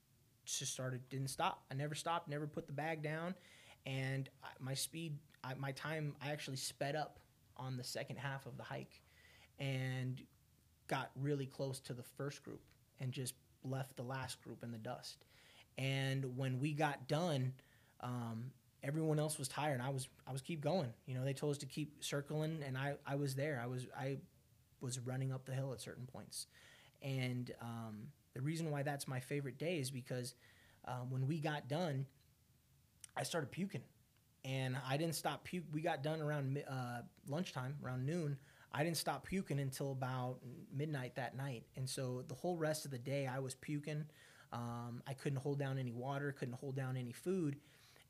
just 0.45 0.73
started 0.73 1.07
didn't 1.09 1.29
stop. 1.29 1.63
I 1.71 1.75
never 1.75 1.95
stopped 1.95 2.27
never 2.27 2.47
put 2.47 2.67
the 2.67 2.73
bag 2.73 3.01
down. 3.01 3.35
And 3.85 4.29
I, 4.43 4.47
my 4.59 4.73
speed 4.73 5.17
I, 5.43 5.53
my 5.53 5.71
time 5.73 6.15
i 6.21 6.31
actually 6.31 6.57
sped 6.57 6.95
up 6.95 7.19
on 7.57 7.77
the 7.77 7.83
second 7.83 8.17
half 8.17 8.45
of 8.45 8.57
the 8.57 8.63
hike 8.63 9.01
and 9.59 10.21
got 10.87 11.11
really 11.21 11.45
close 11.45 11.79
to 11.81 11.93
the 11.93 12.03
first 12.03 12.43
group 12.43 12.61
and 13.03 13.11
just 13.11 13.35
left 13.63 13.95
the 13.97 14.03
last 14.03 14.41
group 14.41 14.63
in 14.63 14.71
the 14.71 14.77
dust. 14.77 15.25
And 15.77 16.37
when 16.37 16.59
we 16.59 16.73
got 16.73 17.07
done, 17.07 17.53
um, 17.99 18.51
everyone 18.81 19.19
else 19.19 19.37
was 19.37 19.47
tired. 19.47 19.81
I 19.81 19.89
was 19.89 20.07
I 20.27 20.31
was 20.31 20.41
keep 20.41 20.61
going. 20.61 20.93
You 21.05 21.15
know, 21.15 21.23
they 21.25 21.33
told 21.33 21.51
us 21.51 21.57
to 21.59 21.65
keep 21.65 22.03
circling, 22.03 22.63
and 22.65 22.77
I 22.77 22.95
I 23.05 23.15
was 23.15 23.35
there. 23.35 23.59
I 23.61 23.67
was 23.67 23.87
I 23.97 24.17
was 24.81 24.99
running 24.99 25.31
up 25.31 25.45
the 25.45 25.53
hill 25.53 25.73
at 25.73 25.81
certain 25.81 26.05
points, 26.05 26.47
and 27.01 27.51
um, 27.61 28.07
the 28.33 28.41
reason 28.41 28.71
why 28.71 28.83
that's 28.83 29.07
my 29.07 29.19
favorite 29.19 29.57
day 29.57 29.77
is 29.77 29.91
because 29.91 30.35
um, 30.85 31.09
when 31.09 31.27
we 31.27 31.39
got 31.39 31.67
done, 31.67 32.05
I 33.17 33.23
started 33.23 33.51
puking, 33.51 33.83
and 34.45 34.77
I 34.87 34.97
didn't 34.97 35.15
stop 35.15 35.43
puke. 35.43 35.65
We 35.71 35.81
got 35.81 36.03
done 36.03 36.21
around 36.21 36.63
uh, 36.69 37.01
lunchtime, 37.27 37.75
around 37.83 38.05
noon. 38.05 38.37
I 38.73 38.83
didn't 38.83 38.97
stop 38.97 39.25
puking 39.25 39.59
until 39.59 39.91
about 39.91 40.37
midnight 40.75 41.15
that 41.15 41.37
night, 41.37 41.63
and 41.75 41.87
so 41.87 42.23
the 42.27 42.33
whole 42.33 42.57
rest 42.57 42.85
of 42.85 42.91
the 42.91 42.97
day 42.97 43.27
I 43.27 43.39
was 43.39 43.55
puking. 43.55 44.05
Um, 44.51 45.01
I 45.07 45.13
couldn't 45.13 45.39
hold 45.39 45.59
down 45.59 45.77
any 45.77 45.91
water, 45.91 46.31
couldn't 46.31 46.55
hold 46.55 46.75
down 46.75 46.97
any 46.97 47.11
food, 47.11 47.57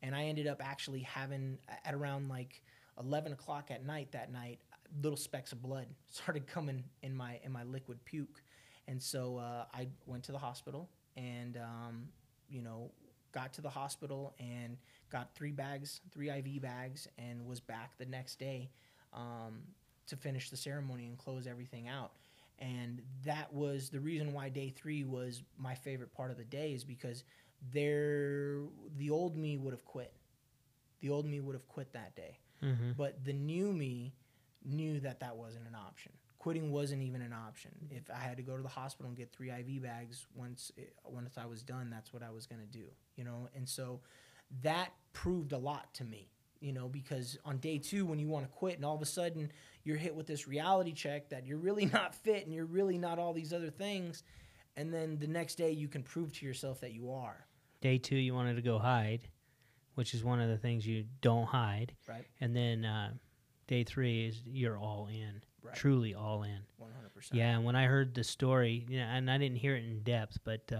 and 0.01 0.15
I 0.15 0.25
ended 0.25 0.47
up 0.47 0.61
actually 0.63 1.01
having 1.01 1.57
at 1.85 1.93
around 1.93 2.29
like 2.29 2.61
11 2.99 3.33
o'clock 3.33 3.71
at 3.71 3.85
night 3.85 4.11
that 4.11 4.31
night, 4.31 4.59
little 5.01 5.17
specks 5.17 5.51
of 5.51 5.61
blood 5.61 5.87
started 6.09 6.47
coming 6.47 6.83
in 7.01 7.15
my 7.15 7.39
in 7.43 7.51
my 7.51 7.63
liquid 7.63 8.03
puke, 8.05 8.41
and 8.87 9.01
so 9.01 9.37
uh, 9.37 9.65
I 9.73 9.87
went 10.05 10.23
to 10.25 10.31
the 10.31 10.39
hospital 10.39 10.89
and 11.17 11.57
um, 11.57 12.07
you 12.49 12.61
know 12.61 12.91
got 13.33 13.51
to 13.53 13.61
the 13.61 13.69
hospital 13.69 14.33
and 14.39 14.77
got 15.11 15.35
three 15.35 15.51
bags, 15.51 16.01
three 16.13 16.29
IV 16.29 16.61
bags, 16.61 17.07
and 17.17 17.45
was 17.45 17.59
back 17.59 17.97
the 17.97 18.05
next 18.05 18.39
day. 18.39 18.69
Um, 19.13 19.61
to 20.07 20.15
finish 20.15 20.49
the 20.49 20.57
ceremony 20.57 21.07
and 21.07 21.17
close 21.17 21.47
everything 21.47 21.87
out. 21.87 22.11
And 22.59 23.01
that 23.25 23.53
was 23.53 23.89
the 23.89 23.99
reason 23.99 24.33
why 24.33 24.49
day 24.49 24.69
three 24.69 25.03
was 25.03 25.43
my 25.57 25.75
favorite 25.75 26.13
part 26.13 26.31
of 26.31 26.37
the 26.37 26.43
day 26.43 26.73
is 26.73 26.83
because 26.83 27.23
there 27.71 28.59
the 28.97 29.09
old 29.09 29.35
me 29.35 29.57
would 29.57 29.73
have 29.73 29.85
quit. 29.85 30.13
The 31.01 31.09
old 31.09 31.25
me 31.25 31.39
would 31.39 31.55
have 31.55 31.67
quit 31.67 31.91
that 31.93 32.15
day. 32.15 32.39
Mm-hmm. 32.63 32.91
But 32.97 33.23
the 33.25 33.33
new 33.33 33.73
me 33.73 34.13
knew 34.63 34.99
that 35.01 35.19
that 35.19 35.35
wasn't 35.35 35.67
an 35.67 35.75
option. 35.75 36.11
Quitting 36.39 36.71
wasn't 36.71 37.01
even 37.01 37.21
an 37.21 37.33
option. 37.33 37.71
If 37.89 38.09
I 38.09 38.19
had 38.19 38.37
to 38.37 38.43
go 38.43 38.57
to 38.57 38.63
the 38.63 38.69
hospital 38.69 39.07
and 39.07 39.17
get 39.17 39.31
three 39.31 39.49
IV 39.49 39.83
bags 39.83 40.25
once 40.35 40.71
it, 40.77 40.93
once 41.05 41.37
I 41.37 41.45
was 41.45 41.63
done, 41.63 41.89
that's 41.89 42.13
what 42.13 42.21
I 42.21 42.29
was 42.31 42.45
going 42.45 42.61
to 42.61 42.67
do. 42.67 42.85
You 43.15 43.23
know, 43.23 43.49
and 43.55 43.67
so 43.67 44.01
that 44.61 44.93
proved 45.13 45.53
a 45.53 45.57
lot 45.57 45.93
to 45.95 46.03
me. 46.03 46.29
You 46.59 46.71
know, 46.71 46.87
because 46.87 47.37
on 47.43 47.57
day 47.57 47.77
two, 47.77 48.05
when 48.05 48.19
you 48.19 48.27
want 48.27 48.45
to 48.45 48.51
quit, 48.51 48.75
and 48.75 48.85
all 48.85 48.95
of 48.95 49.01
a 49.01 49.05
sudden 49.05 49.51
you're 49.83 49.97
hit 49.97 50.15
with 50.15 50.27
this 50.27 50.47
reality 50.47 50.93
check 50.93 51.29
that 51.29 51.45
you're 51.45 51.57
really 51.57 51.85
not 51.93 52.15
fit 52.15 52.45
and 52.45 52.53
you're 52.53 52.65
really 52.65 52.97
not 52.97 53.19
all 53.19 53.33
these 53.33 53.53
other 53.53 53.69
things, 53.69 54.23
and 54.75 54.93
then 54.93 55.17
the 55.19 55.27
next 55.27 55.55
day 55.55 55.71
you 55.71 55.87
can 55.87 56.03
prove 56.03 56.31
to 56.33 56.45
yourself 56.45 56.81
that 56.81 56.93
you 56.93 57.11
are. 57.11 57.45
Day 57.81 57.97
two, 57.97 58.15
you 58.15 58.33
wanted 58.33 58.55
to 58.55 58.61
go 58.61 58.79
hide, 58.79 59.27
which 59.95 60.13
is 60.13 60.23
one 60.23 60.39
of 60.39 60.49
the 60.49 60.57
things 60.57 60.87
you 60.87 61.05
don't 61.21 61.45
hide. 61.45 61.93
Right. 62.07 62.25
And 62.39 62.55
then 62.55 62.85
uh, 62.85 63.11
day 63.67 63.83
three 63.83 64.27
is 64.27 64.41
you're 64.45 64.77
all 64.77 65.07
in, 65.11 65.41
Right. 65.61 65.75
truly 65.75 66.13
all 66.15 66.43
in. 66.43 66.59
One 66.77 66.91
hundred 66.93 67.13
percent. 67.13 67.37
Yeah, 67.37 67.55
and 67.55 67.63
when 67.65 67.75
I 67.75 67.85
heard 67.85 68.13
the 68.13 68.23
story, 68.23 68.85
you 68.89 68.99
know, 68.99 69.05
and 69.05 69.29
I 69.29 69.37
didn't 69.37 69.57
hear 69.57 69.75
it 69.75 69.83
in 69.83 70.01
depth, 70.03 70.37
but 70.43 70.61
uh, 70.71 70.75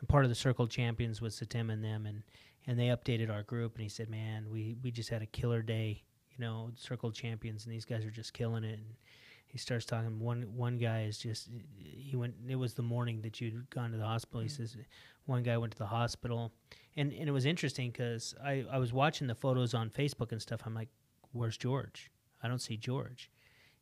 I'm 0.00 0.06
part 0.08 0.24
of 0.24 0.28
the 0.30 0.34
Circle 0.34 0.66
Champions 0.66 1.20
with 1.20 1.32
Satem 1.34 1.70
and 1.72 1.84
them, 1.84 2.06
and 2.06 2.22
and 2.66 2.78
they 2.78 2.86
updated 2.86 3.30
our 3.30 3.42
group, 3.42 3.74
and 3.74 3.82
he 3.82 3.88
said, 3.88 4.08
"Man, 4.10 4.50
we 4.50 4.76
we 4.82 4.90
just 4.90 5.08
had 5.10 5.22
a 5.22 5.26
killer 5.26 5.62
day, 5.62 6.02
you 6.36 6.44
know, 6.44 6.70
Circle 6.76 7.12
Champions, 7.12 7.64
and 7.64 7.74
these 7.74 7.84
guys 7.84 8.04
are 8.04 8.10
just 8.10 8.32
killing 8.32 8.64
it." 8.64 8.78
And 8.78 8.94
he 9.46 9.58
starts 9.58 9.84
talking. 9.84 10.18
One 10.20 10.42
one 10.56 10.78
guy 10.78 11.04
is 11.04 11.18
just 11.18 11.48
he 11.76 12.16
went. 12.16 12.34
It 12.48 12.56
was 12.56 12.74
the 12.74 12.82
morning 12.82 13.20
that 13.22 13.40
you'd 13.40 13.68
gone 13.70 13.92
to 13.92 13.98
the 13.98 14.06
hospital. 14.06 14.40
He 14.40 14.48
says 14.48 14.76
one 15.26 15.42
guy 15.42 15.56
went 15.58 15.72
to 15.72 15.78
the 15.78 15.86
hospital, 15.86 16.52
and 16.96 17.12
and 17.12 17.28
it 17.28 17.32
was 17.32 17.46
interesting 17.46 17.90
because 17.90 18.34
I 18.42 18.64
I 18.70 18.78
was 18.78 18.92
watching 18.92 19.26
the 19.26 19.34
photos 19.34 19.74
on 19.74 19.90
Facebook 19.90 20.32
and 20.32 20.40
stuff. 20.40 20.62
I'm 20.64 20.74
like, 20.74 20.88
"Where's 21.32 21.56
George? 21.56 22.10
I 22.42 22.48
don't 22.48 22.60
see 22.60 22.76
George," 22.76 23.30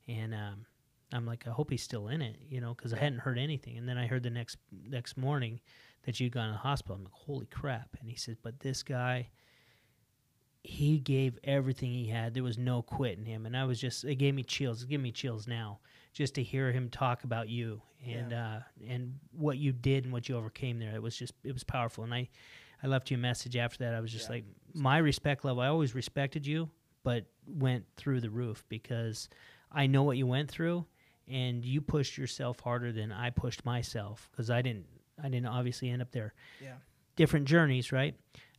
and 0.09 0.35
um, 0.35 0.67
I'm 1.13 1.27
like, 1.27 1.47
I 1.47 1.51
hope 1.51 1.71
he's 1.71 1.83
still 1.83 2.09
in 2.09 2.23
it, 2.23 2.37
you 2.49 2.61
know, 2.61 2.75
because 2.75 2.93
I 2.93 2.99
hadn't 2.99 3.21
heard 3.21 3.39
anything. 3.39 3.79
And 3.79 3.89
then 3.89 3.99
I 3.99 4.07
heard 4.07 4.23
the 4.23 4.31
next 4.31 4.59
next 4.89 5.17
morning 5.17 5.61
that 6.05 6.21
you'd 6.21 6.33
gone 6.33 6.47
to 6.47 6.53
the 6.53 6.59
hospital. 6.59 6.97
I'm 6.97 7.05
like, 7.05 7.13
holy 7.13 7.47
crap! 7.47 7.97
And 8.01 8.09
he 8.09 8.17
said, 8.17 8.39
but 8.43 8.61
this 8.61 8.83
guy, 8.83 9.29
he 10.63 10.99
gave 10.99 11.39
everything 11.45 11.91
he 11.91 12.07
had. 12.07 12.35
There 12.35 12.43
was 12.43 12.59
no 12.59 12.83
quit 12.83 13.19
in 13.19 13.25
him, 13.25 13.47
and 13.47 13.57
I 13.57 13.65
was 13.65 13.81
just 13.81 14.05
it 14.05 14.17
gave 14.17 14.35
me 14.35 14.43
chills. 14.43 14.83
It 14.83 14.89
gave 14.89 15.01
me 15.01 15.13
chills 15.13 15.47
now 15.47 15.79
just 16.13 16.35
to 16.35 16.43
hear 16.43 16.73
him 16.73 16.89
talk 16.91 17.25
about 17.25 17.49
you 17.49 17.81
and 18.07 18.33
uh, 18.33 18.59
and 18.89 19.15
what 19.33 19.59
you 19.59 19.73
did 19.73 20.05
and 20.05 20.13
what 20.13 20.29
you 20.29 20.37
overcame 20.37 20.79
there. 20.79 20.95
It 20.95 21.03
was 21.03 21.17
just 21.17 21.33
it 21.45 21.53
was 21.53 21.65
powerful. 21.65 22.05
And 22.05 22.13
I 22.13 22.29
I 22.83 22.87
left 22.87 23.11
you 23.11 23.17
a 23.17 23.21
message 23.21 23.57
after 23.57 23.79
that. 23.85 23.95
I 23.95 24.01
was 24.01 24.13
just 24.13 24.27
Yeah. 24.29 24.37
like 24.37 24.45
my 24.75 24.99
respect 24.99 25.45
level. 25.45 25.63
I 25.63 25.69
always 25.69 25.95
respected 25.95 26.47
you, 26.47 26.71
but 27.05 27.25
went 27.47 27.85
through 27.97 28.21
the 28.21 28.31
roof 28.31 28.65
because 28.69 29.29
I 29.73 29.87
know 29.87 30.03
what 30.03 30.17
you 30.19 30.27
went 30.27 30.51
through, 30.51 30.85
and 31.29 31.65
you 31.65 31.81
pushed 31.81 32.19
yourself 32.19 32.61
harder 32.61 32.93
than 32.93 33.13
I 33.13 33.31
pushed 33.31 33.65
myself 33.65 34.29
because 34.33 34.51
I 34.51 34.61
didn't 34.63 34.87
I 35.23 35.29
didn't 35.29 35.47
obviously 35.47 35.89
end 35.91 36.03
up 36.03 36.11
there 36.13 36.35
Yeah. 36.63 36.75
different 37.17 37.47
journeys, 37.47 37.93
right? 37.93 38.15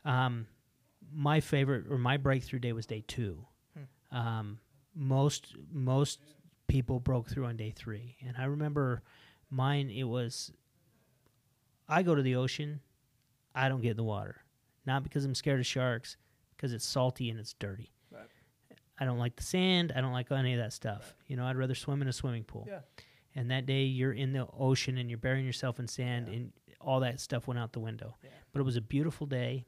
Um, 0.06 0.47
my 1.14 1.39
favorite 1.39 1.86
or 1.89 1.97
my 1.97 2.18
breakthrough 2.18 2.59
day 2.59 2.74
was 2.74 2.86
day 2.86 3.03
two. 3.07 3.45
Um, 4.12 4.59
most 4.93 5.55
most 5.72 6.20
people 6.68 6.99
broke 6.99 7.30
through 7.30 7.45
on 7.45 7.55
day 7.55 7.72
three, 7.76 8.18
and 8.26 8.36
I 8.38 8.43
remember 8.45 9.01
mine. 9.49 9.89
It 9.89 10.03
was 10.03 10.51
I 11.88 12.03
go 12.03 12.14
to 12.16 12.22
the 12.22 12.36
ocean, 12.36 12.82
I 13.55 13.70
don't 13.70 13.82
get 13.82 13.91
in 13.91 13.97
the 13.97 14.03
water, 14.03 14.41
not 14.86 15.03
because 15.03 15.24
I'm 15.26 15.36
scared 15.36 15.59
of 15.62 15.66
sharks, 15.66 16.18
because 16.55 16.74
it's 16.74 16.86
salty 16.86 17.30
and 17.30 17.39
it's 17.39 17.53
dirty. 17.53 17.91
Right. 18.12 18.28
I 18.99 19.05
don't 19.05 19.18
like 19.18 19.36
the 19.38 19.43
sand. 19.43 19.93
I 19.95 20.01
don't 20.01 20.12
like 20.14 20.32
any 20.32 20.53
of 20.53 20.59
that 20.59 20.74
stuff. 20.74 21.16
You 21.28 21.38
know, 21.38 21.45
I'd 21.45 21.57
rather 21.57 21.76
swim 21.76 22.01
in 22.01 22.07
a 22.07 22.14
swimming 22.14 22.43
pool. 22.43 22.66
Yeah. 22.68 22.80
And 23.34 23.49
that 23.51 23.66
day 23.66 23.84
you're 23.84 24.12
in 24.14 24.34
the 24.34 24.45
ocean 24.59 24.97
and 24.97 25.09
you're 25.09 25.18
burying 25.18 25.45
yourself 25.45 25.80
in 25.80 25.88
sand 25.88 26.28
Yeah. 26.28 26.34
and 26.36 26.51
all 26.82 26.99
that 26.99 27.20
stuff 27.22 27.47
went 27.47 27.59
out 27.59 27.72
the 27.72 27.80
window. 27.80 28.18
Yeah. 28.24 28.30
But 28.51 28.59
it 28.59 28.64
was 28.64 28.76
a 28.76 28.82
beautiful 28.82 29.26
day. 29.26 29.66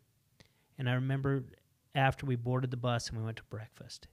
And 0.78 0.90
I 0.90 0.94
remember 0.94 1.44
after 1.96 2.26
we 2.26 2.36
boarded 2.36 2.72
the 2.72 2.78
bus 2.78 3.10
and 3.10 3.18
we 3.18 3.24
went 3.24 3.38
to 3.38 3.44
breakfast. 3.46 4.08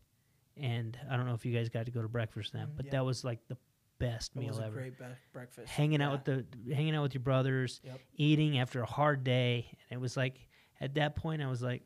And 0.57 0.99
I 1.11 1.17
don't 1.17 1.27
know 1.27 1.35
if 1.35 1.47
you 1.47 1.55
guys 1.55 1.69
got 1.69 1.87
to 1.87 1.93
go 1.93 2.03
to 2.03 2.09
breakfast 2.09 2.53
then, 2.53 2.67
Mm, 2.69 2.77
but 2.77 2.87
yeah. 2.87 2.93
that 2.93 3.05
was 3.05 3.25
like 3.25 3.47
the 3.49 3.57
best 3.99 4.33
It 4.35 4.41
meal 4.41 4.49
was 4.49 4.59
a 4.59 4.65
ever. 4.65 4.77
great 4.81 4.99
be- 4.99 5.05
breakfast. 5.33 5.69
hanging 5.73 6.01
Yeah. 6.01 6.09
out 6.11 6.27
with 6.27 6.47
the 6.67 6.75
hanging 6.75 6.95
out 6.95 7.03
with 7.03 7.15
your 7.15 7.23
brothers, 7.23 7.81
Yep. 7.85 8.01
eating 8.15 8.59
after 8.59 8.83
a 8.83 8.87
hard 8.87 9.25
day. 9.25 9.67
And 9.89 9.99
it 9.99 10.01
was 10.01 10.17
like 10.17 10.49
at 10.81 10.95
that 10.95 11.17
point 11.17 11.41
I 11.43 11.47
was 11.49 11.63
like 11.63 11.83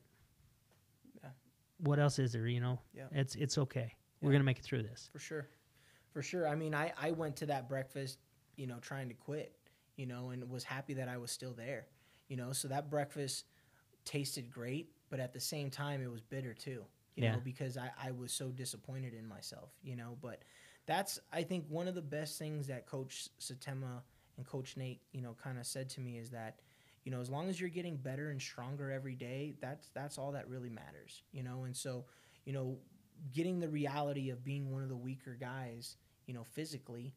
Yeah. 1.23 1.31
what 1.79 1.99
else 1.99 2.19
is 2.19 2.33
there, 2.33 2.47
you 2.49 2.61
know? 2.61 2.81
Yeah. 2.93 3.09
It's 3.13 3.35
it's 3.37 3.59
okay. 3.59 3.95
We're 4.21 4.31
going 4.31 4.41
to 4.41 4.45
make 4.47 4.59
it 4.59 4.65
through 4.65 4.85
this. 4.85 5.11
for 5.13 5.19
sure, 5.19 5.51
for 6.11 6.23
sure. 6.23 6.49
I 6.49 6.55
mean, 6.55 6.75
I 6.75 6.93
I 6.97 7.11
went 7.11 7.37
to 7.37 7.47
that 7.47 7.69
breakfast, 7.69 8.19
you 8.57 8.67
know, 8.67 8.79
trying 8.81 9.09
to 9.09 9.15
quit, 9.15 9.55
you 9.97 10.07
know, 10.07 10.31
and 10.31 10.49
was 10.49 10.65
happy 10.65 10.95
that 10.95 11.09
I 11.09 11.19
was 11.19 11.31
still 11.31 11.53
there, 11.53 11.87
you 12.29 12.37
know. 12.37 12.53
So 12.53 12.69
that 12.69 12.89
breakfast 12.89 13.45
tasted 14.05 14.51
great, 14.51 14.91
but 15.11 15.21
at 15.21 15.33
the 15.33 15.41
same 15.41 15.71
time, 15.71 16.03
it 16.03 16.11
was 16.11 16.23
bitter 16.23 16.55
too, 16.55 16.85
you 17.17 17.25
Yeah. 17.25 17.33
know, 17.35 17.41
because 17.41 17.77
I 17.77 17.91
I 18.03 18.11
was 18.13 18.33
so 18.33 18.49
disappointed 18.51 19.15
in 19.15 19.27
myself, 19.27 19.71
you 19.83 19.97
know. 19.97 20.17
But 20.21 20.43
that's 20.87 21.21
I 21.33 21.43
think 21.43 21.67
one 21.69 21.89
of 21.89 21.95
the 21.95 22.03
best 22.03 22.39
things 22.39 22.67
that 22.69 22.87
Coach 22.87 23.29
Setema 23.41 24.03
and 24.37 24.47
Coach 24.47 24.77
Nate, 24.77 25.01
you 25.13 25.23
know, 25.23 25.35
kind 25.43 25.59
of 25.59 25.67
said 25.67 25.89
to 25.91 26.01
me 26.01 26.19
is 26.19 26.31
that. 26.31 26.61
You 27.05 27.11
know, 27.11 27.21
as 27.21 27.29
long 27.29 27.51
as 27.51 27.61
you're 27.61 27.69
getting 27.69 27.97
better 27.99 28.31
and 28.31 28.41
stronger 28.41 28.91
every 28.91 29.15
day, 29.15 29.57
that's 29.61 29.91
that's 29.91 30.17
all 30.17 30.33
that 30.33 30.49
really 30.49 30.71
matters. 30.71 31.23
You 31.33 31.43
know, 31.43 31.65
and 31.65 31.77
so, 31.77 32.07
you 32.47 32.55
know, 32.55 32.79
getting 33.33 33.61
the 33.61 33.69
reality 33.69 34.31
of 34.31 34.43
being 34.43 34.73
one 34.73 34.83
of 34.83 34.89
the 34.89 34.97
weaker 34.97 35.37
guys, 35.39 35.97
you 36.27 36.33
know, 36.33 36.45
physically, 36.45 37.13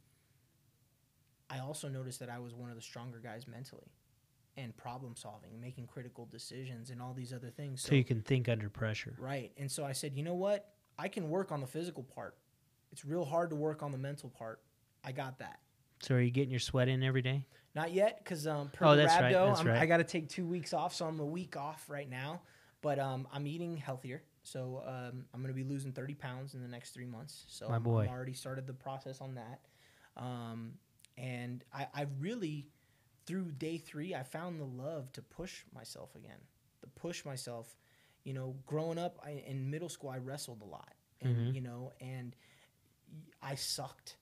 I 1.49 1.59
also 1.59 1.88
noticed 1.88 2.19
that 2.19 2.29
I 2.29 2.39
was 2.39 2.53
one 2.53 2.69
of 2.69 2.75
the 2.75 2.81
stronger 2.81 3.19
guys 3.19 3.47
mentally 3.47 3.91
and 4.58 4.76
problem 4.76 5.16
solving 5.16 5.60
making 5.62 5.88
critical 5.88 6.26
decisions 6.26 6.89
and 6.89 7.01
all 7.01 7.14
these 7.14 7.32
other 7.32 7.49
things. 7.49 7.82
So, 7.82 7.95
you 7.95 8.03
can 8.03 8.22
think 8.22 8.49
under 8.49 8.70
pressure. 8.70 9.16
Right. 9.20 9.51
And 9.58 9.72
so 9.72 9.86
I 9.86 9.91
said, 9.91 10.16
you 10.16 10.24
know 10.24 10.34
what? 10.34 10.74
I 10.97 11.08
can 11.08 11.30
work 11.30 11.51
on 11.51 11.62
the 11.62 11.68
physical 11.68 12.03
part. 12.03 12.36
It's 12.91 13.05
real 13.05 13.26
hard 13.26 13.51
to 13.51 13.55
work 13.55 13.84
on 13.84 13.91
the 13.91 13.97
mental 13.97 14.30
part. 14.30 14.62
I 15.03 15.12
got 15.12 15.39
that. 15.39 15.60
So 15.99 16.16
are 16.16 16.22
you 16.22 16.32
getting 16.32 16.51
your 16.51 16.60
sweat 16.60 16.88
in 16.88 17.03
every 17.03 17.22
day? 17.22 17.45
Not 17.76 17.91
yet, 17.91 18.24
because 18.24 18.47
um, 18.47 18.70
per 18.70 18.86
Oh, 18.86 18.95
that's 18.95 19.14
right, 19.22 19.34
that's 19.34 19.64
right. 19.64 19.78
I 19.78 19.86
got 19.86 19.97
to 19.97 20.03
take 20.03 20.30
two 20.30 20.45
weeks 20.45 20.74
off, 20.74 20.95
so 20.95 21.05
I'm 21.05 21.20
a 21.20 21.26
week 21.26 21.55
off 21.55 21.86
right 21.88 22.10
now. 22.10 22.41
But 22.82 22.99
um, 22.99 23.28
I'm 23.32 23.47
eating 23.47 23.78
healthier, 23.78 24.24
so 24.43 24.84
um, 24.86 25.26
I'm 25.34 25.41
going 25.41 25.53
to 25.53 25.53
be 25.53 25.64
losing 25.64 25.91
30 25.91 26.14
pounds 26.16 26.53
in 26.53 26.62
the 26.62 26.68
next 26.68 26.91
three 26.91 27.05
months. 27.05 27.45
So 27.47 27.68
My 27.68 27.80
boy. 27.80 28.03
I'm 28.03 28.10
already 28.10 28.34
started 28.34 28.66
the 28.66 28.74
process 28.74 29.20
on 29.20 29.36
that. 29.36 29.60
Um, 30.16 30.74
and 31.18 31.64
I, 31.74 31.88
I 31.93 32.05
really, 32.20 32.68
through 33.28 33.51
day 33.53 33.78
three, 33.78 34.15
I 34.15 34.23
found 34.23 34.59
the 34.59 34.65
love 34.65 35.11
to 35.13 35.21
push 35.21 35.63
myself 35.75 36.15
again, 36.15 36.39
to 36.82 36.88
push 36.89 37.25
myself. 37.25 37.78
You 38.23 38.34
know, 38.34 38.55
growing 38.65 38.97
up 38.97 39.19
I, 39.23 39.43
in 39.47 39.69
middle 39.69 39.89
school, 39.89 40.09
I 40.09 40.17
wrestled 40.17 40.61
a 40.63 40.65
lot, 40.65 40.93
and 41.21 41.36
Mhm. 41.38 41.55
you 41.55 41.61
know, 41.61 41.93
and 42.01 42.36
I 43.41 43.55
sucked 43.55 44.17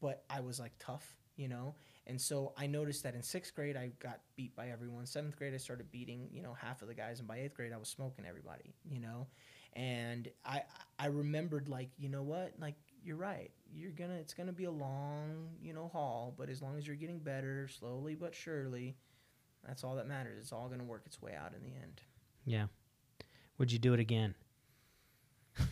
but 0.00 0.24
I 0.30 0.40
was 0.40 0.60
like 0.60 0.72
tough, 0.78 1.16
you 1.36 1.48
know. 1.48 1.74
And 2.06 2.20
so 2.20 2.52
I 2.56 2.66
noticed 2.66 3.02
that 3.04 3.14
in 3.14 3.22
sixth 3.22 3.54
grade 3.54 3.76
I 3.76 3.92
got 4.00 4.20
beat 4.36 4.54
by 4.56 4.68
everyone. 4.70 5.06
Seventh 5.06 5.36
grade 5.36 5.54
I 5.54 5.58
started 5.58 5.90
beating, 5.90 6.28
you 6.32 6.42
know, 6.42 6.54
half 6.54 6.82
of 6.82 6.88
the 6.88 6.94
guys, 6.94 7.18
and 7.20 7.28
by 7.28 7.38
eighth 7.38 7.54
grade 7.54 7.72
I 7.72 7.78
was 7.78 7.88
smoking 7.88 8.26
everybody, 8.26 8.74
you 8.90 9.00
know. 9.00 9.28
And 9.74 10.28
I 10.44 10.62
I 10.98 11.06
remembered 11.06 11.68
like, 11.68 11.90
you 11.98 12.08
know 12.10 12.22
what, 12.22 12.54
like 12.60 12.76
you're 13.06 13.16
right. 13.16 13.50
You're 13.72 13.92
gonna 13.92 14.14
it's 14.14 14.34
gonna 14.34 14.52
be 14.52 14.64
a 14.64 14.70
long, 14.70 15.48
you 15.62 15.72
know, 15.72 15.88
haul, 15.92 16.34
but 16.36 16.50
as 16.50 16.60
long 16.60 16.76
as 16.76 16.86
you're 16.86 16.96
getting 16.96 17.18
better, 17.20 17.68
slowly 17.68 18.14
but 18.14 18.34
surely, 18.34 18.96
that's 19.66 19.84
all 19.84 19.94
that 19.96 20.08
matters. 20.08 20.38
It's 20.40 20.52
all 20.52 20.68
gonna 20.68 20.84
work 20.84 21.02
its 21.06 21.22
way 21.22 21.34
out 21.34 21.52
in 21.54 21.62
the 21.62 21.76
end. 21.76 22.00
Yeah. 22.44 22.66
Would 23.58 23.70
you 23.72 23.78
do 23.78 23.94
it 23.94 24.00
again? 24.00 24.34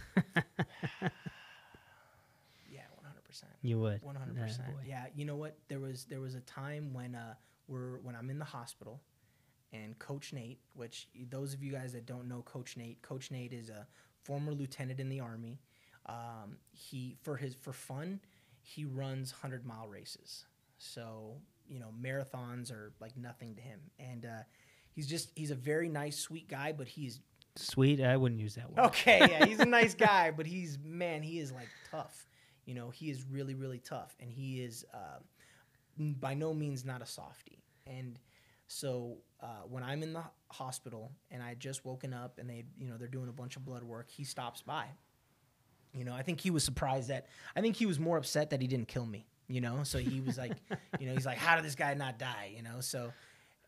Yeah, 2.71 2.83
one 2.95 3.05
hundred 3.05 3.25
percent. 3.25 3.53
You 3.63 3.79
would. 3.81 4.03
One 4.03 4.15
hundred 4.17 4.37
percent. 4.37 4.69
Yeah, 4.87 5.07
you 5.15 5.25
know 5.25 5.37
what? 5.37 5.57
There 5.69 5.81
was 5.81 6.05
there 6.05 6.21
was 6.21 6.35
a 6.35 6.41
time 6.41 6.93
when 6.95 7.15
uh 7.15 7.35
we're 7.69 7.99
when 7.99 8.15
I'm 8.17 8.31
in 8.31 8.39
the 8.39 8.45
hospital, 8.45 9.01
and 9.73 9.99
Coach 9.99 10.33
Nate, 10.33 10.61
which 10.75 11.09
those 11.31 11.55
of 11.55 11.63
you 11.63 11.73
guys 11.73 11.93
that 11.93 12.07
don't 12.07 12.29
know 12.29 12.43
Coach 12.43 12.77
Nate, 12.77 13.03
Coach 13.03 13.31
Nate 13.31 13.53
is 13.53 13.69
a 13.69 13.87
former 14.23 14.53
lieutenant 14.53 15.01
in 15.01 15.09
the 15.09 15.21
army. 15.21 15.59
Um, 16.07 16.59
he 16.73 17.17
for 17.23 17.37
his 17.37 17.55
for 17.55 17.73
fun, 17.73 18.21
he 18.61 18.85
runs 18.85 19.31
hundred 19.31 19.65
mile 19.65 19.89
races. 19.89 20.47
So 20.79 21.37
you 21.67 21.79
know 21.79 21.89
marathons 22.01 22.71
are 22.71 22.93
like 23.01 23.17
nothing 23.17 23.55
to 23.57 23.63
him, 23.63 23.81
and 23.99 24.27
uh, 24.27 24.43
he's 24.93 25.07
just 25.07 25.31
he's 25.35 25.51
a 25.51 25.57
very 25.57 25.89
nice, 25.89 26.19
sweet 26.19 26.49
guy, 26.49 26.73
but 26.73 26.89
he's 26.89 27.21
Sweet. 27.57 28.01
I 28.01 28.17
wouldn't 28.17 28.41
use 28.41 28.57
that 28.57 28.69
word. 28.69 28.87
Okay, 28.87 29.21
yeah, 29.21 29.47
he's 29.47 29.61
a 29.61 29.65
nice 29.65 29.95
guy, 29.95 30.33
but 30.33 30.45
he's 30.45 30.77
man, 30.85 31.23
he 31.23 31.39
is 31.39 31.53
like 31.53 31.69
tough. 31.89 32.27
You 32.67 32.75
know, 32.75 32.91
he 32.91 33.11
is 33.11 33.25
really, 33.31 33.55
really 33.55 33.79
tough, 33.79 34.17
and 34.21 34.29
he 34.29 34.61
is 34.61 34.85
uh, 34.93 35.19
by 35.99 36.35
no 36.35 36.53
means 36.53 36.85
not 36.85 37.03
a 37.03 37.07
softie. 37.07 37.63
And 37.87 38.19
so 38.67 39.19
uh, 39.41 39.63
when 39.69 39.83
I'm 39.83 40.03
in 40.03 40.13
the 40.13 40.25
hospital 40.51 41.13
and 41.31 41.43
I 41.43 41.51
had 41.51 41.61
just 41.61 41.85
woken 41.85 42.13
up 42.15 42.39
and 42.39 42.49
they, 42.49 42.65
you 42.79 42.89
know, 42.89 42.97
they're 42.97 43.09
doing 43.09 43.29
a 43.29 43.33
bunch 43.33 43.57
of 43.57 43.65
blood 43.65 43.83
work, 43.83 44.11
he 44.11 44.25
stops 44.25 44.63
by. 44.63 44.87
You 45.95 46.05
know, 46.05 46.13
I 46.13 46.23
think 46.23 46.41
he 46.41 46.51
was 46.51 46.65
surprised 46.65 47.09
that 47.09 47.27
I 47.55 47.61
think 47.61 47.77
he 47.77 47.87
was 47.87 47.99
more 47.99 48.17
upset 48.17 48.51
that 48.51 48.61
he 48.61 48.67
didn't 48.67 48.89
kill 48.89 49.07
me. 49.07 49.27
You 49.47 49.61
know, 49.61 49.85
so 49.85 49.99
he 49.99 50.21
was 50.21 50.39
like, 50.39 50.53
you 50.99 51.07
know, 51.07 51.13
he's 51.13 51.27
like, 51.27 51.37
how 51.37 51.57
did 51.57 51.65
this 51.65 51.75
guy 51.75 51.95
not 51.95 52.19
die? 52.19 52.53
You 52.57 52.63
know, 52.63 52.81
so. 52.81 53.13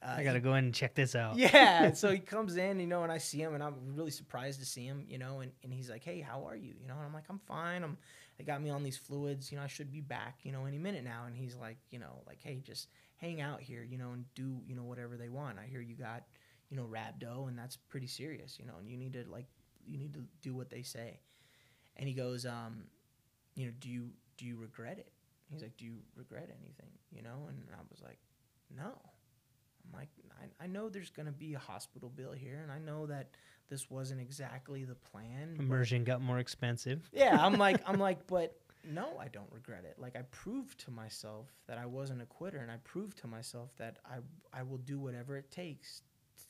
Uh, 0.02 0.14
I 0.18 0.24
got 0.24 0.34
to 0.34 0.40
go 0.40 0.54
in 0.54 0.66
and 0.66 0.74
check 0.74 0.94
this 0.94 1.14
out. 1.14 1.36
yeah. 1.36 1.92
so 1.92 2.10
he 2.10 2.18
comes 2.18 2.56
in, 2.56 2.80
you 2.80 2.86
know, 2.86 3.02
and 3.02 3.10
I 3.10 3.18
see 3.18 3.38
him, 3.38 3.54
and 3.54 3.62
I'm 3.62 3.74
really 3.94 4.10
surprised 4.10 4.60
to 4.60 4.66
see 4.66 4.84
him, 4.84 5.04
you 5.08 5.18
know, 5.18 5.40
and, 5.40 5.52
and 5.64 5.72
he's 5.72 5.88
like, 5.88 6.04
"Hey, 6.04 6.20
how 6.20 6.46
are 6.46 6.54
you?" 6.54 6.74
You 6.80 6.86
know, 6.86 6.94
and 6.94 7.04
I'm 7.04 7.14
like, 7.14 7.24
"I'm 7.30 7.40
fine. 7.46 7.82
I'm. 7.82 7.96
They 8.36 8.44
got 8.44 8.62
me 8.62 8.68
on 8.68 8.82
these 8.82 8.98
fluids. 8.98 9.50
You 9.50 9.56
know, 9.56 9.64
I 9.64 9.68
should 9.68 9.90
be 9.90 10.02
back, 10.02 10.40
you 10.42 10.52
know, 10.52 10.66
any 10.66 10.78
minute 10.78 11.02
now." 11.02 11.24
And 11.26 11.34
he's 11.34 11.56
like, 11.56 11.78
you 11.90 11.98
know, 11.98 12.22
like, 12.26 12.38
"Hey, 12.42 12.60
just 12.62 12.88
hang 13.16 13.40
out 13.40 13.60
here, 13.60 13.82
you 13.82 13.96
know, 13.96 14.12
and 14.12 14.26
do 14.34 14.58
you 14.66 14.76
know 14.76 14.84
whatever 14.84 15.16
they 15.16 15.30
want. 15.30 15.58
I 15.58 15.66
hear 15.66 15.80
you 15.80 15.94
got, 15.94 16.24
you 16.68 16.76
know, 16.76 16.84
rhabdo, 16.84 17.48
and 17.48 17.58
that's 17.58 17.76
pretty 17.76 18.06
serious, 18.06 18.58
you 18.58 18.66
know, 18.66 18.74
and 18.78 18.88
you 18.88 18.98
need 18.98 19.14
to 19.14 19.24
like, 19.30 19.46
you 19.86 19.98
need 19.98 20.14
to 20.14 20.20
do 20.42 20.54
what 20.54 20.70
they 20.70 20.82
say." 20.82 21.20
And 21.96 22.08
he 22.08 22.14
goes, 22.14 22.44
um, 22.46 22.84
you 23.54 23.66
know, 23.66 23.72
do 23.80 23.88
you 23.88 24.10
do 24.36 24.44
you 24.46 24.56
regret 24.56 24.98
it? 24.98 25.12
He's 25.50 25.62
like, 25.62 25.76
do 25.76 25.84
you 25.84 25.94
regret 26.16 26.50
anything? 26.60 26.90
You 27.10 27.22
know, 27.22 27.46
and 27.48 27.62
I 27.72 27.80
was 27.90 28.02
like, 28.02 28.18
no. 28.74 28.92
I'm 29.84 29.98
like, 29.98 30.08
I, 30.60 30.64
I 30.64 30.66
know 30.66 30.88
there's 30.88 31.10
going 31.10 31.26
to 31.26 31.32
be 31.32 31.54
a 31.54 31.58
hospital 31.58 32.08
bill 32.08 32.32
here, 32.32 32.60
and 32.62 32.72
I 32.72 32.78
know 32.80 33.06
that 33.06 33.28
this 33.70 33.88
wasn't 33.88 34.20
exactly 34.20 34.84
the 34.84 34.96
plan. 34.96 35.56
Immersion 35.58 36.02
got 36.04 36.20
more 36.20 36.38
expensive. 36.40 37.08
yeah, 37.12 37.38
I'm 37.40 37.54
like, 37.54 37.80
I'm 37.86 37.98
like, 38.08 38.26
but 38.26 38.56
no, 38.84 39.16
I 39.20 39.28
don't 39.28 39.50
regret 39.52 39.84
it. 39.84 39.96
Like 39.98 40.16
I 40.16 40.22
proved 40.30 40.80
to 40.84 40.90
myself 40.90 41.46
that 41.66 41.78
I 41.78 41.86
wasn't 41.86 42.22
a 42.22 42.26
quitter, 42.26 42.58
and 42.58 42.70
I 42.70 42.76
proved 42.84 43.18
to 43.18 43.26
myself 43.26 43.70
that 43.76 43.98
I 44.04 44.18
I 44.58 44.62
will 44.62 44.78
do 44.78 44.98
whatever 44.98 45.36
it 45.36 45.50
takes 45.50 46.02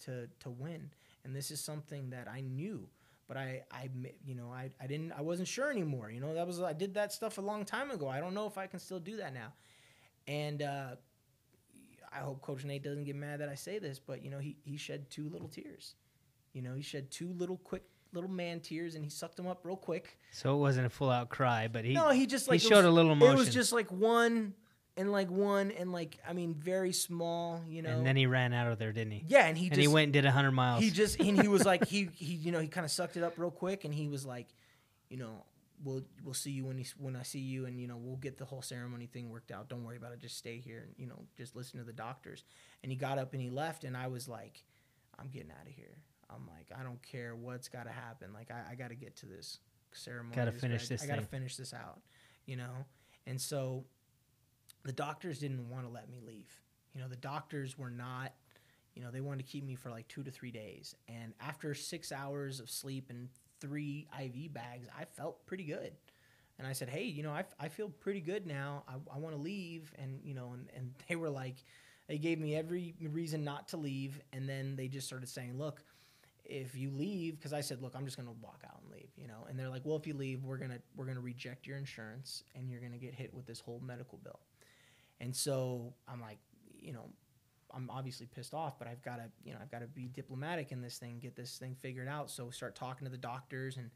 to 0.04 0.28
to 0.40 0.50
win. 0.50 0.90
And 1.24 1.34
this 1.34 1.50
is 1.50 1.60
something 1.60 2.10
that 2.10 2.28
I 2.28 2.40
knew, 2.40 2.88
but 3.28 3.36
I 3.36 3.62
I 3.70 3.88
you 4.24 4.34
know 4.34 4.50
I 4.52 4.70
I 4.80 4.86
didn't 4.86 5.12
I 5.12 5.20
wasn't 5.22 5.48
sure 5.48 5.70
anymore. 5.70 6.10
You 6.10 6.20
know 6.20 6.34
that 6.34 6.46
was 6.46 6.60
I 6.60 6.72
did 6.72 6.94
that 6.94 7.12
stuff 7.12 7.38
a 7.38 7.42
long 7.42 7.64
time 7.64 7.90
ago. 7.90 8.08
I 8.08 8.20
don't 8.20 8.34
know 8.34 8.46
if 8.46 8.58
I 8.58 8.66
can 8.66 8.78
still 8.78 9.00
do 9.00 9.16
that 9.18 9.34
now. 9.34 9.52
And 10.28 10.62
uh, 10.62 10.96
I 12.12 12.18
hope 12.18 12.42
Coach 12.42 12.64
Nate 12.64 12.82
doesn't 12.82 13.04
get 13.04 13.16
mad 13.16 13.40
that 13.40 13.48
I 13.48 13.54
say 13.54 13.78
this, 13.78 13.98
but 13.98 14.24
you 14.24 14.30
know 14.30 14.38
he 14.38 14.56
he 14.64 14.76
shed 14.76 15.10
two 15.10 15.28
little 15.28 15.48
tears. 15.48 15.94
You 16.52 16.62
know 16.62 16.74
he 16.74 16.82
shed 16.82 17.10
two 17.10 17.32
little 17.32 17.58
quick 17.58 17.82
little 18.12 18.30
man 18.30 18.60
tears, 18.60 18.94
and 18.94 19.04
he 19.04 19.10
sucked 19.10 19.36
them 19.36 19.46
up 19.46 19.60
real 19.64 19.76
quick. 19.76 20.18
So 20.32 20.54
it 20.54 20.58
wasn't 20.58 20.86
a 20.86 20.90
full 20.90 21.10
out 21.10 21.28
cry, 21.28 21.68
but 21.68 21.84
he 21.84 21.92
No, 21.92 22.10
he 22.10 22.26
just 22.26 22.48
like 22.48 22.60
he 22.60 22.68
showed 22.68 22.76
was- 22.78 22.86
a 22.86 22.90
little 22.90 23.12
emotion. 23.12 23.34
It 23.34 23.38
was 23.38 23.52
just 23.54 23.72
like 23.72 23.90
one 23.92 24.54
and 24.96 25.12
like 25.12 25.30
one 25.30 25.70
and 25.70 25.92
like 25.92 26.18
I 26.26 26.32
mean 26.32 26.54
very 26.54 26.92
small, 26.92 27.62
you 27.68 27.82
know. 27.82 27.90
and 27.90 28.06
then 28.06 28.16
he 28.16 28.26
ran 28.26 28.52
out 28.52 28.72
of 28.72 28.78
there, 28.78 28.92
didn't 28.92 29.12
he? 29.12 29.24
yeah, 29.28 29.46
and 29.46 29.56
he 29.56 29.66
and 29.66 29.74
just 29.74 29.80
he 29.80 29.88
went 29.88 30.04
and 30.04 30.12
did 30.12 30.24
hundred 30.24 30.52
miles. 30.52 30.82
he 30.82 30.90
just 30.90 31.20
and 31.20 31.40
he 31.40 31.48
was 31.48 31.64
like 31.64 31.84
he 31.88 32.08
he 32.14 32.34
you 32.34 32.52
know 32.52 32.60
he 32.60 32.68
kind 32.68 32.84
of 32.84 32.90
sucked 32.90 33.16
it 33.16 33.22
up 33.22 33.38
real 33.38 33.50
quick 33.50 33.84
and 33.84 33.94
he 33.94 34.08
was 34.08 34.24
like, 34.24 34.48
you 35.08 35.16
know, 35.16 35.44
we'll 35.84 36.02
we'll 36.24 36.34
see 36.34 36.50
you 36.50 36.64
when 36.64 36.78
he, 36.78 36.86
when 36.98 37.14
I 37.16 37.22
see 37.22 37.40
you 37.40 37.66
and 37.66 37.80
you 37.80 37.86
know 37.86 37.96
we'll 37.96 38.16
get 38.16 38.38
the 38.38 38.44
whole 38.44 38.62
ceremony 38.62 39.06
thing 39.06 39.30
worked 39.30 39.50
out. 39.50 39.68
Don't 39.68 39.84
worry 39.84 39.96
about 39.96 40.12
it. 40.12 40.18
Just 40.20 40.38
stay 40.38 40.58
here 40.58 40.84
and 40.86 40.94
you 40.96 41.06
know 41.06 41.24
just 41.36 41.54
listen 41.54 41.78
to 41.78 41.84
the 41.84 41.92
doctors. 41.92 42.44
And 42.82 42.90
he 42.90 42.96
got 42.96 43.18
up 43.18 43.32
and 43.32 43.42
he 43.42 43.50
left 43.50 43.84
and 43.84 43.96
I 43.96 44.06
was 44.06 44.28
like, 44.28 44.64
I'm 45.18 45.28
getting 45.28 45.50
out 45.50 45.66
of 45.66 45.72
here. 45.74 45.98
I'm 46.30 46.46
like 46.46 46.70
I 46.78 46.82
don't 46.82 47.02
care 47.02 47.36
what's 47.36 47.68
got 47.68 47.84
to 47.84 47.92
happen. 47.92 48.32
Like 48.32 48.50
I, 48.50 48.72
I 48.72 48.74
got 48.74 48.88
to 48.88 48.96
get 48.96 49.16
to 49.18 49.26
this 49.26 49.58
ceremony. 49.92 50.36
Gotta 50.36 50.52
finish 50.52 50.88
this 50.88 51.02
I 51.02 51.06
got 51.06 51.16
to 51.16 51.26
finish 51.26 51.56
this 51.56 51.74
out. 51.74 52.00
You 52.46 52.56
know, 52.56 52.86
and 53.26 53.40
so 53.40 53.84
the 54.86 54.92
doctors 54.92 55.40
didn't 55.40 55.68
want 55.68 55.84
to 55.84 55.90
let 55.90 56.08
me 56.08 56.20
leave. 56.24 56.50
You 56.94 57.00
know, 57.00 57.08
the 57.08 57.16
doctors 57.16 57.76
were 57.76 57.90
not, 57.90 58.32
you 58.94 59.02
know, 59.02 59.10
they 59.10 59.20
wanted 59.20 59.44
to 59.44 59.52
keep 59.52 59.64
me 59.64 59.74
for 59.74 59.90
like 59.90 60.08
two 60.08 60.22
to 60.22 60.30
three 60.30 60.52
days. 60.52 60.94
And 61.08 61.34
after 61.40 61.74
six 61.74 62.12
hours 62.12 62.60
of 62.60 62.70
sleep 62.70 63.10
and 63.10 63.28
three 63.60 64.06
IV 64.18 64.54
bags, 64.54 64.86
I 64.98 65.04
felt 65.04 65.44
pretty 65.46 65.64
good. 65.64 65.92
And 66.58 66.66
I 66.66 66.72
said, 66.72 66.88
hey, 66.88 67.04
you 67.04 67.22
know, 67.22 67.32
I, 67.32 67.44
I 67.60 67.68
feel 67.68 67.90
pretty 67.90 68.20
good 68.20 68.46
now. 68.46 68.84
I, 68.88 68.94
I 69.14 69.18
want 69.18 69.34
to 69.34 69.40
leave. 69.40 69.92
And, 69.98 70.20
you 70.24 70.34
know, 70.34 70.52
and, 70.54 70.68
and 70.74 70.94
they 71.08 71.16
were 71.16 71.30
like, 71.30 71.56
they 72.06 72.18
gave 72.18 72.38
me 72.38 72.54
every 72.54 72.94
reason 73.10 73.44
not 73.44 73.68
to 73.68 73.76
leave. 73.76 74.20
And 74.32 74.48
then 74.48 74.76
they 74.76 74.88
just 74.88 75.06
started 75.06 75.28
saying, 75.28 75.58
look, 75.58 75.82
if 76.48 76.76
you 76.76 76.90
leave 76.90 77.36
because 77.36 77.52
i 77.52 77.60
said 77.60 77.82
look 77.82 77.94
i'm 77.96 78.04
just 78.04 78.16
going 78.16 78.28
to 78.28 78.34
walk 78.40 78.62
out 78.66 78.80
and 78.80 78.92
leave 78.92 79.08
you 79.16 79.26
know 79.26 79.46
and 79.48 79.58
they're 79.58 79.68
like 79.68 79.82
well 79.84 79.96
if 79.96 80.06
you 80.06 80.14
leave 80.14 80.44
we're 80.44 80.56
going 80.56 80.70
to 80.70 80.80
we're 80.94 81.04
going 81.04 81.16
to 81.16 81.22
reject 81.22 81.66
your 81.66 81.76
insurance 81.76 82.44
and 82.54 82.70
you're 82.70 82.78
going 82.78 82.92
to 82.92 82.98
get 82.98 83.12
hit 83.12 83.34
with 83.34 83.46
this 83.46 83.58
whole 83.58 83.80
medical 83.84 84.18
bill 84.22 84.38
and 85.20 85.34
so 85.34 85.94
I'm 86.08 86.20
like, 86.20 86.38
you 86.78 86.92
know, 86.92 87.10
I'm 87.74 87.90
obviously 87.90 88.26
pissed 88.26 88.54
off, 88.54 88.78
but 88.78 88.88
I've 88.88 89.02
got 89.02 89.16
to, 89.16 89.24
you 89.44 89.52
know, 89.52 89.58
I've 89.60 89.70
got 89.70 89.80
to 89.80 89.86
be 89.86 90.08
diplomatic 90.08 90.72
in 90.72 90.80
this 90.80 90.98
thing, 90.98 91.18
get 91.18 91.36
this 91.36 91.58
thing 91.58 91.74
figured 91.74 92.08
out. 92.08 92.30
So 92.30 92.50
start 92.50 92.74
talking 92.74 93.04
to 93.04 93.10
the 93.10 93.18
doctors, 93.18 93.76
and 93.76 93.90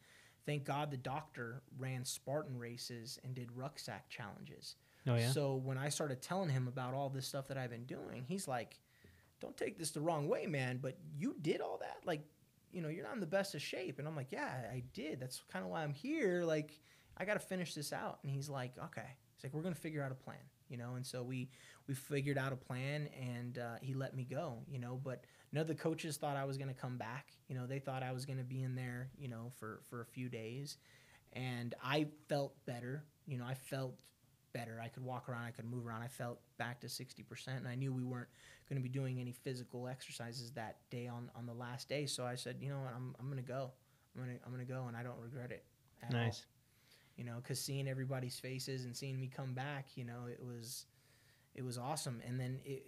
thank 0.45 0.65
God 0.65 0.91
the 0.91 0.97
doctor 0.97 1.63
ran 1.79 2.05
Spartan 2.05 2.59
races 2.59 3.19
and 3.25 3.35
did 3.35 3.49
rucksack 3.53 4.09
challenges. 4.09 4.77
Oh, 5.07 5.15
yeah? 5.15 5.31
So 5.31 5.55
when 5.55 5.79
I 5.79 5.89
started 5.89 6.21
telling 6.21 6.51
him 6.51 6.69
about 6.69 6.95
all 6.95 7.09
this 7.09 7.27
stuff 7.27 7.49
that 7.49 7.57
I've 7.57 7.71
been 7.71 7.87
doing, 7.87 8.25
he's 8.29 8.47
like, 8.47 8.79
"Don't 9.41 9.57
take 9.57 9.79
this 9.79 9.93
the 9.93 10.01
wrong 10.01 10.29
way, 10.29 10.47
man, 10.47 10.79
but 10.83 10.99
you 11.17 11.37
did 11.41 11.61
all 11.61 11.79
that, 11.79 11.99
like." 12.05 12.23
You 12.73 12.83
know, 12.83 12.89
you're 12.89 13.03
not 13.03 13.15
in 13.15 13.21
the 13.21 13.27
best 13.27 13.57
of 13.57 13.63
shape. 13.63 13.99
And 13.99 14.07
I'm 14.07 14.15
like, 14.15 14.31
yeah, 14.31 14.63
I 14.73 14.85
did. 14.95 15.19
That's 15.19 15.43
kind 15.53 15.65
of 15.65 15.73
why 15.73 15.83
I'm 15.83 15.93
here. 15.93 16.45
Like, 16.45 16.79
I 17.17 17.25
got 17.25 17.35
to 17.35 17.41
finish 17.41 17.75
this 17.75 17.93
out. 17.93 18.21
And 18.23 18.31
he's 18.31 18.49
like, 18.49 18.75
okay. 18.79 19.17
He's 19.35 19.43
like, 19.43 19.53
we're 19.53 19.63
going 19.63 19.75
to 19.75 19.81
figure 19.81 20.05
out 20.05 20.13
a 20.13 20.15
plan 20.15 20.39
you 20.71 20.77
know 20.77 20.95
and 20.95 21.05
so 21.05 21.23
we 21.23 21.51
we 21.87 21.95
figured 21.95 22.39
out 22.39 22.53
a 22.53 22.57
plan 22.57 23.09
and 23.21 23.59
uh, 23.59 23.75
he 23.83 23.93
let 23.93 24.15
me 24.15 24.25
go 24.25 24.59
you 24.71 24.79
know 24.79 24.99
but 25.03 25.25
none 25.53 25.61
of 25.61 25.69
the 25.69 25.75
coaches 25.75 26.17
thought 26.17 26.37
i 26.37 26.45
was 26.45 26.57
going 26.57 26.69
to 26.69 26.81
come 26.81 26.97
back. 26.97 27.27
You 27.49 27.57
know 27.57 27.67
they 27.67 27.81
thought 27.81 28.03
i 28.03 28.13
was 28.13 28.25
going 28.25 28.39
to 28.39 28.45
be 28.45 28.63
in 28.63 28.75
there 28.75 29.11
you 29.19 29.29
know 29.29 29.53
for 29.59 29.81
for 29.91 30.01
a 30.01 30.07
few 30.07 30.29
days. 30.29 30.79
And 31.33 31.75
i 31.83 32.07
felt 32.29 32.55
better 32.65 33.05
you 33.27 33.37
know 33.37 33.45
i 33.45 33.55
felt 33.55 33.95
better. 34.53 34.81
I 34.83 34.89
could 34.89 35.05
walk 35.05 35.29
around 35.29 35.45
i 35.45 35.51
could 35.51 35.71
move 35.71 35.87
around. 35.87 36.03
I 36.03 36.09
felt 36.09 36.41
back 36.59 36.81
to 36.81 36.87
60% 36.87 37.49
and 37.49 37.69
i 37.69 37.75
knew 37.75 37.93
we 37.93 38.05
weren't 38.05 38.29
going 38.69 38.81
to 38.81 38.83
be 38.83 38.89
doing 38.89 39.21
any 39.21 39.33
physical 39.33 39.89
exercises 39.89 40.53
that 40.53 40.77
day 40.91 41.09
on 41.09 41.31
on 41.35 41.47
the 41.47 41.55
last 41.55 41.89
day. 41.89 42.07
So 42.07 42.25
i 42.25 42.37
said 42.37 42.57
you 42.61 42.71
know 42.71 42.79
what? 42.81 42.95
I'm, 42.95 43.15
I'm 43.19 43.27
going 43.27 43.43
to 43.43 43.49
go. 43.49 43.73
I'm 44.15 44.25
going 44.25 44.39
to 44.39 44.45
i'm 44.47 44.59
to 44.59 44.65
go 44.65 44.87
and 44.87 44.97
i 44.97 45.03
don't 45.03 45.19
regret 45.21 45.51
it 45.51 45.65
at 46.03 46.15
all. 46.15 46.21
Nice. 46.21 46.45
You 47.21 47.27
know 47.27 47.37
because 47.43 47.61
seeing 47.61 47.87
everybody's 47.87 48.39
faces 48.41 48.87
and 48.87 48.97
seeing 48.97 49.21
me 49.21 49.29
come 49.29 49.53
back 49.53 49.89
you 49.95 50.05
know 50.05 50.21
it 50.27 50.41
was 50.43 50.87
it 51.55 51.63
was 51.63 51.77
awesome 51.77 52.23
and 52.27 52.41
then 52.41 52.59
it, 52.65 52.83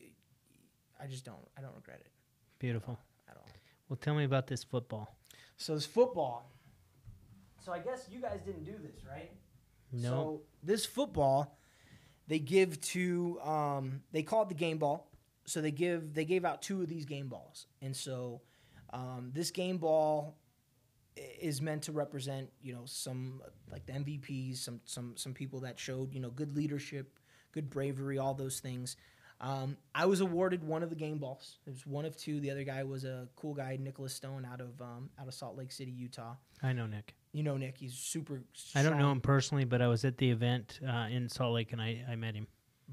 i 0.98 1.06
just 1.06 1.22
don't 1.24 1.46
i 1.58 1.60
don't 1.60 1.74
regret 1.76 2.00
it 2.00 2.10
Beautiful. 2.58 2.98
at 3.28 3.36
all 3.36 3.46
Well, 3.88 3.98
tell 4.00 4.14
me 4.14 4.24
about 4.24 4.46
this 4.46 4.64
football. 4.64 5.14
so 5.58 5.74
this 5.74 5.84
football 5.84 6.50
so 7.62 7.72
i 7.72 7.78
guess 7.78 8.08
you 8.10 8.20
guys 8.22 8.40
didn't 8.40 8.64
do 8.64 8.72
this 8.82 9.04
right 9.06 9.30
No. 9.92 10.08
so 10.08 10.42
this 10.62 10.86
football 10.86 11.58
they 12.26 12.38
give 12.38 12.80
to 12.80 13.38
um, 13.42 14.00
they 14.12 14.22
call 14.22 14.42
it 14.44 14.48
the 14.48 14.54
game 14.54 14.78
ball 14.78 15.10
so 15.44 15.60
they 15.60 15.72
give 15.72 16.14
they 16.14 16.24
gave 16.24 16.46
out 16.46 16.62
two 16.62 16.80
of 16.80 16.88
these 16.88 17.04
game 17.04 17.28
balls 17.28 17.66
and 17.82 17.94
so 17.94 18.40
um, 18.94 19.30
this 19.34 19.50
game 19.50 19.76
ball 19.76 20.38
is 21.16 21.60
meant 21.60 21.82
to 21.82 21.92
represent 21.92 22.48
you 22.62 22.72
know 22.72 22.82
some 22.84 23.42
like 23.70 23.86
the 23.86 23.92
MVPs, 23.92 24.58
some 24.58 24.80
some 24.84 25.14
some 25.16 25.34
people 25.34 25.60
that 25.60 25.78
showed 25.78 26.14
you 26.14 26.20
know 26.20 26.30
good 26.30 26.56
leadership, 26.56 27.18
good 27.52 27.70
bravery, 27.70 28.18
all 28.18 28.34
those 28.34 28.60
things. 28.60 28.96
Um, 29.42 29.76
I 29.92 30.06
was 30.06 30.20
awarded 30.20 30.62
one 30.62 30.84
of 30.84 30.90
the 30.90 30.94
game 30.94 31.18
balls. 31.18 31.58
It 31.66 31.70
was 31.70 31.84
one 31.84 32.04
of 32.04 32.16
two. 32.16 32.38
The 32.38 32.52
other 32.52 32.62
guy 32.62 32.84
was 32.84 33.04
a 33.04 33.28
cool 33.34 33.54
guy, 33.54 33.76
Nicholas 33.80 34.14
Stone, 34.14 34.46
out 34.50 34.60
of 34.60 34.80
um, 34.80 35.10
out 35.20 35.26
of 35.26 35.34
Salt 35.34 35.56
Lake 35.56 35.72
City, 35.72 35.90
Utah. 35.90 36.34
I 36.62 36.72
know 36.72 36.86
Nick. 36.86 37.16
You 37.32 37.42
know 37.42 37.56
Nick. 37.56 37.76
He's 37.76 37.94
super. 37.94 38.42
I 38.76 38.84
don't 38.84 38.98
know 38.98 39.10
him 39.10 39.20
personally, 39.20 39.64
but 39.64 39.82
I 39.82 39.88
was 39.88 40.04
at 40.04 40.16
the 40.16 40.30
event 40.30 40.78
uh, 40.88 41.08
in 41.10 41.28
Salt 41.28 41.54
Lake 41.54 41.72
and 41.72 41.82
I, 41.82 42.04
I 42.08 42.14
met 42.14 42.34
him. 42.34 42.46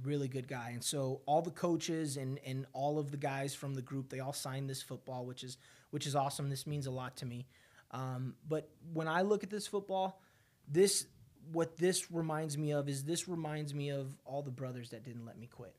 Really 0.03 0.27
good 0.27 0.47
guy. 0.47 0.71
And 0.73 0.83
so 0.83 1.21
all 1.27 1.41
the 1.43 1.51
coaches 1.51 2.17
and 2.17 2.39
and 2.43 2.65
all 2.73 2.97
of 2.97 3.11
the 3.11 3.17
guys 3.17 3.53
from 3.53 3.75
the 3.75 3.81
group, 3.83 4.09
they 4.09 4.19
all 4.19 4.33
signed 4.33 4.67
this 4.67 4.81
football, 4.81 5.25
which 5.25 5.43
is 5.43 5.57
which 5.91 6.07
is 6.07 6.15
awesome. 6.15 6.49
This 6.49 6.65
means 6.65 6.87
a 6.87 6.91
lot 6.91 7.15
to 7.17 7.27
me. 7.27 7.45
Um, 7.91 8.35
but 8.47 8.69
when 8.93 9.07
I 9.07 9.21
look 9.21 9.43
at 9.43 9.49
this 9.49 9.67
football, 9.67 10.21
this 10.67 11.05
what 11.51 11.77
this 11.77 12.11
reminds 12.11 12.57
me 12.57 12.73
of 12.73 12.87
is 12.87 13.03
this 13.03 13.27
reminds 13.27 13.73
me 13.73 13.89
of 13.89 14.07
all 14.25 14.43
the 14.43 14.51
brothers 14.51 14.91
that 14.91 15.03
didn't 15.03 15.25
let 15.25 15.37
me 15.37 15.47
quit. 15.47 15.75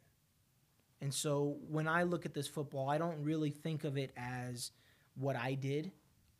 And 1.00 1.14
so 1.14 1.56
when 1.68 1.86
I 1.88 2.02
look 2.02 2.26
at 2.26 2.34
this 2.34 2.48
football, 2.48 2.88
I 2.88 2.98
don't 2.98 3.22
really 3.22 3.50
think 3.50 3.84
of 3.84 3.96
it 3.96 4.12
as 4.16 4.72
what 5.14 5.36
I 5.36 5.54
did. 5.54 5.92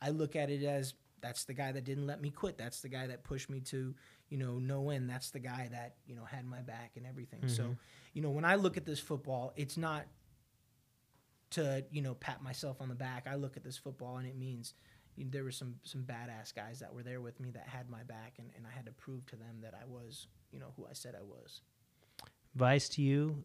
I 0.02 0.10
look 0.10 0.36
at 0.36 0.50
it 0.50 0.64
as 0.64 0.94
that's 1.20 1.44
the 1.44 1.54
guy 1.54 1.72
that 1.72 1.84
didn't 1.84 2.06
let 2.06 2.20
me 2.20 2.30
quit. 2.30 2.58
That's 2.58 2.80
the 2.80 2.88
guy 2.88 3.06
that 3.06 3.24
pushed 3.24 3.50
me 3.50 3.60
to, 3.60 3.94
you 4.28 4.38
know, 4.38 4.58
no 4.58 4.90
end. 4.90 5.08
That's 5.08 5.30
the 5.30 5.38
guy 5.38 5.68
that, 5.70 5.96
you 6.06 6.14
know, 6.14 6.24
had 6.24 6.46
my 6.46 6.62
back 6.62 6.92
and 6.96 7.06
everything. 7.06 7.40
So, 7.48 7.76
you 8.14 8.22
know, 8.22 8.30
when 8.30 8.44
I 8.44 8.56
look 8.56 8.76
at 8.76 8.84
this 8.86 8.98
football, 8.98 9.52
it's 9.56 9.76
not 9.76 10.06
to, 11.50 11.84
you 11.90 12.00
know, 12.02 12.14
pat 12.14 12.42
myself 12.42 12.80
on 12.80 12.88
the 12.88 12.94
back. 12.94 13.26
I 13.30 13.34
look 13.34 13.56
at 13.56 13.64
this 13.64 13.76
football 13.76 14.16
and 14.16 14.26
it 14.26 14.36
means 14.36 14.74
you 15.20 15.26
know, 15.26 15.30
there 15.32 15.44
were 15.44 15.50
some 15.52 15.74
some 15.84 16.02
badass 16.02 16.54
guys 16.54 16.80
that 16.80 16.92
were 16.94 17.02
there 17.02 17.20
with 17.20 17.38
me 17.40 17.50
that 17.52 17.68
had 17.68 17.88
my 17.90 18.02
back 18.02 18.34
and, 18.38 18.50
and 18.56 18.66
I 18.66 18.74
had 18.74 18.86
to 18.86 18.92
prove 18.92 19.24
to 19.26 19.36
them 19.36 19.60
that 19.62 19.74
I 19.74 19.84
was, 19.86 20.26
you 20.50 20.58
know, 20.58 20.72
who 20.76 20.86
I 20.86 20.92
said 20.94 21.14
I 21.14 21.22
was. 21.22 21.60
Advice 22.54 22.88
to 22.90 23.02
you 23.02 23.44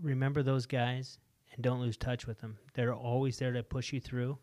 remember 0.00 0.42
those 0.42 0.66
guys 0.66 1.18
and 1.54 1.62
don't 1.62 1.80
lose 1.80 1.96
touch 1.96 2.26
with 2.26 2.40
them. 2.40 2.56
They're 2.74 2.94
always 2.94 3.38
there 3.38 3.52
to 3.52 3.62
push 3.62 3.92
you 3.92 4.00
through. 4.00 4.38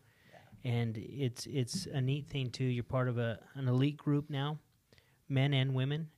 And 0.62 0.96
it's 0.98 1.46
it's 1.46 1.86
a 1.86 2.00
neat 2.02 2.28
thing 2.28 2.50
too. 2.50 2.64
You're 2.64 2.84
part 2.84 3.08
of 3.08 3.16
a 3.18 3.38
an 3.54 3.66
elite 3.66 3.96
group 3.96 4.28
now, 4.28 4.58
men 5.26 5.54
and 5.54 5.74
women, 5.74 6.10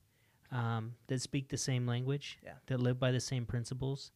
um, 0.50 0.96
that 1.06 1.20
speak 1.20 1.48
the 1.48 1.56
same 1.56 1.86
language, 1.86 2.38
Yeah. 2.44 2.54
that 2.66 2.80
live 2.80 2.98
by 2.98 3.12
the 3.12 3.20
same 3.20 3.46
principles, 3.46 4.10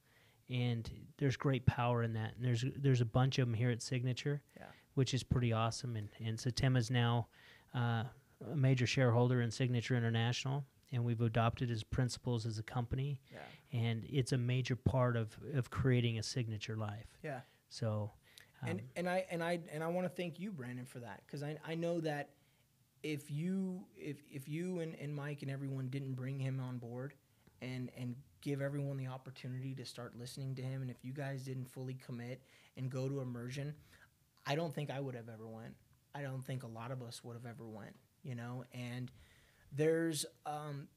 and 0.51 0.91
there's 1.19 1.37
great 1.37 1.65
power 1.65 2.03
in 2.03 2.13
that. 2.15 2.35
And 2.35 2.45
there's 2.45 2.65
there's 2.77 3.01
a 3.01 3.05
bunch 3.05 3.39
of 3.39 3.47
them 3.47 3.55
here 3.55 3.71
at 3.71 3.81
Signature, 3.83 4.43
Yeah. 4.57 4.65
Which 4.97 5.15
is 5.15 5.23
pretty 5.23 5.53
awesome. 5.53 5.95
And 5.95 6.09
and 6.25 6.77
is 6.77 6.91
now 6.91 7.29
uh, 7.75 8.05
a 8.51 8.57
major 8.57 8.87
shareholder 8.87 9.43
in 9.43 9.51
Signature 9.51 9.97
International, 9.97 10.65
and 10.91 11.05
we've 11.05 11.21
adopted 11.21 11.69
his 11.69 11.85
principles 11.85 12.45
as 12.47 12.59
a 12.59 12.63
company. 12.63 13.21
Yeah. 13.33 13.79
And 13.79 14.05
it's 14.09 14.33
a 14.33 14.39
major 14.39 14.75
part 14.75 15.17
of 15.17 15.37
of 15.55 15.71
creating 15.71 16.19
a 16.19 16.23
signature 16.23 16.77
life. 16.77 17.07
Yeah. 17.23 17.41
So. 17.69 18.11
Um, 18.63 18.71
and 18.71 18.83
and 18.97 19.09
I 19.09 19.27
and 19.31 19.45
I 19.45 19.61
and 19.73 19.85
I 19.85 19.87
want 19.89 20.07
to 20.07 20.09
thank 20.09 20.41
you, 20.41 20.51
Brandon, 20.51 20.87
for 20.87 20.99
that 21.01 21.23
because 21.27 21.43
I 21.43 21.59
I 21.67 21.75
know 21.75 22.01
that 22.01 22.31
if 23.03 23.31
you 23.31 23.85
if 23.95 24.17
if 24.31 24.49
you 24.49 24.81
and, 24.81 24.95
and 24.99 25.15
Mike 25.15 25.43
and 25.43 25.51
everyone 25.51 25.89
didn't 25.89 26.15
bring 26.15 26.39
him 26.39 26.59
on 26.59 26.79
board 26.79 27.13
and 27.61 27.91
and 27.99 28.17
give 28.41 28.63
everyone 28.63 28.97
the 28.97 29.09
opportunity 29.09 29.75
to 29.75 29.85
start 29.85 30.15
listening 30.19 30.55
to 30.55 30.63
him 30.63 30.81
and 30.81 30.91
if 30.91 31.05
you 31.05 31.13
guys 31.13 31.43
didn't 31.43 31.69
fully 31.69 31.95
commit 31.95 32.41
and 32.77 32.91
go 32.91 33.09
to 33.09 33.21
immersion, 33.21 33.75
I 34.47 34.55
don't 34.55 34.75
think 34.75 34.91
I 34.91 35.01
would 35.01 35.15
have 35.15 35.29
ever 35.29 35.49
went. 35.49 35.75
I 36.15 36.23
don't 36.23 36.45
think 36.45 36.63
a 36.63 36.69
lot 36.69 36.91
of 36.91 37.03
us 37.03 37.23
would 37.25 37.35
have 37.35 37.47
ever 37.47 37.67
went, 37.67 37.95
you 38.23 38.35
know, 38.35 38.65
and 38.73 39.11
there's 39.73 40.27
um 40.47 40.89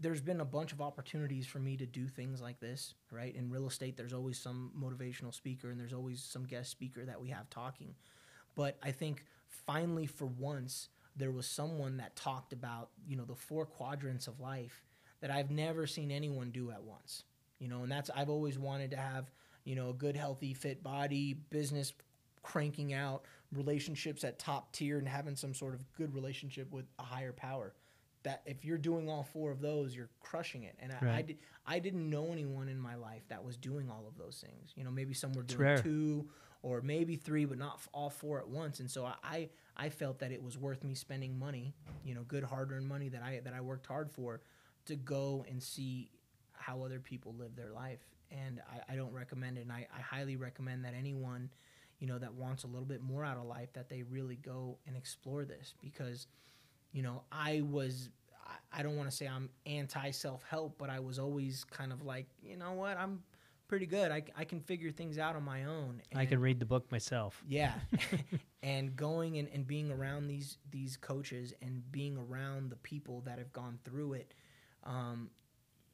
there's 0.00 0.20
been 0.20 0.40
a 0.40 0.44
bunch 0.44 0.72
of 0.72 0.80
opportunities 0.80 1.46
for 1.46 1.58
me 1.58 1.76
to 1.76 1.86
do 1.86 2.08
things 2.08 2.40
like 2.40 2.60
this, 2.60 2.94
right? 3.10 3.34
In 3.36 3.50
real 3.50 3.66
estate, 3.66 3.96
there's 3.96 4.12
always 4.14 4.38
some 4.38 4.72
motivational 4.78 5.34
speaker 5.34 5.70
and 5.70 5.78
there's 5.78 5.92
always 5.92 6.22
some 6.22 6.44
guest 6.44 6.70
speaker 6.70 7.04
that 7.04 7.20
we 7.20 7.28
have 7.28 7.48
talking. 7.50 7.94
But 8.54 8.78
I 8.82 8.90
think 8.92 9.24
finally, 9.48 10.06
for 10.06 10.26
once, 10.26 10.88
there 11.16 11.30
was 11.30 11.46
someone 11.46 11.98
that 11.98 12.16
talked 12.16 12.52
about, 12.52 12.90
you 13.06 13.16
know, 13.16 13.24
the 13.24 13.34
four 13.34 13.66
quadrants 13.66 14.26
of 14.26 14.40
life 14.40 14.82
that 15.20 15.30
I've 15.30 15.50
never 15.50 15.86
seen 15.86 16.10
anyone 16.10 16.50
do 16.50 16.70
at 16.70 16.82
once. 16.82 17.24
You 17.58 17.68
know, 17.68 17.82
and 17.82 17.92
that's, 17.92 18.10
I've 18.14 18.30
always 18.30 18.58
wanted 18.58 18.90
to 18.92 18.96
have, 18.96 19.30
you 19.64 19.76
know, 19.76 19.90
a 19.90 19.94
good, 19.94 20.16
healthy, 20.16 20.54
fit 20.54 20.82
body, 20.82 21.34
business 21.34 21.92
cranking 22.42 22.92
out, 22.92 23.24
relationships 23.52 24.24
at 24.24 24.38
top 24.38 24.72
tier, 24.72 24.98
and 24.98 25.08
having 25.08 25.36
some 25.36 25.54
sort 25.54 25.74
of 25.74 25.84
good 25.94 26.14
relationship 26.14 26.72
with 26.72 26.86
a 26.98 27.02
higher 27.02 27.32
power 27.32 27.74
that 28.24 28.42
if 28.46 28.64
you're 28.64 28.78
doing 28.78 29.08
all 29.08 29.24
four 29.24 29.50
of 29.50 29.60
those, 29.60 29.96
you're 29.96 30.10
crushing 30.20 30.62
it. 30.62 30.76
And 30.78 30.92
I, 30.92 31.18
I, 31.18 31.22
did, 31.22 31.38
I 31.66 31.78
didn't 31.80 32.08
know 32.08 32.30
anyone 32.30 32.68
in 32.68 32.78
my 32.78 32.94
life 32.94 33.22
that 33.28 33.44
was 33.44 33.56
doing 33.56 33.90
all 33.90 34.04
of 34.06 34.16
those 34.16 34.44
things. 34.46 34.72
You 34.76 34.84
know, 34.84 34.92
maybe 34.92 35.12
some 35.12 35.32
were 35.32 35.42
doing 35.42 35.58
two 35.82 36.28
or 36.62 36.80
maybe 36.82 37.16
three, 37.16 37.44
but 37.44 37.58
not 37.58 37.74
f- 37.74 37.88
all 37.92 38.10
four 38.10 38.38
at 38.38 38.48
once. 38.48 38.78
And 38.78 38.88
so 38.88 39.04
I, 39.24 39.48
I 39.76 39.88
felt 39.88 40.20
that 40.20 40.30
it 40.30 40.40
was 40.40 40.56
worth 40.56 40.84
me 40.84 40.94
spending 40.94 41.36
money, 41.36 41.74
you 42.04 42.14
know, 42.14 42.22
good 42.22 42.44
hard-earned 42.44 42.86
money 42.86 43.08
that 43.08 43.22
I 43.24 43.40
that 43.42 43.54
I 43.54 43.60
worked 43.60 43.86
hard 43.88 44.08
for, 44.12 44.40
to 44.86 44.94
go 44.94 45.44
and 45.48 45.60
see 45.60 46.08
how 46.52 46.84
other 46.84 47.00
people 47.00 47.34
live 47.36 47.56
their 47.56 47.72
life. 47.72 48.06
And 48.30 48.62
I, 48.70 48.92
I 48.92 48.96
don't 48.96 49.12
recommend 49.12 49.58
it. 49.58 49.62
And 49.62 49.72
I, 49.72 49.88
I 49.92 50.00
highly 50.00 50.36
recommend 50.36 50.84
that 50.84 50.94
anyone, 50.96 51.50
you 52.02 52.08
know, 52.08 52.18
that 52.18 52.34
wants 52.34 52.64
a 52.64 52.66
little 52.66 52.84
bit 52.84 53.00
more 53.00 53.24
out 53.24 53.36
of 53.36 53.44
life, 53.44 53.72
that 53.74 53.88
they 53.88 54.02
really 54.02 54.34
go 54.34 54.76
and 54.88 54.96
explore 54.96 55.44
this 55.44 55.74
because 55.80 56.26
you 56.92 57.00
know, 57.02 57.22
I 57.30 57.62
was, 57.62 58.10
I- 58.72 58.82
don't 58.82 58.96
want 58.96 59.08
to 59.08 59.16
say 59.16 59.26
I'm 59.26 59.48
anti 59.66 60.10
self 60.10 60.42
help, 60.50 60.76
but 60.78 60.90
I 60.90 60.98
was 60.98 61.18
always 61.20 61.62
kind 61.64 61.92
of 61.92 62.02
like, 62.02 62.26
you 62.42 62.56
know 62.56 62.72
what, 62.72 62.96
I'm 62.98 63.22
pretty 63.68 63.86
good. 63.86 64.10
I, 64.10 64.24
I 64.36 64.44
can 64.44 64.60
figure 64.60 64.90
things 64.90 65.16
out 65.16 65.36
on 65.36 65.44
my 65.44 65.64
own. 65.64 66.02
I 66.14 66.26
can 66.26 66.40
read 66.40 66.58
the 66.58 66.66
book 66.66 66.90
myself. 66.90 67.40
yeah. 67.48 67.74
and 68.64 68.94
going 68.96 69.38
and, 69.38 69.48
and 69.54 69.64
being 69.66 69.90
around 69.92 70.26
these, 70.26 70.58
these 70.70 70.96
coaches 70.98 71.54
and 71.62 71.90
being 71.92 72.18
around 72.18 72.70
the 72.70 72.76
people 72.76 73.22
that 73.26 73.38
have 73.38 73.52
gone 73.52 73.78
through 73.84 74.14
it, 74.14 74.34
um, 74.84 75.30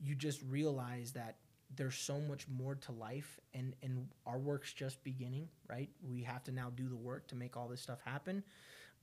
you 0.00 0.14
just 0.16 0.40
realize 0.48 1.12
that 1.12 1.36
there's 1.76 1.96
so 1.96 2.20
much 2.20 2.46
more 2.48 2.74
to 2.74 2.92
life 2.92 3.38
and, 3.54 3.74
and 3.82 4.08
our 4.26 4.38
work's 4.38 4.72
just 4.72 5.02
beginning, 5.04 5.48
right? 5.68 5.90
We 6.02 6.22
have 6.22 6.42
to 6.44 6.52
now 6.52 6.72
do 6.74 6.88
the 6.88 6.96
work 6.96 7.28
to 7.28 7.34
make 7.34 7.56
all 7.56 7.68
this 7.68 7.80
stuff 7.80 8.00
happen. 8.04 8.42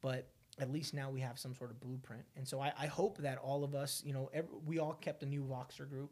But 0.01 0.29
at 0.59 0.71
least 0.71 0.93
now 0.93 1.09
we 1.09 1.21
have 1.21 1.37
some 1.37 1.53
sort 1.53 1.71
of 1.71 1.79
blueprint. 1.79 2.23
And 2.35 2.47
so 2.47 2.59
I, 2.59 2.73
I 2.79 2.87
hope 2.87 3.17
that 3.19 3.37
all 3.37 3.63
of 3.63 3.75
us, 3.75 4.01
you 4.05 4.13
know, 4.13 4.29
every, 4.33 4.57
we 4.65 4.79
all 4.79 4.93
kept 4.93 5.21
a 5.23 5.25
new 5.25 5.43
Voxer 5.43 5.87
group 5.87 6.11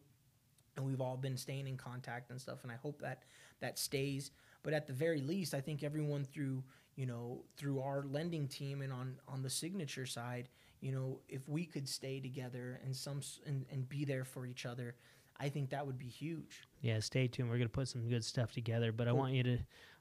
and 0.76 0.86
we've 0.86 1.02
all 1.02 1.18
been 1.18 1.38
staying 1.38 1.68
in 1.68 1.78
contact 1.78 2.30
and 2.30 2.40
stuff 2.40 2.64
and 2.64 2.72
i 2.72 2.76
hope 2.76 3.02
that 3.02 3.24
that 3.60 3.78
stays 3.78 4.32
but 4.64 4.74
at 4.74 4.88
the 4.88 4.94
very 4.94 5.22
least 5.22 5.54
i 5.54 5.62
think 5.62 5.84
everyone 5.84 6.24
through 6.24 6.64
you 6.96 7.06
know 7.06 7.44
through 7.58 7.80
our 7.80 8.04
lending 8.10 8.48
team 8.48 8.82
and 8.82 8.92
on 8.92 9.16
on 9.28 9.42
the 9.42 9.50
signature 9.50 10.06
side 10.06 10.50
you 10.82 10.92
know 10.92 11.20
if 11.30 11.48
we 11.48 11.66
could 11.66 11.88
stay 11.88 12.20
together 12.20 12.80
and 12.84 12.96
some 12.96 13.22
and, 13.46 13.66
and 13.72 13.88
be 13.90 14.06
there 14.06 14.26
for 14.26 14.46
each 14.46 14.66
other 14.66 14.96
i 15.40 15.50
think 15.50 15.70
that 15.70 15.86
would 15.86 15.98
be 15.98 16.08
huge 16.08 16.62
Yeah, 16.82 17.00
stay 17.00 17.28
tuned. 17.28 17.50
We're 17.50 17.58
going 17.58 17.68
to 17.70 17.74
put 17.74 17.88
some 17.88 18.08
good 18.10 18.24
stuff 18.26 18.52
together. 18.52 18.92
But 18.92 19.08
I 19.08 19.14
want 19.14 19.34
you 19.34 19.44
to 19.44 19.58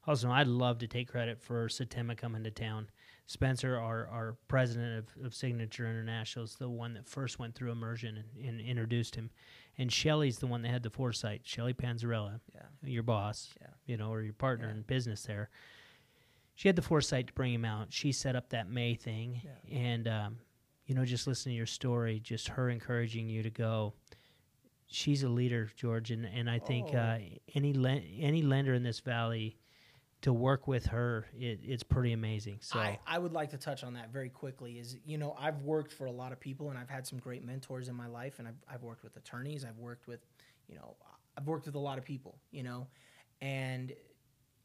also, 0.07 0.29
I'd 0.31 0.49
love 0.49 0.79
to 0.79 0.89
take 0.89 1.09
credit 1.09 1.41
for 1.41 1.69
Setema 1.69 2.17
coming 2.17 2.43
to 2.43 2.51
town. 2.51 2.89
Spencer, 3.27 3.77
our, 3.79 4.09
our 4.09 4.37
president 4.49 4.99
of, 5.17 5.25
of 5.27 5.33
Signature 5.33 5.89
International, 5.89 6.45
is 6.45 6.57
the 6.57 6.69
one 6.69 6.93
that 6.95 7.07
first 7.07 7.39
went 7.39 7.55
through 7.55 7.71
immersion 7.71 8.17
and, 8.37 8.49
and 8.49 8.61
introduced 8.61 9.15
him. 9.15 9.31
And 9.79 9.93
Shelly's 9.93 10.39
the 10.39 10.49
one 10.49 10.63
that 10.63 10.71
had 10.73 10.83
the 10.83 10.91
foresight. 10.91 11.43
Shelly 11.45 11.73
Panzarella, 11.73 12.41
Yeah. 12.53 12.63
your 12.83 13.05
boss, 13.05 13.51
Yeah. 13.61 13.69
you 13.87 13.97
know, 13.97 14.11
or 14.13 14.23
your 14.23 14.33
partner 14.35 14.67
Yeah. 14.67 14.75
in 14.75 14.83
business 14.83 15.23
there. 15.23 15.51
She 16.57 16.67
had 16.69 16.75
the 16.77 16.83
foresight 16.83 17.29
to 17.29 17.33
bring 17.33 17.55
him 17.55 17.65
out. 17.65 17.93
She 17.93 18.11
set 18.11 18.35
up 18.35 18.49
that 18.51 18.69
May 18.69 18.97
thing. 18.97 19.41
And, 19.71 20.09
um, 20.09 20.39
you 20.87 20.97
know, 20.97 21.05
just 21.05 21.29
listening 21.29 21.53
to 21.55 21.57
your 21.59 21.67
story, 21.67 22.19
just 22.19 22.49
her 22.49 22.69
encouraging 22.71 23.29
you 23.29 23.45
to 23.45 23.51
go 23.51 23.95
she's 24.93 25.23
a 25.23 25.29
leader, 25.29 25.71
George, 25.77 26.11
and, 26.11 26.25
and 26.27 26.49
I 26.51 26.59
think 26.59 26.89
Oh. 26.93 26.99
uh, 26.99 27.19
any 27.55 27.73
len- 27.73 28.05
any 28.19 28.43
lender 28.43 28.75
in 28.75 28.83
this 28.83 29.01
valley 29.01 29.57
to 30.23 30.33
work 30.33 30.69
with 30.69 30.87
her, 30.87 31.27
it, 31.37 31.61
it's 31.65 31.83
pretty 31.83 32.13
amazing. 32.13 32.59
So 32.61 32.79
I, 32.79 32.99
I 33.07 33.19
would 33.19 33.33
like 33.33 33.51
to 33.51 33.59
touch 33.59 33.83
on 33.83 33.95
that 33.95 34.13
very 34.13 34.29
quickly 34.29 34.79
is 34.79 34.97
you 35.05 35.19
know 35.19 35.35
i've 35.39 35.63
worked 35.63 35.93
for 35.93 36.05
a 36.07 36.13
lot 36.13 36.31
of 36.31 36.39
people 36.39 36.71
and 36.71 36.79
i've 36.79 36.89
had 36.89 37.05
some 37.07 37.19
great 37.19 37.45
mentors 37.45 37.89
in 37.89 37.97
my 37.97 38.07
life 38.07 38.39
and 38.39 38.47
i've, 38.47 38.55
I've 38.73 38.83
worked 38.85 39.03
with 39.03 39.17
attorneys 39.17 39.65
i've 39.65 39.79
worked 39.79 40.07
with 40.07 40.21
you 40.69 40.77
know 40.77 40.97
i've 41.37 41.47
worked 41.49 41.67
with 41.67 41.75
a 41.75 41.81
lot 41.81 41.99
of 41.99 42.05
people 42.05 42.39
you 42.53 42.63
know 42.63 42.87
and 43.41 43.93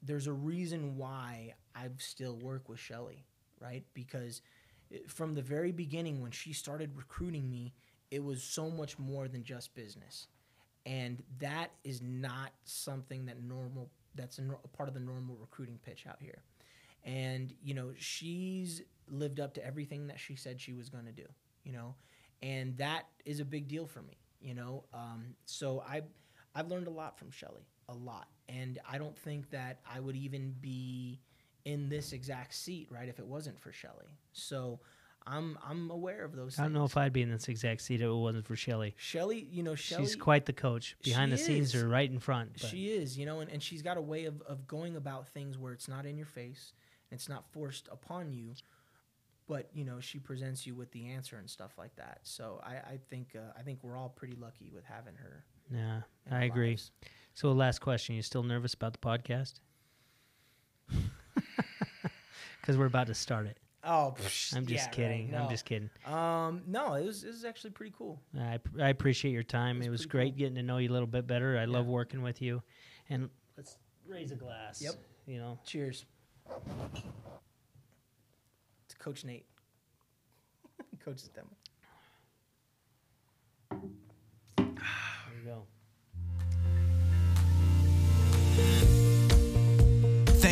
there's 0.04 0.28
a 0.28 0.34
reason 0.34 0.96
why 0.96 1.54
i 1.76 1.88
still 1.98 2.36
work 2.38 2.70
with 2.70 2.80
shelly 2.80 3.26
right 3.60 3.84
because 3.96 4.42
from 5.08 5.34
the 5.34 5.42
very 5.42 5.72
beginning 5.72 6.22
when 6.22 6.32
she 6.32 6.54
started 6.54 6.96
recruiting 6.96 7.50
me 7.50 7.74
it 8.12 8.24
was 8.24 8.44
so 8.44 8.70
much 8.70 8.98
more 8.98 9.28
than 9.28 9.44
just 9.44 9.74
business 9.76 10.28
and 10.86 11.22
that 11.40 11.72
is 11.84 12.02
not 12.02 12.52
something 12.64 13.26
that 13.26 13.42
normal 13.44 13.90
that's 14.16 14.40
a, 14.40 14.44
a 14.64 14.68
part 14.70 14.90
of 14.90 14.96
the 14.96 15.00
normal 15.00 15.36
recruiting 15.40 15.80
pitch 15.86 16.06
out 16.08 16.18
here 16.20 16.42
and 17.04 17.54
you 17.64 17.74
know 17.74 17.92
she's 17.98 18.82
lived 19.10 19.40
up 19.40 19.54
to 19.54 19.66
everything 19.66 20.08
that 20.08 20.20
she 20.20 20.36
said 20.36 20.60
she 20.60 20.74
was 20.74 20.90
going 20.90 21.06
to 21.06 21.12
do. 21.12 21.26
You 21.64 21.74
know, 21.74 21.96
and 22.42 22.78
that 22.78 23.04
is 23.26 23.40
a 23.40 23.46
big 23.46 23.68
deal 23.68 23.86
for 23.86 24.02
me. 24.02 24.18
You 24.40 24.54
know, 24.54 24.84
um, 24.94 25.36
so 25.46 25.84
I 25.88 26.02
I've 26.56 26.68
learned 26.68 26.88
a 26.88 26.92
lot 26.92 27.18
from 27.18 27.32
Shelly, 27.32 27.68
a 27.90 27.94
lot, 27.94 28.28
and 28.48 28.80
I 28.90 28.98
don't 28.98 29.18
think 29.18 29.50
that 29.52 29.80
I 29.92 30.00
would 30.00 30.16
even 30.16 30.56
be 30.62 31.20
in 31.66 31.90
this 31.90 32.14
exact 32.14 32.54
seat 32.54 32.88
right 32.90 33.10
if 33.10 33.20
it 33.20 33.26
wasn't 33.26 33.60
for 33.60 33.72
Shelly. 33.72 34.08
So. 34.34 34.80
I'm 35.30 35.58
I'm 35.68 35.90
aware 35.92 36.24
of 36.24 36.36
those. 36.36 36.58
I 36.58 36.64
don't 36.64 36.74
know 36.74 36.86
if 36.86 36.96
I'd 36.96 37.12
be 37.14 37.22
in 37.22 37.30
this 37.30 37.48
exact 37.50 37.82
seat 37.82 37.96
if 38.02 38.08
it 38.08 38.12
wasn't 38.14 38.46
for 38.46 38.56
Shelly. 38.56 38.96
Shelly, 38.98 39.48
you 39.52 39.62
know, 39.64 39.76
Shelly. 39.76 40.06
She's 40.06 40.16
quite 40.16 40.46
the 40.46 40.54
coach. 40.54 40.96
Behind 41.04 41.32
the 41.32 41.38
scenes 41.38 41.76
or 41.76 41.88
right 41.88 42.10
in 42.10 42.20
front. 42.20 42.54
but- 42.54 42.70
She 42.70 42.88
is, 42.92 43.18
you 43.18 43.26
know, 43.26 43.42
and, 43.42 43.52
and 43.52 43.62
she's 43.62 43.82
got 43.82 43.98
a 43.98 44.02
way 44.02 44.26
of, 44.26 44.42
of 44.44 44.68
going 44.68 44.96
about 44.96 45.28
things 45.28 45.58
where 45.58 45.74
it's 45.74 45.88
not 45.88 46.06
in 46.06 46.16
your 46.18 46.26
face, 46.28 46.74
it's 47.12 47.28
not 47.28 47.46
forced 47.52 47.88
upon 47.92 48.32
you, 48.32 48.54
but 49.48 49.70
you 49.74 49.84
know, 49.86 50.00
she 50.00 50.18
presents 50.20 50.66
you 50.66 50.76
with 50.76 50.92
the 50.92 51.08
answer 51.08 51.38
and 51.38 51.50
stuff 51.50 51.74
like 51.78 51.96
that. 51.98 52.20
So 52.24 52.62
I, 52.64 52.76
I 52.94 53.00
think 53.10 53.36
uh, 53.36 53.52
I 53.58 53.64
think 53.64 53.80
we're 53.84 53.98
all 53.98 54.10
pretty 54.10 54.36
lucky 54.36 54.70
with 54.74 54.86
having 54.86 55.16
her. 55.16 55.44
yeah, 55.72 56.02
I 56.32 56.46
agree. 56.46 56.70
lives. 56.72 56.92
So, 57.34 57.52
last 57.52 57.80
question: 57.80 58.16
You 58.16 58.22
still 58.22 58.44
nervous 58.44 58.74
about 58.74 58.94
the 58.94 59.00
podcast? 59.00 59.60
Because 62.62 62.78
we're 62.78 62.86
about 62.88 63.08
to 63.08 63.14
start 63.14 63.46
it. 63.46 63.58
Oh, 63.84 64.16
psh, 64.18 64.56
I'm 64.56 64.66
just 64.66 64.86
yeah, 64.88 64.92
kidding. 64.92 65.32
right, 65.32 65.42
I'm 65.42 65.50
just 65.50 65.64
kidding. 65.66 65.90
Um, 66.06 66.64
no, 66.68 66.94
it 66.96 67.06
was 67.06 67.24
it 67.24 67.28
was 67.30 67.46
actually 67.46 67.70
pretty 67.72 67.94
cool. 67.98 68.20
I, 68.38 68.60
I 68.82 68.90
appreciate 68.90 69.32
your 69.32 69.44
time. 69.44 69.78
It's 69.78 69.88
It 69.88 69.90
was 69.92 70.06
great 70.06 70.34
cool. 70.34 70.40
getting 70.40 70.56
to 70.56 70.64
know 70.64 70.78
you 70.78 70.90
a 70.90 70.94
little 70.94 71.08
bit 71.08 71.26
better. 71.28 71.58
I 71.58 71.66
love 71.66 71.86
working 71.86 72.22
with 72.22 72.42
you. 72.42 72.62
And 73.10 73.30
let's 73.56 73.78
raise 74.08 74.32
a 74.32 74.36
glass. 74.36 74.82
Yep. 74.82 74.96
You 75.28 75.40
know, 75.40 75.60
Cheers. 75.66 76.06
To 78.90 78.96
Coach 78.98 79.24
Nate. 79.24 79.46
Coach 81.06 81.20
Stem. 81.20 81.46
there 83.70 84.68
you 85.40 85.46
go. 85.46 85.64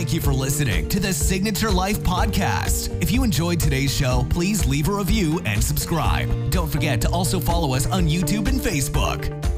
Thank 0.05 0.13
you 0.13 0.21
for 0.21 0.33
listening 0.33 0.87
to 0.89 0.99
the 0.99 1.11
Signature 1.11 1.71
Life 1.71 1.97
Podcast. 2.01 2.95
If 3.01 3.09
you 3.09 3.23
enjoyed 3.23 3.59
today's 3.59 3.91
show, 3.91 4.23
please 4.29 4.63
leave 4.67 4.87
a 4.87 4.91
review 4.91 5.41
and 5.45 5.63
subscribe. 5.63 6.51
Don't 6.51 6.71
forget 6.71 7.01
to 7.01 7.09
also 7.09 7.39
follow 7.39 7.73
us 7.73 7.87
on 7.87 8.07
YouTube 8.07 8.47
and 8.47 8.61
Facebook. 8.61 9.54